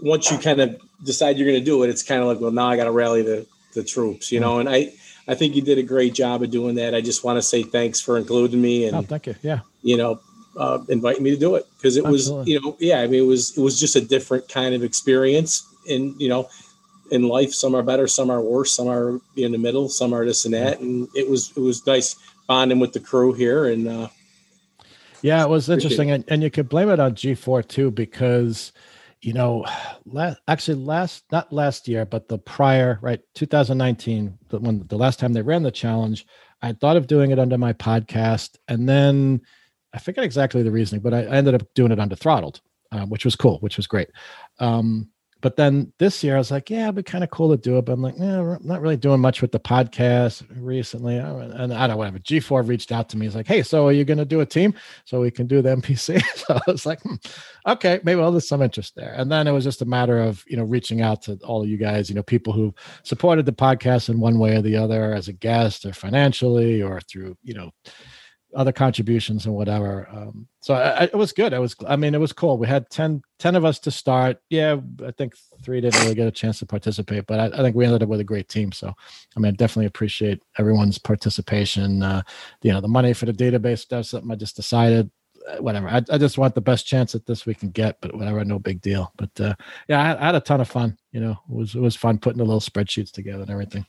once 0.00 0.30
you 0.30 0.38
kind 0.38 0.60
of 0.60 0.80
decide 1.04 1.36
you're 1.36 1.48
going 1.48 1.58
to 1.58 1.64
do 1.64 1.82
it, 1.82 1.90
it's 1.90 2.02
kind 2.02 2.20
of 2.20 2.26
like, 2.28 2.40
well, 2.40 2.50
now 2.50 2.68
I 2.68 2.76
got 2.76 2.84
to 2.84 2.92
rally 2.92 3.22
the 3.22 3.46
the 3.74 3.82
troops, 3.82 4.30
you 4.30 4.40
know. 4.40 4.60
And 4.60 4.68
I, 4.68 4.92
I 5.26 5.34
think 5.34 5.56
you 5.56 5.62
did 5.62 5.78
a 5.78 5.82
great 5.82 6.14
job 6.14 6.42
of 6.42 6.50
doing 6.50 6.76
that. 6.76 6.94
I 6.94 7.00
just 7.00 7.24
want 7.24 7.38
to 7.38 7.42
say 7.42 7.62
thanks 7.64 8.00
for 8.00 8.16
including 8.16 8.60
me, 8.62 8.86
and 8.86 8.96
oh, 8.96 9.02
thank 9.02 9.26
you. 9.26 9.34
Yeah. 9.42 9.60
you 9.82 9.96
know, 9.96 10.20
uh, 10.56 10.78
inviting 10.88 11.22
me 11.22 11.30
to 11.30 11.36
do 11.36 11.54
it. 11.54 11.66
Because 11.76 11.96
it 11.96 12.04
Absolutely. 12.04 12.38
was, 12.38 12.48
you 12.48 12.60
know, 12.60 12.76
yeah, 12.80 13.00
I 13.00 13.06
mean, 13.06 13.22
it 13.22 13.26
was 13.26 13.56
it 13.56 13.60
was 13.60 13.78
just 13.78 13.96
a 13.96 14.00
different 14.00 14.48
kind 14.48 14.74
of 14.74 14.82
experience, 14.82 15.66
and 15.88 16.18
you 16.20 16.28
know, 16.28 16.48
in 17.10 17.28
life, 17.28 17.52
some 17.52 17.74
are 17.74 17.82
better, 17.82 18.06
some 18.06 18.30
are 18.30 18.40
worse, 18.40 18.72
some 18.72 18.88
are 18.88 19.20
in 19.36 19.52
the 19.52 19.58
middle, 19.58 19.88
some 19.88 20.12
are 20.12 20.24
this 20.24 20.44
and 20.44 20.54
that, 20.54 20.80
and 20.80 21.08
it 21.14 21.28
was 21.28 21.52
it 21.56 21.60
was 21.60 21.86
nice 21.86 22.16
bonding 22.46 22.78
with 22.78 22.92
the 22.92 23.00
crew 23.00 23.32
here, 23.32 23.66
and 23.66 23.88
uh, 23.88 24.08
Yeah, 25.22 25.42
it 25.42 25.48
was 25.48 25.68
interesting, 25.68 26.10
and, 26.10 26.24
and 26.28 26.42
you 26.42 26.50
could 26.50 26.68
blame 26.68 26.90
it 26.90 27.00
on 27.00 27.14
G4 27.14 27.66
too, 27.66 27.90
because 27.90 28.72
you 29.24 29.32
know, 29.32 29.64
last 30.04 30.38
actually 30.48 30.84
last 30.84 31.24
not 31.32 31.52
last 31.52 31.88
year, 31.88 32.04
but 32.04 32.28
the 32.28 32.38
prior 32.38 32.98
right 33.00 33.20
2019, 33.34 34.38
the 34.48 34.58
when 34.58 34.86
the 34.86 34.98
last 34.98 35.18
time 35.18 35.32
they 35.32 35.42
ran 35.42 35.62
the 35.62 35.70
challenge, 35.70 36.26
I 36.60 36.72
thought 36.72 36.98
of 36.98 37.06
doing 37.06 37.30
it 37.30 37.38
under 37.38 37.56
my 37.56 37.72
podcast, 37.72 38.58
and 38.68 38.86
then 38.86 39.40
I 39.94 39.98
forget 39.98 40.24
exactly 40.24 40.62
the 40.62 40.72
reasoning, 40.72 41.02
but 41.02 41.14
I, 41.14 41.22
I 41.22 41.36
ended 41.36 41.54
up 41.54 41.62
doing 41.74 41.92
it 41.92 42.00
under 42.00 42.16
throttled, 42.16 42.60
uh, 42.92 43.06
which 43.06 43.24
was 43.24 43.36
cool, 43.36 43.58
which 43.60 43.76
was 43.76 43.86
great. 43.86 44.10
Um, 44.58 45.08
but 45.44 45.56
then 45.56 45.92
this 45.98 46.24
year 46.24 46.36
I 46.36 46.38
was 46.38 46.50
like, 46.50 46.70
yeah, 46.70 46.84
it'd 46.84 46.94
be 46.94 47.02
kind 47.02 47.22
of 47.22 47.28
cool 47.28 47.50
to 47.50 47.62
do 47.62 47.76
it. 47.76 47.84
But 47.84 47.92
I'm 47.92 48.00
like, 48.00 48.14
yeah, 48.16 48.40
I'm 48.40 48.66
not 48.66 48.80
really 48.80 48.96
doing 48.96 49.20
much 49.20 49.42
with 49.42 49.52
the 49.52 49.60
podcast 49.60 50.42
recently. 50.56 51.18
And 51.18 51.74
I 51.74 51.80
don't 51.80 51.90
know, 51.90 51.96
whatever. 51.98 52.18
G4 52.18 52.66
reached 52.66 52.90
out 52.92 53.10
to 53.10 53.18
me. 53.18 53.26
He's 53.26 53.36
like, 53.36 53.46
hey, 53.46 53.62
so 53.62 53.86
are 53.86 53.92
you 53.92 54.06
going 54.06 54.16
to 54.16 54.24
do 54.24 54.40
a 54.40 54.46
team 54.46 54.72
so 55.04 55.20
we 55.20 55.30
can 55.30 55.46
do 55.46 55.60
the 55.60 55.76
MPC? 55.76 56.22
so 56.34 56.54
I 56.54 56.70
was 56.70 56.86
like, 56.86 57.02
hmm, 57.02 57.16
okay, 57.66 58.00
maybe 58.04 58.18
well, 58.18 58.32
there's 58.32 58.48
some 58.48 58.62
interest 58.62 58.94
there. 58.96 59.12
And 59.18 59.30
then 59.30 59.46
it 59.46 59.52
was 59.52 59.64
just 59.64 59.82
a 59.82 59.84
matter 59.84 60.18
of, 60.18 60.42
you 60.46 60.56
know, 60.56 60.64
reaching 60.64 61.02
out 61.02 61.20
to 61.24 61.38
all 61.44 61.62
of 61.62 61.68
you 61.68 61.76
guys, 61.76 62.08
you 62.08 62.14
know, 62.14 62.22
people 62.22 62.54
who 62.54 62.74
supported 63.02 63.44
the 63.44 63.52
podcast 63.52 64.08
in 64.08 64.20
one 64.20 64.38
way 64.38 64.56
or 64.56 64.62
the 64.62 64.76
other 64.76 65.12
as 65.12 65.28
a 65.28 65.34
guest 65.34 65.84
or 65.84 65.92
financially 65.92 66.80
or 66.80 67.02
through, 67.02 67.36
you 67.42 67.52
know, 67.52 67.70
other 68.54 68.72
contributions 68.72 69.46
and 69.46 69.54
whatever. 69.54 70.08
Um, 70.10 70.46
so 70.60 70.74
I, 70.74 71.00
I- 71.00 71.04
it 71.04 71.14
was 71.14 71.32
good. 71.32 71.52
I 71.54 71.58
was, 71.58 71.74
I 71.88 71.96
mean, 71.96 72.14
it 72.14 72.20
was 72.20 72.32
cool. 72.32 72.56
We 72.58 72.66
had 72.66 72.88
10, 72.90 73.22
10 73.38 73.54
of 73.56 73.64
us 73.64 73.78
to 73.80 73.90
start. 73.90 74.38
Yeah, 74.50 74.76
I 75.06 75.10
think 75.12 75.34
three 75.62 75.80
didn't 75.80 76.02
really 76.02 76.14
get 76.14 76.26
a 76.28 76.30
chance 76.32 76.58
to 76.60 76.66
participate, 76.66 77.26
but 77.26 77.40
I, 77.40 77.46
I 77.58 77.62
think 77.62 77.74
we 77.76 77.84
ended 77.84 78.02
up 78.02 78.08
with 78.08 78.20
a 78.20 78.24
great 78.24 78.48
team. 78.48 78.72
So, 78.72 78.92
I 79.36 79.40
mean, 79.40 79.52
I 79.52 79.56
definitely 79.56 79.86
appreciate 79.86 80.42
everyone's 80.58 80.98
participation. 80.98 82.02
Uh, 82.02 82.22
you 82.62 82.72
know, 82.72 82.80
the 82.80 82.88
money 82.88 83.12
for 83.12 83.26
the 83.26 83.32
database 83.32 83.80
stuff, 83.80 84.06
something 84.06 84.30
I 84.30 84.36
just 84.36 84.56
decided. 84.56 85.10
uh, 85.48 85.62
Whatever. 85.62 85.88
I, 85.88 86.02
I 86.10 86.18
just 86.18 86.38
want 86.38 86.54
the 86.54 86.60
best 86.60 86.86
chance 86.86 87.14
at 87.14 87.26
this 87.26 87.46
we 87.46 87.54
can 87.54 87.70
get, 87.70 87.98
but 88.00 88.14
whatever, 88.14 88.44
no 88.44 88.58
big 88.58 88.80
deal. 88.80 89.12
But 89.16 89.40
uh, 89.40 89.54
yeah, 89.88 90.00
I 90.00 90.04
had, 90.06 90.16
I 90.18 90.26
had 90.26 90.34
a 90.36 90.40
ton 90.40 90.60
of 90.60 90.68
fun. 90.68 90.96
You 91.12 91.20
know, 91.20 91.32
it 91.32 91.54
was 91.54 91.74
it 91.74 91.80
was 91.80 91.96
fun 91.96 92.18
putting 92.18 92.38
the 92.38 92.44
little 92.44 92.60
spreadsheets 92.60 93.10
together 93.12 93.42
and 93.42 93.50
everything. 93.50 93.84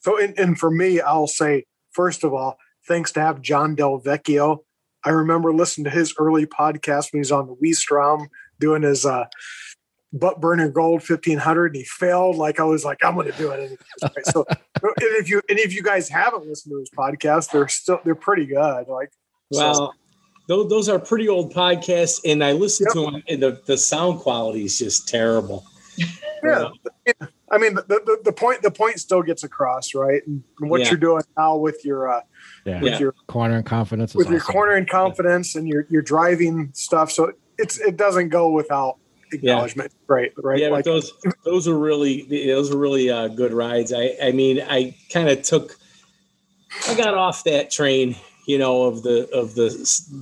So, 0.00 0.18
and, 0.18 0.38
and 0.38 0.58
for 0.58 0.70
me, 0.70 1.00
I'll 1.00 1.26
say, 1.26 1.64
first 1.92 2.24
of 2.24 2.32
all, 2.32 2.56
thanks 2.86 3.12
to 3.12 3.20
have 3.20 3.40
John 3.40 3.74
Del 3.74 4.00
Vecchio. 4.00 4.58
I 5.04 5.10
remember 5.10 5.52
listening 5.52 5.84
to 5.84 5.90
his 5.90 6.14
early 6.18 6.46
podcast 6.46 7.12
when 7.12 7.18
he 7.18 7.20
was 7.20 7.32
on 7.32 7.46
the 7.46 7.56
V-Strom 7.60 8.28
doing 8.58 8.82
his 8.82 9.06
uh, 9.06 9.24
Bun 10.12 10.34
Burner 10.38 10.68
Gold 10.68 11.02
1500 11.08 11.66
and 11.66 11.76
he 11.76 11.84
failed. 11.84 12.36
Like, 12.36 12.60
I 12.60 12.64
was 12.64 12.84
like, 12.84 12.98
I'm 13.04 13.14
going 13.14 13.30
to 13.30 13.38
do 13.38 13.50
it. 13.50 13.60
Anyways. 13.60 13.78
Right? 14.02 14.26
So, 14.26 14.44
and 14.48 14.92
if 14.98 15.30
you, 15.30 15.40
any 15.48 15.62
of 15.62 15.72
you 15.72 15.82
guys 15.82 16.08
haven't 16.08 16.46
listened 16.46 16.72
to 16.72 16.78
his 16.80 16.90
podcast, 16.90 17.50
they're 17.52 17.68
still, 17.68 18.00
they're 18.04 18.14
pretty 18.14 18.46
good. 18.46 18.88
Like, 18.88 19.10
so- 19.52 19.60
well, 19.60 19.94
those, 20.48 20.68
those 20.68 20.88
are 20.88 20.98
pretty 20.98 21.28
old 21.28 21.54
podcasts, 21.54 22.20
and 22.24 22.42
I 22.42 22.52
listened 22.52 22.88
Yep. 22.92 23.04
to 23.04 23.10
them, 23.12 23.22
and 23.28 23.42
the, 23.42 23.62
the 23.66 23.78
sound 23.78 24.18
quality 24.18 24.64
is 24.64 24.78
just 24.80 25.08
terrible. 25.08 25.64
yeah. 26.42 26.68
I 27.50 27.58
mean, 27.58 27.74
the, 27.74 27.82
the, 27.88 28.18
the 28.24 28.32
point, 28.32 28.62
the 28.62 28.70
point 28.70 29.00
still 29.00 29.22
gets 29.22 29.42
across, 29.42 29.94
right? 29.94 30.22
And 30.26 30.42
what 30.58 30.80
Yeah. 30.80 30.90
you're 30.90 30.98
doing 30.98 31.22
now 31.36 31.56
with 31.56 31.84
your, 31.84 32.08
uh, 32.08 32.20
Yeah. 32.64 32.80
with 32.80 32.92
Yeah. 32.92 32.98
your, 33.00 33.14
Corner 33.26 33.56
and 33.56 33.66
confidence. 33.66 34.12
is 34.12 34.16
with 34.16 34.28
your 34.28 34.40
awesome. 34.40 34.52
corner 34.52 34.72
and 34.74 34.88
confidence 34.88 35.56
and 35.56 35.66
your, 35.66 35.86
your 35.90 36.02
driving 36.02 36.70
stuff. 36.74 37.10
So 37.10 37.32
it's, 37.58 37.78
it 37.80 37.96
doesn't 37.96 38.28
go 38.28 38.50
without 38.50 38.96
acknowledgement. 39.32 39.92
Right. 40.08 40.32
Right. 40.36 40.58
Yeah, 40.60 40.68
like, 40.68 40.84
but 40.84 40.90
those 40.92 41.12
those 41.44 41.68
were 41.68 41.78
really 41.78 42.22
those 42.48 42.72
are 42.72 42.76
really 42.78 43.10
uh, 43.10 43.28
good 43.28 43.52
rides. 43.52 43.92
I 43.92 44.16
I 44.22 44.32
mean, 44.32 44.60
I 44.60 44.96
kind 45.12 45.28
of 45.28 45.42
took, 45.42 45.76
I 46.88 46.94
got 46.96 47.14
off 47.14 47.44
that 47.44 47.70
train, 47.70 48.16
you 48.48 48.58
know, 48.58 48.84
of 48.84 49.02
the 49.04 49.28
of 49.32 49.54
the 49.54 49.68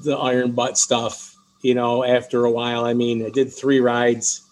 the 0.04 0.14
iron 0.16 0.52
butt 0.52 0.76
stuff, 0.76 1.34
you 1.62 1.74
know, 1.74 2.04
after 2.04 2.44
a 2.44 2.50
while. 2.50 2.84
I 2.84 2.92
mean, 2.92 3.24
I 3.24 3.30
did 3.30 3.50
three 3.52 3.80
rides. 3.80 4.42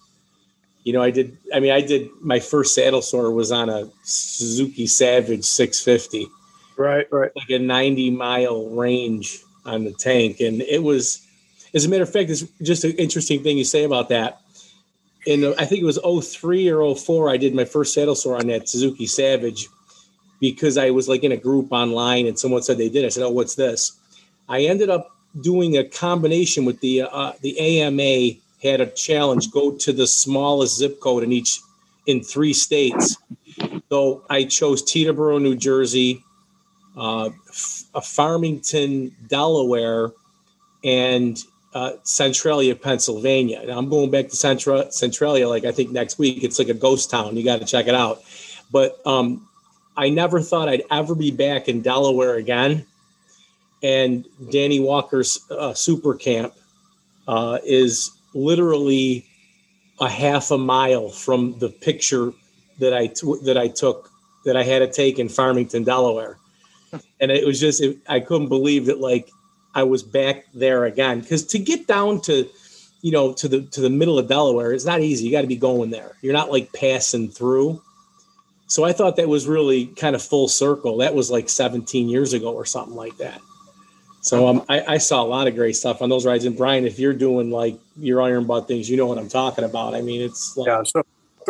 You 0.86 0.92
know, 0.92 1.02
I 1.02 1.10
did. 1.10 1.36
I 1.52 1.58
mean, 1.58 1.72
I 1.72 1.80
did. 1.80 2.08
My 2.20 2.38
first 2.38 2.72
saddle 2.72 3.02
sore 3.02 3.32
was 3.32 3.50
on 3.50 3.68
a 3.68 3.90
Suzuki 4.04 4.86
Savage 4.86 5.44
650 5.44 6.28
right. 6.76 7.08
Right. 7.10 7.32
like 7.34 7.50
a 7.50 7.58
90 7.58 8.10
mile 8.10 8.68
range 8.70 9.40
on 9.64 9.82
the 9.82 9.90
tank. 9.90 10.38
And 10.38 10.62
it 10.62 10.84
was, 10.84 11.26
as 11.74 11.84
a 11.84 11.88
matter 11.88 12.04
of 12.04 12.12
fact, 12.12 12.30
it's 12.30 12.42
just 12.62 12.84
an 12.84 12.92
interesting 12.92 13.42
thing 13.42 13.58
you 13.58 13.64
say 13.64 13.82
about 13.82 14.10
that. 14.10 14.40
In 15.26 15.40
the, 15.40 15.56
I 15.58 15.64
think 15.64 15.82
it 15.82 15.84
was 15.84 15.98
03 15.98 16.70
or 16.70 16.94
04, 16.94 17.30
I 17.30 17.36
did 17.36 17.52
my 17.52 17.64
first 17.64 17.92
saddle 17.92 18.14
sore 18.14 18.36
on 18.36 18.46
that 18.46 18.68
Suzuki 18.68 19.06
Savage 19.06 19.66
because 20.38 20.78
I 20.78 20.90
was 20.90 21.08
like 21.08 21.24
in 21.24 21.32
a 21.32 21.36
group 21.36 21.72
online 21.72 22.28
and 22.28 22.38
someone 22.38 22.62
said 22.62 22.78
they 22.78 22.88
did. 22.88 23.04
I 23.04 23.08
said, 23.08 23.24
"Oh, 23.24 23.30
what's 23.30 23.56
this?" 23.56 23.98
I 24.48 24.60
ended 24.60 24.88
up 24.88 25.10
doing 25.40 25.78
a 25.78 25.82
combination 25.82 26.64
with 26.64 26.78
the 26.78 27.02
uh, 27.02 27.32
the 27.40 27.58
AMA 27.58 28.38
had 28.62 28.80
a 28.80 28.86
challenge 28.86 29.50
go 29.50 29.72
to 29.76 29.92
the 29.92 30.06
smallest 30.06 30.78
zip 30.78 31.00
code 31.00 31.22
in 31.22 31.32
each 31.32 31.60
in 32.06 32.22
three 32.22 32.52
states. 32.52 33.16
So 33.88 34.24
I 34.30 34.44
chose 34.44 34.82
Teterboro, 34.82 35.40
New 35.40 35.56
Jersey, 35.56 36.24
uh, 36.96 37.30
Farmington, 38.02 39.14
Delaware, 39.28 40.12
and 40.84 41.38
uh, 41.74 41.92
Centralia, 42.04 42.74
Pennsylvania. 42.74 43.60
And 43.60 43.70
I'm 43.70 43.88
going 43.88 44.10
back 44.10 44.28
to 44.28 44.36
Centra- 44.36 44.92
Centralia 44.92 45.48
like 45.48 45.64
I 45.64 45.72
think 45.72 45.90
next 45.90 46.18
week. 46.18 46.42
It's 46.42 46.58
like 46.58 46.68
a 46.68 46.74
ghost 46.74 47.10
town. 47.10 47.36
You 47.36 47.44
got 47.44 47.60
to 47.60 47.66
check 47.66 47.86
it 47.86 47.94
out. 47.94 48.22
But 48.72 49.00
um, 49.06 49.46
I 49.96 50.08
never 50.08 50.40
thought 50.40 50.68
I'd 50.68 50.84
ever 50.90 51.14
be 51.14 51.30
back 51.30 51.68
in 51.68 51.82
Delaware 51.82 52.36
again. 52.36 52.86
And 53.82 54.26
Danny 54.50 54.80
Walker's 54.80 55.38
uh, 55.50 55.74
super 55.74 56.14
camp 56.14 56.54
uh, 57.28 57.58
is 57.64 58.15
literally 58.36 59.26
a 60.00 60.08
half 60.08 60.50
a 60.50 60.58
mile 60.58 61.08
from 61.08 61.58
the 61.58 61.68
picture 61.68 62.32
that 62.78 62.92
I 62.92 63.06
t- 63.08 63.40
that 63.44 63.56
I 63.56 63.68
took 63.68 64.10
that 64.44 64.56
I 64.56 64.62
had 64.62 64.80
to 64.80 64.90
take 64.90 65.18
in 65.18 65.28
Farmington, 65.28 65.84
Delaware, 65.84 66.36
and 67.20 67.30
it 67.30 67.46
was 67.46 67.58
just 67.58 67.82
it, 67.82 67.98
I 68.08 68.20
couldn't 68.20 68.48
believe 68.48 68.86
that 68.86 69.00
like 69.00 69.30
I 69.74 69.82
was 69.82 70.02
back 70.02 70.44
there 70.54 70.84
again 70.84 71.20
because 71.20 71.46
to 71.46 71.58
get 71.58 71.86
down 71.86 72.20
to 72.22 72.48
you 73.02 73.12
know 73.12 73.32
to 73.34 73.48
the 73.48 73.62
to 73.62 73.80
the 73.80 73.90
middle 73.90 74.18
of 74.18 74.28
Delaware 74.28 74.72
it's 74.72 74.84
not 74.84 75.00
easy. 75.00 75.24
You 75.24 75.32
got 75.32 75.42
to 75.42 75.46
be 75.46 75.56
going 75.56 75.90
there. 75.90 76.12
You're 76.22 76.34
not 76.34 76.50
like 76.50 76.72
passing 76.72 77.30
through. 77.30 77.82
So 78.68 78.84
I 78.84 78.92
thought 78.92 79.16
that 79.16 79.28
was 79.28 79.46
really 79.46 79.86
kind 79.86 80.16
of 80.16 80.22
full 80.22 80.48
circle. 80.48 80.96
That 80.98 81.14
was 81.14 81.30
like 81.30 81.48
17 81.48 82.08
years 82.08 82.32
ago 82.32 82.52
or 82.52 82.64
something 82.64 82.96
like 82.96 83.16
that. 83.18 83.40
So 84.22 84.48
um, 84.48 84.64
I, 84.68 84.94
I 84.94 84.98
saw 84.98 85.22
a 85.22 85.24
lot 85.24 85.46
of 85.46 85.54
great 85.54 85.76
stuff 85.76 86.02
on 86.02 86.08
those 86.08 86.26
rides. 86.26 86.46
And 86.46 86.56
Brian, 86.56 86.84
if 86.84 86.98
you're 86.98 87.12
doing 87.12 87.52
like 87.52 87.78
your 87.98 88.20
iron 88.22 88.44
butt 88.44 88.68
things, 88.68 88.88
you 88.90 88.96
know 88.96 89.06
what 89.06 89.18
I'm 89.18 89.28
talking 89.28 89.64
about. 89.64 89.94
I 89.94 90.02
mean, 90.02 90.20
it's 90.22 90.56
like, 90.56 90.66
Yeah. 90.66 90.82
So, 90.84 91.02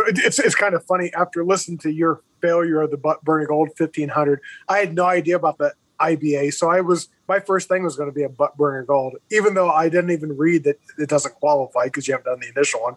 it's 0.09 0.39
it's 0.39 0.55
kind 0.55 0.75
of 0.75 0.85
funny 0.85 1.11
after 1.15 1.45
listening 1.45 1.79
to 1.79 1.91
your 1.91 2.21
failure 2.43 2.83
of 2.83 2.91
the 2.91 2.97
butt 2.99 3.25
burning 3.25 3.47
gold 3.49 3.69
1500. 3.77 4.41
I 4.69 4.79
had 4.79 4.95
no 4.95 5.05
idea 5.07 5.37
about 5.37 5.59
the 5.59 5.73
IBA, 6.01 6.53
so 6.53 6.71
I 6.71 6.83
was 6.83 7.09
my 7.29 7.41
first 7.41 7.69
thing 7.69 7.83
was 7.83 7.97
going 7.97 8.09
to 8.11 8.15
be 8.15 8.23
a 8.23 8.29
Bun 8.29 8.51
Burner 8.57 8.85
Gold, 8.85 9.17
even 9.33 9.55
though 9.55 9.71
I 9.71 9.89
didn't 9.89 10.11
even 10.11 10.37
read 10.37 10.65
that 10.65 10.79
it 10.99 11.09
doesn't 11.09 11.35
qualify 11.37 11.85
because 11.85 12.07
you 12.07 12.13
haven't 12.13 12.27
done 12.31 12.41
the 12.41 12.49
initial 12.55 12.83
one. 12.83 12.97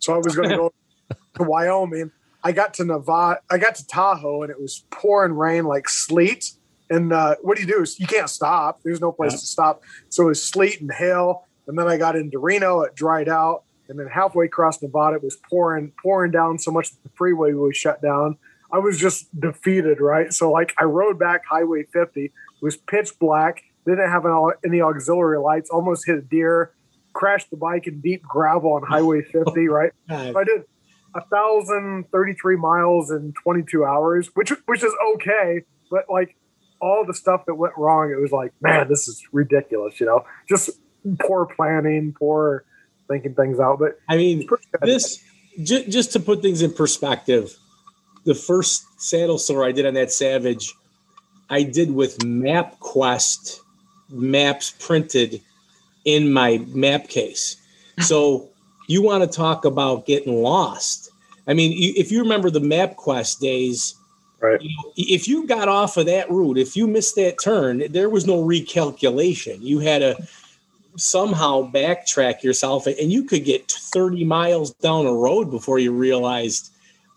So 0.00 0.12
I 0.14 0.18
was 0.18 0.34
going 0.34 0.48
to 0.50 0.56
go 0.56 0.72
to 1.36 1.42
Wyoming. 1.44 2.10
I 2.42 2.52
got 2.52 2.74
to 2.74 2.84
Nevada. 2.84 3.40
I 3.50 3.58
got 3.58 3.76
to 3.76 3.86
Tahoe, 3.86 4.42
and 4.42 4.50
it 4.50 4.60
was 4.60 4.84
pouring 4.90 5.32
rain 5.34 5.64
like 5.66 5.88
sleet. 5.88 6.52
And 6.90 7.12
uh, 7.12 7.36
what 7.42 7.56
do 7.56 7.62
you 7.62 7.68
do? 7.68 7.86
You 7.98 8.06
can't 8.08 8.28
stop. 8.28 8.80
There's 8.82 9.00
no 9.00 9.12
place 9.12 9.32
Yeah. 9.32 9.38
to 9.38 9.46
stop. 9.46 9.82
So 10.08 10.24
it 10.24 10.26
was 10.26 10.42
sleet 10.42 10.80
and 10.80 10.90
hail. 10.92 11.46
And 11.70 11.78
then 11.78 11.86
I 11.88 11.96
got 11.96 12.16
into 12.16 12.38
Reno. 12.38 12.82
It 12.82 12.96
dried 12.96 13.28
out. 13.28 13.62
And 13.88 13.98
then 13.98 14.08
halfway 14.08 14.46
across 14.46 14.82
Nevada, 14.82 15.16
it 15.16 15.22
was 15.22 15.36
pouring, 15.48 15.92
pouring 16.02 16.32
down 16.32 16.58
so 16.58 16.70
much 16.70 16.90
that 16.90 17.02
the 17.04 17.10
freeway 17.16 17.52
was 17.52 17.76
shut 17.76 18.02
down. 18.02 18.36
I 18.72 18.78
was 18.78 18.98
just 18.98 19.28
defeated, 19.40 20.00
right? 20.00 20.32
So 20.32 20.50
like 20.50 20.74
I 20.78 20.84
rode 20.84 21.18
back 21.18 21.42
Highway 21.48 21.84
50. 21.92 22.24
It 22.24 22.32
was 22.60 22.76
pitch 22.76 23.18
black. 23.18 23.62
Didn't 23.86 24.10
have 24.10 24.24
any 24.64 24.80
auxiliary 24.80 25.38
lights. 25.38 25.70
Almost 25.70 26.06
hit 26.06 26.18
a 26.18 26.22
deer. 26.22 26.72
Crashed 27.12 27.50
the 27.50 27.56
bike 27.56 27.86
in 27.86 28.00
deep 28.00 28.22
gravel 28.22 28.74
on 28.74 28.82
Highway 28.82 29.22
50. 29.32 29.68
Right. 29.68 29.92
God, 30.08 30.36
I 30.36 30.44
did 30.44 30.62
a 31.14 31.24
thousand 31.24 32.04
thirty-three 32.12 32.56
miles 32.56 33.10
in 33.10 33.32
22 33.42 33.84
hours, 33.84 34.30
which 34.34 34.52
which 34.66 34.84
is 34.84 34.94
okay, 35.16 35.62
but 35.90 36.04
like 36.08 36.36
all 36.80 37.04
the 37.04 37.14
stuff 37.14 37.44
that 37.46 37.54
went 37.54 37.74
wrong, 37.76 38.12
it 38.12 38.20
was 38.20 38.30
like, 38.32 38.52
man, 38.60 38.88
this 38.88 39.08
is 39.08 39.22
ridiculous. 39.32 39.98
You 39.98 40.06
know, 40.06 40.24
just 40.48 40.70
poor 41.18 41.46
planning, 41.46 42.12
poor 42.18 42.64
thinking 43.08 43.34
things 43.34 43.58
out. 43.60 43.78
But 43.78 43.98
I 44.08 44.16
mean, 44.16 44.48
this 44.82 45.22
j- 45.62 45.88
just 45.88 46.12
to 46.12 46.20
put 46.20 46.42
things 46.42 46.62
in 46.62 46.72
perspective 46.72 47.56
the 48.24 48.34
first 48.34 48.84
saddle 49.00 49.38
sore 49.38 49.64
i 49.64 49.72
did 49.72 49.86
on 49.86 49.94
that 49.94 50.12
savage 50.12 50.74
i 51.48 51.62
did 51.62 51.90
with 51.90 52.18
mapquest 52.18 53.60
maps 54.10 54.72
printed 54.78 55.40
in 56.04 56.32
my 56.32 56.58
map 56.68 57.08
case. 57.08 57.56
So 58.00 58.48
you 58.88 59.02
want 59.02 59.22
to 59.22 59.36
talk 59.36 59.64
about 59.64 60.06
getting 60.06 60.42
lost. 60.42 61.10
I 61.46 61.54
mean, 61.54 61.72
you, 61.72 61.92
if 61.96 62.10
you 62.10 62.20
remember 62.22 62.50
the 62.50 62.60
MapQuest 62.60 63.38
days, 63.40 63.94
Right. 64.40 64.60
you 64.62 64.70
know, 64.70 64.92
if 64.96 65.28
you 65.28 65.46
got 65.46 65.68
off 65.68 65.98
of 65.98 66.06
that 66.06 66.30
route, 66.30 66.56
if 66.56 66.74
you 66.74 66.86
missed 66.86 67.14
that 67.16 67.38
turn, 67.42 67.84
there 67.90 68.08
was 68.08 68.26
no 68.26 68.42
recalculation. 68.42 69.58
You 69.60 69.80
had 69.80 69.98
to 69.98 70.16
somehow 70.96 71.70
backtrack 71.70 72.42
yourself, 72.42 72.86
and 72.86 73.12
you 73.12 73.24
could 73.24 73.44
get 73.44 73.70
30 73.70 74.24
miles 74.24 74.72
down 74.74 75.06
a 75.06 75.12
road 75.12 75.50
before 75.50 75.78
you 75.78 75.92
realized 75.92 76.72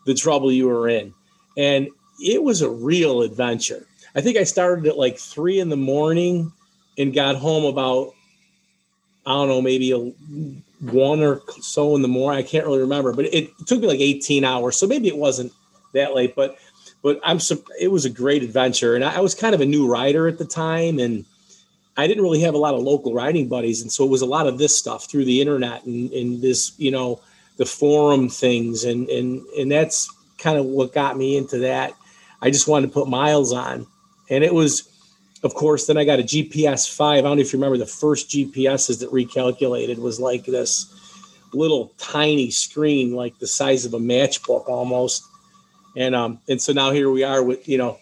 the 0.06 0.14
trouble 0.14 0.52
you 0.52 0.68
were 0.68 0.88
in. 0.88 1.14
And 1.58 1.90
it 2.20 2.44
was 2.44 2.62
a 2.62 2.70
real 2.70 3.22
adventure. 3.22 3.86
I 4.16 4.22
think 4.22 4.38
I 4.38 4.44
started 4.44 4.86
at 4.88 4.98
like 4.98 5.18
three 5.18 5.60
in 5.60 5.70
the 5.70 5.78
morning 5.78 6.52
and 6.98 7.14
got 7.14 7.36
home 7.36 7.66
about, 7.66 8.14
I 9.26 9.32
don't 9.32 9.48
know, 9.48 9.62
maybe 9.62 9.92
a 9.92 9.98
one 10.92 11.22
or 11.22 11.42
so 11.62 11.96
in 11.96 12.02
the 12.02 12.08
morning. 12.08 12.44
I 12.44 12.48
can't 12.48 12.66
really 12.66 12.80
remember, 12.80 13.14
but 13.14 13.26
it 13.26 13.52
took 13.66 13.80
me 13.80 13.88
like 13.88 14.00
18 14.00 14.44
hours. 14.44 14.78
So 14.78 14.86
maybe 14.86 15.08
it 15.08 15.18
wasn't 15.18 15.52
that 15.94 16.14
late, 16.14 16.36
but 16.36 16.58
but 17.02 17.20
I'm 17.24 17.40
it 17.80 17.90
was 17.90 18.06
a 18.06 18.10
great 18.10 18.44
adventure, 18.44 18.96
and 18.96 19.04
I, 19.04 19.18
I 19.18 19.20
was 19.20 19.36
kind 19.36 19.54
of 19.54 19.62
a 19.62 19.66
new 19.66 19.88
rider 19.88 20.28
at 20.28 20.38
the 20.38 20.46
time, 20.46 21.00
and 21.00 21.26
I 21.96 22.08
didn't 22.08 22.24
really 22.24 22.42
have 22.42 22.54
a 22.54 22.60
lot 22.60 22.74
of 22.74 22.82
local 22.82 23.14
riding 23.14 23.48
buddies, 23.48 23.82
and 23.82 23.92
so 23.92 24.04
it 24.04 24.10
was 24.10 24.22
a 24.22 24.28
lot 24.28 24.48
of 24.48 24.58
this 24.58 24.78
stuff 24.78 25.10
through 25.10 25.26
the 25.26 25.42
internet 25.42 25.86
and, 25.86 26.12
and 26.12 26.42
this, 26.42 26.74
you 26.78 26.92
know, 26.92 27.22
the 27.58 27.66
forum 27.66 28.30
things, 28.30 28.84
and 28.84 29.08
and 29.10 29.42
and 29.60 29.72
that's 29.72 30.12
kind 30.38 30.58
of 30.58 30.66
what 30.66 30.94
got 30.94 31.18
me 31.18 31.38
into 31.38 31.60
that. 31.60 31.94
I 32.42 32.50
just 32.50 32.68
wanted 32.68 32.88
to 32.88 32.94
put 32.94 33.08
miles 33.08 33.54
on, 33.54 33.86
and 34.30 34.44
it 34.44 34.54
was, 34.54 34.90
of 35.44 35.54
course, 35.54 35.86
then 35.86 35.98
I 35.98 36.04
got 36.04 36.20
a 36.20 36.24
GPS 36.24 36.94
five. 36.94 37.20
I 37.20 37.28
don't 37.28 37.38
know 37.38 37.42
if 37.42 37.54
you 37.54 37.60
remember 37.60 37.78
the 37.78 37.86
first 37.86 38.30
GPSs 38.30 39.00
that 39.00 39.12
recalculated 39.12 40.00
was 40.00 40.20
like 40.20 40.46
this 40.46 40.90
little 41.54 41.94
tiny 42.00 42.50
screen, 42.50 43.14
like 43.14 43.38
the 43.38 43.46
size 43.48 43.86
of 43.86 43.94
a 43.94 44.00
matchbook 44.00 44.68
almost 44.68 45.24
and 45.96 46.16
um 46.16 46.40
and 46.50 46.62
so 46.62 46.74
now 46.74 46.92
here 46.92 47.10
we 47.10 47.24
are 47.24 47.44
with 47.44 47.68
you 47.68 47.78
know 47.78 47.98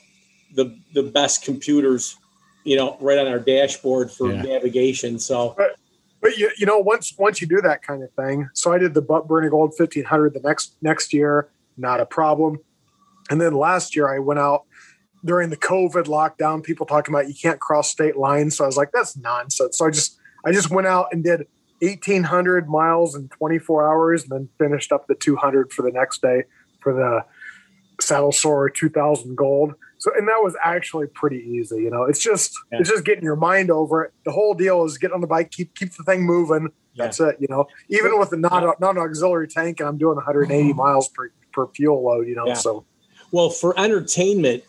the 0.56 0.78
the 0.94 1.04
best 1.04 1.44
computers 1.44 2.18
you 2.64 2.76
know 2.76 2.98
right 3.00 3.18
on 3.18 3.28
our 3.28 3.40
dashboard 3.40 4.12
for 4.12 4.32
Yeah. 4.32 4.42
navigation 4.42 5.20
so 5.20 5.56
But 6.22 6.38
you, 6.38 6.52
you 6.56 6.68
know, 6.68 6.78
once 6.78 7.16
once 7.18 7.42
you 7.42 7.48
do 7.48 7.62
that 7.62 7.82
kind 7.82 8.04
of 8.04 8.12
thing, 8.14 8.48
so 8.54 8.72
I 8.72 8.78
did 8.78 8.94
the 8.94 9.02
Bun 9.02 9.26
Burner 9.26 9.50
Gold 9.50 9.74
fifteen 9.76 10.04
hundred 10.04 10.36
the 10.36 10.40
next 10.42 10.76
next 10.82 11.14
year, 11.14 11.50
not 11.78 12.00
a 12.00 12.06
problem. 12.06 12.60
And 13.32 13.42
then 13.42 13.54
last 13.54 13.96
year 13.96 14.08
I 14.14 14.20
went 14.20 14.40
out 14.40 14.66
during 15.26 15.50
the 15.50 15.58
COVID 15.58 16.06
lockdown, 16.06 16.64
people 16.64 16.86
talking 16.86 17.14
about 17.14 17.28
you 17.28 17.34
can't 17.34 17.60
cross 17.60 17.90
state 17.90 18.18
lines. 18.18 18.58
So 18.58 18.64
I 18.64 18.68
was 18.68 18.78
like, 18.78 18.92
that's 18.92 19.18
nonsense. 19.18 19.80
So 19.80 19.88
I 19.88 19.90
just 19.90 20.20
I 20.46 20.52
just 20.52 20.70
went 20.70 20.86
out 20.86 21.08
and 21.12 21.24
did 21.24 21.48
eighteen 21.82 22.22
hundred 22.22 22.70
miles 22.70 23.16
in 23.16 23.28
twenty 23.30 23.58
four 23.58 23.88
hours, 23.90 24.22
and 24.22 24.32
then 24.32 24.50
finished 24.60 24.92
up 24.92 25.08
the 25.08 25.16
two 25.16 25.36
hundred 25.36 25.74
for 25.74 25.82
the 25.82 25.92
next 25.92 26.22
day 26.22 26.44
for 26.82 26.94
the 26.94 27.26
saddle 28.00 28.32
sore 28.32 28.70
two 28.70 28.90
thousand 28.90 29.36
gold. 29.36 29.74
So 30.02 30.12
and 30.18 30.28
that 30.28 30.40
was 30.42 30.56
actually 30.64 31.08
pretty 31.08 31.38
easy. 31.38 31.78
You 31.78 31.92
know, 31.92 32.04
it's 32.04 32.20
just 32.20 32.54
Yeah. 32.72 32.80
it's 32.80 32.90
just 32.90 33.06
getting 33.06 33.24
your 33.24 33.36
mind 33.36 33.70
over 33.72 34.04
it. 34.04 34.14
The 34.26 34.32
whole 34.32 34.54
deal 34.56 34.84
is 34.84 34.98
get 34.98 35.12
on 35.14 35.22
the 35.22 35.28
bike, 35.28 35.52
keep 35.52 35.76
keep 35.76 35.94
the 35.96 36.04
thing 36.04 36.26
moving. 36.26 36.70
That's 36.98 37.20
it. 37.20 37.38
You 37.40 37.48
know, 37.50 37.68
even 37.90 38.20
with 38.20 38.32
the 38.32 38.38
non 38.38 38.74
non 38.80 38.98
auxiliary 38.98 39.48
tank, 39.48 39.80
and 39.80 39.88
I'm 39.88 39.98
doing 39.98 40.16
180 40.16 40.74
miles 40.74 41.08
per 41.10 41.30
per 41.54 41.68
fuel 41.68 42.04
load. 42.04 42.28
You 42.28 42.36
know, 42.36 42.48
Yeah. 42.48 42.54
so 42.56 42.84
well 43.32 43.50
for 43.50 43.80
entertainment 43.80 44.64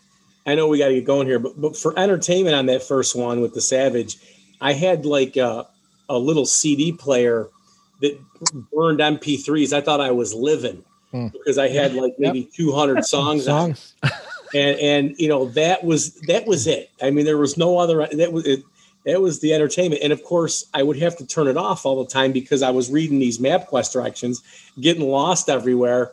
i 0.47 0.55
know 0.55 0.69
we 0.69 0.79
got 0.79 0.89
to 0.89 0.95
get 0.95 1.05
going 1.05 1.27
here 1.27 1.39
but, 1.41 1.61
but 1.61 1.77
for 1.77 1.97
entertainment 1.99 2.55
on 2.55 2.67
that 2.67 2.83
first 2.83 3.17
one 3.17 3.41
with 3.41 3.55
the 3.55 3.61
savage 3.61 4.17
i 4.61 4.73
had 4.73 5.05
like 5.07 5.37
a, 5.37 5.67
a 6.09 6.17
little 6.19 6.45
cd 6.47 6.93
player 6.93 7.49
that 8.03 8.17
burned 8.73 8.99
mp3s 9.01 9.73
i 9.73 9.81
thought 9.81 10.01
i 10.01 10.11
was 10.13 10.33
living 10.35 10.85
Hmm. 11.13 11.27
because 11.29 11.59
i 11.59 11.69
had 11.69 11.95
like 11.95 12.15
maybe 12.19 12.49
200 12.57 13.05
songs 13.15 13.47
on 13.49 13.75
Songs. 13.75 13.95
and 14.55 14.79
and 14.79 15.15
you 15.19 15.29
know 15.29 15.47
that 15.47 15.85
was 15.85 16.15
that 16.23 16.47
was 16.47 16.67
it 16.67 16.91
i 17.03 17.11
mean 17.11 17.25
there 17.25 17.39
was 17.39 17.57
no 17.57 17.79
other 17.79 18.07
that 18.13 18.33
was 18.33 18.47
it 18.47 18.63
that 19.05 19.21
was 19.21 19.41
the 19.41 19.53
entertainment 19.53 20.03
and 20.03 20.13
of 20.13 20.23
course 20.25 20.67
i 20.75 20.83
would 20.83 20.99
have 20.99 21.17
to 21.17 21.27
turn 21.27 21.49
it 21.49 21.57
off 21.57 21.87
all 21.87 22.03
the 22.03 22.11
time 22.11 22.33
because 22.33 22.63
i 22.63 22.71
was 22.71 22.91
reading 22.91 23.19
these 23.19 23.39
mapquest 23.39 23.93
directions 23.93 24.43
getting 24.81 25.09
lost 25.09 25.49
everywhere 25.49 26.13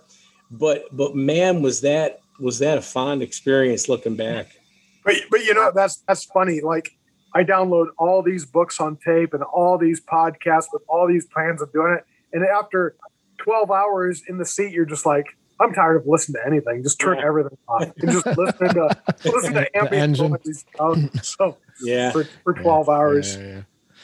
but 0.52 0.86
but 0.96 1.16
man 1.16 1.62
was 1.62 1.82
that 1.82 2.22
was 2.40 2.60
that 2.60 2.78
a 2.78 2.82
fond 2.82 3.22
experience 3.22 3.90
looking 3.90 4.16
back 4.16 4.60
but 5.04 5.16
but 5.30 5.44
you 5.44 5.54
know 5.54 5.72
that's 5.74 5.98
that's 6.08 6.26
funny. 6.26 6.62
Like 6.62 6.96
I 7.34 7.44
download 7.44 7.88
all 7.98 8.22
these 8.22 8.46
books 8.46 8.80
on 8.80 8.98
tape 8.98 9.34
and 9.34 9.44
all 9.44 9.78
these 9.78 10.02
podcasts 10.02 10.68
with 10.72 10.84
all 10.88 11.08
these 11.08 11.26
plans 11.28 11.62
of 11.62 11.72
doing 11.72 11.94
it, 11.98 12.06
and 12.34 12.46
after 12.46 12.96
12 13.38 13.72
hours 13.72 14.24
in 14.28 14.38
the 14.38 14.46
seat, 14.46 14.72
you're 14.72 14.86
just 14.86 15.06
like. 15.06 15.26
I'm 15.60 15.74
tired 15.74 15.98
of 15.98 16.08
listening 16.08 16.42
to 16.42 16.48
anything. 16.48 16.84
Just 16.84 17.00
turn 17.00 17.18
Yeah. 17.18 17.26
everything 17.28 17.58
off 17.68 17.84
and 17.98 18.12
just 18.12 18.26
listen 18.38 18.70
to 18.76 18.98
listen 19.26 19.54
to 19.54 19.60
The 19.60 19.78
ambient 19.78 19.94
engine. 20.20 20.32
noise. 20.46 20.66
Um, 20.80 21.10
so 21.22 21.58
yeah 21.82 22.12
for, 22.12 22.24
for 22.44 22.54
12 22.54 22.90
hours. 22.90 23.36
Yeah, 23.38 23.44
yeah, 23.44 23.62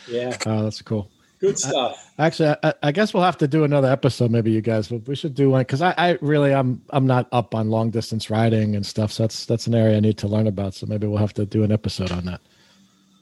yeah 0.07 0.29
yeah. 0.29 0.37
Oh, 0.45 0.63
that's 0.63 0.81
cool. 0.81 1.09
good 1.39 1.57
stuff 1.59 2.01
Actually, 2.17 2.55
I, 2.63 2.73
I 2.83 2.91
guess 2.93 3.13
we'll 3.13 3.23
have 3.23 3.37
to 3.39 3.47
do 3.47 3.63
another 3.65 3.89
episode. 3.91 4.31
Maybe 4.31 4.51
you 4.51 4.61
guys, 4.61 4.87
but 4.87 5.05
we 5.07 5.15
should 5.15 5.35
do 5.35 5.49
one 5.49 5.61
because 5.61 5.81
I, 5.81 5.93
I 5.97 6.17
really, 6.21 6.53
I'm, 6.53 6.81
I'm 6.91 7.05
not 7.05 7.27
up 7.33 7.53
on 7.53 7.69
long 7.69 7.89
distance 7.89 8.29
riding 8.29 8.75
and 8.75 8.85
stuff. 8.85 9.11
So 9.11 9.23
that's 9.23 9.45
that's 9.45 9.67
an 9.67 9.75
area 9.75 9.97
I 9.97 9.99
need 9.99 10.17
to 10.19 10.27
learn 10.29 10.47
about. 10.47 10.73
So 10.75 10.85
maybe 10.85 11.07
we'll 11.07 11.17
have 11.17 11.33
to 11.33 11.45
do 11.45 11.63
an 11.63 11.71
episode 11.73 12.11
on 12.11 12.23
that. 12.25 12.39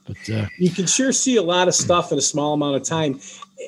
But 0.05 0.29
uh, 0.35 0.45
you 0.59 0.69
can 0.69 0.85
sure 0.85 1.11
see 1.13 1.37
a 1.37 1.41
lot 1.41 1.67
of 1.67 1.73
stuff 1.73 2.11
in 2.11 2.17
a 2.17 2.21
small 2.21 2.53
amount 2.53 2.75
of 2.75 2.83
time. 2.83 3.19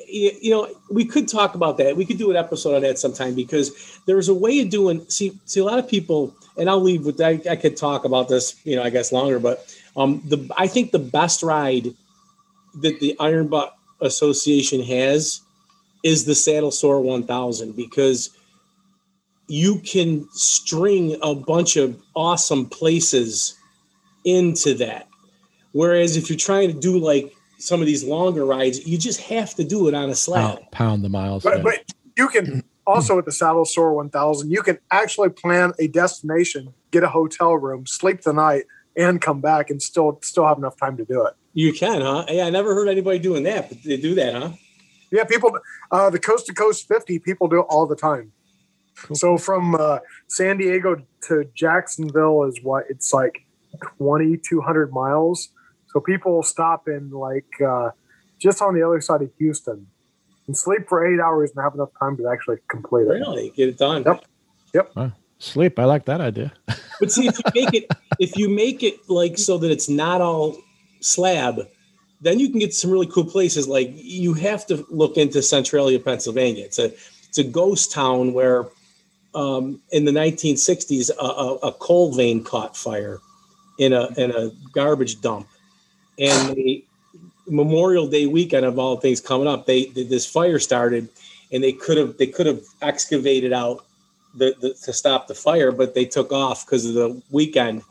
You, 0.08 0.50
know, 0.50 0.68
we 0.90 1.04
could 1.04 1.28
talk 1.28 1.54
about 1.54 1.78
that. 1.78 1.96
We 1.96 2.04
could 2.04 2.18
do 2.18 2.30
an 2.30 2.36
episode 2.36 2.74
on 2.74 2.82
that 2.82 2.98
sometime 2.98 3.34
because 3.34 4.00
there's 4.06 4.28
a 4.28 4.34
way 4.34 4.60
of 4.60 4.70
doing. 4.70 5.08
See, 5.08 5.38
see, 5.44 5.60
a 5.60 5.64
lot 5.64 5.78
of 5.78 5.88
people, 5.88 6.34
and 6.56 6.68
I'll 6.68 6.80
leave 6.80 7.04
with. 7.04 7.20
I, 7.20 7.40
I 7.50 7.56
could 7.56 7.76
talk 7.76 8.04
about 8.04 8.28
this, 8.28 8.56
you 8.64 8.76
know, 8.76 8.82
I 8.82 8.90
guess 8.90 9.12
longer, 9.12 9.38
but 9.38 9.74
um, 9.96 10.22
the 10.26 10.50
I 10.56 10.66
think 10.66 10.92
the 10.92 10.98
best 10.98 11.42
ride 11.42 11.94
that 12.76 13.00
the 13.00 13.16
Iron 13.18 13.48
Butt 13.48 13.76
Association 14.00 14.82
has 14.82 15.40
is 16.02 16.24
the 16.24 16.34
Saddle 16.34 16.70
Sore 16.70 17.00
1000 17.00 17.74
because 17.74 18.30
you 19.48 19.80
can 19.80 20.28
string 20.32 21.16
a 21.22 21.34
bunch 21.34 21.76
of 21.76 22.00
awesome 22.14 22.66
places 22.66 23.56
into 24.24 24.74
that. 24.74 25.08
Whereas 25.72 26.16
if 26.16 26.28
you're 26.28 26.38
trying 26.38 26.72
to 26.72 26.78
do 26.78 26.98
like 26.98 27.35
some 27.58 27.80
of 27.80 27.86
these 27.86 28.04
longer 28.04 28.44
rides, 28.44 28.86
you 28.86 28.98
just 28.98 29.20
have 29.22 29.54
to 29.54 29.64
do 29.64 29.88
it 29.88 29.94
on 29.94 30.10
a 30.10 30.14
slab. 30.14 30.56
pound, 30.56 30.70
pound 30.70 31.04
the 31.04 31.08
miles. 31.08 31.42
But, 31.42 31.62
but 31.62 31.84
you 32.16 32.28
can 32.28 32.62
also 32.86 33.16
with 33.16 33.24
the 33.24 33.32
Saddle 33.32 33.64
Sore 33.64 33.94
1000, 33.94 34.50
you 34.50 34.62
can 34.62 34.78
actually 34.90 35.30
plan 35.30 35.72
a 35.78 35.88
destination, 35.88 36.72
get 36.90 37.02
a 37.02 37.08
hotel 37.08 37.54
room, 37.54 37.86
sleep 37.86 38.22
the 38.22 38.32
night, 38.32 38.64
and 38.96 39.20
come 39.20 39.40
back 39.40 39.70
and 39.70 39.82
still 39.82 40.18
still 40.22 40.46
have 40.46 40.58
enough 40.58 40.76
time 40.78 40.96
to 40.96 41.04
do 41.04 41.24
it. 41.26 41.34
You 41.52 41.72
can, 41.72 42.00
huh? 42.00 42.24
Yeah, 42.28 42.46
I 42.46 42.50
never 42.50 42.74
heard 42.74 42.88
anybody 42.88 43.18
doing 43.18 43.42
that, 43.44 43.68
but 43.68 43.82
they 43.82 43.96
do 43.96 44.14
that, 44.14 44.34
huh? 44.34 44.50
Yeah, 45.10 45.24
people, 45.24 45.56
uh, 45.90 46.10
the 46.10 46.18
coast 46.18 46.46
to 46.46 46.54
coast 46.54 46.88
50, 46.88 47.20
people 47.20 47.48
do 47.48 47.60
it 47.60 47.66
all 47.68 47.86
the 47.86 47.96
time. 47.96 48.32
Cool. 48.98 49.16
So 49.16 49.38
from 49.38 49.74
uh, 49.74 49.98
San 50.26 50.58
Diego 50.58 51.02
to 51.22 51.44
Jacksonville 51.54 52.44
is 52.44 52.58
what 52.62 52.84
it's 52.88 53.12
like 53.12 53.46
2,200 53.98 54.92
miles. 54.92 55.48
So 55.96 56.00
people 56.00 56.42
stop 56.42 56.88
in 56.88 57.10
like 57.10 57.48
uh, 57.66 57.88
just 58.38 58.60
on 58.60 58.74
the 58.74 58.82
other 58.82 59.00
side 59.00 59.22
of 59.22 59.30
Houston 59.38 59.86
and 60.46 60.54
sleep 60.54 60.90
for 60.90 61.06
eight 61.06 61.20
hours 61.20 61.52
and 61.56 61.64
have 61.64 61.72
enough 61.72 61.88
time 61.98 62.18
to 62.18 62.28
actually 62.28 62.58
complete 62.68 63.04
it. 63.04 63.12
Really, 63.12 63.50
get 63.56 63.70
it 63.70 63.78
done. 63.78 64.04
Yep. 64.04 64.24
yep 64.74 65.12
sleep. 65.38 65.78
I 65.78 65.86
like 65.86 66.04
that 66.04 66.20
idea. 66.20 66.52
But 67.00 67.12
see, 67.12 67.28
if 67.28 67.38
you 67.38 67.44
make 67.54 67.74
it, 67.74 67.90
if 68.18 68.36
you 68.36 68.48
make 68.50 68.82
it 68.82 69.08
like 69.08 69.38
so 69.38 69.56
that 69.56 69.70
it's 69.70 69.88
not 69.88 70.20
all 70.20 70.58
slab, 71.00 71.66
then 72.20 72.38
you 72.38 72.50
can 72.50 72.58
get 72.58 72.74
some 72.74 72.90
really 72.90 73.06
cool 73.06 73.24
places. 73.24 73.66
Like 73.66 73.90
you 73.94 74.34
have 74.34 74.66
to 74.66 74.86
look 74.90 75.16
into 75.16 75.42
Centralia, 75.42 75.98
Pennsylvania. 75.98 76.64
It's 76.66 76.78
a 76.78 76.92
it's 77.28 77.38
a 77.38 77.44
ghost 77.44 77.90
town 77.90 78.34
where 78.34 78.66
um, 79.34 79.80
in 79.92 80.04
the 80.04 80.12
1960s 80.12 81.10
a, 81.18 81.22
a, 81.22 81.54
a 81.68 81.72
coal 81.72 82.14
vein 82.14 82.44
caught 82.44 82.76
fire 82.76 83.18
in 83.78 83.94
a 83.94 84.08
in 84.18 84.30
a 84.30 84.50
garbage 84.72 85.20
dump, 85.20 85.48
and 86.18 86.56
the 86.56 86.84
Memorial 87.48 88.08
Day 88.08 88.26
weekend 88.26 88.66
of 88.66 88.78
all 88.78 88.96
things 88.96 89.20
coming 89.20 89.46
up, 89.46 89.66
they 89.66 89.86
this 89.86 90.26
fire 90.26 90.58
started, 90.58 91.08
and 91.52 91.62
they 91.62 91.72
could 91.72 91.96
have 91.96 92.16
they 92.18 92.26
could 92.26 92.46
have 92.46 92.62
excavated 92.82 93.52
out 93.52 93.84
the, 94.34 94.54
the 94.60 94.74
to 94.84 94.92
stop 94.92 95.26
the 95.28 95.34
fire, 95.34 95.72
but 95.72 95.94
they 95.94 96.04
took 96.04 96.32
off 96.32 96.66
because 96.66 96.84
of 96.86 96.94
the 96.94 97.22
weekend. 97.30 97.82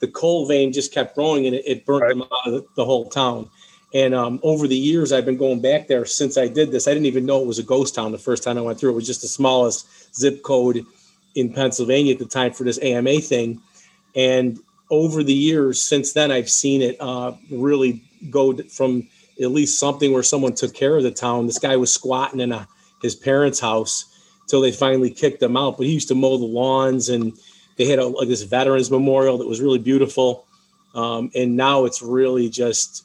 The 0.00 0.08
coal 0.08 0.46
vein 0.46 0.72
just 0.72 0.92
kept 0.92 1.14
growing, 1.14 1.46
and 1.46 1.56
it, 1.56 1.64
it 1.66 1.86
burnt 1.86 2.02
Right. 2.02 2.10
them 2.10 2.22
out 2.22 2.46
of 2.46 2.52
the, 2.52 2.66
the 2.76 2.84
whole 2.84 3.08
town. 3.08 3.50
And 3.94 4.14
um, 4.14 4.38
over 4.42 4.68
the 4.68 4.76
years, 4.76 5.12
I've 5.12 5.24
been 5.24 5.38
going 5.38 5.60
back 5.60 5.88
there 5.88 6.04
since 6.04 6.36
I 6.36 6.46
did 6.46 6.70
this. 6.70 6.86
I 6.86 6.92
didn't 6.92 7.06
even 7.06 7.24
know 7.24 7.40
it 7.40 7.46
was 7.46 7.58
a 7.58 7.62
ghost 7.62 7.94
town 7.94 8.12
the 8.12 8.18
first 8.18 8.42
time 8.42 8.58
I 8.58 8.60
went 8.60 8.78
through. 8.78 8.90
It 8.90 8.96
was 8.96 9.06
just 9.06 9.22
the 9.22 9.28
smallest 9.28 10.14
zip 10.14 10.42
code 10.42 10.84
in 11.34 11.52
Pennsylvania 11.52 12.12
at 12.12 12.18
the 12.18 12.26
time 12.26 12.52
for 12.52 12.64
this 12.64 12.78
AMA 12.82 13.20
thing. 13.20 13.60
And 14.14 14.60
over 14.90 15.22
the 15.22 15.34
years 15.34 15.82
since 15.82 16.12
then, 16.12 16.30
I've 16.30 16.50
seen 16.50 16.82
it 16.82 16.96
uh, 17.00 17.32
really 17.50 18.02
go 18.30 18.56
from 18.64 19.08
at 19.40 19.50
least 19.50 19.78
something 19.78 20.12
where 20.12 20.22
someone 20.22 20.54
took 20.54 20.74
care 20.74 20.96
of 20.96 21.02
the 21.02 21.10
town. 21.10 21.46
This 21.46 21.58
guy 21.58 21.76
was 21.76 21.92
squatting 21.92 22.40
in 22.40 22.52
a, 22.52 22.66
his 23.02 23.14
parents' 23.14 23.60
house 23.60 24.04
till 24.48 24.60
they 24.60 24.72
finally 24.72 25.10
kicked 25.10 25.42
him 25.42 25.56
out. 25.56 25.76
But 25.76 25.86
he 25.86 25.92
used 25.92 26.08
to 26.08 26.14
mow 26.14 26.38
the 26.38 26.44
lawns, 26.44 27.08
and 27.08 27.32
they 27.76 27.84
had 27.84 27.98
a, 27.98 28.06
like 28.06 28.28
this 28.28 28.42
veterans 28.42 28.90
memorial 28.90 29.38
that 29.38 29.46
was 29.46 29.60
really 29.60 29.78
beautiful. 29.78 30.46
Um, 30.94 31.30
and 31.34 31.56
now 31.56 31.84
it's 31.84 32.02
really 32.02 32.48
just 32.48 33.04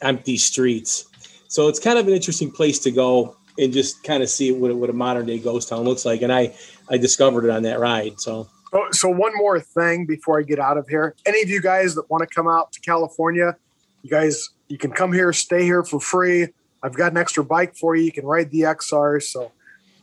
empty 0.00 0.38
streets. 0.38 1.06
So 1.48 1.68
it's 1.68 1.80
kind 1.80 1.98
of 1.98 2.06
an 2.06 2.14
interesting 2.14 2.50
place 2.50 2.78
to 2.80 2.90
go 2.90 3.36
and 3.58 3.72
just 3.72 4.04
kind 4.04 4.22
of 4.22 4.28
see 4.28 4.52
what, 4.52 4.74
what 4.76 4.90
a 4.90 4.92
modern 4.92 5.26
day 5.26 5.38
ghost 5.38 5.68
town 5.68 5.80
looks 5.80 6.04
like. 6.04 6.22
And 6.22 6.32
I 6.32 6.54
I 6.88 6.96
discovered 6.96 7.44
it 7.44 7.50
on 7.50 7.64
that 7.64 7.80
ride. 7.80 8.20
So. 8.20 8.48
Oh, 8.72 8.86
so 8.90 9.08
one 9.08 9.32
more 9.36 9.58
thing 9.60 10.04
before 10.06 10.38
I 10.38 10.42
get 10.42 10.58
out 10.58 10.76
of 10.76 10.88
here. 10.88 11.14
Any 11.26 11.42
of 11.42 11.48
you 11.48 11.60
guys 11.60 11.94
that 11.94 12.10
want 12.10 12.28
to 12.28 12.34
come 12.34 12.46
out 12.48 12.72
to 12.72 12.80
California, 12.80 13.56
you 14.02 14.10
guys, 14.10 14.50
you 14.68 14.76
can 14.78 14.90
come 14.92 15.12
here, 15.12 15.32
stay 15.32 15.62
here 15.64 15.82
for 15.84 15.98
free. 16.00 16.48
I've 16.82 16.94
got 16.94 17.12
an 17.12 17.18
extra 17.18 17.42
bike 17.44 17.74
for 17.76 17.96
you. 17.96 18.04
You 18.04 18.12
can 18.12 18.26
ride 18.26 18.50
the 18.50 18.60
XR. 18.60 19.22
So 19.22 19.50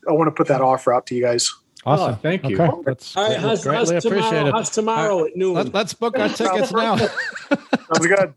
I 0.07 0.11
want 0.13 0.28
to 0.28 0.32
put 0.32 0.47
that 0.47 0.61
offer 0.61 0.93
out 0.93 1.05
to 1.07 1.16
you 1.16 1.22
guys. 1.22 1.53
Awesome. 1.86 2.13
Oh, 2.13 2.16
thank 2.16 2.43
you. 2.49 2.59
Okay. 2.59 2.82
That's, 2.86 3.16
All 3.16 3.24
right, 3.24 3.30
that's 3.34 3.43
how's, 3.43 3.63
greatly 3.63 3.93
how's 3.93 4.05
appreciated. 4.05 4.30
tomorrow, 4.32 4.51
how's 4.51 4.70
tomorrow 4.72 5.26
at 5.26 5.36
noon? 5.36 5.53
Let, 5.53 5.76
us 5.76 5.93
book 5.93 6.18
our 6.18 6.30
tickets 6.30 6.72
now. 6.72 6.95
Sounds 6.97 8.07
good. 8.07 8.34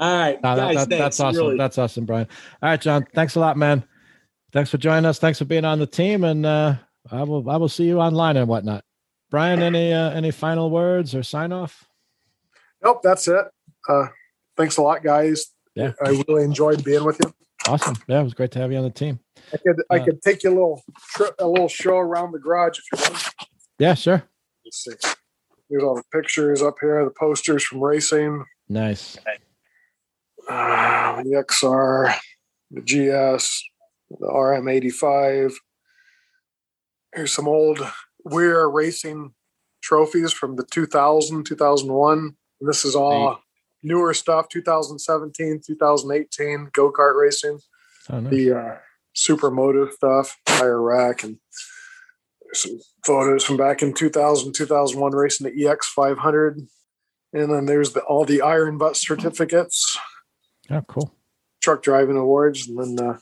All 0.00 0.16
right, 0.18 0.42
No, 0.42 0.56
guys, 0.56 0.74
that- 0.74 0.88
thanks. 0.88 0.98
that's 0.98 1.20
awesome. 1.20 1.40
Really. 1.44 1.56
That's 1.56 1.78
awesome, 1.78 2.04
Brian. 2.06 2.26
All 2.60 2.70
right, 2.70 2.80
John. 2.80 3.06
Thanks 3.14 3.36
a 3.36 3.40
lot, 3.40 3.56
man. 3.56 3.84
Thanks 4.52 4.70
for 4.70 4.78
joining 4.78 5.04
us. 5.04 5.18
Thanks 5.20 5.38
for 5.38 5.44
being 5.44 5.64
on 5.64 5.78
the 5.78 5.86
team, 5.86 6.24
and 6.24 6.44
uh, 6.44 6.74
I 7.10 7.22
will 7.22 7.48
I 7.48 7.56
will 7.56 7.68
see 7.68 7.84
you 7.84 8.00
online 8.00 8.36
and 8.36 8.48
whatnot. 8.48 8.84
Brian, 9.30 9.60
any 9.60 9.92
uh, 9.92 10.10
any 10.10 10.30
final 10.30 10.70
words 10.70 11.14
or 11.14 11.22
sign 11.22 11.52
off? 11.52 11.84
Nope, 12.82 13.00
that's 13.02 13.28
it. 13.28 13.44
Uh, 13.88 14.06
thanks 14.56 14.76
a 14.76 14.82
lot, 14.82 15.02
guys. 15.02 15.46
Yeah. 15.74 15.92
I 16.04 16.10
really 16.28 16.44
enjoyed 16.44 16.82
being 16.84 17.04
with 17.04 17.18
you. 17.22 17.32
Awesome. 17.66 17.96
Yeah, 18.06 18.20
it 18.20 18.24
was 18.24 18.34
great 18.34 18.50
to 18.52 18.58
have 18.60 18.72
you 18.72 18.78
on 18.78 18.84
the 18.84 18.90
team. 18.90 19.20
I 19.52 19.56
could 19.58 19.82
I 19.90 19.98
Uh, 19.98 20.04
could 20.04 20.22
take 20.22 20.42
you 20.44 20.50
a 20.50 20.54
little 20.54 20.82
trip, 21.14 21.34
a 21.38 21.46
little 21.46 21.68
show 21.68 21.96
around 21.98 22.32
the 22.32 22.38
garage 22.38 22.78
if 22.78 22.84
you 22.92 23.10
want. 23.12 23.28
Yeah, 23.78 23.94
sure. 23.94 24.22
Let's 24.64 24.84
see. 24.84 24.92
Here's 25.68 25.82
all 25.84 25.94
the 25.96 26.02
pictures 26.12 26.62
up 26.62 26.76
here, 26.80 27.04
the 27.04 27.10
posters 27.10 27.62
from 27.62 27.80
racing, 27.80 28.44
Nice. 28.70 29.18
uh, 30.48 31.22
the 31.22 31.44
XR, 31.46 32.14
the 32.70 32.80
GS, 32.80 33.62
the 34.10 34.26
RM85. 34.26 35.52
Here's 37.14 37.32
some 37.32 37.46
old 37.48 37.80
WERA 38.30 38.68
racing 38.68 39.32
trophies 39.82 40.32
from 40.32 40.56
the 40.56 40.64
2000, 40.64 41.44
2001. 41.44 42.18
And 42.60 42.68
this 42.68 42.84
is 42.84 42.94
all 42.94 43.40
newer 43.82 44.12
stuff 44.14 44.48
2017, 44.48 45.60
2018 45.66 46.70
go 46.72 46.90
kart 46.90 47.20
racing. 47.20 47.60
Oh, 48.10 48.20
nice. 48.20 48.30
the 48.30 48.52
uh, 48.58 48.74
supermotive 49.14 49.92
stuff, 49.92 50.36
tire 50.46 50.80
rack, 50.80 51.22
and 51.22 51.38
some 52.54 52.78
photos 53.06 53.44
from 53.44 53.56
back 53.56 53.82
in 53.82 53.92
2000, 53.92 54.52
2001 54.54 55.12
racing 55.12 55.46
the 55.52 55.66
EX 55.68 55.88
500. 55.92 56.60
And 57.34 57.52
then 57.52 57.66
there's 57.66 57.92
the, 57.92 58.00
all 58.00 58.24
the 58.24 58.40
iron 58.40 58.78
butt 58.78 58.96
certificates, 58.96 59.98
Oh, 60.70 60.80
cool. 60.88 61.14
truck 61.62 61.82
driving 61.82 62.16
awards, 62.16 62.66
and 62.68 62.78
then 62.98 63.06
uh, 63.06 63.18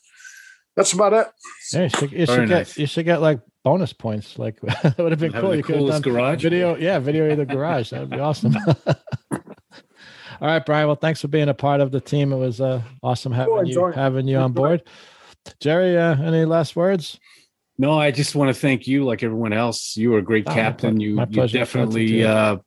that's 0.76 0.92
about 0.92 1.12
it. 1.12 1.26
Yeah, 1.72 1.82
you 1.82 1.88
should, 1.88 2.12
you 2.12 2.26
should 2.26 2.48
get 2.48 2.58
nice. 2.58 2.78
you 2.78 2.86
should 2.86 3.04
get 3.04 3.20
like 3.20 3.40
bonus 3.66 3.92
points. 3.92 4.38
Like 4.38 4.60
that 4.82 4.96
would 4.96 5.10
have 5.10 5.18
been 5.18 5.32
cool. 5.32 5.50
the 5.50 5.56
You 5.56 5.62
could 5.64 5.74
have 5.74 5.80
coolest 5.82 6.02
done 6.04 6.12
garage. 6.14 6.42
video. 6.42 6.76
Yeah, 6.76 7.00
video 7.00 7.28
in 7.28 7.36
the 7.38 7.44
garage. 7.44 7.90
That 7.90 8.00
would 8.00 8.10
be 8.10 8.20
awesome. 8.20 8.54
All 9.32 10.48
right, 10.48 10.64
Brian. 10.64 10.86
Well, 10.86 10.96
thanks 10.96 11.20
for 11.20 11.28
being 11.28 11.48
a 11.48 11.54
part 11.54 11.80
of 11.80 11.90
the 11.90 12.00
team. 12.00 12.32
It 12.32 12.36
was 12.36 12.60
uh, 12.60 12.82
awesome 13.02 13.32
having 13.32 13.54
you 13.54 13.60
enjoy. 13.62 13.92
having 13.92 14.28
you 14.28 14.36
on 14.38 14.52
board. 14.52 14.82
Jerry, 15.60 15.96
uh, 15.98 16.22
any 16.22 16.44
last 16.44 16.76
words? 16.76 17.18
No, 17.78 17.98
I 17.98 18.10
just 18.12 18.34
want 18.36 18.54
to 18.54 18.60
thank 18.60 18.86
you, 18.86 19.04
like 19.04 19.22
everyone 19.22 19.52
else. 19.52 19.96
You 19.96 20.10
were 20.12 20.18
a 20.18 20.22
great 20.22 20.44
Oh, 20.48 20.52
captain. 20.54 20.94
ple- 20.94 21.02
You, 21.02 21.14
my 21.16 21.26
you 21.28 21.48
definitely 21.48 22.24
uh, 22.24 22.58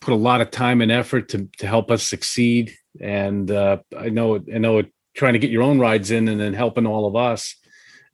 put 0.00 0.12
a 0.12 0.16
lot 0.16 0.40
of 0.42 0.50
time 0.50 0.80
and 0.80 0.92
effort 0.92 1.30
to 1.30 1.48
to 1.58 1.66
help 1.66 1.90
us 1.90 2.02
succeed. 2.04 2.72
And 3.00 3.50
uh, 3.50 3.78
I 3.98 4.10
know, 4.10 4.36
I 4.36 4.58
know, 4.58 4.82
trying 5.16 5.32
to 5.32 5.38
get 5.40 5.50
your 5.50 5.62
own 5.62 5.78
rides 5.80 6.10
in 6.10 6.28
and 6.28 6.38
then 6.40 6.52
helping 6.54 6.86
all 6.86 7.06
of 7.06 7.16
us. 7.16 7.56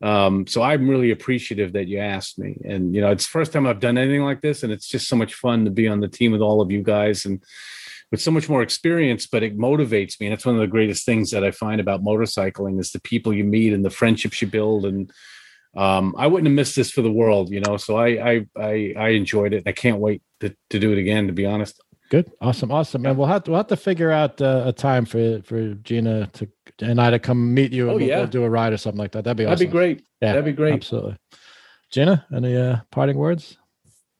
Um, 0.02 0.46
so 0.46 0.62
I'm 0.62 0.88
really 0.88 1.10
appreciative 1.10 1.72
that 1.72 1.88
you 1.88 1.98
asked 1.98 2.38
me. 2.38 2.58
And 2.64 2.94
you 2.94 3.00
know, 3.00 3.10
it's 3.10 3.26
first 3.26 3.52
time 3.52 3.66
I've 3.66 3.80
done 3.80 3.98
anything 3.98 4.22
like 4.22 4.42
this, 4.42 4.62
and 4.62 4.72
it's 4.72 4.88
just 4.88 5.08
so 5.08 5.16
much 5.16 5.34
fun 5.34 5.64
to 5.64 5.70
be 5.70 5.88
on 5.88 6.00
the 6.00 6.08
team 6.08 6.32
with 6.32 6.42
all 6.42 6.60
of 6.60 6.70
you 6.70 6.82
guys 6.82 7.24
and 7.24 7.42
with 8.10 8.20
so 8.20 8.30
much 8.30 8.48
more 8.48 8.62
experience. 8.62 9.26
But 9.26 9.42
it 9.42 9.58
motivates 9.58 10.20
me, 10.20 10.26
and 10.26 10.34
it's 10.34 10.46
one 10.46 10.54
of 10.54 10.60
the 10.60 10.66
greatest 10.66 11.06
things 11.06 11.30
that 11.30 11.44
I 11.44 11.50
find 11.50 11.80
about 11.80 12.04
motorcycling 12.04 12.78
is 12.78 12.92
the 12.92 13.00
people 13.00 13.32
you 13.32 13.44
meet 13.44 13.72
and 13.72 13.84
the 13.84 13.90
friendships 13.90 14.42
you 14.42 14.48
build 14.48 14.84
and 14.84 15.10
um, 15.76 16.14
I 16.16 16.26
wouldn't 16.26 16.48
have 16.48 16.54
missed 16.54 16.74
this 16.74 16.90
for 16.90 17.02
the 17.02 17.12
world, 17.12 17.50
you 17.50 17.60
know. 17.60 17.76
So 17.76 17.96
I 17.96 18.08
I 18.08 18.46
I, 18.56 18.94
I 18.96 19.08
enjoyed 19.10 19.52
it. 19.52 19.64
I 19.66 19.72
can't 19.72 19.98
wait 19.98 20.22
to, 20.40 20.56
to 20.70 20.78
do 20.78 20.92
it 20.92 20.98
again. 20.98 21.26
To 21.26 21.34
be 21.34 21.44
honest, 21.44 21.80
Good, 22.08 22.30
awesome, 22.40 22.70
awesome. 22.70 23.04
And 23.04 23.18
we'll 23.18 23.26
have 23.26 23.44
to 23.44 23.50
we'll 23.50 23.58
have 23.58 23.66
to 23.68 23.76
figure 23.76 24.12
out 24.12 24.40
uh, 24.40 24.62
a 24.66 24.72
time 24.72 25.04
for 25.06 25.42
for 25.42 25.74
Gina 25.74 26.26
to 26.34 26.48
and 26.80 27.00
I 27.00 27.10
to 27.10 27.18
come 27.18 27.52
meet 27.54 27.72
you 27.72 27.84
and 27.84 27.92
Oh, 27.92 27.96
we'll, 27.96 28.06
yeah. 28.06 28.18
we'll 28.18 28.26
do 28.28 28.44
a 28.44 28.50
ride 28.50 28.72
or 28.72 28.76
something 28.76 28.98
like 28.98 29.12
that. 29.12 29.24
That'd 29.24 29.36
be 29.36 29.44
that'd 29.44 29.58
be 29.58 29.66
great. 29.66 30.04
Yeah, 30.20 30.28
That'd 30.32 30.44
be 30.44 30.52
great. 30.52 30.74
Absolutely. 30.74 31.16
Gina, 31.90 32.24
any 32.34 32.56
uh, 32.56 32.76
parting 32.90 33.16
words? 33.16 33.56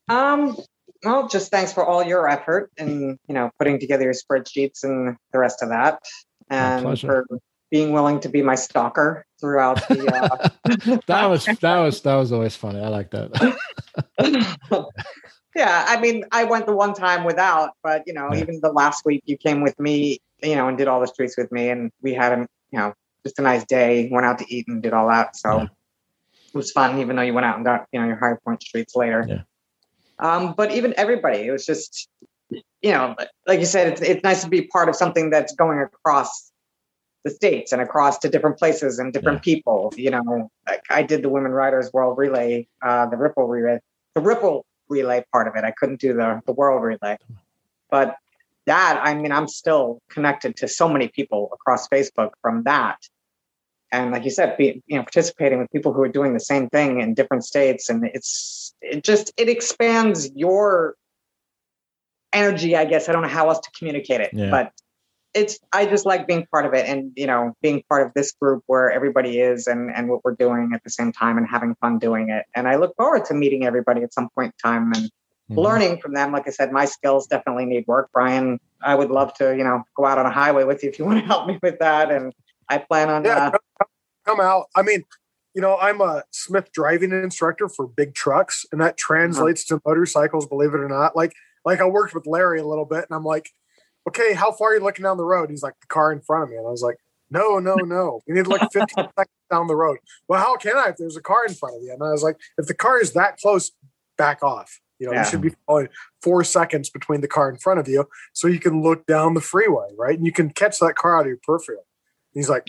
Um, 0.08 0.56
well, 1.04 1.28
just 1.28 1.50
thanks 1.50 1.72
for 1.72 1.84
all 1.84 2.02
your 2.02 2.28
effort 2.28 2.70
in 2.76 3.18
you 3.28 3.34
know 3.34 3.50
putting 3.58 3.78
together 3.78 4.04
your 4.04 4.14
spreadsheets 4.14 4.82
and 4.82 5.16
the 5.32 5.38
rest 5.38 5.62
of 5.62 5.68
that, 5.68 6.00
and 6.50 6.98
for 7.00 7.24
being 7.70 7.92
willing 7.92 8.20
to 8.20 8.28
be 8.28 8.42
my 8.42 8.54
stalker 8.54 9.24
throughout 9.40 9.76
the. 9.88 10.06
Uh, 10.08 10.48
That 11.06 11.26
was 11.26 11.44
that 11.44 11.78
was 11.80 12.00
that 12.02 12.14
was 12.16 12.32
always 12.32 12.56
funny. 12.56 12.80
I 12.80 12.88
like 12.88 13.10
that. 13.10 13.56
yeah, 15.56 15.86
I 15.88 15.98
mean, 15.98 16.24
I 16.32 16.44
went 16.44 16.66
the 16.66 16.76
one 16.76 16.92
time 16.92 17.24
without, 17.24 17.70
but 17.82 18.02
you 18.06 18.12
know, 18.12 18.32
Yeah. 18.32 18.40
even 18.40 18.60
the 18.60 18.70
last 18.72 19.04
week 19.06 19.22
you 19.24 19.38
came 19.38 19.62
with 19.62 19.78
me, 19.80 20.20
you 20.42 20.54
know, 20.54 20.68
and 20.68 20.76
did 20.76 20.86
all 20.86 21.00
the 21.00 21.06
streets 21.06 21.36
with 21.36 21.50
me, 21.50 21.70
and 21.70 21.90
we 22.02 22.12
had 22.12 22.32
a 22.32 22.46
you 22.70 22.78
know 22.78 22.92
just 23.24 23.38
a 23.38 23.42
nice 23.42 23.64
day. 23.64 24.08
Went 24.12 24.26
out 24.26 24.38
to 24.40 24.54
eat 24.54 24.68
and 24.68 24.82
did 24.82 24.92
all 24.92 25.08
that, 25.08 25.34
so 25.34 25.56
Yeah. 25.56 25.62
it 25.64 26.54
was 26.54 26.70
fun. 26.72 26.98
Even 27.00 27.16
though 27.16 27.22
you 27.22 27.32
went 27.32 27.46
out 27.46 27.56
and 27.56 27.64
got 27.64 27.86
you 27.90 28.00
know 28.00 28.06
your 28.06 28.16
high 28.16 28.36
point 28.44 28.62
streets 28.62 28.94
later. 28.94 29.24
Yeah. 29.26 29.42
Um, 30.18 30.54
but 30.56 30.72
even 30.72 30.92
everybody, 30.96 31.46
it 31.46 31.50
was 31.50 31.64
just 31.64 32.08
you 32.82 32.92
know, 32.92 33.16
like 33.46 33.58
you 33.60 33.66
said, 33.66 33.88
it's 33.88 34.02
it's 34.02 34.22
nice 34.22 34.44
to 34.44 34.50
be 34.50 34.66
part 34.66 34.90
of 34.90 34.94
something 34.94 35.30
that's 35.30 35.54
going 35.54 35.80
across 35.80 36.52
the 37.24 37.30
states 37.30 37.72
and 37.72 37.80
across 37.82 38.18
to 38.18 38.28
different 38.28 38.56
places 38.58 38.98
and 38.98 39.12
different 39.12 39.42
people. 39.42 39.92
You 39.96 40.10
know, 40.10 40.50
like 40.68 40.82
I 40.90 41.02
did 41.02 41.22
the 41.22 41.28
Women 41.30 41.50
Riders 41.50 41.90
World 41.94 42.18
Relay, 42.18 42.68
uh, 42.82 43.06
the 43.06 43.16
Ripple 43.16 43.48
Relay, 43.48 43.80
the 44.14 44.20
Ripple 44.20 44.64
Relay 44.88 45.24
part 45.32 45.48
of 45.48 45.56
it. 45.56 45.64
I 45.64 45.70
couldn't 45.72 46.00
do 46.00 46.14
the 46.14 46.40
the 46.46 46.52
World 46.52 46.82
Relay, 46.82 47.18
but 47.90 48.16
that 48.66 49.00
I 49.02 49.14
mean, 49.14 49.32
I'm 49.32 49.48
still 49.48 50.00
connected 50.10 50.56
to 50.56 50.68
so 50.68 50.88
many 50.88 51.08
people 51.08 51.50
across 51.52 51.88
Facebook 51.88 52.30
from 52.42 52.64
that. 52.64 52.98
And 53.92 54.10
like 54.10 54.24
you 54.24 54.30
said, 54.30 54.56
be, 54.56 54.82
you 54.86 54.96
know, 54.96 55.02
participating 55.02 55.60
with 55.60 55.70
people 55.70 55.92
who 55.92 56.02
are 56.02 56.08
doing 56.08 56.34
the 56.34 56.40
same 56.40 56.68
thing 56.68 57.00
in 57.00 57.14
different 57.14 57.44
states, 57.44 57.88
and 57.88 58.04
it's 58.12 58.74
it 58.80 59.04
just 59.04 59.32
it 59.36 59.48
expands 59.48 60.30
your 60.34 60.96
energy. 62.32 62.76
I 62.76 62.84
guess 62.84 63.08
I 63.08 63.12
don't 63.12 63.22
know 63.22 63.28
how 63.28 63.48
else 63.48 63.60
to 63.60 63.70
communicate 63.78 64.20
it, 64.20 64.30
Yeah. 64.32 64.50
but 64.50 64.72
it's 65.36 65.58
I 65.72 65.84
just 65.86 66.06
like 66.06 66.26
being 66.26 66.46
part 66.50 66.64
of 66.64 66.72
it 66.72 66.88
and 66.88 67.12
you 67.14 67.26
know 67.26 67.52
being 67.60 67.82
part 67.88 68.06
of 68.06 68.12
this 68.14 68.32
group 68.32 68.64
where 68.66 68.90
everybody 68.90 69.38
is 69.40 69.66
and 69.66 69.94
and 69.94 70.08
what 70.08 70.24
we're 70.24 70.34
doing 70.34 70.70
at 70.74 70.82
the 70.82 70.90
same 70.90 71.12
time 71.12 71.36
and 71.36 71.46
having 71.46 71.74
fun 71.80 71.98
doing 71.98 72.30
it. 72.30 72.46
And 72.54 72.66
I 72.66 72.76
look 72.76 72.96
forward 72.96 73.26
to 73.26 73.34
meeting 73.34 73.66
everybody 73.66 74.02
at 74.02 74.14
some 74.14 74.28
point 74.34 74.54
in 74.54 74.70
time 74.70 74.92
and 74.92 75.10
Mhm. 75.48 75.62
learning 75.62 76.00
from 76.00 76.14
them. 76.14 76.32
Like 76.32 76.48
I 76.48 76.50
said, 76.50 76.72
my 76.72 76.86
skills 76.86 77.28
definitely 77.28 77.66
need 77.66 77.84
work. 77.86 78.08
Brian, 78.12 78.58
I 78.82 78.94
would 78.96 79.10
love 79.10 79.32
to 79.34 79.56
you 79.56 79.62
know 79.62 79.84
go 79.96 80.06
out 80.06 80.18
on 80.18 80.26
a 80.26 80.30
highway 80.32 80.64
with 80.64 80.82
you 80.82 80.88
if 80.88 80.98
you 80.98 81.04
want 81.04 81.20
to 81.20 81.26
help 81.26 81.46
me 81.46 81.58
with 81.62 81.78
that. 81.78 82.10
And 82.10 82.32
I 82.68 82.78
plan 82.78 83.10
on 83.10 83.24
Yeah, 83.24 83.46
uh, 83.46 83.50
come, 83.50 83.88
come 84.24 84.40
out. 84.40 84.66
I 84.74 84.82
mean, 84.82 85.04
you 85.54 85.60
know, 85.60 85.76
I'm 85.76 86.00
a 86.00 86.24
Smith 86.30 86.72
driving 86.72 87.12
instructor 87.12 87.68
for 87.68 87.86
big 87.86 88.14
trucks, 88.14 88.66
and 88.72 88.80
that 88.80 88.96
translates 88.96 89.64
to 89.66 89.80
motorcycles. 89.86 90.46
Believe 90.46 90.74
it 90.74 90.80
or 90.80 90.88
not, 90.88 91.14
like 91.14 91.32
like 91.64 91.80
I 91.80 91.84
worked 91.84 92.14
with 92.14 92.26
Larry 92.26 92.58
a 92.58 92.66
little 92.66 92.86
bit, 92.86 93.04
and 93.08 93.14
I'm 93.16 93.24
like, 93.24 93.50
okay, 94.08 94.32
how 94.34 94.52
far 94.52 94.70
are 94.70 94.74
you 94.76 94.82
looking 94.82 95.02
down 95.02 95.16
the 95.16 95.24
road? 95.24 95.50
He's 95.50 95.62
like, 95.62 95.74
the 95.80 95.86
car 95.86 96.12
in 96.12 96.20
front 96.20 96.44
of 96.44 96.50
me, 96.50 96.56
and 96.56 96.66
I 96.66 96.70
was 96.70 96.82
like, 96.82 96.96
no, 97.30 97.58
no, 97.58 97.74
no, 97.74 98.20
you 98.26 98.34
need 98.34 98.44
to 98.44 98.50
look 98.50 98.62
15 98.72 98.86
seconds 98.96 99.28
down 99.50 99.66
the 99.66 99.74
road. 99.76 99.98
Well, 100.28 100.40
how 100.40 100.56
can 100.56 100.76
I 100.76 100.90
if 100.90 100.96
there's 100.96 101.16
a 101.16 101.20
car 101.22 101.44
in 101.46 101.54
front 101.54 101.76
of 101.76 101.82
you? 101.82 101.92
And 101.92 102.02
I 102.02 102.10
was 102.10 102.22
like, 102.22 102.36
if 102.56 102.66
the 102.66 102.74
car 102.74 103.00
is 103.00 103.12
that 103.14 103.38
close, 103.38 103.72
back 104.16 104.42
off. 104.42 104.80
You 104.98 105.08
know, 105.08 105.12
Yeah. 105.12 105.24
you 105.24 105.30
should 105.30 105.40
be 105.42 105.54
following 105.66 105.88
four 106.22 106.42
seconds 106.44 106.88
between 106.88 107.20
the 107.20 107.28
car 107.28 107.50
in 107.50 107.58
front 107.58 107.80
of 107.80 107.88
you, 107.88 108.08
so 108.32 108.48
you 108.48 108.60
can 108.60 108.82
look 108.82 109.06
down 109.06 109.34
the 109.34 109.40
freeway, 109.40 109.88
right? 109.98 110.16
And 110.16 110.24
you 110.24 110.32
can 110.32 110.50
catch 110.50 110.78
that 110.78 110.94
car 110.94 111.16
out 111.18 111.22
of 111.22 111.26
your 111.26 111.38
peripheral. 111.42 111.84
He's 112.32 112.48
like, 112.48 112.66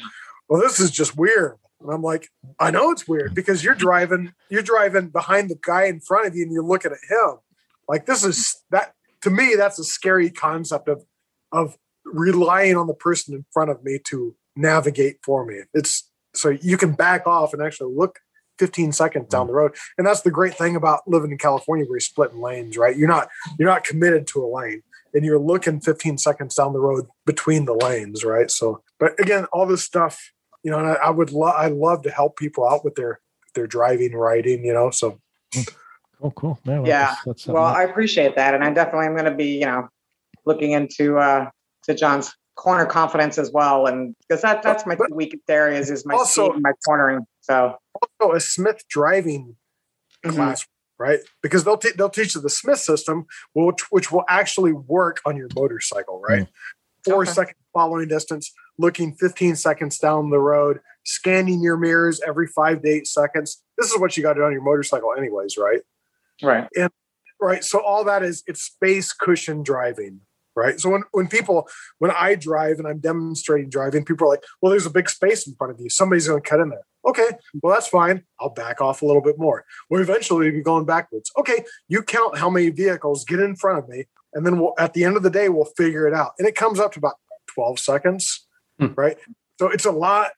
well, 0.49 0.61
this 0.61 0.79
is 0.79 0.91
just 0.91 1.15
weird. 1.17 1.57
And 1.79 1.91
I'm 1.93 2.01
like, 2.01 2.29
I 2.59 2.71
know 2.71 2.89
it's 2.89 3.07
weird 3.07 3.35
because 3.35 3.63
you're 3.63 3.75
driving, 3.75 4.33
you're 4.49 4.63
driving 4.63 5.09
behind 5.09 5.49
the 5.49 5.59
guy 5.63 5.83
in 5.85 5.99
front 5.99 6.25
of 6.27 6.35
you 6.35 6.43
and 6.43 6.51
you're 6.51 6.63
looking 6.63 6.91
at 6.91 6.97
him. 7.07 7.37
Like 7.87 8.07
this 8.07 8.23
is 8.23 8.63
that 8.71 8.93
to 9.21 9.29
me, 9.29 9.53
that's 9.55 9.77
a 9.77 9.83
scary 9.83 10.29
concept 10.31 10.87
of 10.89 11.03
of 11.51 11.77
relying 12.05 12.75
on 12.75 12.87
the 12.87 12.93
person 12.93 13.35
in 13.35 13.45
front 13.51 13.69
of 13.69 13.83
me 13.83 13.99
to 14.07 14.35
navigate 14.55 15.17
for 15.23 15.45
me. 15.45 15.61
It's 15.73 16.09
so 16.33 16.49
you 16.49 16.77
can 16.77 16.93
back 16.93 17.25
off 17.25 17.53
and 17.53 17.61
actually 17.61 17.93
look 17.95 18.19
15 18.59 18.91
seconds 18.91 19.27
down 19.29 19.45
mm. 19.45 19.49
the 19.49 19.53
road. 19.53 19.75
And 19.97 20.05
that's 20.05 20.21
the 20.21 20.31
great 20.31 20.55
thing 20.55 20.75
about 20.75 21.07
living 21.07 21.31
in 21.31 21.37
California 21.37 21.85
where 21.85 21.95
you're 21.95 21.99
splitting 21.99 22.41
lanes, 22.41 22.77
right? 22.77 22.95
You're 22.95 23.07
not 23.07 23.29
you're 23.59 23.69
not 23.69 23.83
committed 23.83 24.27
to 24.27 24.43
a 24.43 24.47
lane 24.47 24.83
and 25.13 25.23
you're 25.25 25.39
looking 25.39 25.79
15 25.79 26.17
seconds 26.17 26.55
down 26.55 26.73
the 26.73 26.79
road 26.79 27.07
between 27.25 27.65
the 27.65 27.73
lanes, 27.73 28.23
right? 28.23 28.49
So 28.51 28.83
but 28.99 29.19
again, 29.19 29.45
all 29.53 29.65
this 29.65 29.83
stuff, 29.83 30.31
you 30.63 30.71
know, 30.71 30.79
and 30.79 30.87
I, 30.87 30.93
I 30.93 31.09
would 31.09 31.31
love 31.31 31.55
I 31.55 31.67
love 31.67 32.03
to 32.03 32.11
help 32.11 32.37
people 32.37 32.67
out 32.67 32.83
with 32.83 32.95
their 32.95 33.19
their 33.55 33.67
driving, 33.67 34.13
riding, 34.13 34.63
you 34.65 34.73
know. 34.73 34.91
So 34.91 35.19
mm. 35.53 35.67
oh, 36.21 36.31
Cool, 36.31 36.31
cool. 36.31 36.59
Man, 36.65 36.81
well, 36.81 36.87
Yeah. 36.87 36.99
that's- 36.99 37.23
that's 37.25 37.47
Well, 37.47 37.63
I 37.63 37.83
appreciate 37.83 38.35
that, 38.35 38.53
and 38.53 38.63
I 38.63 38.71
definitely 38.71 39.07
am 39.07 39.13
going 39.13 39.25
to 39.25 39.31
be, 39.35 39.59
you 39.59 39.65
know, 39.65 39.89
looking 40.47 40.71
into 40.71 41.17
uh 41.19 41.49
to 41.83 41.93
John's 41.93 42.33
corner 42.55 42.85
confidence 42.87 43.37
as 43.37 43.51
well, 43.51 43.85
and 43.85 44.15
because 44.21 44.41
that 44.41 44.63
that's 44.63 44.85
my 44.85 44.95
But- 44.95 45.11
weakest 45.13 45.43
areas 45.49 45.91
is 45.91 46.05
my 46.05 46.15
Also- 46.15 46.51
speed 46.51 46.63
my 46.63 46.71
cornering. 46.85 47.19
So 47.41 47.75
also 48.21 48.33
a 48.33 48.39
Smith 48.39 48.81
driving 48.89 49.55
mhm. 50.25 50.33
class, 50.33 50.65
right? 50.97 51.19
Because 51.43 51.63
they'll 51.63 51.77
te- 51.77 51.91
they'll 51.95 52.09
teach 52.09 52.33
you 52.35 52.41
the 52.41 52.49
Smith 52.49 52.79
system, 52.79 53.25
which 53.53 53.91
which 53.91 54.11
will 54.11 54.23
actually 54.27 54.73
work 54.73 55.21
on 55.25 55.37
your 55.37 55.49
motorcycle, 55.55 56.19
right? 56.27 56.47
Four 57.05 57.21
Okay. 57.21 57.31
second 57.31 57.55
following 57.73 58.07
distance, 58.07 58.51
looking 58.79 59.13
15 59.15 59.55
seconds 59.55 59.99
down 59.99 60.29
the 60.31 60.39
road, 60.39 60.81
scanning 61.05 61.61
your 61.61 61.77
mirrors 61.77 62.19
every 62.21 62.47
five 62.47 62.81
to 62.81 62.89
eight 62.89 63.07
seconds. 63.07 63.63
This 63.77 63.91
is 63.91 63.99
what 63.99 64.17
you 64.17 64.23
got 64.23 64.33
to 64.33 64.39
do 64.41 64.43
on 64.45 64.51
your 64.51 64.63
motorcycle, 64.63 65.13
anyways, 65.15 65.57
right? 65.57 65.81
right, 66.43 66.67
And 66.75 66.89
Right. 67.39 67.63
So 67.63 67.79
all 67.79 68.03
that 68.05 68.23
is 68.23 68.43
it's 68.47 68.63
space 68.63 69.13
cushion 69.13 69.61
driving. 69.61 70.21
Right. 70.57 70.79
So 70.79 70.89
when, 70.89 71.03
when 71.11 71.27
people 71.27 71.69
when 71.99 72.09
I 72.09 72.33
drive 72.33 72.79
and 72.79 72.87
I'm 72.87 72.97
demonstrating 72.97 73.69
driving, 73.69 74.03
people 74.03 74.25
are 74.25 74.31
like, 74.31 74.43
well, 74.59 74.71
there's 74.71 74.87
a 74.87 74.89
big 74.89 75.07
space 75.07 75.45
in 75.45 75.53
front 75.53 75.71
of 75.71 75.79
you. 75.79 75.87
Somebody's 75.87 76.27
gonna 76.27 76.41
cut 76.41 76.59
in 76.59 76.69
there. 76.69 76.81
Okay, 77.05 77.29
well, 77.61 77.73
that's 77.75 77.87
fine. 77.87 78.23
I'll 78.41 78.49
back 78.49 78.81
off 78.81 79.03
a 79.03 79.05
little 79.05 79.21
bit 79.21 79.37
more. 79.37 79.65
We'll 79.89 80.01
eventually 80.01 80.49
be 80.49 80.63
going 80.63 80.85
backwards. 80.85 81.31
Okay, 81.37 81.63
you 81.87 82.01
count 82.01 82.39
how 82.39 82.49
many 82.49 82.71
vehicles 82.71 83.23
get 83.23 83.39
in 83.39 83.55
front 83.55 83.77
of 83.77 83.87
me, 83.87 84.05
and 84.33 84.43
then 84.45 84.59
we'll 84.59 84.73
at 84.79 84.93
the 84.93 85.03
end 85.03 85.15
of 85.15 85.21
the 85.21 85.29
day, 85.29 85.47
we'll 85.47 85.71
figure 85.77 86.07
it 86.07 86.13
out. 86.15 86.31
And 86.39 86.47
it 86.47 86.55
comes 86.55 86.79
up 86.79 86.91
to 86.93 86.99
about 86.99 87.17
12 87.53 87.77
seconds. 87.77 88.47
Hmm. 88.79 88.93
Right. 88.95 89.17
So 89.59 89.69
it's 89.69 89.85
a 89.85 89.91
lot, 89.91 90.31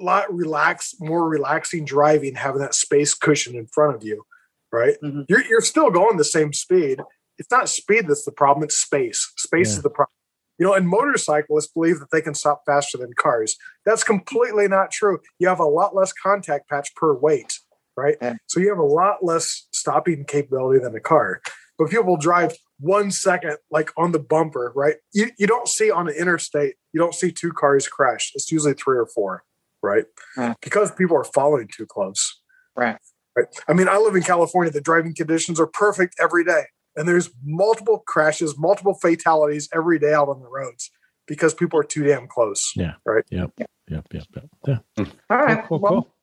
lot 0.00 0.32
relaxed, 0.34 0.96
more 1.00 1.28
relaxing 1.28 1.84
driving, 1.84 2.34
having 2.34 2.62
that 2.62 2.74
space 2.74 3.12
cushion 3.12 3.54
in 3.54 3.66
front 3.66 3.94
of 3.94 4.02
you. 4.02 4.24
Right. 4.72 4.96
Mhm. 5.04 5.26
You're 5.28 5.44
you're 5.44 5.60
still 5.60 5.90
going 5.90 6.16
the 6.16 6.24
same 6.24 6.54
speed. 6.54 7.00
It's 7.38 7.50
not 7.50 7.68
speed 7.68 8.08
that's 8.08 8.24
the 8.24 8.32
problem, 8.32 8.64
it's 8.64 8.76
space. 8.78 9.32
Space 9.36 9.70
Yeah. 9.72 9.76
is 9.76 9.82
the 9.82 9.90
problem. 9.90 10.12
You 10.58 10.66
know, 10.66 10.72
and 10.74 10.88
motorcyclists 10.88 11.66
believe 11.68 11.98
that 11.98 12.10
they 12.10 12.22
can 12.22 12.32
stop 12.34 12.62
faster 12.64 12.96
than 12.96 13.12
cars. 13.14 13.56
That's 13.84 14.02
completely 14.02 14.68
not 14.68 14.90
true. 14.90 15.20
You 15.38 15.48
have 15.48 15.60
a 15.60 15.64
lot 15.66 15.94
less 15.94 16.12
contact 16.14 16.70
patch 16.70 16.94
per 16.94 17.12
weight, 17.12 17.58
right? 17.94 18.16
Yeah. 18.22 18.36
So 18.46 18.60
you 18.60 18.70
have 18.70 18.78
a 18.78 18.82
lot 18.82 19.22
less 19.22 19.66
stopping 19.72 20.24
capability 20.24 20.80
than 20.82 20.94
a 20.94 21.00
car. 21.00 21.42
But 21.78 21.90
people 21.90 22.16
drive 22.16 22.56
one 22.80 23.10
second, 23.10 23.58
like 23.70 23.90
on 23.98 24.12
the 24.12 24.18
bumper, 24.18 24.72
right? 24.74 24.96
You, 25.12 25.30
you 25.38 25.46
don't 25.46 25.68
see 25.68 25.90
on 25.90 26.06
the 26.06 26.18
interstate, 26.18 26.76
you 26.94 27.00
don't 27.00 27.14
see 27.14 27.30
two 27.30 27.52
cars 27.52 27.86
crash. 27.86 28.32
It's 28.34 28.50
usually 28.50 28.72
three 28.72 28.96
or 28.96 29.06
four, 29.06 29.44
right? 29.82 30.06
Yeah. 30.38 30.54
Because 30.62 30.90
people 30.90 31.18
are 31.18 31.24
following 31.24 31.68
too 31.68 31.84
close. 31.84 32.40
Right. 32.74 32.96
Right. 33.36 33.46
I 33.68 33.74
mean, 33.74 33.88
I 33.88 33.98
live 33.98 34.16
in 34.16 34.22
California. 34.22 34.72
The 34.72 34.80
driving 34.80 35.14
conditions 35.14 35.60
are 35.60 35.66
perfect 35.66 36.14
every 36.18 36.44
day. 36.44 36.64
And 36.96 37.06
there's 37.06 37.30
multiple 37.44 38.02
crashes, 38.06 38.56
multiple 38.58 38.94
fatalities 38.94 39.68
every 39.74 39.98
day 39.98 40.14
out 40.14 40.28
on 40.28 40.40
the 40.40 40.48
roads 40.48 40.90
because 41.26 41.54
people 41.54 41.78
are 41.78 41.84
too 41.84 42.04
damn 42.04 42.26
close. 42.26 42.72
Yeah. 42.74 42.94
Right. 43.04 43.24
Yep, 43.30 43.52
yep, 43.88 44.06
yep. 44.12 44.24
Yeah. 44.66 44.78
all 45.30 45.38
right. 45.38 45.58
Cool, 45.66 45.68
cool, 45.68 45.78
well, 45.78 45.92
cool. 45.92 46.14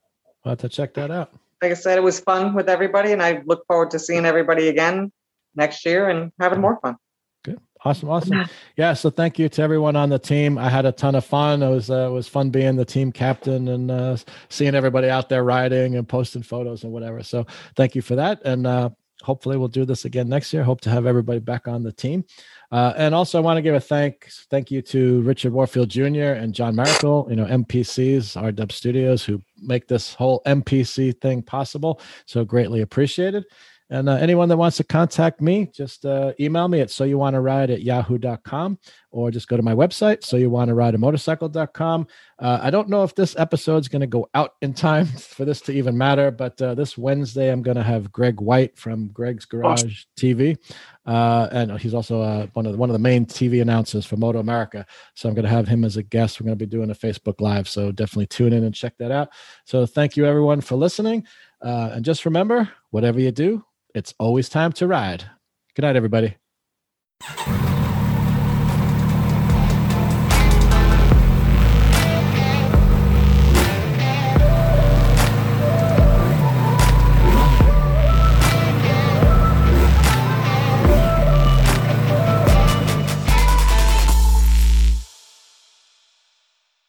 I'll 0.46 0.52
have 0.52 0.60
to 0.60 0.70
check 0.70 0.94
that 0.96 1.12
out. 1.12 1.32
like 1.62 1.72
I 1.72 1.76
said, 1.76 1.98
it 1.98 2.04
was 2.04 2.20
fun 2.20 2.54
with 2.54 2.68
everybody, 2.68 3.12
and 3.12 3.22
I 3.22 3.42
look 3.46 3.66
forward 3.68 3.92
to 3.92 4.00
seeing 4.00 4.26
everybody 4.26 4.68
again 4.68 5.12
next 5.56 5.86
year 5.86 6.10
and 6.10 6.32
having 6.40 6.60
more 6.60 6.80
fun. 6.82 6.98
Good. 7.44 7.60
Awesome. 7.86 8.10
Awesome. 8.10 8.46
Yeah. 8.78 8.94
So 8.94 9.10
thank 9.10 9.38
you 9.38 9.50
to 9.50 9.62
everyone 9.62 9.96
on 9.96 10.10
the 10.10 10.18
team. 10.20 10.58
I 10.58 10.70
had 10.70 10.86
a 10.86 10.92
ton 10.92 11.16
of 11.16 11.26
fun. 11.26 11.62
It 11.62 11.70
was, 11.70 11.92
uh, 11.92 12.08
it 12.08 12.12
was 12.12 12.28
fun 12.28 12.50
being 12.50 12.76
the 12.76 12.86
team 12.86 13.12
captain 13.12 13.68
and 13.68 13.92
uh, 13.92 14.18
seeing 14.50 14.74
everybody 14.74 15.10
out 15.10 15.30
there 15.30 15.44
riding 15.44 15.96
and 15.96 16.08
posting 16.08 16.42
photos 16.42 16.84
and 16.84 16.94
whatever. 16.94 17.22
So 17.24 17.46
thank 17.76 17.94
you 17.94 18.02
for 18.02 18.16
that. 18.16 18.42
And 18.46 18.66
uh, 18.66 18.90
hopefully 19.24 19.58
we'll 19.58 19.68
do 19.68 19.86
this 19.86 20.06
again 20.06 20.30
next 20.30 20.54
year. 20.54 20.64
Hope 20.64 20.82
to 20.82 20.90
have 20.90 21.06
everybody 21.06 21.40
back 21.40 21.68
on 21.68 21.82
the 21.82 21.92
team. 21.92 22.26
Uh, 22.72 22.94
and 22.98 23.16
also 23.16 23.38
I 23.38 23.42
want 23.42 23.58
to 23.58 23.62
give 23.62 23.74
a 23.74 23.80
thanks, 23.80 24.46
thank 24.50 24.70
you 24.70 24.82
to 24.84 25.22
Richard 25.22 25.54
Warfield 25.54 25.90
Jr. 25.90 26.34
and 26.34 26.54
John 26.54 26.76
Miracle, 26.76 27.28
you 27.30 27.36
know, 27.36 27.46
MPCs, 27.46 28.36
RW 28.42 28.72
Studios, 28.72 29.24
who 29.24 29.42
make 29.62 29.88
this 29.88 30.14
whole 30.14 30.42
MPC 30.46 31.20
thing 31.22 31.42
possible. 31.42 32.02
So 32.26 32.44
greatly 32.44 32.82
appreciated. 32.82 33.46
And 33.90 34.10
uh, 34.10 34.14
anyone 34.14 34.50
that 34.50 34.58
wants 34.58 34.78
to 34.78 34.84
contact 34.84 35.42
me, 35.42 35.70
just 35.74 36.06
uh, 36.06 36.34
email 36.40 36.68
me 36.68 36.80
at 36.80 36.90
so 36.90 37.04
you 37.04 37.18
want 37.18 37.36
to 37.36 37.42
ride 37.42 37.70
at 37.70 37.84
yahoo.com 37.84 38.80
or 39.12 39.30
just 39.30 39.48
go 39.48 39.56
to 39.56 39.64
my 39.64 39.74
website, 39.76 40.24
so 40.24 40.38
you 40.38 40.50
want 40.50 40.70
to 40.70 40.74
ride 40.74 40.96
a 40.96 40.98
motorcycle.com. 40.98 42.08
Uh, 42.40 42.60
I 42.62 42.72
don't 42.72 42.90
know 42.90 43.04
if 43.04 43.14
this 43.14 43.36
episode's 43.38 43.88
going 43.88 44.02
to 44.02 44.08
go 44.08 44.28
out 44.34 44.56
in 44.62 44.74
time 44.74 45.06
for 45.06 45.46
this 45.46 45.62
to 45.62 45.74
even 45.74 45.98
matter, 45.98 46.32
but 46.32 46.60
uh, 46.62 46.74
this 46.74 46.98
Wednesday 46.98 47.52
I'm 47.52 47.62
going 47.62 47.78
to 47.78 47.84
have 47.84 48.12
Greg 48.12 48.42
White 48.42 48.78
from 48.78 49.10
Greg's 49.10 49.46
Garage 49.46 50.06
TV. 50.18 50.58
Uh, 51.06 51.50
and 51.52 51.80
he's 51.80 51.94
also 51.94 52.22
uh, 52.22 52.48
one 52.54 52.66
of 52.66 52.72
the, 52.72 52.78
one 52.78 52.90
of 52.90 52.94
the 52.94 53.00
main 53.00 53.26
TV 53.26 53.62
announcers 53.62 54.06
for 54.06 54.18
Moto 54.18 54.40
America. 54.40 54.86
So 55.16 55.28
I'm 55.28 55.36
going 55.36 55.46
to 55.46 55.52
have 55.52 55.68
him 55.68 55.84
as 55.84 55.98
a 55.98 56.04
guest. 56.04 56.40
We're 56.40 56.46
going 56.46 56.58
to 56.58 56.66
be 56.66 56.70
doing 56.70 56.90
a 56.90 56.96
Facebook 56.96 57.42
Live, 57.42 57.68
so 57.68 57.92
definitely 57.92 58.28
tune 58.28 58.54
in 58.54 58.64
and 58.64 58.74
check 58.74 58.98
that 58.98 59.12
out. 59.12 59.30
So 59.66 59.86
thank 59.86 60.18
you 60.18 60.26
everyone 60.26 60.62
for 60.62 60.76
listening, 60.76 61.26
uh, 61.62 61.92
and 61.94 62.06
just 62.06 62.26
remember, 62.26 62.70
whatever 62.92 63.20
you 63.20 63.32
do, 63.32 63.64
it's 63.94 64.14
always 64.20 64.50
time 64.50 64.72
to 64.74 64.88
ride. 64.88 65.26
Good 65.76 65.84
night, 65.84 65.96
everybody. 65.96 66.36